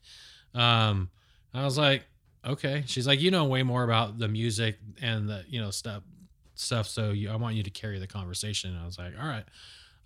Um, 0.55 1.11
I 1.53 1.65
was 1.65 1.77
like, 1.79 2.07
okay. 2.45 2.85
She's 2.87 3.07
like, 3.07 3.21
you 3.21 3.31
know, 3.31 3.45
way 3.45 3.63
more 3.63 3.85
about 3.85 4.19
the 4.19 4.29
music 4.29 4.79
and 5.01 5.29
the 5.29 5.45
you 5.49 5.61
know 5.61 5.71
stuff 5.71 6.03
stuff. 6.55 6.87
So 6.89 7.11
you, 7.11 7.31
I 7.31 7.37
want 7.37 7.55
you 7.57 7.63
to 7.63 7.71
carry 7.71 7.99
the 7.99 8.07
conversation. 8.07 8.71
And 8.71 8.81
I 8.81 8.87
was 8.87 8.99
like, 8.99 9.13
all 9.21 9.27
right, 9.27 9.45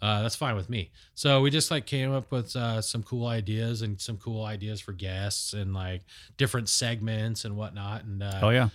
uh, 0.03 0.23
that's 0.23 0.35
fine 0.35 0.57
with 0.57 0.69
me. 0.69 0.91
So 1.15 1.41
we 1.43 1.51
just 1.51 1.71
like 1.71 1.87
came 1.87 2.13
up 2.13 2.33
with 2.33 2.57
uh, 2.57 2.83
some 2.83 3.05
cool 3.05 3.27
ideas 3.27 3.83
and 3.83 4.01
some 4.01 4.17
cool 4.17 4.45
ideas 4.45 4.81
for 4.81 4.93
guests 4.93 5.53
and 5.53 5.73
like 5.75 6.03
different 6.39 6.69
segments 6.69 7.45
and 7.45 7.57
whatnot. 7.57 8.03
And 8.05 8.23
uh, 8.23 8.41
Oh 8.43 8.51
yeah. 8.51 8.71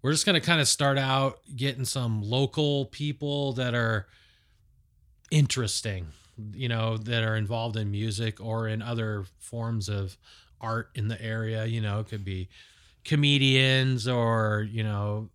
we're 0.00 0.12
just 0.12 0.24
gonna 0.24 0.40
kind 0.40 0.60
of 0.60 0.68
start 0.68 0.96
out 0.96 1.40
getting 1.54 1.84
some 1.84 2.22
local 2.22 2.86
people 2.86 3.52
that 3.54 3.74
are 3.74 4.06
interesting, 5.30 6.08
you 6.52 6.68
know, 6.68 6.96
that 6.98 7.22
are 7.22 7.36
involved 7.36 7.76
in 7.76 7.90
music 7.90 8.40
or 8.40 8.68
in 8.68 8.82
other 8.82 9.24
forms 9.38 9.88
of 9.88 10.16
art 10.60 10.90
in 10.94 11.08
the 11.08 11.20
area. 11.22 11.64
You 11.66 11.80
know, 11.80 12.00
it 12.00 12.08
could 12.08 12.24
be 12.24 12.48
comedians 13.04 14.06
or 14.06 14.66
you 14.70 14.82
know 14.84 15.30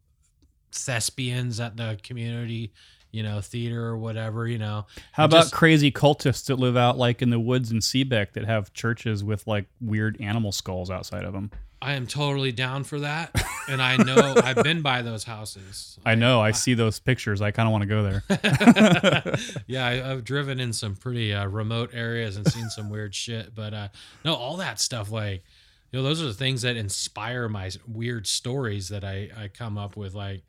thespians 0.71 1.59
at 1.59 1.75
the 1.77 1.97
community 2.03 2.71
you 3.11 3.23
know 3.23 3.41
theater 3.41 3.85
or 3.85 3.97
whatever 3.97 4.47
you 4.47 4.57
know 4.59 4.85
How 5.11 5.25
about 5.25 5.43
just- 5.43 5.53
crazy 5.53 5.91
cultists 5.91 6.45
that 6.47 6.57
live 6.57 6.77
out 6.77 6.97
like 6.97 7.21
in 7.21 7.29
the 7.31 7.39
woods 7.39 7.71
in 7.71 7.79
Seabeck 7.79 8.33
that 8.33 8.45
have 8.45 8.73
churches 8.73 9.23
with 9.23 9.47
like 9.47 9.65
weird 9.81 10.19
animal 10.21 10.51
skulls 10.51 10.91
outside 10.91 11.23
of 11.23 11.33
them? 11.33 11.51
I 11.84 11.93
am 11.93 12.07
totally 12.07 12.51
down 12.51 12.84
for 12.84 12.99
that 12.99 13.31
and 13.67 13.81
i 13.81 13.97
know 13.97 14.36
i've 14.43 14.63
been 14.63 14.81
by 14.81 15.01
those 15.01 15.23
houses 15.23 15.93
I 16.05 16.15
know. 16.15 16.41
I 16.41 16.51
see 16.51 16.73
those 16.73 16.99
pictures. 16.99 17.41
I 17.41 17.51
kind 17.51 17.67
of 17.67 17.71
want 17.71 17.84
to 17.84 17.88
go 17.88 18.03
there. 18.03 19.63
yeah, 19.67 19.88
I, 19.88 20.11
I've 20.11 20.23
driven 20.23 20.59
in 20.59 20.73
some 20.73 20.95
pretty 20.95 21.34
uh, 21.34 21.47
remote 21.47 21.91
areas 21.93 22.36
and 22.36 22.45
seen 22.51 22.69
some 22.69 22.89
weird 22.89 23.15
shit. 23.15 23.55
But 23.55 23.73
uh, 23.73 23.88
no, 24.25 24.36
all 24.36 24.57
that 24.57 24.79
stuff, 24.79 25.11
like, 25.11 25.43
you 25.91 25.99
know, 25.99 26.03
those 26.03 26.21
are 26.21 26.25
the 26.25 26.34
things 26.34 26.63
that 26.63 26.75
inspire 26.75 27.47
my 27.47 27.71
weird 27.88 28.27
stories 28.27 28.89
that 28.89 29.03
I, 29.03 29.29
I 29.38 29.47
come 29.47 29.77
up 29.77 29.95
with. 29.95 30.13
Like, 30.13 30.43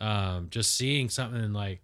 um, 0.00 0.48
just 0.50 0.76
seeing 0.76 1.08
something 1.08 1.52
like, 1.52 1.80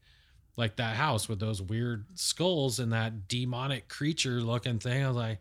like 0.57 0.77
that 0.77 0.97
house 0.97 1.29
with 1.29 1.41
those 1.41 1.63
weird 1.63 2.05
skulls 2.15 2.79
and 2.79 2.93
that 2.93 3.29
demonic 3.29 3.89
creature 3.89 4.41
looking 4.41 4.79
thing. 4.79 5.05
I 5.05 5.09
was 5.09 5.17
like, 5.17 5.39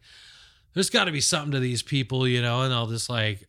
there's 0.78 0.90
got 0.92 1.06
to 1.06 1.12
be 1.12 1.22
something 1.22 1.52
to 1.54 1.60
these 1.60 1.82
people, 1.82 2.28
you 2.28 2.42
know, 2.42 2.62
and 2.62 2.74
I'll 2.74 2.88
just 2.88 3.10
like 3.10 3.48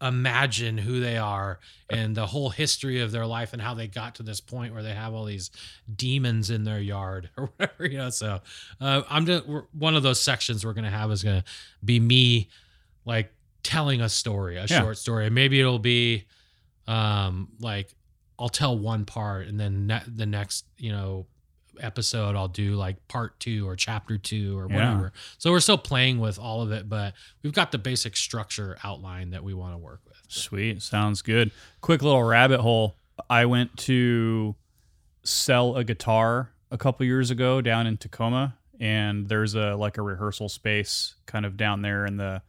imagine 0.00 0.78
who 0.78 1.00
they 1.00 1.16
are 1.18 1.58
and 1.90 2.14
the 2.16 2.24
whole 2.26 2.50
history 2.50 3.00
of 3.00 3.10
their 3.10 3.26
life 3.26 3.52
and 3.52 3.60
how 3.60 3.74
they 3.74 3.88
got 3.88 4.14
to 4.14 4.22
this 4.22 4.40
point 4.40 4.72
where 4.72 4.82
they 4.84 4.92
have 4.94 5.12
all 5.12 5.24
these 5.24 5.50
demons 5.96 6.50
in 6.50 6.62
their 6.62 6.78
yard 6.78 7.30
or 7.36 7.46
whatever 7.56 7.84
you 7.84 7.98
know 7.98 8.08
so 8.08 8.40
uh, 8.80 9.02
i'm 9.10 9.26
just 9.26 9.44
one 9.72 9.96
of 9.96 10.04
those 10.04 10.20
sections 10.20 10.64
we're 10.64 10.72
gonna 10.72 10.88
have 10.88 11.10
is 11.10 11.24
gonna 11.24 11.42
be 11.84 11.98
me 11.98 12.48
like 13.06 13.32
telling 13.64 14.00
a 14.00 14.08
story 14.08 14.56
a 14.56 14.66
Yeah. 14.66 14.82
short 14.82 14.98
story 14.98 15.26
and 15.26 15.34
maybe 15.34 15.58
it'll 15.58 15.80
be 15.80 16.26
um 16.86 17.48
like 17.58 17.92
i'll 18.38 18.48
tell 18.48 18.78
one 18.78 19.04
part 19.04 19.48
and 19.48 19.58
then 19.58 19.88
ne- 19.88 20.02
the 20.06 20.26
next 20.26 20.64
you 20.76 20.92
know 20.92 21.26
episode 21.80 22.34
i'll 22.36 22.48
do 22.48 22.74
like 22.74 22.96
part 23.08 23.38
two 23.40 23.68
or 23.68 23.76
chapter 23.76 24.18
two 24.18 24.58
or 24.58 24.68
Yeah. 24.68 24.76
whatever 24.76 25.12
so 25.38 25.50
we're 25.50 25.60
still 25.60 25.78
playing 25.78 26.18
with 26.18 26.38
all 26.38 26.62
of 26.62 26.72
it 26.72 26.88
but 26.88 27.14
we've 27.42 27.52
got 27.52 27.72
the 27.72 27.78
basic 27.78 28.16
structure 28.16 28.76
outline 28.84 29.30
that 29.30 29.42
we 29.44 29.54
want 29.54 29.74
to 29.74 29.78
work 29.78 30.00
with 30.06 30.14
Sweet. 30.30 30.82
Sounds 30.82 31.22
good. 31.22 31.50
Quick 31.80 32.02
little 32.02 32.22
rabbit 32.22 32.60
hole. 32.60 32.96
I 33.30 33.46
went 33.46 33.74
to 33.78 34.54
sell 35.22 35.74
a 35.76 35.84
guitar 35.84 36.50
a 36.70 36.76
couple 36.76 37.06
years 37.06 37.30
ago 37.30 37.62
down 37.62 37.86
in 37.86 37.96
Tacoma 37.96 38.54
and 38.78 39.26
there's 39.28 39.54
a 39.54 39.74
like 39.74 39.96
a 39.96 40.02
rehearsal 40.02 40.50
space 40.50 41.14
kind 41.24 41.46
of 41.46 41.56
down 41.56 41.80
there 41.80 42.04
in 42.04 42.18
the 42.18 42.42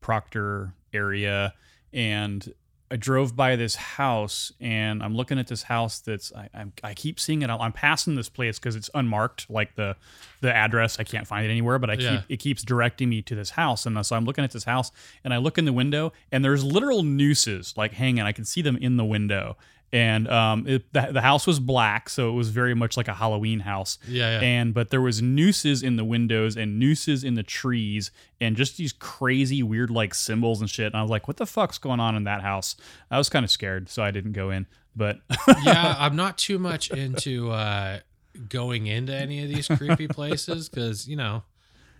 Proctor 0.00 0.72
area 0.94 1.52
and 1.92 2.52
I 2.90 2.96
drove 2.96 3.34
by 3.34 3.56
this 3.56 3.74
house 3.74 4.52
and 4.60 5.02
I'm 5.02 5.16
looking 5.16 5.38
at 5.40 5.48
this 5.48 5.64
house 5.64 5.98
that's 5.98 6.32
I, 6.32 6.48
I'm, 6.54 6.72
I 6.84 6.94
keep 6.94 7.18
seeing 7.18 7.42
it. 7.42 7.50
I'm 7.50 7.72
passing 7.72 8.14
this 8.14 8.28
place 8.28 8.58
because 8.58 8.76
it's 8.76 8.88
unmarked, 8.94 9.50
like 9.50 9.74
the 9.74 9.96
the 10.40 10.54
address. 10.54 11.00
I 11.00 11.04
can't 11.04 11.26
find 11.26 11.44
it 11.44 11.50
anywhere, 11.50 11.78
but 11.80 11.90
I 11.90 11.94
Yeah. 11.94 12.10
keep 12.18 12.20
it 12.28 12.36
keeps 12.36 12.62
directing 12.62 13.08
me 13.08 13.22
to 13.22 13.34
this 13.34 13.50
house. 13.50 13.86
And 13.86 13.98
uh, 13.98 14.02
so 14.04 14.14
I'm 14.14 14.24
looking 14.24 14.44
at 14.44 14.52
this 14.52 14.64
house 14.64 14.92
and 15.24 15.34
I 15.34 15.38
look 15.38 15.58
in 15.58 15.64
the 15.64 15.72
window 15.72 16.12
and 16.30 16.44
there's 16.44 16.62
literal 16.62 17.02
nooses 17.02 17.74
like 17.76 17.92
hanging. 17.94 18.22
I 18.22 18.32
can 18.32 18.44
see 18.44 18.62
them 18.62 18.76
in 18.76 18.96
the 18.96 19.04
window. 19.04 19.56
And 19.96 20.28
um, 20.28 20.66
it, 20.66 20.92
the, 20.92 21.08
the 21.12 21.20
house 21.20 21.46
was 21.46 21.58
black, 21.58 22.08
so 22.08 22.28
it 22.28 22.32
was 22.32 22.50
very 22.50 22.74
much 22.74 22.96
like 22.96 23.08
a 23.08 23.14
Halloween 23.14 23.60
house. 23.60 23.98
Yeah 24.06 24.40
yeah. 24.40 24.40
And 24.40 24.74
but 24.74 24.90
there 24.90 25.00
was 25.00 25.22
nooses 25.22 25.82
in 25.82 25.96
the 25.96 26.04
windows 26.04 26.56
and 26.56 26.78
nooses 26.78 27.24
in 27.24 27.34
the 27.34 27.42
trees 27.42 28.10
and 28.40 28.56
just 28.56 28.76
these 28.76 28.92
crazy 28.92 29.62
weird 29.62 29.90
like 29.90 30.14
symbols 30.14 30.60
and 30.60 30.68
shit. 30.68 30.86
And 30.86 30.96
i 30.96 31.02
was 31.02 31.10
like 31.10 31.28
what 31.28 31.36
the 31.36 31.46
fuck's 31.46 31.78
going 31.78 32.00
on 32.00 32.16
in 32.16 32.24
that 32.24 32.42
house? 32.42 32.76
I 33.10 33.18
was 33.18 33.28
kind 33.28 33.44
of 33.44 33.50
scared 33.50 33.88
so 33.88 34.02
i 34.02 34.10
didn't 34.10 34.32
go 34.32 34.50
in 34.50 34.66
but 34.96 35.20
yeah, 35.64 35.94
I'm 35.98 36.16
not 36.16 36.38
too 36.38 36.58
much 36.58 36.90
into 36.90 37.50
uh, 37.50 38.00
going 38.48 38.86
into 38.86 39.14
any 39.14 39.42
of 39.42 39.48
these 39.50 39.68
creepy 39.68 40.08
places 40.08 40.68
because 40.68 41.06
you 41.06 41.16
know, 41.16 41.42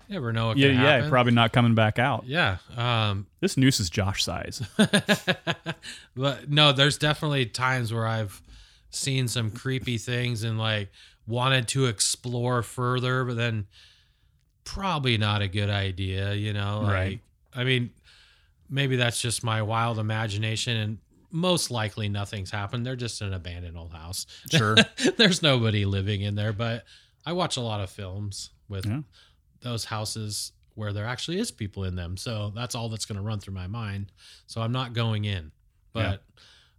never 0.08 0.32
know 0.32 0.48
what 0.48 0.56
yeah 0.56 0.68
yeah 0.68 1.08
probably 1.08 1.32
not 1.32 1.52
coming 1.52 1.74
back 1.74 1.98
out 1.98 2.24
Yeah. 2.26 2.58
Um, 2.76 3.26
this 3.40 3.56
noose 3.56 3.80
is 3.80 3.90
josh 3.90 4.22
size 4.24 4.62
but 6.16 6.50
no, 6.50 6.72
there's 6.72 6.98
definitely 6.98 7.46
times 7.46 7.92
where 7.92 8.06
I've 8.06 8.40
seen 8.90 9.28
some 9.28 9.50
creepy 9.50 9.98
things 9.98 10.42
and 10.42 10.58
like 10.58 10.90
wanted 11.26 11.68
to 11.68 11.86
explore 11.86 12.62
further, 12.62 13.24
but 13.24 13.36
then 13.36 13.66
probably 14.64 15.18
not 15.18 15.42
a 15.42 15.48
good 15.48 15.70
idea, 15.70 16.34
you 16.34 16.52
know? 16.52 16.80
Like, 16.82 16.92
Right. 16.92 17.20
I 17.54 17.64
mean, 17.64 17.90
maybe 18.68 18.96
that's 18.96 19.20
just 19.20 19.42
my 19.44 19.62
wild 19.62 19.98
imagination 19.98 20.76
and 20.76 20.98
most 21.30 21.70
likely 21.70 22.08
nothing's 22.08 22.50
happened. 22.50 22.86
They're 22.86 22.96
just 22.96 23.20
an 23.20 23.32
abandoned 23.32 23.76
old 23.76 23.92
house. 23.92 24.26
Sure. 24.50 24.76
There's 25.16 25.42
nobody 25.42 25.84
living 25.84 26.22
in 26.22 26.34
there, 26.34 26.52
but 26.52 26.84
I 27.24 27.32
watch 27.32 27.56
a 27.56 27.60
lot 27.60 27.80
of 27.80 27.90
films 27.90 28.50
with 28.68 28.86
Yeah. 28.86 29.00
Those 29.66 29.84
houses 29.84 30.52
where 30.74 30.92
there 30.92 31.06
actually 31.06 31.38
is 31.38 31.50
people 31.50 31.84
in 31.84 31.96
them. 31.96 32.16
So 32.16 32.52
that's 32.54 32.74
all 32.74 32.88
that's 32.88 33.04
going 33.06 33.16
to 33.16 33.22
run 33.22 33.40
through 33.40 33.54
my 33.54 33.66
mind. 33.66 34.12
So 34.46 34.60
I'm 34.60 34.72
not 34.72 34.92
going 34.92 35.24
in, 35.24 35.52
but 35.92 36.00
Yeah. 36.00 36.16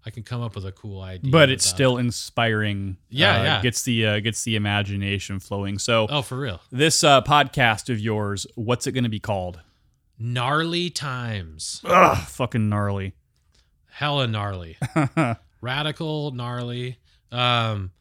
I 0.06 0.10
can 0.10 0.24
come 0.24 0.42
up 0.42 0.56
with 0.56 0.66
a 0.66 0.72
cool 0.72 1.02
idea. 1.02 1.32
but 1.32 1.50
it's 1.50 1.66
still 1.66 1.98
inspiring 1.98 2.96
Yeah, 3.10 3.40
uh, 3.40 3.44
yeah. 3.44 3.62
gets 3.62 3.82
the 3.82 4.06
uh, 4.06 4.20
gets 4.22 4.44
the 4.44 4.56
imagination 4.56 5.40
flowing 5.42 5.80
so 5.80 6.08
Oh, 6.10 6.22
for 6.22 6.38
real. 6.40 6.62
this 6.72 7.04
uh, 7.04 7.22
podcast 7.24 7.90
of 7.90 8.00
yours 8.00 8.48
what's 8.56 8.88
it 8.88 8.94
going 8.94 9.04
to 9.04 9.10
be 9.10 9.20
called 9.20 9.60
Gnarly 10.20 10.90
times. 10.90 11.82
Ugh, 11.86 12.18
fucking 12.28 12.70
gnarly 12.70 13.14
Hella 13.90 14.28
gnarly. 14.28 14.78
Radical, 15.62 16.32
gnarly. 16.32 16.98
Um, 17.32 17.92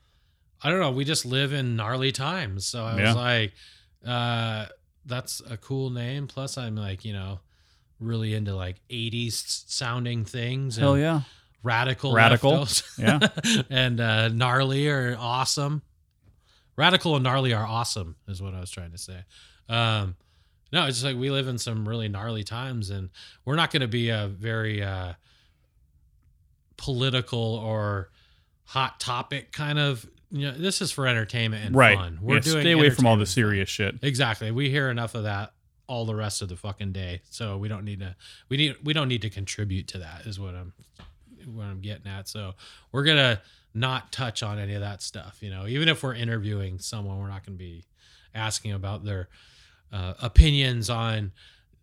I 0.62 0.70
don't 0.70 0.80
know. 0.80 0.90
We 0.92 1.04
just 1.04 1.24
live 1.24 1.52
in 1.54 1.74
gnarly 1.76 2.12
times. 2.12 2.66
So 2.66 2.84
I 2.84 2.96
Yeah. 2.98 3.06
was 3.06 3.16
like, 3.16 3.52
uh, 4.06 4.66
that's 5.06 5.40
a 5.48 5.56
cool 5.56 5.90
name. 5.90 6.26
Plus, 6.26 6.58
I'm 6.58 6.76
like, 6.76 7.04
you 7.04 7.12
know, 7.12 7.40
really 8.00 8.34
into 8.34 8.54
like 8.54 8.80
80s 8.90 9.64
sounding 9.68 10.24
things. 10.24 10.76
hell 10.76 10.94
and 10.94 11.02
yeah 11.02 11.20
Radical, 11.66 12.12
Radical, 12.12 12.52
Leftos, 12.52 12.98
yeah. 12.98 13.62
and 13.70 14.00
uh, 14.00 14.28
gnarly 14.28 14.88
are 14.88 15.16
awesome. 15.18 15.82
Radical 16.76 17.16
and 17.16 17.24
gnarly 17.24 17.52
are 17.54 17.66
awesome, 17.66 18.14
is 18.28 18.40
what 18.40 18.54
I 18.54 18.60
was 18.60 18.70
trying 18.70 18.92
to 18.92 18.98
say. 18.98 19.24
Um, 19.68 20.14
no, 20.72 20.86
it's 20.86 20.98
just 20.98 21.04
like 21.04 21.16
we 21.16 21.28
live 21.28 21.48
in 21.48 21.58
some 21.58 21.88
really 21.88 22.08
gnarly 22.08 22.44
times, 22.44 22.90
and 22.90 23.10
we're 23.44 23.56
not 23.56 23.72
going 23.72 23.80
to 23.80 23.88
be 23.88 24.10
a 24.10 24.28
very 24.28 24.80
uh, 24.80 25.14
political 26.76 27.56
or 27.56 28.10
hot 28.64 29.00
topic 29.00 29.50
kind 29.50 29.80
of. 29.80 30.08
You 30.40 30.52
know, 30.52 30.58
this 30.58 30.80
is 30.80 30.92
for 30.92 31.06
entertainment 31.06 31.64
and 31.64 31.74
right. 31.74 31.96
fun. 31.96 32.18
We're 32.20 32.36
Yeah, 32.36 32.40
doing 32.40 32.62
stay 32.62 32.72
away 32.72 32.90
from 32.90 33.06
all 33.06 33.16
the 33.16 33.26
serious 33.26 33.68
shit. 33.68 33.96
Exactly. 34.02 34.50
We 34.50 34.70
hear 34.70 34.90
enough 34.90 35.14
of 35.14 35.24
that 35.24 35.52
all 35.88 36.04
the 36.04 36.14
rest 36.14 36.42
of 36.42 36.48
the 36.48 36.56
fucking 36.56 36.92
day. 36.92 37.22
So 37.30 37.56
we 37.58 37.68
don't 37.68 37.84
need 37.84 38.00
to 38.00 38.16
we 38.48 38.56
need 38.56 38.76
we 38.82 38.92
don't 38.92 39.08
need 39.08 39.22
to 39.22 39.30
contribute 39.30 39.88
to 39.88 39.98
that 39.98 40.26
is 40.26 40.38
what 40.38 40.54
I'm 40.54 40.72
what 41.46 41.64
I'm 41.64 41.80
getting 41.80 42.06
at. 42.06 42.28
So 42.28 42.54
we're 42.92 43.04
gonna 43.04 43.40
not 43.74 44.10
touch 44.12 44.42
on 44.42 44.58
any 44.58 44.74
of 44.74 44.80
that 44.80 45.02
stuff. 45.02 45.38
You 45.40 45.50
know, 45.50 45.66
even 45.66 45.88
if 45.88 46.02
we're 46.02 46.14
interviewing 46.14 46.78
someone, 46.78 47.18
we're 47.18 47.28
not 47.28 47.44
gonna 47.44 47.56
be 47.58 47.84
asking 48.34 48.72
about 48.72 49.04
their 49.04 49.28
uh, 49.92 50.14
opinions 50.20 50.90
on 50.90 51.32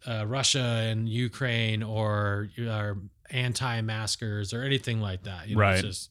uh, 0.05 0.25
Russia 0.27 0.59
and 0.59 1.07
Ukraine 1.07 1.81
or 1.81 2.49
or 2.59 2.97
anti-maskers 3.29 4.53
or 4.53 4.63
anything 4.63 4.99
like 5.01 5.23
that. 5.23 5.47
You 5.47 5.55
know, 5.55 5.61
Right. 5.61 5.73
It's 5.75 5.87
just 5.87 6.09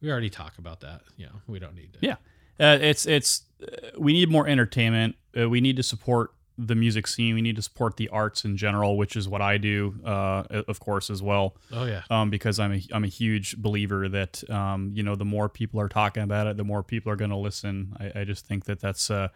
we 0.00 0.10
already 0.10 0.30
talk 0.30 0.58
about 0.58 0.80
that. 0.80 1.02
You 1.16 1.26
know, 1.26 1.32
we 1.46 1.58
don't 1.58 1.74
need 1.74 1.92
to. 1.94 1.98
Yeah. 2.00 2.16
Uh, 2.58 2.78
it's 2.80 3.06
it's 3.06 3.42
uh, 3.62 3.88
we 3.98 4.12
need 4.12 4.30
more 4.30 4.46
entertainment. 4.46 5.16
Uh, 5.38 5.48
we 5.48 5.60
need 5.60 5.76
to 5.76 5.82
support 5.82 6.32
the 6.56 6.74
music 6.74 7.06
scene. 7.06 7.34
We 7.34 7.42
need 7.42 7.56
to 7.56 7.62
support 7.62 7.96
the 7.96 8.08
arts 8.08 8.44
in 8.44 8.56
general, 8.56 8.96
which 8.96 9.16
is 9.16 9.28
what 9.28 9.42
I 9.42 9.58
do, 9.58 9.96
uh, 10.04 10.44
of 10.68 10.78
course, 10.78 11.10
as 11.10 11.20
well. 11.20 11.56
Oh 11.72 11.84
yeah. 11.84 12.02
Um, 12.10 12.30
because 12.30 12.60
I'm 12.60 12.72
a 12.72 12.82
I'm 12.92 13.04
a 13.04 13.08
huge 13.08 13.56
believer 13.56 14.08
that 14.08 14.48
um, 14.50 14.92
you 14.94 15.02
know 15.02 15.16
the 15.16 15.24
more 15.24 15.48
people 15.48 15.80
are 15.80 15.88
talking 15.88 16.22
about 16.22 16.46
it, 16.46 16.56
the 16.56 16.64
more 16.64 16.82
people 16.82 17.10
are 17.10 17.16
going 17.16 17.30
to 17.30 17.36
listen. 17.36 17.96
I, 17.98 18.20
I 18.20 18.24
just 18.24 18.46
think 18.46 18.66
that 18.66 18.80
that's 18.80 19.10
uh, 19.10 19.28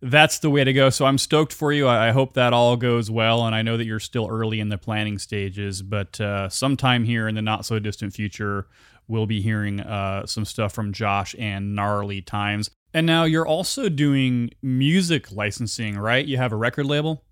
that's 0.00 0.38
the 0.38 0.50
way 0.50 0.64
to 0.64 0.72
go. 0.72 0.90
So 0.90 1.04
I'm 1.04 1.18
stoked 1.18 1.52
for 1.52 1.72
you. 1.72 1.86
I, 1.86 2.08
I 2.08 2.10
hope 2.12 2.32
that 2.34 2.52
all 2.52 2.76
goes 2.76 3.10
well, 3.10 3.46
and 3.46 3.54
I 3.54 3.62
know 3.62 3.76
that 3.76 3.84
you're 3.84 4.00
still 4.00 4.28
early 4.30 4.58
in 4.58 4.68
the 4.68 4.78
planning 4.78 5.18
stages, 5.18 5.82
but 5.82 6.20
uh, 6.20 6.48
sometime 6.48 7.04
here 7.04 7.28
in 7.28 7.34
the 7.34 7.42
not 7.42 7.66
so 7.66 7.78
distant 7.78 8.14
future, 8.14 8.66
we'll 9.08 9.26
be 9.26 9.40
hearing 9.40 9.80
uh, 9.80 10.26
some 10.26 10.44
stuff 10.44 10.72
from 10.72 10.92
Josh 10.92 11.34
and 11.38 11.74
Gnarly 11.74 12.22
Times. 12.22 12.70
And 12.94 13.06
now 13.06 13.24
you're 13.24 13.46
also 13.46 13.88
doing 13.88 14.50
music 14.62 15.32
licensing, 15.32 15.98
right? 15.98 16.24
You 16.24 16.36
have 16.36 16.52
a 16.52 16.56
record 16.56 16.86
label. 16.86 17.24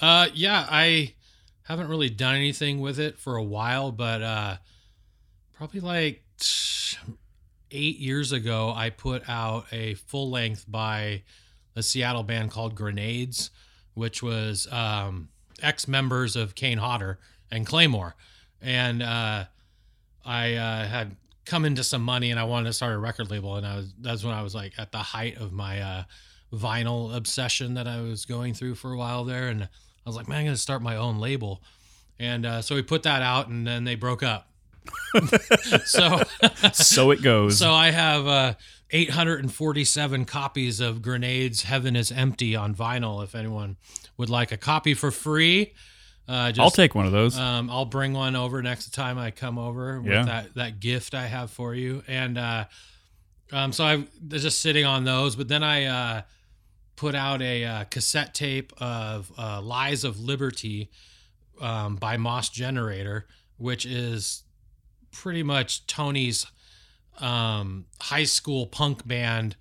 Uh, 0.00 0.28
yeah, 0.34 0.66
I 0.70 1.14
haven't 1.62 1.88
really 1.88 2.10
done 2.10 2.34
anything 2.34 2.80
with 2.80 2.98
it 2.98 3.18
for 3.18 3.36
a 3.36 3.42
while, 3.42 3.92
but 3.92 4.22
uh, 4.22 4.56
probably 5.52 5.80
like 5.80 6.24
eight 7.70 7.98
years 7.98 8.32
ago, 8.32 8.72
I 8.74 8.90
put 8.90 9.28
out 9.28 9.66
a 9.72 9.94
full 9.94 10.30
length 10.30 10.64
by 10.66 11.22
a 11.76 11.82
Seattle 11.82 12.22
band 12.22 12.50
called 12.50 12.74
Grenades, 12.74 13.50
which 13.94 14.22
was 14.22 14.66
um, 14.72 15.28
ex 15.62 15.86
members 15.86 16.36
of 16.36 16.54
Kane 16.54 16.78
Hodder 16.78 17.18
and 17.50 17.66
Claymore, 17.66 18.16
and 18.60 19.02
uh, 19.02 19.44
I 20.24 20.54
uh, 20.54 20.86
had 20.86 21.16
come 21.44 21.64
into 21.64 21.82
some 21.82 22.02
money 22.02 22.30
and 22.30 22.38
I 22.38 22.44
wanted 22.44 22.66
to 22.68 22.72
start 22.72 22.92
a 22.94 22.98
record 22.98 23.30
label, 23.30 23.56
and 23.56 23.66
I 23.66 23.76
was 23.76 23.92
that's 24.00 24.24
when 24.24 24.34
I 24.34 24.42
was 24.42 24.54
like 24.54 24.74
at 24.78 24.92
the 24.92 24.98
height 24.98 25.38
of 25.38 25.52
my 25.52 25.80
uh, 25.80 26.02
vinyl 26.52 27.14
obsession 27.14 27.74
that 27.74 27.86
I 27.86 28.00
was 28.00 28.24
going 28.24 28.54
through 28.54 28.74
for 28.76 28.92
a 28.92 28.96
while 28.96 29.24
there, 29.24 29.48
and 29.48 29.62
I 29.64 29.68
was 30.06 30.16
like, 30.16 30.28
man, 30.28 30.38
I'm 30.38 30.44
gonna 30.46 30.56
start 30.56 30.82
my 30.82 30.96
own 30.96 31.18
label, 31.18 31.62
and 32.18 32.44
uh, 32.46 32.62
so 32.62 32.74
we 32.74 32.82
put 32.82 33.02
that 33.04 33.22
out, 33.22 33.48
and 33.48 33.66
then 33.66 33.84
they 33.84 33.94
broke 33.94 34.22
up. 34.22 34.48
so 35.84 36.22
So 36.72 37.10
it 37.10 37.22
goes. 37.22 37.58
so 37.58 37.72
I 37.72 37.90
have 37.90 38.26
uh, 38.26 38.54
847 38.90 40.24
copies 40.24 40.80
of 40.80 41.02
Grenades 41.02 41.62
Heaven 41.62 41.96
is 41.96 42.10
Empty 42.10 42.56
on 42.56 42.74
vinyl. 42.74 43.22
If 43.22 43.34
anyone 43.34 43.76
would 44.16 44.30
like 44.30 44.52
a 44.52 44.56
copy 44.56 44.94
for 44.94 45.10
free, 45.10 45.74
uh, 46.28 46.48
just, 46.52 46.60
I'll 46.60 46.70
take 46.70 46.94
one 46.94 47.06
of 47.06 47.12
those. 47.12 47.36
Um, 47.38 47.68
I'll 47.70 47.84
bring 47.84 48.12
one 48.12 48.36
over 48.36 48.62
next 48.62 48.94
time 48.94 49.18
I 49.18 49.30
come 49.30 49.58
over 49.58 50.00
with 50.00 50.12
Yeah. 50.12 50.24
that 50.24 50.54
that 50.54 50.80
gift 50.80 51.14
I 51.14 51.26
have 51.26 51.50
for 51.50 51.74
you. 51.74 52.02
And 52.06 52.38
uh, 52.38 52.64
um, 53.52 53.72
so 53.72 53.84
I 53.84 54.04
was 54.30 54.42
just 54.42 54.60
sitting 54.60 54.84
on 54.84 55.04
those, 55.04 55.34
but 55.36 55.48
then 55.48 55.62
I 55.64 55.84
uh, 55.86 56.22
put 56.96 57.14
out 57.14 57.42
a 57.42 57.64
uh, 57.64 57.84
cassette 57.84 58.34
tape 58.34 58.72
of 58.78 59.32
uh, 59.36 59.60
Lies 59.60 60.04
of 60.04 60.20
Liberty 60.20 60.90
um, 61.60 61.96
by 61.96 62.16
Moss 62.16 62.48
Generator, 62.48 63.26
which 63.56 63.84
is 63.84 64.44
pretty 65.10 65.42
much 65.42 65.86
Tony's 65.86 66.46
um, 67.18 67.86
high 68.00 68.24
school 68.24 68.66
punk 68.66 69.06
band 69.06 69.56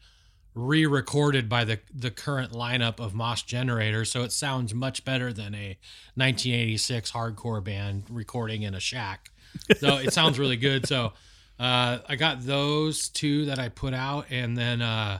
re-recorded 0.67 1.47
by 1.47 1.63
the 1.63 1.79
the 1.93 2.11
current 2.11 2.51
lineup 2.51 2.99
of 2.99 3.13
Moss 3.13 3.41
Generator, 3.41 4.05
so 4.05 4.23
it 4.23 4.31
sounds 4.31 4.73
much 4.73 5.05
better 5.05 5.31
than 5.31 5.55
a 5.55 5.77
1986 6.15 7.11
hardcore 7.11 7.63
band 7.63 8.03
recording 8.09 8.63
in 8.63 8.73
a 8.73 8.79
shack. 8.79 9.31
So 9.77 9.97
it 9.97 10.13
sounds 10.13 10.37
really 10.37 10.57
good. 10.57 10.87
So 10.87 11.13
uh, 11.59 11.99
I 12.07 12.15
got 12.15 12.41
those 12.41 13.09
two 13.09 13.45
that 13.45 13.59
I 13.59 13.69
put 13.69 13.93
out, 13.93 14.25
and 14.29 14.57
then 14.57 14.81
uh, 14.81 15.19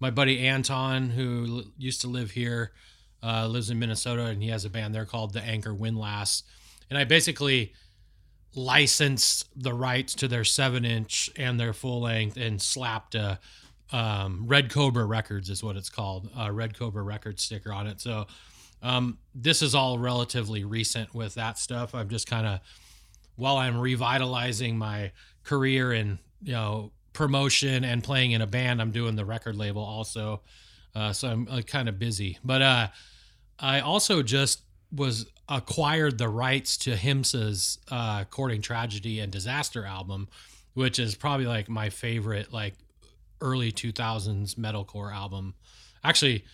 my 0.00 0.10
buddy 0.10 0.46
Anton, 0.46 1.10
who 1.10 1.46
l- 1.58 1.64
used 1.76 2.00
to 2.02 2.08
live 2.08 2.32
here, 2.32 2.72
uh, 3.22 3.46
lives 3.46 3.70
in 3.70 3.78
Minnesota, 3.78 4.26
and 4.26 4.42
he 4.42 4.48
has 4.50 4.64
a 4.64 4.70
band 4.70 4.94
there 4.94 5.04
called 5.04 5.32
the 5.32 5.42
Anchor 5.42 5.74
Windlass. 5.74 6.42
And 6.90 6.98
I 6.98 7.04
basically 7.04 7.72
licensed 8.54 9.48
the 9.54 9.74
rights 9.74 10.14
to 10.14 10.28
their 10.28 10.44
seven 10.44 10.84
inch 10.84 11.30
and 11.36 11.60
their 11.60 11.72
full 11.72 12.00
length 12.00 12.36
and 12.36 12.60
slapped 12.60 13.14
a 13.14 13.38
um, 13.92 14.44
Red 14.46 14.70
Cobra 14.70 15.04
Records 15.04 15.50
is 15.50 15.62
what 15.62 15.76
it's 15.76 15.90
called, 15.90 16.30
Red 16.50 16.78
Cobra 16.78 17.02
Records 17.02 17.42
sticker 17.42 17.72
on 17.72 17.86
it. 17.86 18.00
So 18.00 18.26
um, 18.82 19.18
this 19.34 19.62
is 19.62 19.74
all 19.74 19.98
relatively 19.98 20.64
recent 20.64 21.14
with 21.14 21.34
that 21.34 21.58
stuff. 21.58 21.94
I'm 21.94 22.08
just 22.08 22.26
kind 22.26 22.46
of 22.46 22.60
while 23.36 23.56
I'm 23.56 23.78
revitalizing 23.78 24.76
my 24.76 25.12
career 25.44 25.92
and 25.92 26.18
you 26.42 26.52
know 26.52 26.92
promotion 27.12 27.84
and 27.84 28.02
playing 28.02 28.32
in 28.32 28.42
a 28.42 28.46
band, 28.46 28.80
I'm 28.80 28.90
doing 28.90 29.16
the 29.16 29.24
record 29.24 29.56
label 29.56 29.82
also. 29.82 30.42
Uh, 30.94 31.12
so 31.12 31.28
I'm 31.28 31.48
uh, 31.50 31.60
kind 31.60 31.88
of 31.88 31.98
busy, 31.98 32.38
but 32.44 32.62
uh, 32.62 32.88
I 33.58 33.80
also 33.80 34.22
just 34.22 34.62
was 34.94 35.26
acquired 35.48 36.18
the 36.18 36.28
rights 36.28 36.76
to 36.78 36.94
Himsa's 36.94 37.78
uh, 37.90 38.24
Courting 38.24 38.62
Tragedy 38.62 39.20
and 39.20 39.30
Disaster 39.30 39.84
album, 39.84 40.28
which 40.74 40.98
is 40.98 41.14
probably 41.14 41.46
like 41.46 41.68
my 41.68 41.90
favorite 41.90 42.52
like 42.52 42.74
early 43.40 43.72
2000s 43.72 44.54
metalcore 44.54 45.12
album. 45.14 45.54
Actually, 46.04 46.44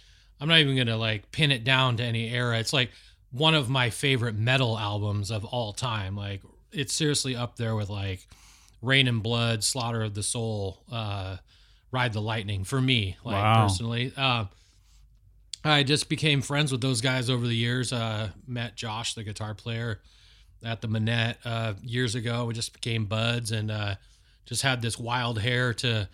I'm 0.41 0.49
not 0.49 0.59
even 0.59 0.77
gonna 0.77 0.97
like 0.97 1.31
pin 1.33 1.51
it 1.53 1.65
down 1.65 1.97
to 1.99 2.03
any 2.03 2.31
era. 2.31 2.59
It's 2.59 2.73
like 2.73 2.91
one 3.31 3.55
of 3.55 3.69
my 3.71 3.91
favorite 3.91 4.35
metal 4.35 4.79
albums 4.79 5.31
of 5.31 5.45
all 5.45 5.73
time. 5.73 6.17
Like 6.17 6.43
it's 6.73 6.93
seriously 6.93 7.37
up 7.37 7.57
there 7.57 7.75
with 7.77 7.89
like 7.91 8.27
Reign 8.81 9.07
in 9.07 9.21
Blood, 9.21 9.63
Slaughter 9.63 10.03
of 10.03 10.15
the 10.15 10.23
Soul, 10.23 10.83
uh, 10.91 11.37
Ride 11.93 12.13
the 12.13 12.21
Lightning 12.23 12.65
for 12.65 12.81
me, 12.81 13.17
like 13.25 13.43
Wow. 13.43 13.63
personally. 13.63 14.13
Uh, 14.17 14.47
I 15.65 15.85
just 15.85 16.09
became 16.09 16.43
friends 16.43 16.73
with 16.73 16.81
those 16.81 17.01
guys 17.01 17.31
over 17.31 17.47
the 17.47 17.55
years. 17.55 17.93
Uh, 17.93 18.31
met 18.47 18.75
Josh, 18.75 19.15
the 19.15 19.23
guitar 19.23 19.55
player, 19.55 20.01
at 20.65 20.81
the 20.81 20.89
Manette 20.89 21.39
uh, 21.45 21.75
years 21.83 22.15
ago. 22.17 22.47
We 22.47 22.55
just 22.55 22.73
became 22.73 23.05
buds 23.07 23.53
and 23.53 23.71
uh, 23.71 23.95
just 24.45 24.63
had 24.63 24.83
this 24.83 24.99
wild 24.99 25.39
hair 25.41 25.73
to 25.75 26.09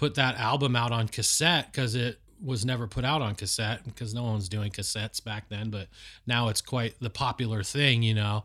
put 0.00 0.14
that 0.14 0.34
album 0.36 0.74
out 0.74 0.92
on 0.92 1.06
cassette 1.08 1.70
because 1.70 1.94
it 1.94 2.18
was 2.42 2.64
never 2.64 2.86
put 2.86 3.04
out 3.04 3.20
on 3.20 3.34
cassette 3.34 3.84
because 3.84 4.14
no 4.14 4.22
one's 4.22 4.48
doing 4.48 4.70
cassettes 4.70 5.22
back 5.22 5.50
then. 5.50 5.68
But 5.68 5.88
now 6.26 6.48
it's 6.48 6.62
quite 6.62 6.94
the 7.00 7.10
popular 7.10 7.62
thing, 7.62 8.02
you 8.02 8.14
know. 8.14 8.44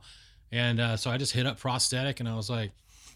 And 0.52 0.82
uh, 0.82 0.98
so 0.98 1.10
I 1.10 1.18
just 1.18 1.32
hit 1.32 1.45
up 1.45 1.57
Prosthetic 1.57 2.19
and 2.19 2.27
I 2.27 2.36
was 2.36 2.49
like, 2.49 2.72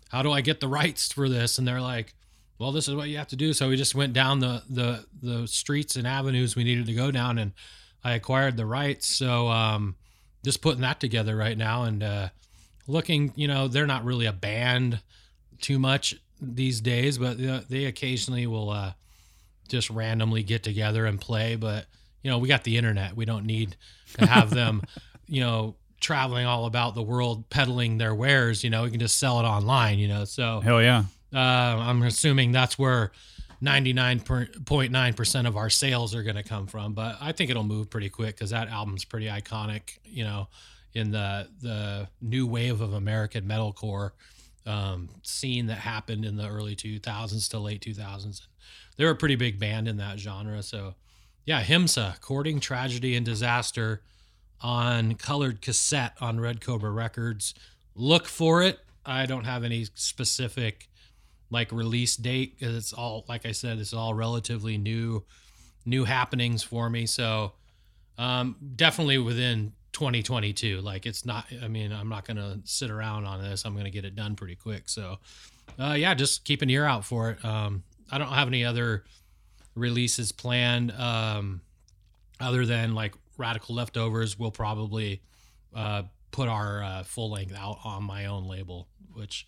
"How 0.08 0.22
do 0.22 0.32
I 0.32 0.40
get 0.40 0.62
the 0.62 0.70
rights 0.70 1.12
for 1.12 1.28
this?" 1.28 1.58
And 1.58 1.68
they're 1.68 1.82
like, 1.82 2.14
well, 2.60 2.72
this 2.72 2.88
is 2.88 2.96
what 2.96 3.10
you 3.10 3.18
have 3.18 3.28
to 3.28 3.36
do. 3.36 3.52
So 3.52 3.68
we 3.68 3.76
just 3.76 3.94
went 3.94 4.14
down 4.14 4.40
the 4.40 4.64
the 4.70 5.06
the 5.22 5.46
streets 5.46 5.98
and 5.98 6.08
avenues 6.08 6.56
we 6.56 6.64
needed 6.64 6.86
to 6.86 6.94
go 6.94 7.12
down, 7.12 7.38
and 7.40 7.52
I 8.06 8.14
acquired 8.14 8.56
the 8.56 8.66
rights. 8.66 9.06
So 9.06 9.50
um, 9.50 9.98
just 10.46 10.62
putting 10.62 10.82
that 10.82 11.02
together 11.02 11.36
right 11.36 11.58
now, 11.58 11.84
and 11.84 12.02
uh, 12.02 12.30
looking, 12.88 13.34
you 13.36 13.50
know, 13.50 13.68
they're 13.68 13.86
not 13.86 14.06
really 14.06 14.28
a 14.28 14.34
band 14.34 15.02
too 15.60 15.78
much 15.78 16.16
these 16.42 16.82
days, 16.82 17.18
but 17.18 17.38
they, 17.70 17.86
occasionally 17.86 18.48
will 18.48 18.70
uh, 18.70 18.94
just 19.68 19.90
randomly 19.90 20.44
get 20.44 20.64
together 20.64 21.06
and 21.06 21.20
play. 21.20 21.56
But 21.56 21.86
you 22.24 22.32
know, 22.32 22.38
we 22.38 22.48
got 22.48 22.64
the 22.64 22.78
internet. 22.78 23.16
We 23.16 23.26
don't 23.26 23.46
need 23.46 23.76
to 24.18 24.26
have 24.26 24.50
them, 24.50 24.82
you 25.28 25.42
know, 25.42 25.76
traveling 26.00 26.46
all 26.46 26.66
about 26.66 26.96
the 26.96 27.04
world 27.04 27.50
peddling 27.50 27.98
their 27.98 28.16
wares. 28.16 28.64
You 28.64 28.70
know, 28.70 28.84
we 28.84 28.92
can 28.92 29.00
just 29.00 29.18
sell 29.18 29.40
it 29.40 29.44
online. 29.44 30.00
You 30.00 30.08
know, 30.08 30.26
so 30.26 30.62
Hell 30.62 30.82
yeah. 30.82 31.04
uh, 31.34 31.38
I'm 31.38 32.02
assuming 32.04 32.52
that's 32.52 32.78
where 32.78 33.12
99.9% 33.62 35.48
of 35.48 35.58
our 35.58 35.70
sales 35.70 36.16
are 36.16 36.24
going 36.24 36.36
to 36.36 36.44
come 36.44 36.68
from. 36.68 36.94
But 36.94 37.18
I 37.20 37.32
think 37.32 37.50
it'll 37.50 37.64
move 37.64 37.90
pretty 37.90 38.10
quick 38.10 38.36
because 38.36 38.52
that 38.52 38.70
album's 38.70 39.06
pretty 39.06 39.28
iconic, 39.28 39.98
you 40.06 40.24
know, 40.24 40.48
in 40.94 41.12
the 41.12 41.48
the 41.62 42.08
new 42.22 42.48
wave 42.48 42.82
of 42.82 42.94
American 42.94 43.46
metalcore 43.46 44.12
um, 44.70 45.10
scene 45.24 45.66
that 45.68 45.80
happened 45.80 46.24
in 46.24 46.38
the 46.38 46.48
early 46.48 46.76
2000s 46.76 47.50
to 47.50 47.60
late 47.60 47.82
2000s. 47.82 48.42
They 48.98 49.06
were 49.06 49.12
a 49.12 49.16
pretty 49.16 49.36
big 49.36 49.60
band 49.60 49.88
in 49.88 49.98
that 49.98 50.20
genre. 50.20 50.62
So, 50.62 50.96
yeah, 51.46 51.62
Himsa, 51.62 52.22
Courting 52.22 52.60
Tragedy 52.60 53.16
and 53.16 53.26
Disaster 53.26 54.02
on 54.62 55.16
colored 55.16 55.62
cassette 55.62 56.14
on 56.22 56.40
Red 56.40 56.62
Cobra 56.62 56.92
Records. 56.92 57.54
Look 57.96 58.28
for 58.28 58.62
it. 58.62 58.80
I 59.06 59.26
don't 59.26 59.46
have 59.46 59.64
any 59.64 59.86
specific 59.96 60.90
like 61.50 61.72
release 61.72 62.16
date 62.16 62.60
because 62.60 62.76
it's 62.76 62.94
all 62.94 63.26
like 63.28 63.46
I 63.46 63.54
said, 63.54 63.80
it's 63.80 63.94
all 63.94 64.14
relatively 64.14 64.78
new 64.78 65.24
new 65.86 66.04
happenings 66.04 66.62
for 66.62 66.90
me. 66.90 67.06
So 67.06 67.54
um, 68.18 68.58
definitely 68.76 69.18
within 69.18 69.74
2022. 69.94 70.82
Like 70.82 71.06
it's 71.06 71.26
not. 71.26 71.46
I 71.64 71.68
mean, 71.68 71.92
I'm 71.92 72.10
not 72.10 72.26
gonna 72.26 72.60
sit 72.64 72.90
around 72.90 73.26
on 73.26 73.42
this. 73.42 73.66
I'm 73.66 73.76
gonna 73.76 73.90
get 73.90 74.06
it 74.06 74.16
done 74.16 74.36
pretty 74.36 74.56
quick. 74.56 74.90
So 74.90 75.18
uh, 75.80 75.96
yeah, 75.98 76.14
just 76.14 76.46
keep 76.46 76.62
an 76.62 76.70
ear 76.70 76.86
out 76.86 77.06
for 77.06 77.32
it. 77.32 77.46
Um, 77.46 77.84
I 78.12 78.18
don't 78.18 78.30
have 78.30 78.48
any 78.48 78.66
other 78.66 79.04
releases 79.76 80.32
planned 80.32 80.92
um, 80.92 81.62
other 82.40 82.66
than 82.66 82.96
like 82.96 83.14
Radical 83.38 83.76
Leftovers. 83.76 84.38
We'll 84.38 84.52
probably 84.52 85.22
uh, 85.76 86.04
put 86.32 86.50
our 86.50 86.84
uh, 86.84 87.04
full 87.04 87.32
length 87.32 87.56
out 87.56 87.80
on 87.84 88.04
my 88.04 88.26
own 88.26 88.48
label, 88.48 88.88
which 89.14 89.48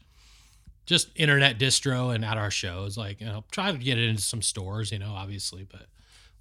just 0.85 1.09
internet 1.15 1.59
distro 1.59 2.13
and 2.13 2.25
at 2.25 2.37
our 2.37 2.51
shows. 2.51 2.97
Like, 2.97 3.21
you 3.21 3.27
know, 3.27 3.43
try 3.51 3.71
to 3.71 3.77
get 3.77 3.97
it 3.97 4.09
into 4.09 4.21
some 4.21 4.41
stores, 4.41 4.91
you 4.91 4.99
know, 4.99 5.11
obviously, 5.11 5.63
but 5.69 5.87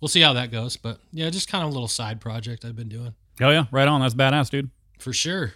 we'll 0.01 0.09
see 0.09 0.21
how 0.21 0.33
that 0.35 0.51
goes. 0.51 0.77
But 0.77 1.01
yeah, 1.13 1.31
just 1.31 1.49
kind 1.49 1.65
of 1.65 1.71
a 1.71 1.73
little 1.73 1.89
side 1.89 2.21
project 2.21 2.65
I've 2.65 2.77
been 2.77 2.89
doing 2.89 3.15
Oh 3.41 3.51
yeah, 3.51 3.65
right 3.71 3.89
on. 3.89 4.01
That's 4.01 4.15
badass, 4.15 4.51
dude. 4.51 4.71
for 4.99 5.13
sure. 5.13 5.55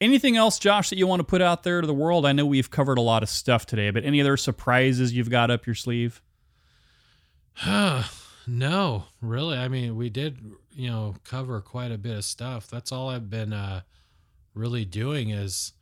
Anything 0.00 0.36
else, 0.36 0.58
Josh, 0.58 0.90
that 0.90 0.98
you 0.98 1.06
want 1.06 1.20
to 1.20 1.24
put 1.24 1.40
out 1.40 1.62
there 1.62 1.80
to 1.80 1.86
the 1.86 1.94
world? 1.94 2.26
I 2.26 2.32
know 2.32 2.44
we've 2.46 2.70
covered 2.70 2.98
a 2.98 3.02
lot 3.02 3.22
of 3.22 3.28
stuff 3.28 3.66
today, 3.66 3.90
but 3.90 4.04
any 4.04 4.20
other 4.20 4.36
surprises 4.36 5.12
you've 5.12 5.30
got 5.30 5.50
up 5.50 5.66
your 5.66 5.74
sleeve? 5.74 6.20
no, 7.66 9.04
really. 9.20 9.56
I 9.56 9.68
mean, 9.68 9.96
we 9.96 10.10
did, 10.10 10.38
you 10.74 10.90
know, 10.90 11.14
cover 11.24 11.60
quite 11.60 11.92
a 11.92 11.98
bit 11.98 12.16
of 12.16 12.24
stuff. 12.24 12.68
That's 12.68 12.92
all 12.92 13.08
I've 13.08 13.30
been 13.30 13.52
uh, 13.52 13.82
really 14.54 14.84
doing 14.84 15.30
is 15.30 15.72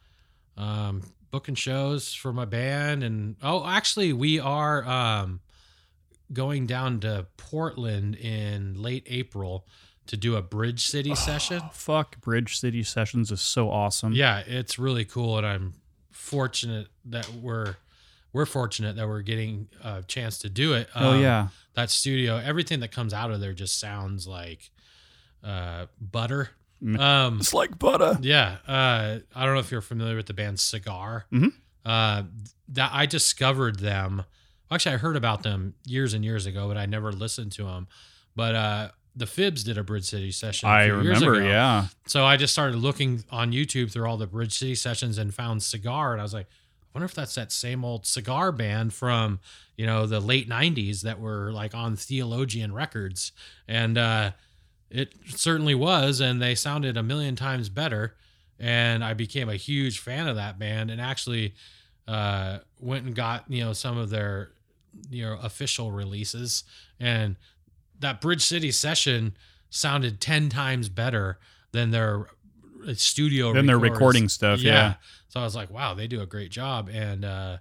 um, 0.56 1.02
booking 1.30 1.54
shows 1.54 2.12
for 2.14 2.32
my 2.32 2.44
band. 2.44 3.02
And 3.02 3.36
oh, 3.42 3.66
actually, 3.66 4.12
we 4.12 4.38
are 4.38 4.86
um, 4.86 5.40
going 6.32 6.66
down 6.66 7.00
to 7.00 7.26
Portland 7.36 8.16
in 8.16 8.80
late 8.80 9.06
April 9.08 9.66
to 10.08 10.16
do 10.16 10.36
a 10.36 10.42
Bridge 10.42 10.86
City 10.86 11.14
session. 11.14 11.62
Fuck, 11.72 12.20
Bridge 12.20 12.58
City 12.58 12.82
Sessions 12.82 13.30
is 13.30 13.40
so 13.40 13.70
awesome. 13.70 14.12
Yeah, 14.12 14.40
it's 14.46 14.78
really 14.78 15.04
cool, 15.04 15.38
and 15.38 15.46
I'm 15.46 15.74
fortunate 16.10 16.88
that 17.06 17.28
we're 17.34 17.76
we're 18.32 18.44
fortunate 18.46 18.96
that 18.96 19.08
we're 19.08 19.22
getting 19.22 19.68
a 19.82 20.02
chance 20.02 20.38
to 20.38 20.50
do 20.50 20.74
it. 20.74 20.88
Oh 20.94 21.12
Um, 21.12 21.22
yeah. 21.22 21.48
that 21.74 21.88
studio, 21.90 22.36
everything 22.36 22.80
that 22.80 22.92
comes 22.92 23.14
out 23.14 23.30
of 23.30 23.40
there 23.40 23.54
just 23.54 23.80
sounds 23.80 24.26
like 24.26 24.70
uh, 25.42 25.86
butter. 26.00 26.50
Um, 26.98 27.38
It's 27.38 27.54
like 27.54 27.78
butter. 27.78 28.18
yeah, 28.20 28.58
uh, 28.68 29.18
I 29.34 29.44
don't 29.46 29.54
know 29.54 29.60
if 29.60 29.70
you're 29.70 29.80
familiar 29.80 30.16
with 30.16 30.26
the 30.26 30.34
band 30.34 30.60
Cigar. 30.60 31.26
Mhm. 31.32 31.52
Uh, 31.84 32.24
that 32.68 32.90
I 32.92 33.06
discovered 33.06 33.78
them. 33.78 34.24
Actually, 34.70 34.96
I 34.96 34.98
heard 34.98 35.16
about 35.16 35.42
them 35.42 35.74
years 35.86 36.12
and 36.12 36.22
years 36.22 36.44
ago, 36.44 36.68
but 36.68 36.76
I 36.76 36.84
never 36.86 37.10
listened 37.10 37.52
to 37.52 37.64
them. 37.64 37.88
But 38.36 38.54
uh, 38.54 38.90
the 39.18 39.26
Fibs 39.26 39.64
did 39.64 39.76
a 39.76 39.82
Bridge 39.82 40.04
City 40.04 40.30
session. 40.30 40.68
a 40.68 40.72
I 40.72 40.86
remember, 40.86 41.34
ago. 41.34 41.46
yeah. 41.46 41.86
So 42.06 42.24
I 42.24 42.36
just 42.36 42.52
started 42.52 42.76
looking 42.76 43.24
on 43.30 43.52
YouTube 43.52 43.92
through 43.92 44.08
all 44.08 44.16
the 44.16 44.26
Bridge 44.26 44.56
City 44.56 44.74
sessions 44.74 45.18
and 45.18 45.34
found 45.34 45.62
Cigar, 45.62 46.12
and 46.12 46.20
I 46.20 46.24
was 46.24 46.32
like, 46.32 46.46
I 46.46 46.86
wonder 46.94 47.04
if 47.04 47.14
that's 47.14 47.34
that 47.34 47.52
same 47.52 47.84
old 47.84 48.06
cigar 48.06 48.50
band 48.52 48.94
from 48.94 49.40
you 49.76 49.86
know 49.86 50.06
the 50.06 50.20
late 50.20 50.48
'90s 50.48 51.02
that 51.02 51.20
were 51.20 51.52
like 51.52 51.74
on 51.74 51.96
Theologian 51.96 52.72
Records, 52.72 53.32
and 53.66 53.98
uh, 53.98 54.30
it 54.90 55.12
certainly 55.26 55.74
was, 55.74 56.20
and 56.20 56.40
they 56.40 56.54
sounded 56.54 56.96
a 56.96 57.02
million 57.02 57.36
times 57.36 57.68
better, 57.68 58.14
and 58.58 59.04
I 59.04 59.14
became 59.14 59.48
a 59.48 59.56
huge 59.56 59.98
fan 59.98 60.28
of 60.28 60.36
that 60.36 60.58
band, 60.58 60.90
and 60.90 61.00
actually 61.00 61.54
uh, 62.06 62.58
went 62.80 63.04
and 63.04 63.14
got 63.14 63.44
you 63.48 63.64
know 63.64 63.72
some 63.72 63.98
of 63.98 64.10
their 64.10 64.50
you 65.10 65.24
know 65.24 65.38
official 65.42 65.90
releases, 65.90 66.64
and 66.98 67.36
that 68.00 68.20
Bridge 68.20 68.44
City 68.44 68.70
session 68.70 69.36
sounded 69.70 70.20
10 70.20 70.48
times 70.48 70.88
better 70.88 71.38
than 71.72 71.90
their 71.90 72.26
studio 72.94 73.52
Then 73.52 73.66
they're 73.66 73.78
recording 73.78 74.28
stuff, 74.28 74.60
yeah. 74.60 74.94
So 75.28 75.40
I 75.40 75.44
was 75.44 75.54
like, 75.54 75.70
wow, 75.70 75.94
they 75.94 76.06
do 76.06 76.20
a 76.22 76.26
great 76.26 76.50
job. 76.50 76.88
And 76.92 77.24
uh 77.24 77.58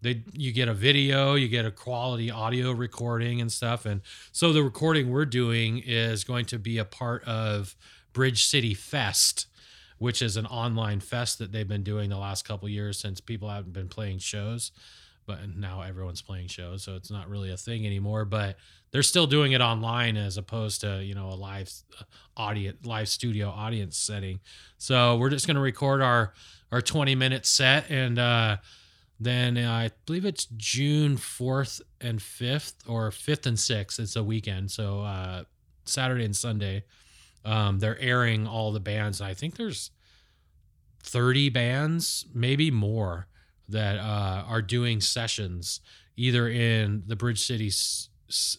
they 0.00 0.22
you 0.32 0.52
get 0.52 0.68
a 0.68 0.74
video, 0.74 1.34
you 1.34 1.48
get 1.48 1.64
a 1.64 1.70
quality 1.70 2.30
audio 2.30 2.72
recording 2.72 3.40
and 3.40 3.50
stuff. 3.50 3.86
And 3.86 4.02
so 4.32 4.52
the 4.52 4.62
recording 4.62 5.10
we're 5.10 5.24
doing 5.24 5.82
is 5.84 6.24
going 6.24 6.44
to 6.46 6.58
be 6.58 6.78
a 6.78 6.84
part 6.84 7.24
of 7.24 7.74
Bridge 8.12 8.44
City 8.44 8.74
Fest, 8.74 9.46
which 9.98 10.20
is 10.22 10.36
an 10.36 10.46
online 10.46 11.00
fest 11.00 11.38
that 11.38 11.52
they've 11.52 11.66
been 11.66 11.82
doing 11.82 12.10
the 12.10 12.18
last 12.18 12.46
couple 12.46 12.68
years 12.68 12.98
since 12.98 13.20
people 13.20 13.48
haven't 13.48 13.72
been 13.72 13.88
playing 13.88 14.18
shows. 14.18 14.72
But 15.26 15.56
now 15.56 15.80
everyone's 15.80 16.22
playing 16.22 16.48
shows, 16.48 16.82
so 16.82 16.96
it's 16.96 17.10
not 17.10 17.28
really 17.28 17.50
a 17.50 17.56
thing 17.56 17.86
anymore. 17.86 18.24
But 18.24 18.56
they're 18.90 19.02
still 19.02 19.26
doing 19.26 19.52
it 19.52 19.60
online 19.60 20.16
as 20.16 20.36
opposed 20.36 20.80
to 20.82 21.02
you 21.02 21.14
know 21.14 21.28
a 21.28 21.34
live 21.34 21.70
uh, 22.00 22.04
audience, 22.36 22.84
live 22.86 23.08
studio 23.08 23.48
audience 23.48 23.96
setting. 23.96 24.40
So 24.78 25.16
we're 25.16 25.30
just 25.30 25.46
going 25.46 25.56
to 25.56 25.60
record 25.60 26.00
our 26.00 26.32
our 26.70 26.80
20 26.82 27.14
minute 27.14 27.46
set 27.46 27.88
and 27.90 28.18
uh 28.18 28.56
then 29.20 29.56
I 29.56 29.90
believe 30.06 30.24
it's 30.24 30.46
June 30.56 31.16
4th 31.16 31.80
and 32.00 32.18
5th 32.18 32.74
or 32.88 33.10
5th 33.10 33.46
and 33.46 33.56
6th. 33.56 34.00
It's 34.00 34.16
a 34.16 34.24
weekend. 34.24 34.72
So 34.72 35.02
uh 35.02 35.44
Saturday 35.84 36.24
and 36.24 36.36
Sunday 36.36 36.84
um 37.44 37.78
they're 37.78 37.98
airing 38.00 38.46
all 38.46 38.72
the 38.72 38.80
bands. 38.80 39.20
I 39.20 39.34
think 39.34 39.56
there's 39.56 39.90
30 41.02 41.48
bands, 41.50 42.26
maybe 42.34 42.70
more 42.70 43.26
that 43.68 43.98
uh 43.98 44.44
are 44.46 44.62
doing 44.62 45.00
sessions 45.00 45.80
either 46.16 46.48
in 46.48 47.02
the 47.06 47.16
Bridge 47.16 47.44
City 47.44 47.70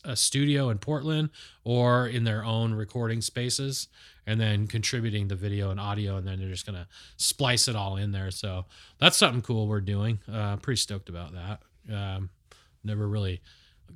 uh, 0.06 0.16
studio 0.16 0.70
in 0.70 0.78
Portland 0.78 1.30
or 1.64 2.08
in 2.08 2.24
their 2.24 2.44
own 2.44 2.74
recording 2.74 3.22
spaces 3.22 3.88
and 4.28 4.40
then 4.40 4.68
contributing 4.68 5.28
the 5.28 5.36
video 5.36 5.70
and 5.72 5.80
audio 5.80 6.18
and 6.18 6.28
then 6.28 6.40
they're 6.40 6.50
just 6.50 6.66
gonna 6.66 6.88
splice 7.18 7.68
it 7.68 7.76
all 7.76 7.98
in 7.98 8.12
there. 8.12 8.32
So 8.32 8.66
that's 9.00 9.18
something 9.18 9.42
cool 9.42 9.68
we're 9.68 9.82
doing. 9.82 10.20
Uh 10.32 10.58
pretty 10.58 10.80
stoked 10.80 11.10
about 11.10 11.34
that. 11.34 11.62
Um 11.94 12.30
never 12.84 13.08
really 13.08 13.42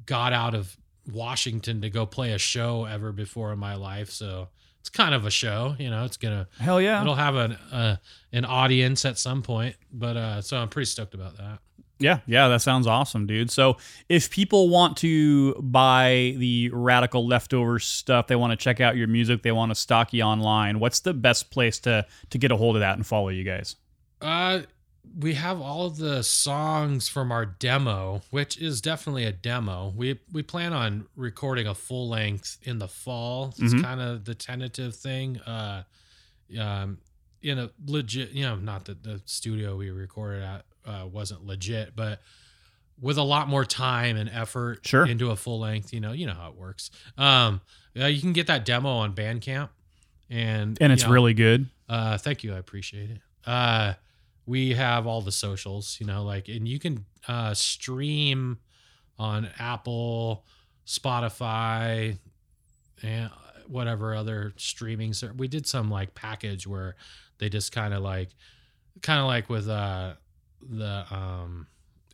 got 0.06 0.34
out 0.34 0.56
of 0.56 0.76
washington 1.12 1.82
to 1.82 1.90
go 1.90 2.06
play 2.06 2.34
a 2.34 2.38
show 2.38 2.86
ever 2.86 3.12
before 3.12 3.52
in 3.52 3.60
my 3.60 3.76
life. 3.76 4.10
So 4.10 4.50
it's 4.80 4.90
kind 4.90 5.14
of 5.14 5.26
a 5.26 5.32
show 5.32 5.76
you 5.80 5.90
know 5.90 6.06
it's 6.06 6.18
gonna 6.18 6.48
Hell 6.60 6.80
yeah. 6.82 7.02
it'll 7.02 7.16
have 7.16 7.36
an 7.36 7.54
uh, 7.72 7.98
an 8.32 8.46
audience 8.46 9.06
at 9.06 9.18
some 9.18 9.42
point 9.42 9.76
but 9.92 10.16
uh 10.18 10.42
so 10.42 10.58
i'm 10.58 10.70
pretty 10.70 10.86
stoked 10.86 11.14
about 11.14 11.38
that 11.38 11.60
Yeah, 12.02 12.20
yeah, 12.26 12.48
that 12.48 12.62
sounds 12.62 12.88
awesome, 12.88 13.28
dude. 13.28 13.52
So, 13.52 13.76
if 14.08 14.30
people 14.30 14.70
want 14.70 14.96
to 15.00 15.54
buy 15.56 16.34
the 16.38 16.70
Radical 16.72 17.28
leftover 17.28 17.78
stuff, 17.78 18.28
they 18.28 18.38
want 18.38 18.52
to 18.52 18.56
check 18.56 18.80
out 18.80 18.96
your 18.96 19.10
music, 19.10 19.44
they 19.44 19.52
want 19.52 19.72
to 19.72 19.76
stalk 19.76 20.14
you 20.14 20.24
online, 20.24 20.80
what's 20.80 21.02
the 21.02 21.14
best 21.14 21.52
place 21.52 21.78
to 21.80 22.06
to 22.30 22.38
get 22.38 22.54
a 22.54 22.56
hold 22.56 22.78
of 22.78 22.80
that 22.80 22.96
and 22.96 23.06
follow 23.06 23.28
you 23.28 23.44
guys? 23.44 23.76
Uh, 24.22 24.62
we 25.18 25.34
have 25.36 25.60
all 25.62 25.86
of 25.88 25.98
the 25.98 26.24
songs 26.24 27.08
from 27.08 27.32
our 27.32 27.46
demo, 27.46 28.22
which 28.32 28.58
is 28.58 28.82
definitely 28.82 29.26
a 29.26 29.32
demo. 29.32 29.94
We 29.96 30.20
we 30.32 30.44
plan 30.44 30.74
on 30.74 31.08
recording 31.16 31.68
a 31.68 31.76
full 31.76 32.10
length 32.10 32.58
in 32.64 32.80
the 32.80 32.88
fall. 32.88 33.54
It's 33.58 33.74
Mhm. 33.74 33.82
kind 33.84 34.02
of 34.02 34.26
the 34.26 34.36
tentative 34.36 34.96
thing. 34.96 35.40
Uh, 35.40 35.84
um, 36.60 36.98
in 37.42 37.58
a 37.60 37.70
legit, 37.86 38.32
you 38.32 38.44
know, 38.44 38.56
not 38.58 38.86
that 38.86 39.04
the 39.04 39.22
studio 39.26 39.78
we 39.78 39.90
recorded 39.92 40.44
at 40.44 40.66
uh, 40.86 41.06
wasn't 41.06 41.46
legit, 41.46 41.96
but 41.96 42.22
with 43.00 43.18
a 43.18 43.24
lot 43.24 43.48
more 43.48 43.64
time 43.64 44.18
and 44.18 44.30
effort 44.30 44.86
Sure. 44.86 45.06
into 45.06 45.32
a 45.32 45.36
full 45.36 45.60
length. 45.60 45.94
You 45.94 46.00
know, 46.02 46.12
you 46.12 46.26
know 46.28 46.34
how 46.34 46.50
it 46.50 46.56
works. 46.56 46.92
Um, 47.18 47.62
you 47.94 48.20
can 48.20 48.34
get 48.34 48.48
that 48.48 48.66
demo 48.66 48.90
on 48.90 49.14
Bandcamp, 49.16 49.70
and 50.30 50.78
And 50.82 50.92
it's 50.92 51.04
know, 51.04 51.12
really 51.12 51.34
good. 51.34 51.70
uh, 51.88 52.18
thank 52.18 52.44
you. 52.44 52.54
I 52.54 52.58
appreciate 52.58 53.10
it. 53.12 53.22
Uh, 53.46 53.94
we 54.50 54.74
have 54.74 55.06
all 55.06 55.22
the 55.22 55.32
socials, 55.32 55.98
you 56.00 56.08
know, 56.08 56.24
like, 56.24 56.48
and 56.48 56.68
you 56.68 56.80
can 56.80 57.06
uh, 57.28 57.54
stream 57.54 58.58
on 59.20 59.48
Apple, 59.60 60.44
Spotify, 60.88 62.18
and 63.04 63.30
whatever 63.68 64.16
other 64.16 64.54
streaming. 64.58 65.14
ser- 65.14 65.34
We 65.36 65.48
did 65.48 65.68
some 65.68 65.90
like 65.92 66.16
package 66.16 66.66
where 66.66 66.96
they 67.38 67.50
just 67.50 67.72
kind 67.72 67.94
of 67.94 68.02
like, 68.02 68.30
kind 69.02 69.20
of 69.20 69.28
like 69.28 69.50
with 69.50 69.70
uh, 69.70 70.14
the 70.68 71.06
um, 71.12 71.68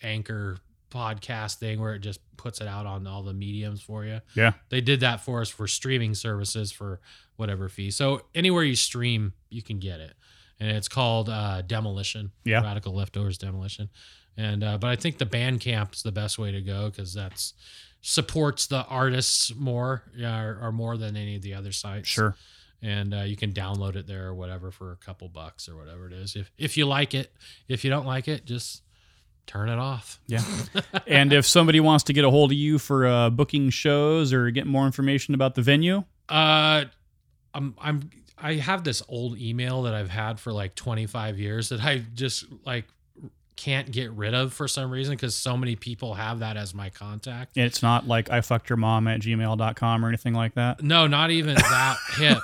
Anchor 0.04 0.58
podcast 0.92 1.56
thing 1.56 1.80
where 1.80 1.94
it 1.96 2.00
just 2.00 2.20
puts 2.38 2.62
it 2.62 2.68
out 2.68 2.86
on 2.86 3.06
all 3.08 3.24
the 3.24 3.34
mediums 3.34 3.82
for 3.82 4.06
you 4.06 4.22
Yeah. 4.36 4.54
they 4.70 4.80
did 4.82 5.00
that 5.02 5.20
for 5.20 5.42
us 5.42 5.50
for 5.50 5.68
streaming 5.68 6.14
services 6.14 6.72
for 6.72 7.02
whatever 7.38 7.68
fee. 7.70 7.92
So 7.92 8.22
anywhere 8.34 8.64
you 8.64 8.76
stream, 8.76 9.34
you 9.50 9.62
can 9.62 9.80
get 9.80 10.00
it. 10.00 10.14
And 10.60 10.72
it's 10.78 10.88
called 10.88 11.30
uh, 11.30 11.62
Demolition. 11.62 12.32
Yeah. 12.44 12.62
Radical 12.62 12.94
Leftovers 12.94 13.38
Demolition, 13.38 13.90
and 14.38 14.64
uh, 14.64 14.78
but 14.78 14.90
I 14.90 14.96
think 14.96 15.18
the 15.18 15.26
Bandcamp 15.26 15.96
is 15.96 16.04
the 16.04 16.12
best 16.12 16.38
way 16.40 16.52
to 16.52 16.62
go 16.62 16.90
because 16.90 17.14
that's 17.14 17.54
supports 18.02 18.68
the 18.68 18.84
artists 18.86 19.54
more, 19.56 20.04
yeah, 20.16 20.40
or, 20.44 20.60
or 20.62 20.72
more 20.72 20.96
than 20.98 21.18
any 21.18 21.36
of 21.36 21.42
the 21.42 21.54
other 21.56 21.72
sites. 21.72 22.08
Sure. 22.08 22.36
and 22.82 23.14
uh, 23.16 23.22
you 23.22 23.36
can 23.36 23.52
download 23.52 23.96
it 23.96 24.06
there 24.06 24.28
or 24.28 24.36
whatever 24.36 24.70
for 24.70 24.92
a 24.92 24.96
couple 24.98 25.28
bucks 25.28 25.68
or 25.68 25.76
whatever 25.76 26.06
it 26.08 26.14
is. 26.14 26.36
If 26.36 26.52
if 26.58 26.78
you 26.78 26.86
like 26.86 27.14
it, 27.16 27.32
if 27.68 27.84
you 27.84 27.90
don't 27.90 28.06
like 28.06 28.28
it, 28.28 28.46
just 28.46 28.84
turn 29.48 29.70
it 29.70 29.80
off. 29.80 30.20
Yeah. 30.28 30.44
and 31.08 31.32
if 31.34 31.46
somebody 31.48 31.80
wants 31.80 32.04
to 32.06 32.14
get 32.14 32.26
a 32.26 32.30
hold 32.30 32.52
of 32.52 32.58
you 32.58 32.78
for 32.80 33.06
uh, 33.08 33.30
booking 33.32 33.70
shows 33.72 34.34
or 34.34 34.50
get 34.52 34.68
more 34.68 34.86
information 34.86 35.34
about 35.34 35.56
the 35.56 35.62
venue, 35.64 36.04
Uh, 36.30 36.86
I'm 37.56 37.74
I'm 37.80 38.10
I 38.38 38.56
have 38.56 38.84
this 38.84 39.02
old 39.08 39.38
email 39.40 39.84
that 39.84 39.94
I've 39.94 40.10
had 40.10 40.40
for 40.40 40.52
like 40.52 40.76
25 40.76 41.40
years 41.40 41.70
that 41.70 41.82
I 41.82 42.04
just 42.14 42.46
like 42.66 42.86
can't 43.56 43.90
get 43.90 44.12
rid 44.12 44.34
of 44.34 44.52
for 44.54 44.68
some 44.68 44.92
reason 44.92 45.14
because 45.16 45.34
so 45.34 45.56
many 45.56 45.78
people 45.78 46.14
have 46.16 46.40
that 46.40 46.58
as 46.58 46.74
my 46.74 46.90
contact. 46.90 47.56
it's 47.56 47.82
not 47.82 48.06
like 48.06 48.30
I 48.30 48.42
fucked 48.42 48.70
your 48.70 48.76
mom 48.76 49.08
at 49.08 49.22
gmail.com 49.22 50.04
or 50.06 50.10
anything 50.10 50.34
like 50.34 50.56
that. 50.56 50.84
No, 50.84 51.08
not 51.08 51.32
even 51.32 51.56
that 51.56 51.96
hip. 52.18 52.40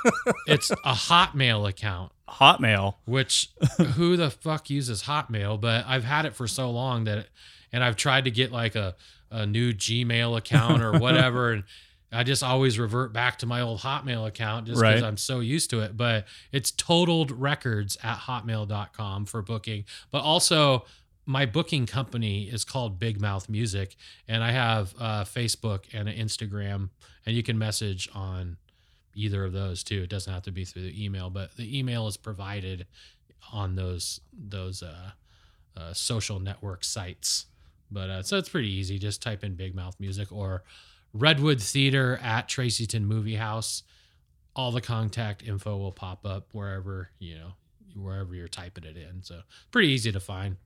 It's 0.47 0.71
a 0.71 0.93
Hotmail 0.93 1.67
account. 1.67 2.13
Hotmail. 2.29 2.95
which 3.03 3.49
who 3.95 4.15
the 4.15 4.29
fuck 4.29 4.69
uses 4.69 5.03
Hotmail? 5.03 5.59
But 5.59 5.83
I've 5.85 6.05
had 6.05 6.25
it 6.25 6.33
for 6.33 6.47
so 6.47 6.71
long 6.71 7.03
that, 7.03 7.27
and 7.73 7.83
I've 7.83 7.97
tried 7.97 8.23
to 8.23 8.31
get 8.31 8.53
like 8.53 8.75
a, 8.75 8.95
a 9.29 9.45
new 9.45 9.73
Gmail 9.73 10.37
account 10.37 10.81
or 10.81 10.93
whatever. 10.99 11.51
and 11.51 11.63
I 12.11 12.23
just 12.23 12.43
always 12.43 12.77
revert 12.77 13.13
back 13.13 13.37
to 13.39 13.45
my 13.45 13.61
old 13.61 13.79
Hotmail 13.79 14.27
account 14.27 14.67
just 14.67 14.79
because 14.81 15.01
Right. 15.01 15.07
I'm 15.07 15.17
so 15.17 15.39
used 15.39 15.69
to 15.69 15.79
it. 15.79 15.95
But 15.95 16.27
it's 16.51 16.71
totaled 16.71 17.31
records 17.31 17.97
at 18.03 18.17
hotmail.com 18.17 19.25
for 19.25 19.41
booking. 19.41 19.85
But 20.11 20.23
also, 20.23 20.85
my 21.25 21.45
booking 21.45 21.85
company 21.85 22.49
is 22.49 22.65
called 22.65 22.99
Big 22.99 23.21
Mouth 23.21 23.47
Music, 23.47 23.95
and 24.27 24.43
I 24.43 24.51
have 24.51 24.93
uh, 24.99 25.23
Facebook 25.23 25.85
and 25.93 26.09
an 26.09 26.17
Instagram, 26.17 26.89
and 27.25 27.35
you 27.35 27.43
can 27.43 27.57
message 27.57 28.09
on 28.13 28.57
either 29.13 29.45
of 29.45 29.53
those 29.53 29.83
too. 29.83 30.01
It 30.03 30.09
doesn't 30.09 30.31
have 30.33 30.43
to 30.43 30.51
be 30.51 30.65
through 30.65 30.83
the 30.83 31.03
email, 31.05 31.29
but 31.29 31.55
the 31.55 31.77
email 31.77 32.07
is 32.07 32.17
provided 32.17 32.87
on 33.53 33.75
those 33.75 34.19
those 34.33 34.83
uh, 34.83 35.11
uh, 35.77 35.93
social 35.93 36.39
network 36.39 36.83
sites. 36.83 37.45
But 37.89 38.09
uh, 38.09 38.23
so 38.23 38.37
it's 38.37 38.49
pretty 38.49 38.71
easy. 38.71 38.97
Just 38.99 39.21
type 39.21 39.43
in 39.43 39.55
Big 39.55 39.75
Mouth 39.75 39.95
Music 39.99 40.31
or 40.31 40.63
Redwood 41.13 41.61
Theater 41.61 42.19
at 42.21 42.47
Tracyton 42.47 43.03
Movie 43.03 43.35
House. 43.35 43.83
All 44.55 44.71
the 44.71 44.81
contact 44.81 45.43
info 45.43 45.77
will 45.77 45.91
pop 45.91 46.25
up 46.25 46.49
wherever 46.53 47.09
you 47.19 47.35
know 47.35 47.51
wherever 47.95 48.33
you're 48.35 48.47
typing 48.47 48.83
it 48.83 48.97
in. 48.97 49.23
So 49.23 49.41
pretty 49.71 49.89
easy 49.89 50.11
to 50.11 50.19
find. 50.19 50.57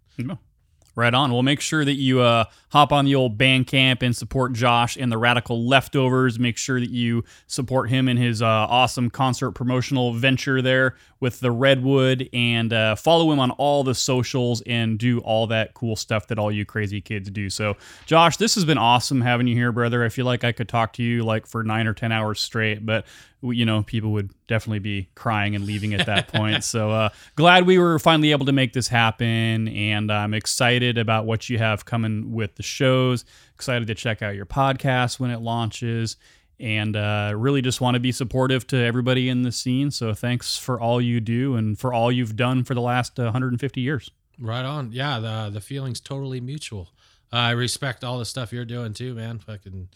Right 0.97 1.13
on. 1.13 1.33
Well, 1.33 1.43
make 1.43 1.59
sure 1.59 1.83
that 1.83 1.95
you 1.95 2.21
uh, 2.21 2.45
hop 2.69 2.93
on 2.93 3.03
the 3.03 3.15
old 3.15 3.37
Bandcamp 3.37 4.01
and 4.01 4.15
support 4.15 4.53
Josh 4.53 4.95
and 4.95 5.11
the 5.11 5.17
Radical 5.17 5.67
Leftovers. 5.67 6.39
Make 6.39 6.55
sure 6.55 6.79
that 6.79 6.89
you 6.89 7.25
support 7.47 7.89
him 7.89 8.07
in 8.07 8.15
his 8.15 8.41
uh, 8.41 8.45
awesome 8.45 9.09
concert 9.09 9.51
promotional 9.51 10.13
venture 10.13 10.61
there 10.61 10.95
with 11.19 11.41
the 11.41 11.51
Redwood 11.51 12.29
and 12.31 12.71
uh, 12.71 12.95
follow 12.95 13.29
him 13.31 13.39
on 13.39 13.51
all 13.51 13.83
the 13.83 13.95
socials 13.95 14.61
and 14.65 14.97
do 14.97 15.19
all 15.19 15.47
that 15.47 15.73
cool 15.73 15.97
stuff 15.97 16.27
that 16.27 16.39
all 16.39 16.51
you 16.51 16.65
crazy 16.65 17.01
kids 17.01 17.29
do. 17.29 17.49
So, 17.49 17.75
Josh, 18.05 18.37
this 18.37 18.55
has 18.55 18.63
been 18.63 18.77
awesome 18.77 19.19
having 19.19 19.47
you 19.47 19.55
here, 19.55 19.73
brother. 19.73 20.01
I 20.01 20.09
feel 20.09 20.25
like 20.25 20.45
I 20.45 20.53
could 20.53 20.69
talk 20.69 20.93
to 20.93 21.03
you 21.03 21.23
like 21.25 21.45
for 21.45 21.61
nine 21.63 21.87
or 21.87 21.93
10 21.93 22.13
hours 22.13 22.39
straight, 22.39 22.85
but 22.85 23.05
you 23.51 23.65
know, 23.65 23.83
people 23.83 24.11
would 24.13 24.31
definitely 24.47 24.79
be 24.79 25.09
crying 25.15 25.55
and 25.55 25.65
leaving 25.65 25.93
at 25.93 26.05
that 26.05 26.27
point. 26.27 26.63
So 26.63 26.91
uh, 26.91 27.09
glad 27.35 27.65
we 27.65 27.77
were 27.77 27.99
finally 27.99 28.31
able 28.31 28.45
to 28.45 28.51
make 28.51 28.73
this 28.73 28.87
happen, 28.87 29.67
and 29.67 30.11
I'm 30.11 30.33
excited 30.33 30.97
about 30.97 31.25
what 31.25 31.49
you 31.49 31.57
have 31.57 31.85
coming 31.85 32.31
with 32.31 32.55
the 32.55 32.63
shows. 32.63 33.25
Excited 33.53 33.87
to 33.87 33.95
check 33.95 34.21
out 34.21 34.35
your 34.35 34.45
podcast 34.45 35.19
when 35.19 35.31
it 35.31 35.39
launches, 35.41 36.17
and 36.59 36.95
uh, 36.95 37.33
really 37.35 37.61
just 37.61 37.81
want 37.81 37.95
to 37.95 37.99
be 37.99 38.11
supportive 38.11 38.65
to 38.67 38.77
everybody 38.77 39.29
in 39.29 39.43
the 39.43 39.51
scene. 39.51 39.91
So 39.91 40.13
thanks 40.13 40.57
for 40.57 40.79
all 40.79 41.01
you 41.01 41.19
do 41.19 41.55
and 41.55 41.77
for 41.77 41.93
all 41.93 42.11
you've 42.11 42.35
done 42.35 42.63
for 42.63 42.73
the 42.73 42.81
last 42.81 43.19
uh, 43.19 43.23
150 43.23 43.81
years. 43.81 44.09
Right 44.39 44.65
on. 44.65 44.91
Yeah, 44.91 45.19
the 45.19 45.49
the 45.49 45.61
feeling's 45.61 46.01
totally 46.01 46.41
mutual. 46.41 46.89
Uh, 47.31 47.37
I 47.37 47.51
respect 47.51 48.03
all 48.03 48.19
the 48.19 48.25
stuff 48.25 48.51
you're 48.51 48.65
doing 48.65 48.93
too, 48.93 49.13
man. 49.13 49.39
Fucking 49.39 49.89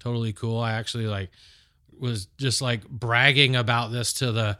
totally 0.00 0.32
cool. 0.32 0.60
I 0.60 0.72
actually 0.72 1.06
like 1.06 1.30
was 2.00 2.26
just 2.38 2.60
like 2.62 2.88
bragging 2.88 3.56
about 3.56 3.92
this 3.92 4.12
to 4.14 4.32
the 4.32 4.58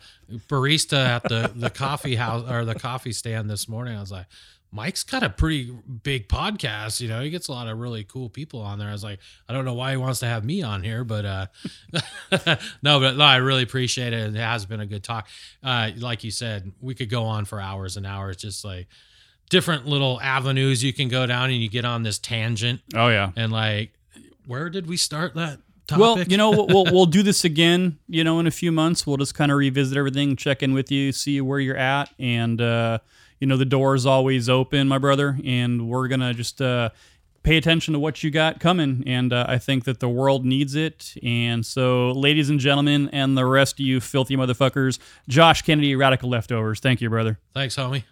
barista 0.49 1.05
at 1.07 1.23
the 1.25 1.53
the 1.55 1.71
coffee 1.71 2.17
house 2.17 2.49
or 2.51 2.65
the 2.65 2.75
coffee 2.75 3.13
stand 3.13 3.51
this 3.51 3.69
morning. 3.69 3.97
I 3.97 4.01
was 4.01 4.13
like, 4.13 4.27
Mike's 4.75 5.05
got 5.05 5.23
a 5.23 5.31
pretty 5.31 5.71
big 6.03 6.29
podcast. 6.29 7.01
You 7.01 7.09
know, 7.09 7.23
he 7.23 7.31
gets 7.31 7.47
a 7.47 7.53
lot 7.53 7.69
of 7.69 7.79
really 7.79 8.03
cool 8.03 8.29
people 8.29 8.61
on 8.61 8.81
there. 8.81 8.89
I 8.89 8.93
was 8.93 9.05
like, 9.05 9.21
I 9.49 9.53
don't 9.53 9.65
know 9.65 9.75
why 9.75 9.93
he 9.93 9.97
wants 9.97 10.19
to 10.21 10.27
have 10.27 10.45
me 10.45 10.63
on 10.63 10.83
here, 10.83 11.05
but 11.05 11.25
uh, 11.25 11.47
no, 12.83 12.99
but 12.99 13.17
no, 13.17 13.25
I 13.25 13.37
really 13.37 13.63
appreciate 13.63 14.13
it. 14.13 14.35
It 14.35 14.37
has 14.37 14.67
been 14.67 14.81
a 14.81 14.87
good 14.87 15.05
talk. 15.05 15.29
Uh, 15.63 15.93
like 15.99 16.25
you 16.25 16.33
said, 16.33 16.73
we 16.81 16.97
could 16.97 17.09
go 17.09 17.23
on 17.23 17.45
for 17.45 17.61
hours 17.61 17.97
and 17.97 18.05
hours, 18.05 18.37
just 18.37 18.65
like 18.65 18.89
different 19.49 19.87
little 19.87 20.21
avenues 20.21 20.83
you 20.83 20.93
can 20.93 21.09
go 21.09 21.25
down, 21.25 21.51
and 21.51 21.63
you 21.63 21.69
get 21.69 21.85
on 21.85 22.03
this 22.03 22.19
tangent. 22.19 22.81
Oh 22.97 23.09
yeah. 23.09 23.31
And 23.37 23.53
like, 23.53 23.93
where 24.45 24.71
did 24.71 24.89
we 24.89 24.97
start 24.97 25.35
that 25.35 25.61
topic? 25.87 26.01
Well, 26.01 26.23
you 26.23 26.37
know, 26.37 26.51
we'll, 26.51 26.67
we'll 26.67 26.85
we'll 26.85 27.07
do 27.07 27.23
this 27.23 27.45
again. 27.45 27.99
You 28.09 28.25
know, 28.25 28.39
in 28.41 28.47
a 28.47 28.51
few 28.51 28.73
months, 28.73 29.07
we'll 29.07 29.17
just 29.17 29.35
kind 29.35 29.51
of 29.51 29.59
revisit 29.59 29.97
everything, 29.97 30.37
check 30.37 30.63
in 30.63 30.75
with 30.75 30.91
you, 30.91 31.13
see 31.13 31.41
where 31.41 31.61
you're 31.61 31.77
at, 31.77 32.11
and 32.19 32.61
uh, 32.61 32.99
you 33.41 33.47
know, 33.47 33.57
the 33.57 33.65
door 33.65 33.95
is 33.95 34.07
always 34.07 34.49
open, 34.49 34.89
my 34.89 34.99
brother, 34.99 35.39
and 35.45 35.89
we're 35.89 36.09
gonna 36.09 36.33
just 36.35 36.63
uh, 36.63 36.91
pay 37.43 37.57
attention 37.57 37.93
to 37.93 38.01
what 38.01 38.25
you 38.25 38.31
got 38.31 38.59
coming. 38.59 39.05
And 39.07 39.33
uh, 39.33 39.47
I 39.49 39.59
think 39.59 39.85
that 39.85 40.01
the 40.01 40.09
world 40.09 40.45
needs 40.45 40.75
it. 40.75 41.15
And 41.23 41.65
so, 41.65 42.11
ladies 42.13 42.51
and 42.51 42.59
gentlemen, 42.59 43.11
and 43.13 43.37
the 43.37 43.45
rest 43.47 43.75
of 43.75 43.81
you 43.81 44.01
filthy 44.01 44.37
motherfuckers, 44.37 44.99
Josh 45.29 45.63
Kennedy, 45.63 45.95
Radical 45.95 46.31
Leftovers. 46.31 46.81
Thank 46.81 47.01
you, 47.01 47.11
brother. 47.11 47.39
thanks, 47.53 47.77
homie. 47.77 48.05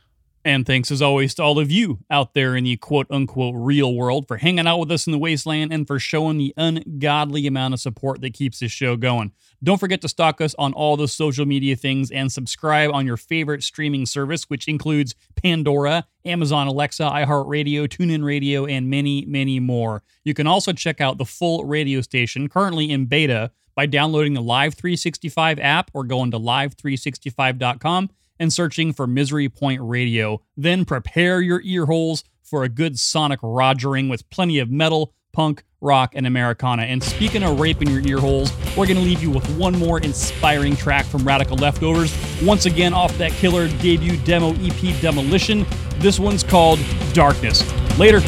And 0.44 0.66
thanks 0.66 0.90
as 0.90 1.00
always 1.00 1.34
to 1.34 1.42
all 1.42 1.60
of 1.60 1.70
you 1.70 2.00
out 2.10 2.34
there 2.34 2.56
in 2.56 2.64
the 2.64 2.76
quote 2.76 3.06
unquote 3.10 3.54
real 3.56 3.94
world 3.94 4.26
for 4.26 4.38
hanging 4.38 4.66
out 4.66 4.78
with 4.78 4.90
us 4.90 5.06
in 5.06 5.12
the 5.12 5.18
wasteland 5.18 5.72
and 5.72 5.86
for 5.86 6.00
showing 6.00 6.36
the 6.36 6.52
ungodly 6.56 7.46
amount 7.46 7.74
of 7.74 7.80
support 7.80 8.20
that 8.22 8.34
keeps 8.34 8.58
this 8.58 8.72
show 8.72 8.96
going. 8.96 9.32
Don't 9.62 9.78
forget 9.78 10.00
to 10.00 10.08
stalk 10.08 10.40
us 10.40 10.56
on 10.58 10.72
all 10.72 10.96
the 10.96 11.06
social 11.06 11.46
media 11.46 11.76
things 11.76 12.10
and 12.10 12.32
subscribe 12.32 12.90
on 12.92 13.06
your 13.06 13.16
favorite 13.16 13.62
streaming 13.62 14.04
service, 14.04 14.50
which 14.50 14.66
includes 14.66 15.14
Pandora, 15.40 16.04
Amazon 16.24 16.66
Alexa, 16.66 17.04
iHeartRadio, 17.04 17.86
TuneIn 17.86 18.24
Radio, 18.24 18.66
and 18.66 18.90
many, 18.90 19.24
many 19.26 19.60
more. 19.60 20.02
You 20.24 20.34
can 20.34 20.48
also 20.48 20.72
check 20.72 21.00
out 21.00 21.18
the 21.18 21.24
full 21.24 21.64
radio 21.64 22.00
station 22.00 22.48
currently 22.48 22.90
in 22.90 23.06
beta 23.06 23.52
by 23.76 23.86
downloading 23.86 24.34
the 24.34 24.42
Live 24.42 24.74
365 24.74 25.60
app 25.60 25.90
or 25.94 26.02
going 26.02 26.32
to 26.32 26.38
live365.com 26.38 28.10
and 28.42 28.52
searching 28.52 28.92
for 28.92 29.06
Misery 29.06 29.48
Point 29.48 29.80
Radio. 29.80 30.42
Then 30.56 30.84
prepare 30.84 31.40
your 31.40 31.62
ear 31.62 31.86
holes 31.86 32.24
for 32.42 32.64
a 32.64 32.68
good 32.68 32.98
sonic 32.98 33.40
rogering 33.40 34.10
with 34.10 34.28
plenty 34.30 34.58
of 34.58 34.68
metal, 34.68 35.14
punk, 35.32 35.62
rock, 35.80 36.14
and 36.16 36.26
Americana. 36.26 36.82
And 36.82 37.00
speaking 37.04 37.44
of 37.44 37.60
raping 37.60 37.88
your 37.88 38.04
ear 38.04 38.18
holes, 38.18 38.52
we're 38.76 38.86
going 38.86 38.96
to 38.96 39.02
leave 39.02 39.22
you 39.22 39.30
with 39.30 39.48
one 39.56 39.78
more 39.78 40.00
inspiring 40.00 40.74
track 40.74 41.06
from 41.06 41.24
Radical 41.24 41.56
Leftovers. 41.56 42.12
Once 42.42 42.66
again, 42.66 42.92
off 42.92 43.16
that 43.18 43.30
killer 43.30 43.68
debut 43.78 44.16
demo 44.18 44.54
EP 44.54 45.00
Demolition. 45.00 45.64
This 45.98 46.18
one's 46.18 46.42
called 46.42 46.80
Darkness. 47.12 47.62
Later. 47.96 48.20